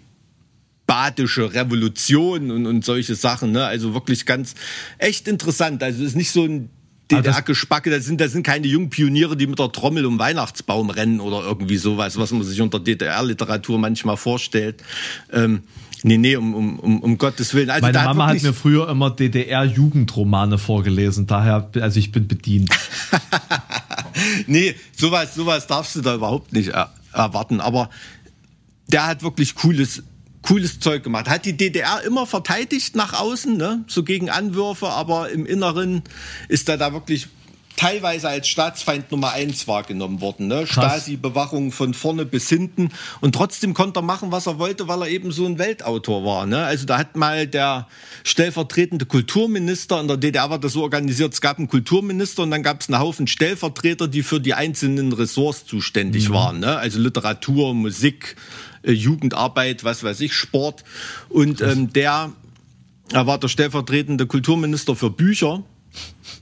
badische 0.88 1.54
Revolution 1.54 2.52
und, 2.52 2.66
und 2.66 2.86
solche 2.86 3.16
Sachen. 3.16 3.52
Ne? 3.52 3.66
Also 3.66 3.94
wirklich 3.94 4.26
ganz 4.26 4.56
echt 5.00 5.28
interessant. 5.28 5.84
Also 5.84 6.02
es 6.02 6.12
ist 6.12 6.16
nicht 6.16 6.32
so 6.32 6.46
ein 6.46 6.70
DDR-Gespacke, 7.12 7.90
das 7.90 8.06
sind, 8.06 8.22
das 8.22 8.32
sind 8.32 8.44
keine 8.44 8.68
jungen 8.68 8.90
Pioniere, 8.90 9.36
die 9.36 9.48
mit 9.48 9.60
der 9.60 9.72
Trommel 9.72 10.06
um 10.06 10.20
Weihnachtsbaum 10.20 10.90
rennen 10.90 11.20
oder 11.20 11.44
irgendwie 11.44 11.78
sowas, 11.78 12.18
was 12.18 12.32
man 12.32 12.44
sich 12.44 12.62
unter 12.62 12.80
DDR-Literatur 12.80 13.80
manchmal 13.80 14.18
vorstellt. 14.18 14.84
Ähm, 15.32 15.64
Nee, 16.02 16.18
nee, 16.18 16.38
um, 16.38 16.80
um, 16.80 17.00
um, 17.02 17.18
Gottes 17.18 17.54
Willen. 17.54 17.70
Also 17.70 17.82
Meine 17.82 18.00
Mama 18.00 18.28
hat 18.28 18.42
mir 18.42 18.54
früher 18.54 18.88
immer 18.88 19.10
DDR-Jugendromane 19.10 20.58
vorgelesen, 20.58 21.28
daher, 21.28 21.70
also 21.82 22.00
ich 22.00 22.14
bin 22.14 22.26
bedient. 22.26 22.70
nee, 24.48 24.76
sowas, 24.96 25.36
sowas 25.36 25.68
darfst 25.68 25.98
du 25.98 26.02
da 26.02 26.16
überhaupt 26.16 26.54
nicht 26.54 26.70
er 26.70 26.94
erwarten. 27.12 27.60
Aber 27.60 27.90
der 28.88 29.08
hat 29.08 29.24
wirklich 29.24 29.56
cooles, 29.56 30.04
cooles 30.42 30.80
Zeug 30.80 31.04
gemacht. 31.04 31.30
Hat 31.30 31.46
die 31.46 31.58
DDR 31.58 32.02
immer 32.06 32.26
verteidigt 32.26 32.96
nach 32.96 33.14
außen, 33.14 33.58
ne? 33.58 33.84
so 33.88 34.04
gegen 34.04 34.30
Anwürfe, 34.30 34.88
aber 34.88 35.30
im 35.30 35.46
Inneren 35.46 36.04
ist 36.48 36.70
er 36.70 36.78
da 36.78 36.94
wirklich 36.94 37.28
teilweise 37.80 38.28
als 38.28 38.50
Staatsfeind 38.50 39.10
Nummer 39.10 39.32
eins 39.32 39.66
wahrgenommen 39.66 40.20
worden. 40.20 40.48
Ne? 40.48 40.68
Stasi-Bewachung 40.68 41.72
von 41.72 41.94
vorne 41.94 42.26
bis 42.26 42.50
hinten. 42.50 42.90
Und 43.22 43.36
trotzdem 43.36 43.74
konnte 43.74 44.00
er 44.00 44.04
machen, 44.04 44.34
was 44.34 44.48
er 44.48 44.60
wollte, 44.60 44.90
weil 44.90 45.04
er 45.04 45.08
eben 45.08 45.32
so 45.32 45.46
ein 45.46 45.60
Weltautor 45.60 46.26
war. 46.26 46.46
Ne? 46.46 46.62
Also 46.62 46.86
da 46.86 46.98
hat 46.98 47.16
mal 47.16 47.48
der 47.48 47.88
stellvertretende 48.26 49.06
Kulturminister, 49.06 50.02
in 50.02 50.10
der 50.10 50.18
DDR 50.18 50.50
war 50.50 50.60
das 50.60 50.74
so 50.74 50.84
organisiert, 50.84 51.32
es 51.32 51.40
gab 51.40 51.58
einen 51.58 51.70
Kulturminister 51.70 52.44
und 52.44 52.52
dann 52.52 52.64
gab 52.64 52.82
es 52.82 52.90
einen 52.90 53.00
Haufen 53.00 53.28
Stellvertreter, 53.28 54.10
die 54.10 54.24
für 54.24 54.42
die 54.42 54.54
einzelnen 54.54 55.14
Ressorts 55.14 55.66
zuständig 55.66 56.28
mhm. 56.28 56.34
waren. 56.34 56.60
Ne? 56.60 56.76
Also 56.76 57.00
Literatur, 57.00 57.74
Musik, 57.74 58.36
äh, 58.84 58.92
Jugendarbeit, 58.92 59.86
was 59.86 60.04
weiß 60.04 60.20
ich, 60.20 60.34
Sport. 60.34 60.84
Und 61.30 61.62
ähm, 61.62 61.94
der, 61.94 62.34
er 63.14 63.26
war 63.26 63.38
der 63.38 63.48
stellvertretende 63.48 64.28
Kulturminister 64.28 64.98
für 64.98 65.10
Bücher 65.10 65.64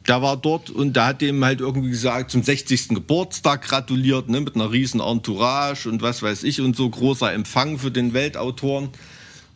der 0.08 0.22
war 0.22 0.38
dort 0.38 0.70
und 0.70 0.96
der 0.96 1.06
hat 1.08 1.22
ihm 1.22 1.44
halt 1.44 1.60
irgendwie 1.60 1.90
gesagt, 1.90 2.32
zum 2.32 2.44
60. 2.44 2.90
Geburtstag 2.90 3.64
gratuliert, 3.64 4.30
ne, 4.30 4.42
mit 4.42 4.56
einer 4.56 4.72
riesen 4.72 5.02
Entourage 5.02 5.90
und 5.90 6.02
was 6.02 6.22
weiß 6.22 6.44
ich 6.44 6.62
und 6.62 6.76
so 6.76 6.90
großer 6.90 7.34
Empfang 7.34 7.78
für 7.78 7.92
den 7.92 8.14
Weltautoren 8.14 8.90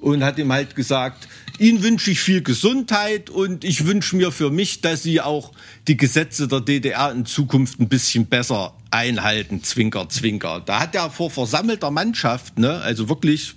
und 0.02 0.24
hat 0.24 0.38
ihm 0.40 0.52
halt 0.52 0.76
gesagt, 0.76 1.28
Ihnen 1.60 1.84
wünsche 1.84 2.10
ich 2.10 2.20
viel 2.20 2.42
Gesundheit 2.42 3.30
und 3.30 3.64
ich 3.64 3.86
wünsche 3.86 4.16
mir 4.16 4.32
für 4.32 4.50
mich, 4.50 4.82
dass 4.82 5.04
Sie 5.04 5.22
auch 5.22 5.52
die 5.88 5.96
Gesetze 5.96 6.48
der 6.48 6.60
DDR 6.60 7.12
in 7.12 7.26
Zukunft 7.26 7.80
ein 7.80 7.88
bisschen 7.88 8.26
besser 8.26 8.74
einhalten, 8.90 9.64
Zwinker, 9.64 10.10
Zwinker. 10.10 10.62
Da 10.66 10.80
hat 10.80 10.96
er 10.96 11.12
vor 11.12 11.30
versammelter 11.30 11.92
Mannschaft, 11.92 12.58
ne, 12.58 12.82
also 12.82 13.10
wirklich 13.10 13.54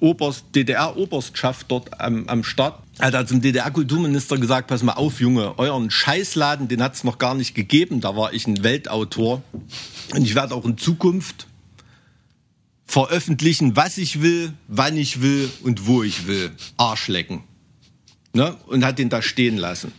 Oberst, 0.00 0.44
DDR-Oberstschaft 0.54 1.70
dort 1.70 2.00
am, 2.00 2.26
am 2.28 2.44
Start, 2.44 2.82
hat 3.00 3.14
er 3.14 3.26
zum 3.26 3.40
DDR-Kulturminister 3.40 4.38
gesagt, 4.38 4.68
pass 4.68 4.82
mal 4.82 4.92
auf, 4.92 5.20
Junge, 5.20 5.58
euren 5.58 5.90
Scheißladen, 5.90 6.68
den 6.68 6.82
hat 6.82 6.94
es 6.94 7.04
noch 7.04 7.18
gar 7.18 7.34
nicht 7.34 7.54
gegeben. 7.54 8.00
Da 8.00 8.16
war 8.16 8.32
ich 8.32 8.46
ein 8.46 8.62
Weltautor. 8.62 9.42
Und 10.14 10.22
ich 10.22 10.34
werde 10.34 10.54
auch 10.54 10.64
in 10.64 10.76
Zukunft 10.76 11.46
veröffentlichen, 12.86 13.76
was 13.76 13.98
ich 13.98 14.20
will, 14.20 14.52
wann 14.68 14.96
ich 14.96 15.22
will 15.22 15.50
und 15.62 15.86
wo 15.86 16.02
ich 16.02 16.26
will. 16.26 16.50
Arschlecken. 16.76 17.42
Ne? 18.32 18.56
Und 18.66 18.84
hat 18.84 18.98
den 18.98 19.08
da 19.08 19.22
stehen 19.22 19.56
lassen. 19.56 19.92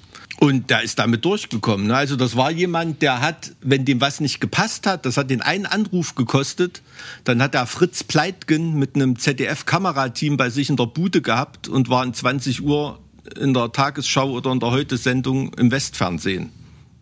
Und 0.44 0.72
der 0.72 0.82
ist 0.82 0.98
damit 0.98 1.24
durchgekommen. 1.24 1.86
Ne? 1.86 1.96
Also 1.96 2.16
das 2.16 2.36
war 2.36 2.50
jemand, 2.50 3.04
der 3.04 3.22
hat, 3.22 3.52
wenn 3.62 3.86
dem 3.86 4.02
was 4.02 4.20
nicht 4.20 4.42
gepasst 4.42 4.88
hat, 4.88 5.06
das 5.06 5.16
hat 5.18 5.30
den 5.30 5.42
einen 5.44 5.68
Anruf 5.68 6.16
gekostet, 6.16 6.82
dann 7.26 7.44
hat 7.44 7.54
er 7.54 7.68
Fritz 7.68 8.04
Pleitgen 8.04 8.74
mit 8.74 8.96
einem 8.96 9.20
ZDF-Kamerateam 9.20 10.38
bei 10.38 10.50
sich 10.50 10.72
in 10.72 10.78
der 10.78 10.88
Bude 10.88 11.22
gehabt 11.22 11.68
und 11.68 11.90
war 11.90 12.04
um 12.04 12.12
20 12.12 12.64
Uhr 12.64 13.00
in 13.40 13.54
der 13.54 13.72
Tagesschau 13.72 14.32
oder 14.32 14.52
in 14.52 14.60
der 14.60 14.72
Heute-Sendung 14.72 15.54
im 15.54 15.70
Westfernsehen 15.70 16.50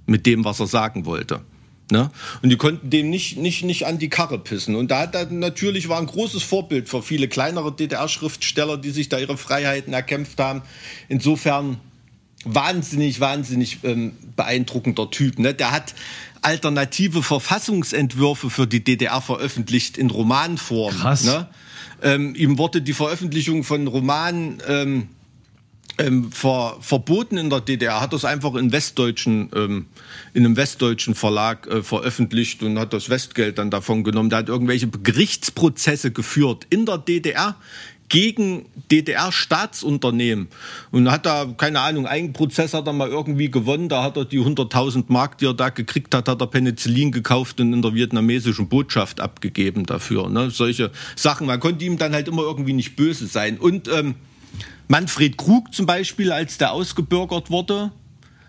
mit 0.06 0.26
dem, 0.26 0.44
was 0.44 0.60
er 0.60 0.68
sagen 0.68 1.06
wollte. 1.06 1.40
Ne? 1.92 2.12
Und 2.42 2.50
die 2.50 2.58
konnten 2.58 2.90
dem 2.90 3.10
nicht, 3.10 3.38
nicht, 3.38 3.64
nicht 3.64 3.88
an 3.88 4.00
die 4.00 4.10
Karre 4.10 4.40
pissen. 4.40 4.76
Und 4.76 4.92
da 4.92 5.00
hat 5.04 5.16
er 5.16 5.28
natürlich 5.28 5.88
war 5.88 5.98
ein 5.98 6.08
großes 6.08 6.44
Vorbild 6.44 6.90
für 6.90 7.02
viele 7.02 7.30
kleinere 7.30 7.74
DDR-Schriftsteller, 7.74 8.78
die 8.78 8.92
sich 8.92 9.08
da 9.08 9.18
ihre 9.18 9.38
Freiheiten 9.38 9.94
erkämpft 9.94 10.40
haben. 10.42 10.62
Insofern 11.08 11.78
wahnsinnig, 12.46 13.20
wahnsinnig 13.20 13.80
ähm, 13.84 14.14
beeindruckender 14.36 15.10
Typ. 15.12 15.40
Ne? 15.40 15.54
Der 15.54 15.72
hat 15.72 15.94
alternative 16.42 17.22
Verfassungsentwürfe 17.22 18.50
für 18.50 18.68
die 18.68 18.84
DDR 18.84 19.22
veröffentlicht 19.22 19.98
in 19.98 20.10
Romanform. 20.10 20.96
Krass. 20.96 21.24
Ne? 21.24 21.48
Ähm, 22.02 22.36
ihm 22.36 22.58
wurde 22.58 22.82
die 22.82 22.94
Veröffentlichung 22.94 23.64
von 23.64 23.88
Romanen 23.88 24.62
ähm, 24.68 25.10
ähm, 25.98 26.32
ver, 26.32 26.78
verboten 26.80 27.38
in 27.38 27.50
der 27.50 27.60
DDR, 27.60 28.00
hat 28.00 28.14
das 28.14 28.24
einfach 28.24 28.56
in 28.56 28.72
westdeutschen, 28.72 29.52
ähm, 29.54 29.88
in 30.34 30.46
einem 30.46 30.56
westdeutschen 30.56 31.14
Verlag 31.14 31.68
äh, 31.68 31.84
veröffentlicht 31.84 32.64
und 32.64 32.80
hat 32.80 32.94
das 32.94 33.10
Westgeld 33.10 33.58
dann 33.58 33.70
davon 33.70 34.06
genommen. 34.06 34.30
Der 34.30 34.40
hat 34.40 34.50
irgendwelche 34.50 34.88
Gerichtsprozesse 34.88 36.12
geführt 36.12 36.66
in 36.70 36.86
der 36.86 37.00
DDR 37.00 37.58
gegen 38.10 38.66
DDR-Staatsunternehmen 38.92 40.50
und 40.92 41.12
hat 41.12 41.26
da, 41.26 41.46
keine 41.58 41.80
Ahnung, 41.82 42.08
einen 42.08 42.34
Prozess 42.34 42.74
hat 42.74 42.88
er 42.88 42.94
mal 42.94 43.08
irgendwie 43.08 43.52
gewonnen, 43.52 43.88
da 43.88 44.04
hat 44.04 44.18
er 44.18 44.26
die 44.26 44.40
100.000 44.40 45.06
Mark, 45.08 45.38
die 45.38 45.46
er 45.46 45.54
da 45.54 45.70
gekriegt 45.70 46.14
hat, 46.16 46.28
hat 46.28 46.42
er 46.42 46.48
Penicillin 46.48 47.12
gekauft 47.12 47.62
und 47.62 47.72
in 47.72 47.82
der 47.82 47.94
vietnamesischen 47.94 48.68
Botschaft 48.68 49.22
abgegeben 49.22 49.86
dafür. 49.86 50.28
Ne? 50.30 50.50
Solche 50.50 50.92
Sachen, 51.16 51.48
man 51.48 51.60
konnte 51.60 51.86
ihm 51.86 51.98
dann 51.98 52.14
halt 52.14 52.28
immer 52.28 52.42
irgendwie 52.42 52.74
nicht 52.74 52.96
böse 52.96 53.28
sein. 53.28 53.58
Und 53.60 53.88
ähm, 53.88 54.16
Manfred 54.88 55.38
Krug 55.38 55.74
zum 55.74 55.86
Beispiel, 55.86 56.32
als 56.32 56.58
der 56.58 56.72
ausgebürgert 56.72 57.52
wurde, 57.52 57.92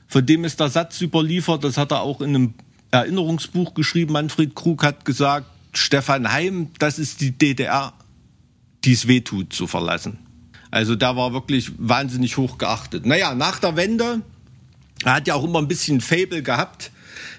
von 0.09 0.25
dem 0.25 0.45
ist 0.45 0.59
der 0.59 0.71
Satz 0.71 1.01
überliefert, 1.03 1.63
das 1.63 1.77
hat 1.77 1.93
er 1.93 2.01
auch 2.01 2.23
in 2.23 2.31
einem 2.31 2.55
Erinnerungsbuch 2.91 3.75
geschrieben, 3.75 4.15
Manfred 4.15 4.55
Krug 4.55 4.83
hat 4.83 5.05
gesagt, 5.05 5.47
Stefan 5.73 6.33
Heim, 6.33 6.71
das 6.79 6.99
ist 6.99 7.21
die 7.21 7.31
DDR 7.31 7.93
die 8.85 8.93
es 8.93 9.07
wehtut, 9.07 9.53
zu 9.53 9.67
verlassen. 9.67 10.19
Also 10.71 10.95
da 10.95 11.17
war 11.17 11.33
wirklich 11.33 11.73
wahnsinnig 11.79 12.37
hoch 12.37 12.59
geachtet. 12.59 13.05
Naja, 13.05 13.35
nach 13.35 13.59
der 13.59 13.77
Wende, 13.77 14.23
er 15.05 15.15
hat 15.15 15.27
ja 15.27 15.35
auch 15.35 15.45
immer 15.45 15.59
ein 15.59 15.69
bisschen 15.69 16.01
Fable 16.01 16.43
gehabt 16.43 16.91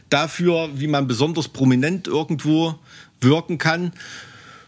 dafür, 0.09 0.69
wie 0.75 0.87
man 0.87 1.07
besonders 1.07 1.47
prominent 1.47 2.07
irgendwo 2.07 2.75
wirken 3.21 3.57
kann. 3.57 3.93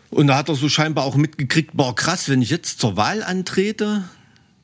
Und 0.10 0.28
da 0.28 0.38
hat 0.38 0.50
er 0.50 0.56
so 0.56 0.70
scheinbar 0.70 1.04
auch 1.06 1.16
mitgekriegt, 1.16 1.72
boah 1.74 1.96
krass, 1.96 2.30
wenn 2.30 2.42
ich 2.42 2.50
jetzt 2.50 2.80
zur 2.80 2.98
Wahl 2.98 3.24
antrete, 3.24 4.04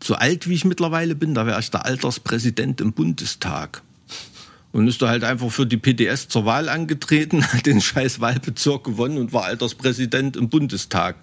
so 0.02 0.16
alt 0.16 0.48
wie 0.48 0.54
ich 0.54 0.64
mittlerweile 0.64 1.16
bin, 1.16 1.34
da 1.34 1.46
wäre 1.46 1.60
ich 1.60 1.72
der 1.72 1.86
Alterspräsident 1.86 2.82
im 2.82 2.94
Bundestag. 2.94 3.82
Und 4.72 4.88
ist 4.88 5.02
da 5.02 5.10
halt 5.10 5.24
einfach 5.24 5.50
für 5.50 5.66
die 5.66 5.78
PDS 5.78 6.28
zur 6.30 6.46
Wahl 6.46 6.70
angetreten, 6.70 7.44
hat 7.54 7.66
den 7.66 7.82
scheiß 7.82 8.20
Wahlbezirk 8.22 8.84
gewonnen 8.84 9.18
und 9.18 9.34
war 9.34 9.46
Alterspräsident 9.46 10.38
im 10.38 10.50
Bundestag 10.50 11.16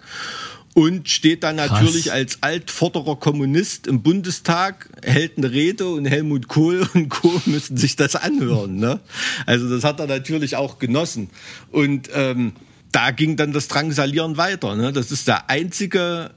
und 0.77 1.09
steht 1.09 1.41
dann 1.41 1.55
natürlich 1.55 2.03
Krass. 2.03 2.13
als 2.13 2.43
altvorderer 2.43 3.15
Kommunist 3.15 3.87
im 3.87 4.03
Bundestag, 4.03 4.87
hält 5.03 5.39
eine 5.39 5.49
Rede 5.49 5.87
und 5.87 6.05
Helmut 6.05 6.47
Kohl 6.47 6.87
und 6.93 7.09
Co. 7.09 7.41
müssen 7.47 7.77
sich 7.77 7.95
das 7.95 8.15
anhören. 8.15 8.75
Ne? 8.75 8.99
Also 9.47 9.67
das 9.67 9.83
hat 9.83 9.99
er 9.99 10.05
natürlich 10.05 10.55
auch 10.55 10.77
genossen. 10.77 11.31
Und 11.71 12.11
ähm, 12.13 12.51
da 12.91 13.09
ging 13.09 13.37
dann 13.37 13.53
das 13.53 13.67
Drangsalieren 13.69 14.37
weiter. 14.37 14.75
Ne? 14.75 14.93
Das 14.93 15.11
ist 15.11 15.27
der 15.27 15.49
einzige 15.49 16.29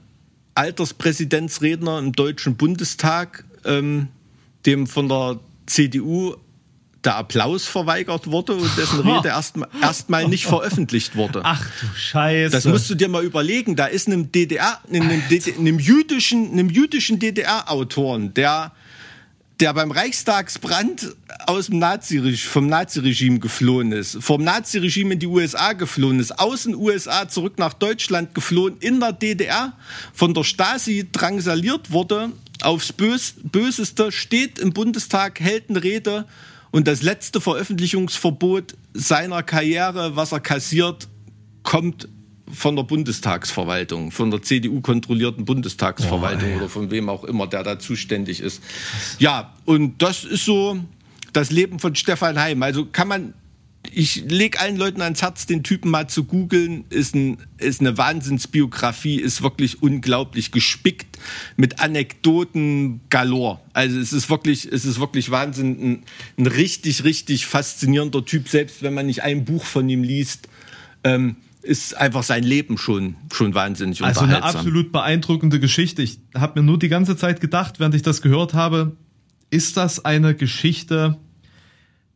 Alterspräsidentsredner 0.55 1.99
im 1.99 2.11
Deutschen 2.11 2.55
Bundestag, 2.55 3.45
ähm, 3.63 4.07
dem 4.65 4.87
von 4.87 5.07
der 5.07 5.39
CDU 5.67 6.33
der 7.03 7.15
Applaus 7.15 7.65
verweigert 7.65 8.27
wurde 8.27 8.53
und 8.53 8.77
dessen 8.77 8.99
Rede 8.99 9.29
erstmal 9.29 9.69
erst 9.81 10.09
nicht 10.09 10.45
veröffentlicht 10.45 11.15
wurde. 11.15 11.41
Ach 11.43 11.65
du 11.79 11.87
Scheiße. 11.97 12.51
Das 12.51 12.65
musst 12.65 12.89
du 12.89 12.95
dir 12.95 13.09
mal 13.09 13.23
überlegen. 13.23 13.75
Da 13.75 13.85
ist 13.87 14.07
einem 14.07 14.31
DDR, 14.31 14.79
einem, 14.87 15.23
DDR, 15.29 15.57
einem 15.57 15.79
jüdischen, 15.79 16.51
einem 16.51 16.69
jüdischen 16.69 17.17
DDR-Autoren, 17.17 18.35
der, 18.35 18.71
der 19.59 19.73
beim 19.73 19.89
Reichstagsbrand 19.89 21.15
aus 21.47 21.67
dem 21.67 21.79
Nazi, 21.79 22.37
vom 22.37 22.67
Naziregime 22.67 23.39
geflohen 23.39 23.91
ist, 23.93 24.17
vom 24.21 24.43
Naziregime 24.43 25.13
in 25.13 25.19
die 25.19 25.27
USA 25.27 25.73
geflohen 25.73 26.19
ist, 26.19 26.37
aus 26.37 26.63
den 26.63 26.75
USA 26.75 27.27
zurück 27.27 27.57
nach 27.57 27.73
Deutschland 27.73 28.35
geflohen, 28.35 28.77
in 28.79 28.99
der 28.99 29.13
DDR 29.13 29.73
von 30.13 30.35
der 30.35 30.43
Stasi 30.43 31.07
drangsaliert 31.11 31.91
wurde, 31.91 32.31
aufs 32.61 32.93
Bös, 32.93 33.33
Böseste, 33.41 34.11
steht 34.11 34.59
im 34.59 34.71
Bundestag, 34.71 35.39
hält 35.39 35.71
eine 35.71 35.81
Rede 35.81 36.25
und 36.71 36.87
das 36.87 37.01
letzte 37.01 37.41
Veröffentlichungsverbot 37.41 38.75
seiner 38.93 39.43
Karriere, 39.43 40.15
was 40.15 40.31
er 40.31 40.39
kassiert, 40.39 41.07
kommt 41.63 42.07
von 42.51 42.75
der 42.75 42.83
Bundestagsverwaltung, 42.83 44.11
von 44.11 44.31
der 44.31 44.41
CDU-kontrollierten 44.41 45.45
Bundestagsverwaltung 45.45 46.53
oh, 46.53 46.57
oder 46.57 46.69
von 46.69 46.91
wem 46.91 47.09
auch 47.09 47.23
immer, 47.23 47.47
der 47.47 47.63
da 47.63 47.79
zuständig 47.79 48.41
ist. 48.41 48.61
Ja, 49.19 49.53
und 49.65 50.01
das 50.01 50.23
ist 50.23 50.45
so 50.45 50.77
das 51.33 51.51
Leben 51.51 51.79
von 51.79 51.95
Stefan 51.95 52.39
Heim. 52.39 52.61
Also 52.63 52.85
kann 52.85 53.07
man 53.07 53.33
ich 53.93 54.23
lege 54.29 54.59
allen 54.59 54.77
Leuten 54.77 55.01
ans 55.01 55.21
Herz, 55.21 55.45
den 55.45 55.63
Typen 55.63 55.91
mal 55.91 56.07
zu 56.07 56.23
googeln. 56.23 56.85
Ist, 56.89 57.13
ein, 57.13 57.37
ist 57.57 57.81
eine 57.81 57.97
Wahnsinnsbiografie, 57.97 59.17
ist 59.17 59.41
wirklich 59.41 59.81
unglaublich 59.81 60.51
gespickt 60.51 61.19
mit 61.57 61.79
Anekdoten 61.79 63.01
galore. 63.09 63.59
Also 63.73 63.99
es 63.99 64.13
ist 64.13 64.29
wirklich, 64.29 64.65
es 64.71 64.85
ist 64.85 64.99
wirklich 64.99 65.31
Wahnsinn. 65.31 65.77
Ein, 65.79 66.03
ein 66.37 66.47
richtig, 66.47 67.03
richtig 67.03 67.45
faszinierender 67.45 68.25
Typ, 68.25 68.47
selbst 68.47 68.81
wenn 68.81 68.93
man 68.93 69.05
nicht 69.05 69.23
ein 69.23 69.45
Buch 69.45 69.63
von 69.63 69.87
ihm 69.89 70.03
liest. 70.03 70.47
Ähm, 71.03 71.35
ist 71.63 71.95
einfach 71.95 72.23
sein 72.23 72.43
Leben 72.43 72.77
schon, 72.77 73.15
schon 73.31 73.53
wahnsinnig 73.53 74.03
Also 74.03 74.21
eine 74.21 74.41
absolut 74.41 74.91
beeindruckende 74.91 75.59
Geschichte. 75.59 76.01
Ich 76.01 76.19
habe 76.33 76.59
mir 76.59 76.65
nur 76.65 76.79
die 76.79 76.89
ganze 76.89 77.15
Zeit 77.15 77.39
gedacht, 77.39 77.79
während 77.79 77.93
ich 77.93 78.01
das 78.01 78.21
gehört 78.23 78.53
habe, 78.53 78.95
ist 79.51 79.77
das 79.77 80.03
eine 80.03 80.33
Geschichte, 80.33 81.19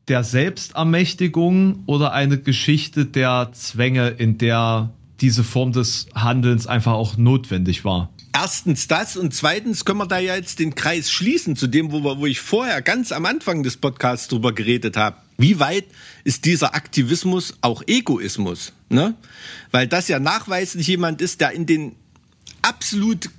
der 0.07 0.23
Selbstermächtigung 0.23 1.84
oder 1.86 2.14
eine 2.14 2.40
Geschichte 2.40 3.06
der 3.06 3.52
Zwänge, 3.53 4.10
in 4.10 4.38
der 4.38 4.91
diese 5.22 5.44
Form 5.44 5.72
des 5.72 6.07
Handelns 6.14 6.68
einfach 6.68 6.94
auch 6.94 7.18
notwendig 7.18 7.86
war? 7.86 8.10
Erstens 8.34 8.88
das 8.88 9.15
und 9.15 9.34
zweitens 9.34 9.86
können 9.86 9.99
wir 9.99 10.07
da 10.07 10.19
ja 10.19 10.36
jetzt 10.36 10.60
den 10.60 10.76
Kreis 10.76 11.10
schließen 11.10 11.56
zu 11.56 11.68
dem, 11.68 11.94
wo, 11.94 12.03
wir, 12.03 12.18
wo 12.18 12.26
ich 12.26 12.41
vorher 12.41 12.82
ganz 12.82 13.14
am 13.14 13.26
Anfang 13.26 13.64
des 13.64 13.77
Podcasts 13.77 14.27
drüber 14.27 14.53
geredet 14.53 14.98
habe. 14.98 15.15
Wie 15.38 15.60
weit 15.60 15.86
ist 16.26 16.44
dieser 16.44 16.76
Aktivismus 16.76 17.56
auch 17.61 17.82
Egoismus? 17.88 18.73
Ne? 18.90 19.15
Weil 19.72 19.88
das 19.88 20.10
ja 20.10 20.19
nachweislich 20.19 20.88
jemand 20.88 21.22
ist, 21.22 21.40
der 21.40 21.52
in 21.52 21.65
den 21.65 21.95
absolut 22.61 23.30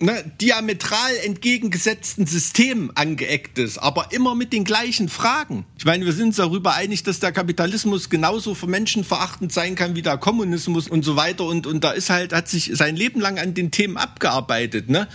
ne, 0.00 0.32
diametral 0.40 1.16
entgegengesetzten 1.24 2.26
System 2.26 2.90
angeeckt 2.94 3.58
ist, 3.58 3.78
aber 3.78 4.12
immer 4.12 4.34
mit 4.34 4.52
den 4.52 4.64
gleichen 4.64 5.08
Fragen. 5.08 5.64
Ich 5.76 5.84
meine, 5.84 6.04
wir 6.04 6.12
sind 6.12 6.28
uns 6.28 6.36
darüber 6.36 6.74
einig, 6.74 7.02
dass 7.02 7.20
der 7.20 7.32
Kapitalismus 7.32 8.10
genauso 8.10 8.54
für 8.54 8.66
Menschen 8.66 9.04
verachtend 9.04 9.52
sein 9.52 9.74
kann 9.74 9.96
wie 9.96 10.02
der 10.02 10.18
Kommunismus 10.18 10.88
und 10.88 11.04
so 11.04 11.16
weiter. 11.16 11.44
Und, 11.44 11.66
und 11.66 11.84
da 11.84 11.90
ist 11.90 12.10
halt, 12.10 12.32
hat 12.32 12.48
sich 12.48 12.72
sein 12.74 12.96
Leben 12.96 13.20
lang 13.20 13.38
an 13.38 13.54
den 13.54 13.70
Themen 13.70 13.96
abgearbeitet. 13.96 14.88
Ne? 14.88 15.08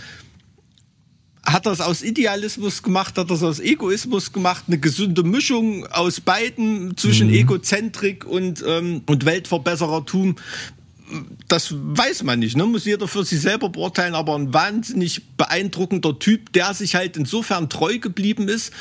Hat 1.44 1.66
er 1.66 1.72
es 1.72 1.80
aus 1.80 2.02
Idealismus 2.02 2.82
gemacht, 2.82 3.18
hat 3.18 3.30
er 3.30 3.36
es 3.36 3.42
aus 3.42 3.60
Egoismus 3.60 4.32
gemacht, 4.32 4.64
eine 4.66 4.78
gesunde 4.78 5.22
Mischung 5.22 5.86
aus 5.88 6.20
beiden 6.20 6.96
zwischen 6.96 7.28
mhm. 7.28 7.34
Egozentrik 7.34 8.24
und, 8.24 8.64
ähm, 8.66 9.02
und 9.06 9.26
Weltverbesserertum 9.26 10.36
das 11.48 11.74
weiß 11.76 12.22
man 12.22 12.38
nicht, 12.38 12.56
ne? 12.56 12.64
muss 12.66 12.84
jeder 12.84 13.08
für 13.08 13.24
sich 13.24 13.40
selber 13.40 13.68
beurteilen, 13.68 14.14
aber 14.14 14.34
ein 14.34 14.52
wahnsinnig 14.52 15.36
beeindruckender 15.36 16.18
Typ, 16.18 16.52
der 16.52 16.74
sich 16.74 16.94
halt 16.94 17.16
insofern 17.16 17.68
treu 17.68 17.98
geblieben 17.98 18.48
ist, 18.48 18.72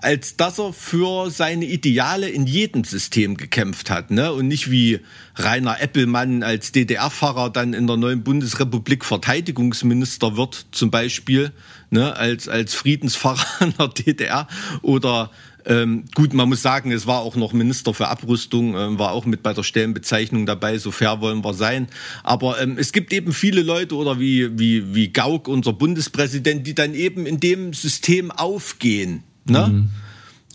als 0.00 0.36
dass 0.36 0.58
er 0.58 0.72
für 0.72 1.30
seine 1.30 1.64
Ideale 1.64 2.28
in 2.28 2.46
jedem 2.46 2.84
System 2.84 3.36
gekämpft 3.36 3.90
hat. 3.90 4.10
Ne? 4.10 4.32
Und 4.32 4.48
nicht 4.48 4.70
wie 4.70 5.00
Rainer 5.36 5.80
Eppelmann 5.80 6.42
als 6.42 6.72
DDR-Pfarrer 6.72 7.50
dann 7.50 7.74
in 7.74 7.86
der 7.86 7.96
neuen 7.96 8.22
Bundesrepublik 8.22 9.04
Verteidigungsminister 9.04 10.36
wird, 10.36 10.66
zum 10.72 10.90
Beispiel, 10.90 11.52
ne? 11.90 12.16
als, 12.16 12.48
als 12.48 12.74
Friedenspfarrer 12.74 13.46
in 13.60 13.74
der 13.78 13.88
DDR 13.88 14.48
oder 14.82 15.30
ähm, 15.66 16.04
gut, 16.14 16.34
man 16.34 16.48
muss 16.48 16.62
sagen, 16.62 16.92
es 16.92 17.06
war 17.06 17.20
auch 17.20 17.36
noch 17.36 17.52
Minister 17.52 17.94
für 17.94 18.08
Abrüstung, 18.08 18.76
ähm, 18.76 18.98
war 18.98 19.12
auch 19.12 19.24
mit 19.24 19.42
bei 19.42 19.52
der 19.52 19.62
Stellenbezeichnung 19.62 20.46
dabei, 20.46 20.78
so 20.78 20.90
fair 20.90 21.20
wollen 21.20 21.44
wir 21.44 21.54
sein. 21.54 21.88
Aber 22.22 22.60
ähm, 22.60 22.76
es 22.78 22.92
gibt 22.92 23.12
eben 23.12 23.32
viele 23.32 23.62
Leute 23.62 23.96
oder 23.96 24.18
wie, 24.18 24.58
wie, 24.58 24.94
wie 24.94 25.08
Gauck, 25.08 25.48
unser 25.48 25.72
Bundespräsident, 25.72 26.66
die 26.66 26.74
dann 26.74 26.94
eben 26.94 27.26
in 27.26 27.40
dem 27.40 27.72
System 27.72 28.30
aufgehen. 28.30 29.22
Ne? 29.44 29.68
Mhm 29.68 29.90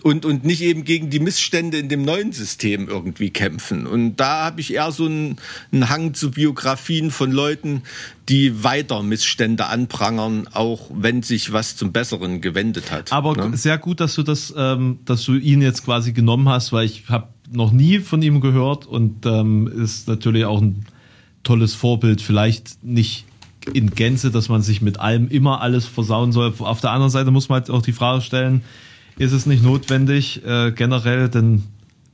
und, 0.03 0.25
und 0.25 0.45
nicht 0.45 0.61
eben 0.61 0.83
gegen 0.83 1.09
die 1.09 1.19
Missstände 1.19 1.77
in 1.77 1.89
dem 1.89 2.03
neuen 2.03 2.31
System 2.31 2.87
irgendwie 2.87 3.29
kämpfen. 3.29 3.87
Und 3.87 4.17
da 4.17 4.45
habe 4.45 4.61
ich 4.61 4.73
eher 4.73 4.91
so 4.91 5.05
einen, 5.05 5.37
einen 5.71 5.89
Hang 5.89 6.13
zu 6.13 6.31
Biografien 6.31 7.11
von 7.11 7.31
Leuten, 7.31 7.83
die 8.29 8.63
weiter 8.63 9.03
Missstände 9.03 9.67
anprangern, 9.67 10.47
auch 10.53 10.89
wenn 10.93 11.23
sich 11.23 11.53
was 11.53 11.75
zum 11.75 11.91
Besseren 11.91 12.41
gewendet 12.41 12.91
hat. 12.91 13.11
Aber 13.11 13.35
ne? 13.35 13.57
sehr 13.57 13.77
gut, 13.77 13.99
dass 13.99 14.15
du 14.15 14.23
das, 14.23 14.53
ähm, 14.55 14.99
dass 15.05 15.23
du 15.23 15.35
ihn 15.35 15.61
jetzt 15.61 15.85
quasi 15.85 16.13
genommen 16.13 16.49
hast, 16.49 16.71
weil 16.71 16.85
ich 16.85 17.09
habe 17.09 17.29
noch 17.51 17.71
nie 17.71 17.99
von 17.99 18.21
ihm 18.21 18.41
gehört 18.41 18.85
und 18.85 19.25
ähm, 19.25 19.67
ist 19.67 20.07
natürlich 20.07 20.45
auch 20.45 20.61
ein 20.61 20.85
tolles 21.43 21.73
Vorbild. 21.73 22.21
Vielleicht 22.21 22.83
nicht 22.83 23.25
in 23.73 23.91
Gänze, 23.91 24.31
dass 24.31 24.49
man 24.49 24.61
sich 24.61 24.81
mit 24.81 24.99
allem 24.99 25.27
immer 25.29 25.61
alles 25.61 25.85
versauen 25.85 26.31
soll. 26.31 26.53
Auf 26.59 26.81
der 26.81 26.91
anderen 26.91 27.11
Seite 27.11 27.31
muss 27.31 27.49
man 27.49 27.61
halt 27.61 27.69
auch 27.69 27.81
die 27.81 27.93
Frage 27.93 28.21
stellen, 28.21 28.63
ist 29.17 29.31
es 29.31 29.45
nicht 29.45 29.63
notwendig, 29.63 30.43
äh, 30.45 30.71
generell, 30.71 31.29
denn 31.29 31.63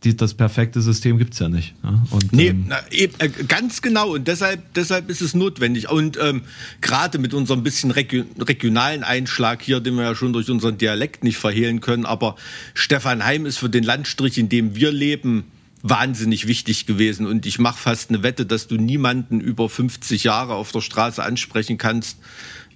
die, 0.04 0.18
das 0.18 0.34
perfekte 0.34 0.82
System 0.82 1.18
gibt 1.18 1.34
es 1.34 1.40
ja 1.40 1.50
nicht. 1.50 1.74
Ja? 1.84 2.04
Und, 2.12 2.34
nee, 2.34 2.48
ähm, 2.48 2.66
na, 2.68 2.80
eben, 2.92 3.14
äh, 3.20 3.30
ganz 3.30 3.82
genau. 3.82 4.14
Und 4.14 4.28
deshalb, 4.28 4.74
deshalb 4.74 5.10
ist 5.10 5.22
es 5.22 5.34
notwendig. 5.34 5.90
Und 5.90 6.18
ähm, 6.22 6.42
gerade 6.82 7.20
mit 7.20 7.34
unserem 7.34 7.64
bisschen 7.64 7.92
regio 7.92 8.26
regionalen 8.38 9.04
Einschlag 9.04 9.62
hier, 9.62 9.80
den 9.80 9.96
wir 9.96 10.04
ja 10.04 10.16
schon 10.16 10.34
durch 10.34 10.50
unseren 10.50 10.78
Dialekt 10.78 11.24
nicht 11.24 11.38
verhehlen 11.38 11.80
können, 11.80 12.06
aber 12.06 12.36
Stefan 12.74 13.24
Heim 13.24 13.46
ist 13.46 13.58
für 13.58 13.70
den 13.70 13.84
Landstrich, 13.84 14.38
in 14.38 14.50
dem 14.50 14.76
wir 14.76 14.92
leben, 14.92 15.46
wahnsinnig 15.84 16.48
wichtig 16.48 16.86
gewesen. 16.88 17.28
Und 17.28 17.46
ich 17.46 17.60
mache 17.60 17.78
fast 17.78 18.10
eine 18.10 18.24
Wette, 18.24 18.46
dass 18.46 18.68
du 18.68 18.76
niemanden 18.76 19.40
über 19.42 19.70
50 19.70 20.24
Jahre 20.24 20.56
auf 20.56 20.72
der 20.72 20.82
Straße 20.82 21.22
ansprechen 21.22 21.78
kannst, 21.78 22.18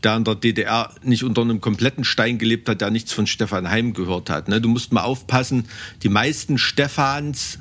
der 0.03 0.17
in 0.17 0.25
der 0.25 0.35
DDR 0.35 0.93
nicht 1.01 1.23
unter 1.23 1.41
einem 1.41 1.61
kompletten 1.61 2.03
Stein 2.03 2.38
gelebt 2.38 2.69
hat, 2.69 2.81
der 2.81 2.91
nichts 2.91 3.13
von 3.13 3.25
Stefan 3.25 3.69
Heim 3.69 3.93
gehört 3.93 4.29
hat. 4.29 4.49
Ne? 4.49 4.61
Du 4.61 4.69
musst 4.69 4.91
mal 4.91 5.03
aufpassen, 5.03 5.65
die 6.03 6.09
meisten 6.09 6.57
Stefans, 6.57 7.59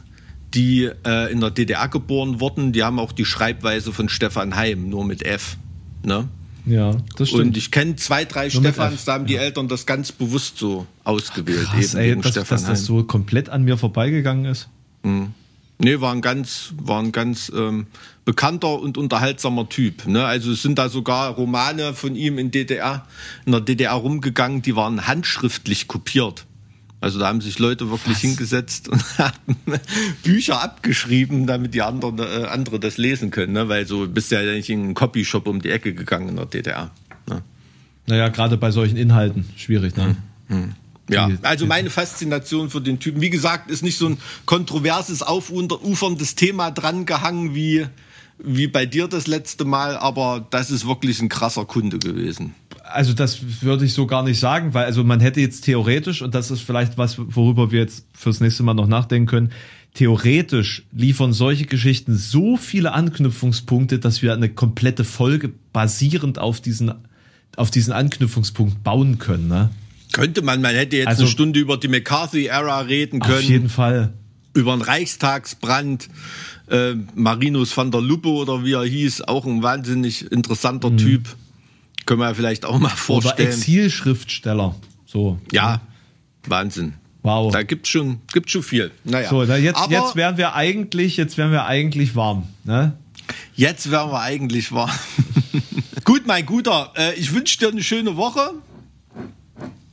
die 0.52 0.90
äh, 1.06 1.32
in 1.32 1.40
der 1.40 1.50
DDR 1.50 1.88
geboren 1.88 2.40
wurden, 2.40 2.72
die 2.72 2.82
haben 2.82 2.98
auch 2.98 3.12
die 3.12 3.24
Schreibweise 3.24 3.92
von 3.92 4.08
Stefan 4.08 4.56
Heim, 4.56 4.90
nur 4.90 5.04
mit 5.04 5.24
F. 5.24 5.56
Ne? 6.04 6.28
Ja, 6.66 6.96
das 7.16 7.28
stimmt. 7.28 7.44
Und 7.44 7.56
ich 7.56 7.70
kenne 7.70 7.94
zwei, 7.94 8.24
drei 8.24 8.48
nur 8.48 8.62
Stefans, 8.62 9.04
da 9.04 9.14
haben 9.14 9.26
die 9.26 9.34
ja. 9.34 9.42
Eltern 9.42 9.68
das 9.68 9.86
ganz 9.86 10.10
bewusst 10.10 10.58
so 10.58 10.86
ausgewählt. 11.04 11.66
Krass, 11.66 11.94
eben 11.94 12.22
ey, 12.22 12.32
dass, 12.32 12.48
dass 12.48 12.64
das 12.64 12.84
so 12.84 13.04
komplett 13.04 13.48
an 13.48 13.62
mir 13.62 13.76
vorbeigegangen 13.76 14.46
ist. 14.46 14.68
Mhm. 15.02 15.34
Nee, 15.78 16.00
war 16.00 16.12
ein 16.12 16.22
ganz, 16.22 16.72
war 16.80 17.02
ein 17.02 17.12
ganz 17.12 17.52
ähm, 17.54 17.86
bekannter 18.24 18.80
und 18.80 18.96
unterhaltsamer 18.96 19.68
Typ. 19.68 20.06
Ne? 20.06 20.24
Also 20.24 20.52
es 20.52 20.62
sind 20.62 20.78
da 20.78 20.88
sogar 20.88 21.34
Romane 21.34 21.92
von 21.92 22.16
ihm 22.16 22.38
in 22.38 22.50
DDR, 22.50 23.06
in 23.44 23.52
der 23.52 23.60
DDR 23.60 23.92
rumgegangen, 23.92 24.62
die 24.62 24.74
waren 24.74 25.06
handschriftlich 25.06 25.86
kopiert. 25.86 26.46
Also 27.00 27.18
da 27.18 27.28
haben 27.28 27.42
sich 27.42 27.58
Leute 27.58 27.90
wirklich 27.90 28.16
Was? 28.16 28.20
hingesetzt 28.22 28.88
und 28.88 29.02
haben 29.18 29.56
Bücher 30.22 30.62
abgeschrieben, 30.62 31.46
damit 31.46 31.74
die 31.74 31.82
anderen 31.82 32.18
äh, 32.18 32.46
andere 32.46 32.80
das 32.80 32.96
lesen 32.96 33.30
können. 33.30 33.52
Ne? 33.52 33.68
Weil 33.68 33.86
so 33.86 34.08
bist 34.08 34.32
du 34.32 34.42
ja 34.42 34.52
nicht 34.54 34.70
in 34.70 34.82
einen 34.82 34.94
Copyshop 34.94 35.46
um 35.46 35.60
die 35.60 35.70
Ecke 35.70 35.92
gegangen 35.92 36.30
in 36.30 36.36
der 36.36 36.46
DDR. 36.46 36.90
Ne? 37.28 37.42
Naja, 38.06 38.28
gerade 38.28 38.56
bei 38.56 38.70
solchen 38.70 38.96
Inhalten 38.96 39.44
schwierig. 39.56 39.94
Ne? 39.96 40.16
Hm, 40.48 40.56
hm. 40.56 40.74
Ja, 41.08 41.30
also 41.42 41.66
meine 41.66 41.90
Faszination 41.90 42.70
für 42.70 42.80
den 42.80 42.98
Typen. 42.98 43.20
Wie 43.20 43.30
gesagt, 43.30 43.70
ist 43.70 43.82
nicht 43.82 43.98
so 43.98 44.08
ein 44.08 44.18
kontroverses, 44.44 45.22
aufuferndes 45.22 46.34
Thema 46.34 46.70
drangehangen 46.70 47.54
wie, 47.54 47.86
wie 48.38 48.66
bei 48.66 48.86
dir 48.86 49.06
das 49.06 49.26
letzte 49.26 49.64
Mal, 49.64 49.96
aber 49.96 50.46
das 50.50 50.70
ist 50.70 50.86
wirklich 50.86 51.20
ein 51.22 51.28
krasser 51.28 51.64
Kunde 51.64 51.98
gewesen. 51.98 52.54
Also 52.82 53.12
das 53.12 53.62
würde 53.62 53.84
ich 53.84 53.94
so 53.94 54.06
gar 54.06 54.22
nicht 54.22 54.38
sagen, 54.38 54.74
weil 54.74 54.84
also 54.84 55.04
man 55.04 55.20
hätte 55.20 55.40
jetzt 55.40 55.62
theoretisch, 55.62 56.22
und 56.22 56.34
das 56.34 56.50
ist 56.50 56.60
vielleicht 56.60 56.98
was, 56.98 57.16
worüber 57.18 57.70
wir 57.70 57.80
jetzt 57.80 58.06
fürs 58.12 58.40
nächste 58.40 58.62
Mal 58.62 58.74
noch 58.74 58.86
nachdenken 58.86 59.26
können, 59.26 59.52
theoretisch 59.94 60.84
liefern 60.92 61.32
solche 61.32 61.64
Geschichten 61.64 62.16
so 62.16 62.56
viele 62.56 62.92
Anknüpfungspunkte, 62.92 63.98
dass 63.98 64.22
wir 64.22 64.34
eine 64.34 64.48
komplette 64.48 65.04
Folge 65.04 65.52
basierend 65.72 66.38
auf 66.38 66.60
diesen, 66.60 66.92
auf 67.56 67.70
diesen 67.70 67.92
Anknüpfungspunkt 67.92 68.84
bauen 68.84 69.18
können. 69.18 69.48
Ne? 69.48 69.70
Könnte 70.16 70.40
man, 70.40 70.62
man 70.62 70.74
hätte 70.74 70.96
jetzt 70.96 71.08
also, 71.08 71.24
eine 71.24 71.30
Stunde 71.30 71.60
über 71.60 71.76
die 71.76 71.88
McCarthy-Ära 71.88 72.80
reden 72.80 73.20
können. 73.20 73.36
Auf 73.36 73.42
jeden 73.42 73.68
Fall. 73.68 74.14
Über 74.54 74.74
den 74.74 74.80
Reichstagsbrand. 74.80 76.08
Äh, 76.70 76.94
Marinus 77.14 77.76
van 77.76 77.90
der 77.90 78.00
Luppe 78.00 78.30
oder 78.30 78.64
wie 78.64 78.72
er 78.72 78.84
hieß, 78.84 79.20
auch 79.20 79.44
ein 79.44 79.62
wahnsinnig 79.62 80.32
interessanter 80.32 80.88
mhm. 80.88 80.96
Typ. 80.96 81.36
Können 82.06 82.20
wir 82.20 82.28
ja 82.28 82.34
vielleicht 82.34 82.64
auch 82.64 82.78
mal 82.78 82.88
vorstellen. 82.88 83.34
Oder 83.36 83.46
Exilschriftsteller. 83.46 84.74
So. 85.04 85.38
Ja, 85.52 85.82
Wahnsinn. 86.46 86.94
Wow. 87.20 87.52
Da 87.52 87.62
gibt's 87.62 87.90
schon, 87.90 88.20
gibt's 88.32 88.52
schon 88.52 88.62
viel. 88.62 88.92
Naja. 89.04 89.28
So, 89.28 89.42
jetzt, 89.42 89.76
Aber 89.76 89.92
jetzt 89.92 90.16
wären 90.16 90.38
wir 90.38 90.54
eigentlich, 90.54 91.18
jetzt 91.18 91.36
wären 91.36 91.52
wir 91.52 91.66
eigentlich 91.66 92.16
warm, 92.16 92.44
ne? 92.64 92.96
Jetzt 93.54 93.90
wären 93.90 94.10
wir 94.10 94.22
eigentlich 94.22 94.72
warm. 94.72 94.90
Gut, 96.04 96.26
mein 96.26 96.46
Guter, 96.46 96.94
äh, 96.96 97.12
ich 97.16 97.34
wünsche 97.34 97.58
dir 97.58 97.68
eine 97.68 97.82
schöne 97.82 98.16
Woche. 98.16 98.54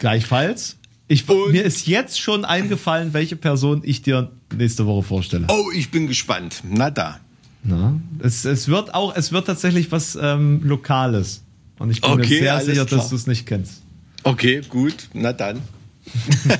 Gleichfalls. 0.04 0.76
Ich, 1.08 1.26
mir 1.30 1.64
ist 1.64 1.88
jetzt 1.88 2.20
schon 2.20 2.44
eingefallen, 2.44 3.14
welche 3.14 3.38
Person 3.38 3.84
ich 3.86 4.02
dir 4.02 4.34
nächste 4.54 4.86
Woche 4.86 5.02
vorstelle. 5.02 5.48
Oh, 5.48 5.72
ich 5.74 5.92
bin 5.92 6.08
gespannt. 6.08 6.62
Na 6.70 6.92
da. 6.92 7.22
Na, 7.64 8.02
Es, 8.20 8.44
es 8.44 8.68
wird 8.68 8.94
auch, 8.94 9.16
es 9.16 9.32
wird 9.32 9.48
tatsächlich 9.48 9.94
was 9.94 10.18
ähm, 10.22 10.60
Lokales. 10.66 11.44
Und 11.80 11.90
ich 11.90 12.02
bin 12.02 12.12
Okay, 12.12 12.42
mir 12.42 12.60
sehr 12.60 12.60
sicher, 12.60 12.86
klar. 12.86 13.00
dass 13.00 13.12
du 13.12 13.16
es 13.16 13.28
nicht 13.28 13.46
kennst. 13.46 13.82
Okay, 14.24 14.62
gut. 14.68 15.08
Na 15.14 15.32
dann. 15.32 15.62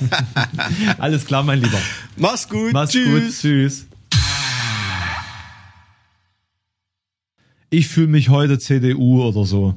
Alles 0.98 1.26
klar, 1.26 1.42
mein 1.42 1.60
Lieber. 1.60 1.78
Mach's 2.16 2.48
gut. 2.48 2.72
Mach's 2.72 2.92
Tschüss. 2.92 3.24
gut. 3.26 3.40
Tschüss. 3.42 3.86
Ich 7.68 7.88
fühle 7.88 8.06
mich 8.06 8.30
heute 8.30 8.58
CDU 8.58 9.22
oder 9.22 9.44
so. 9.44 9.74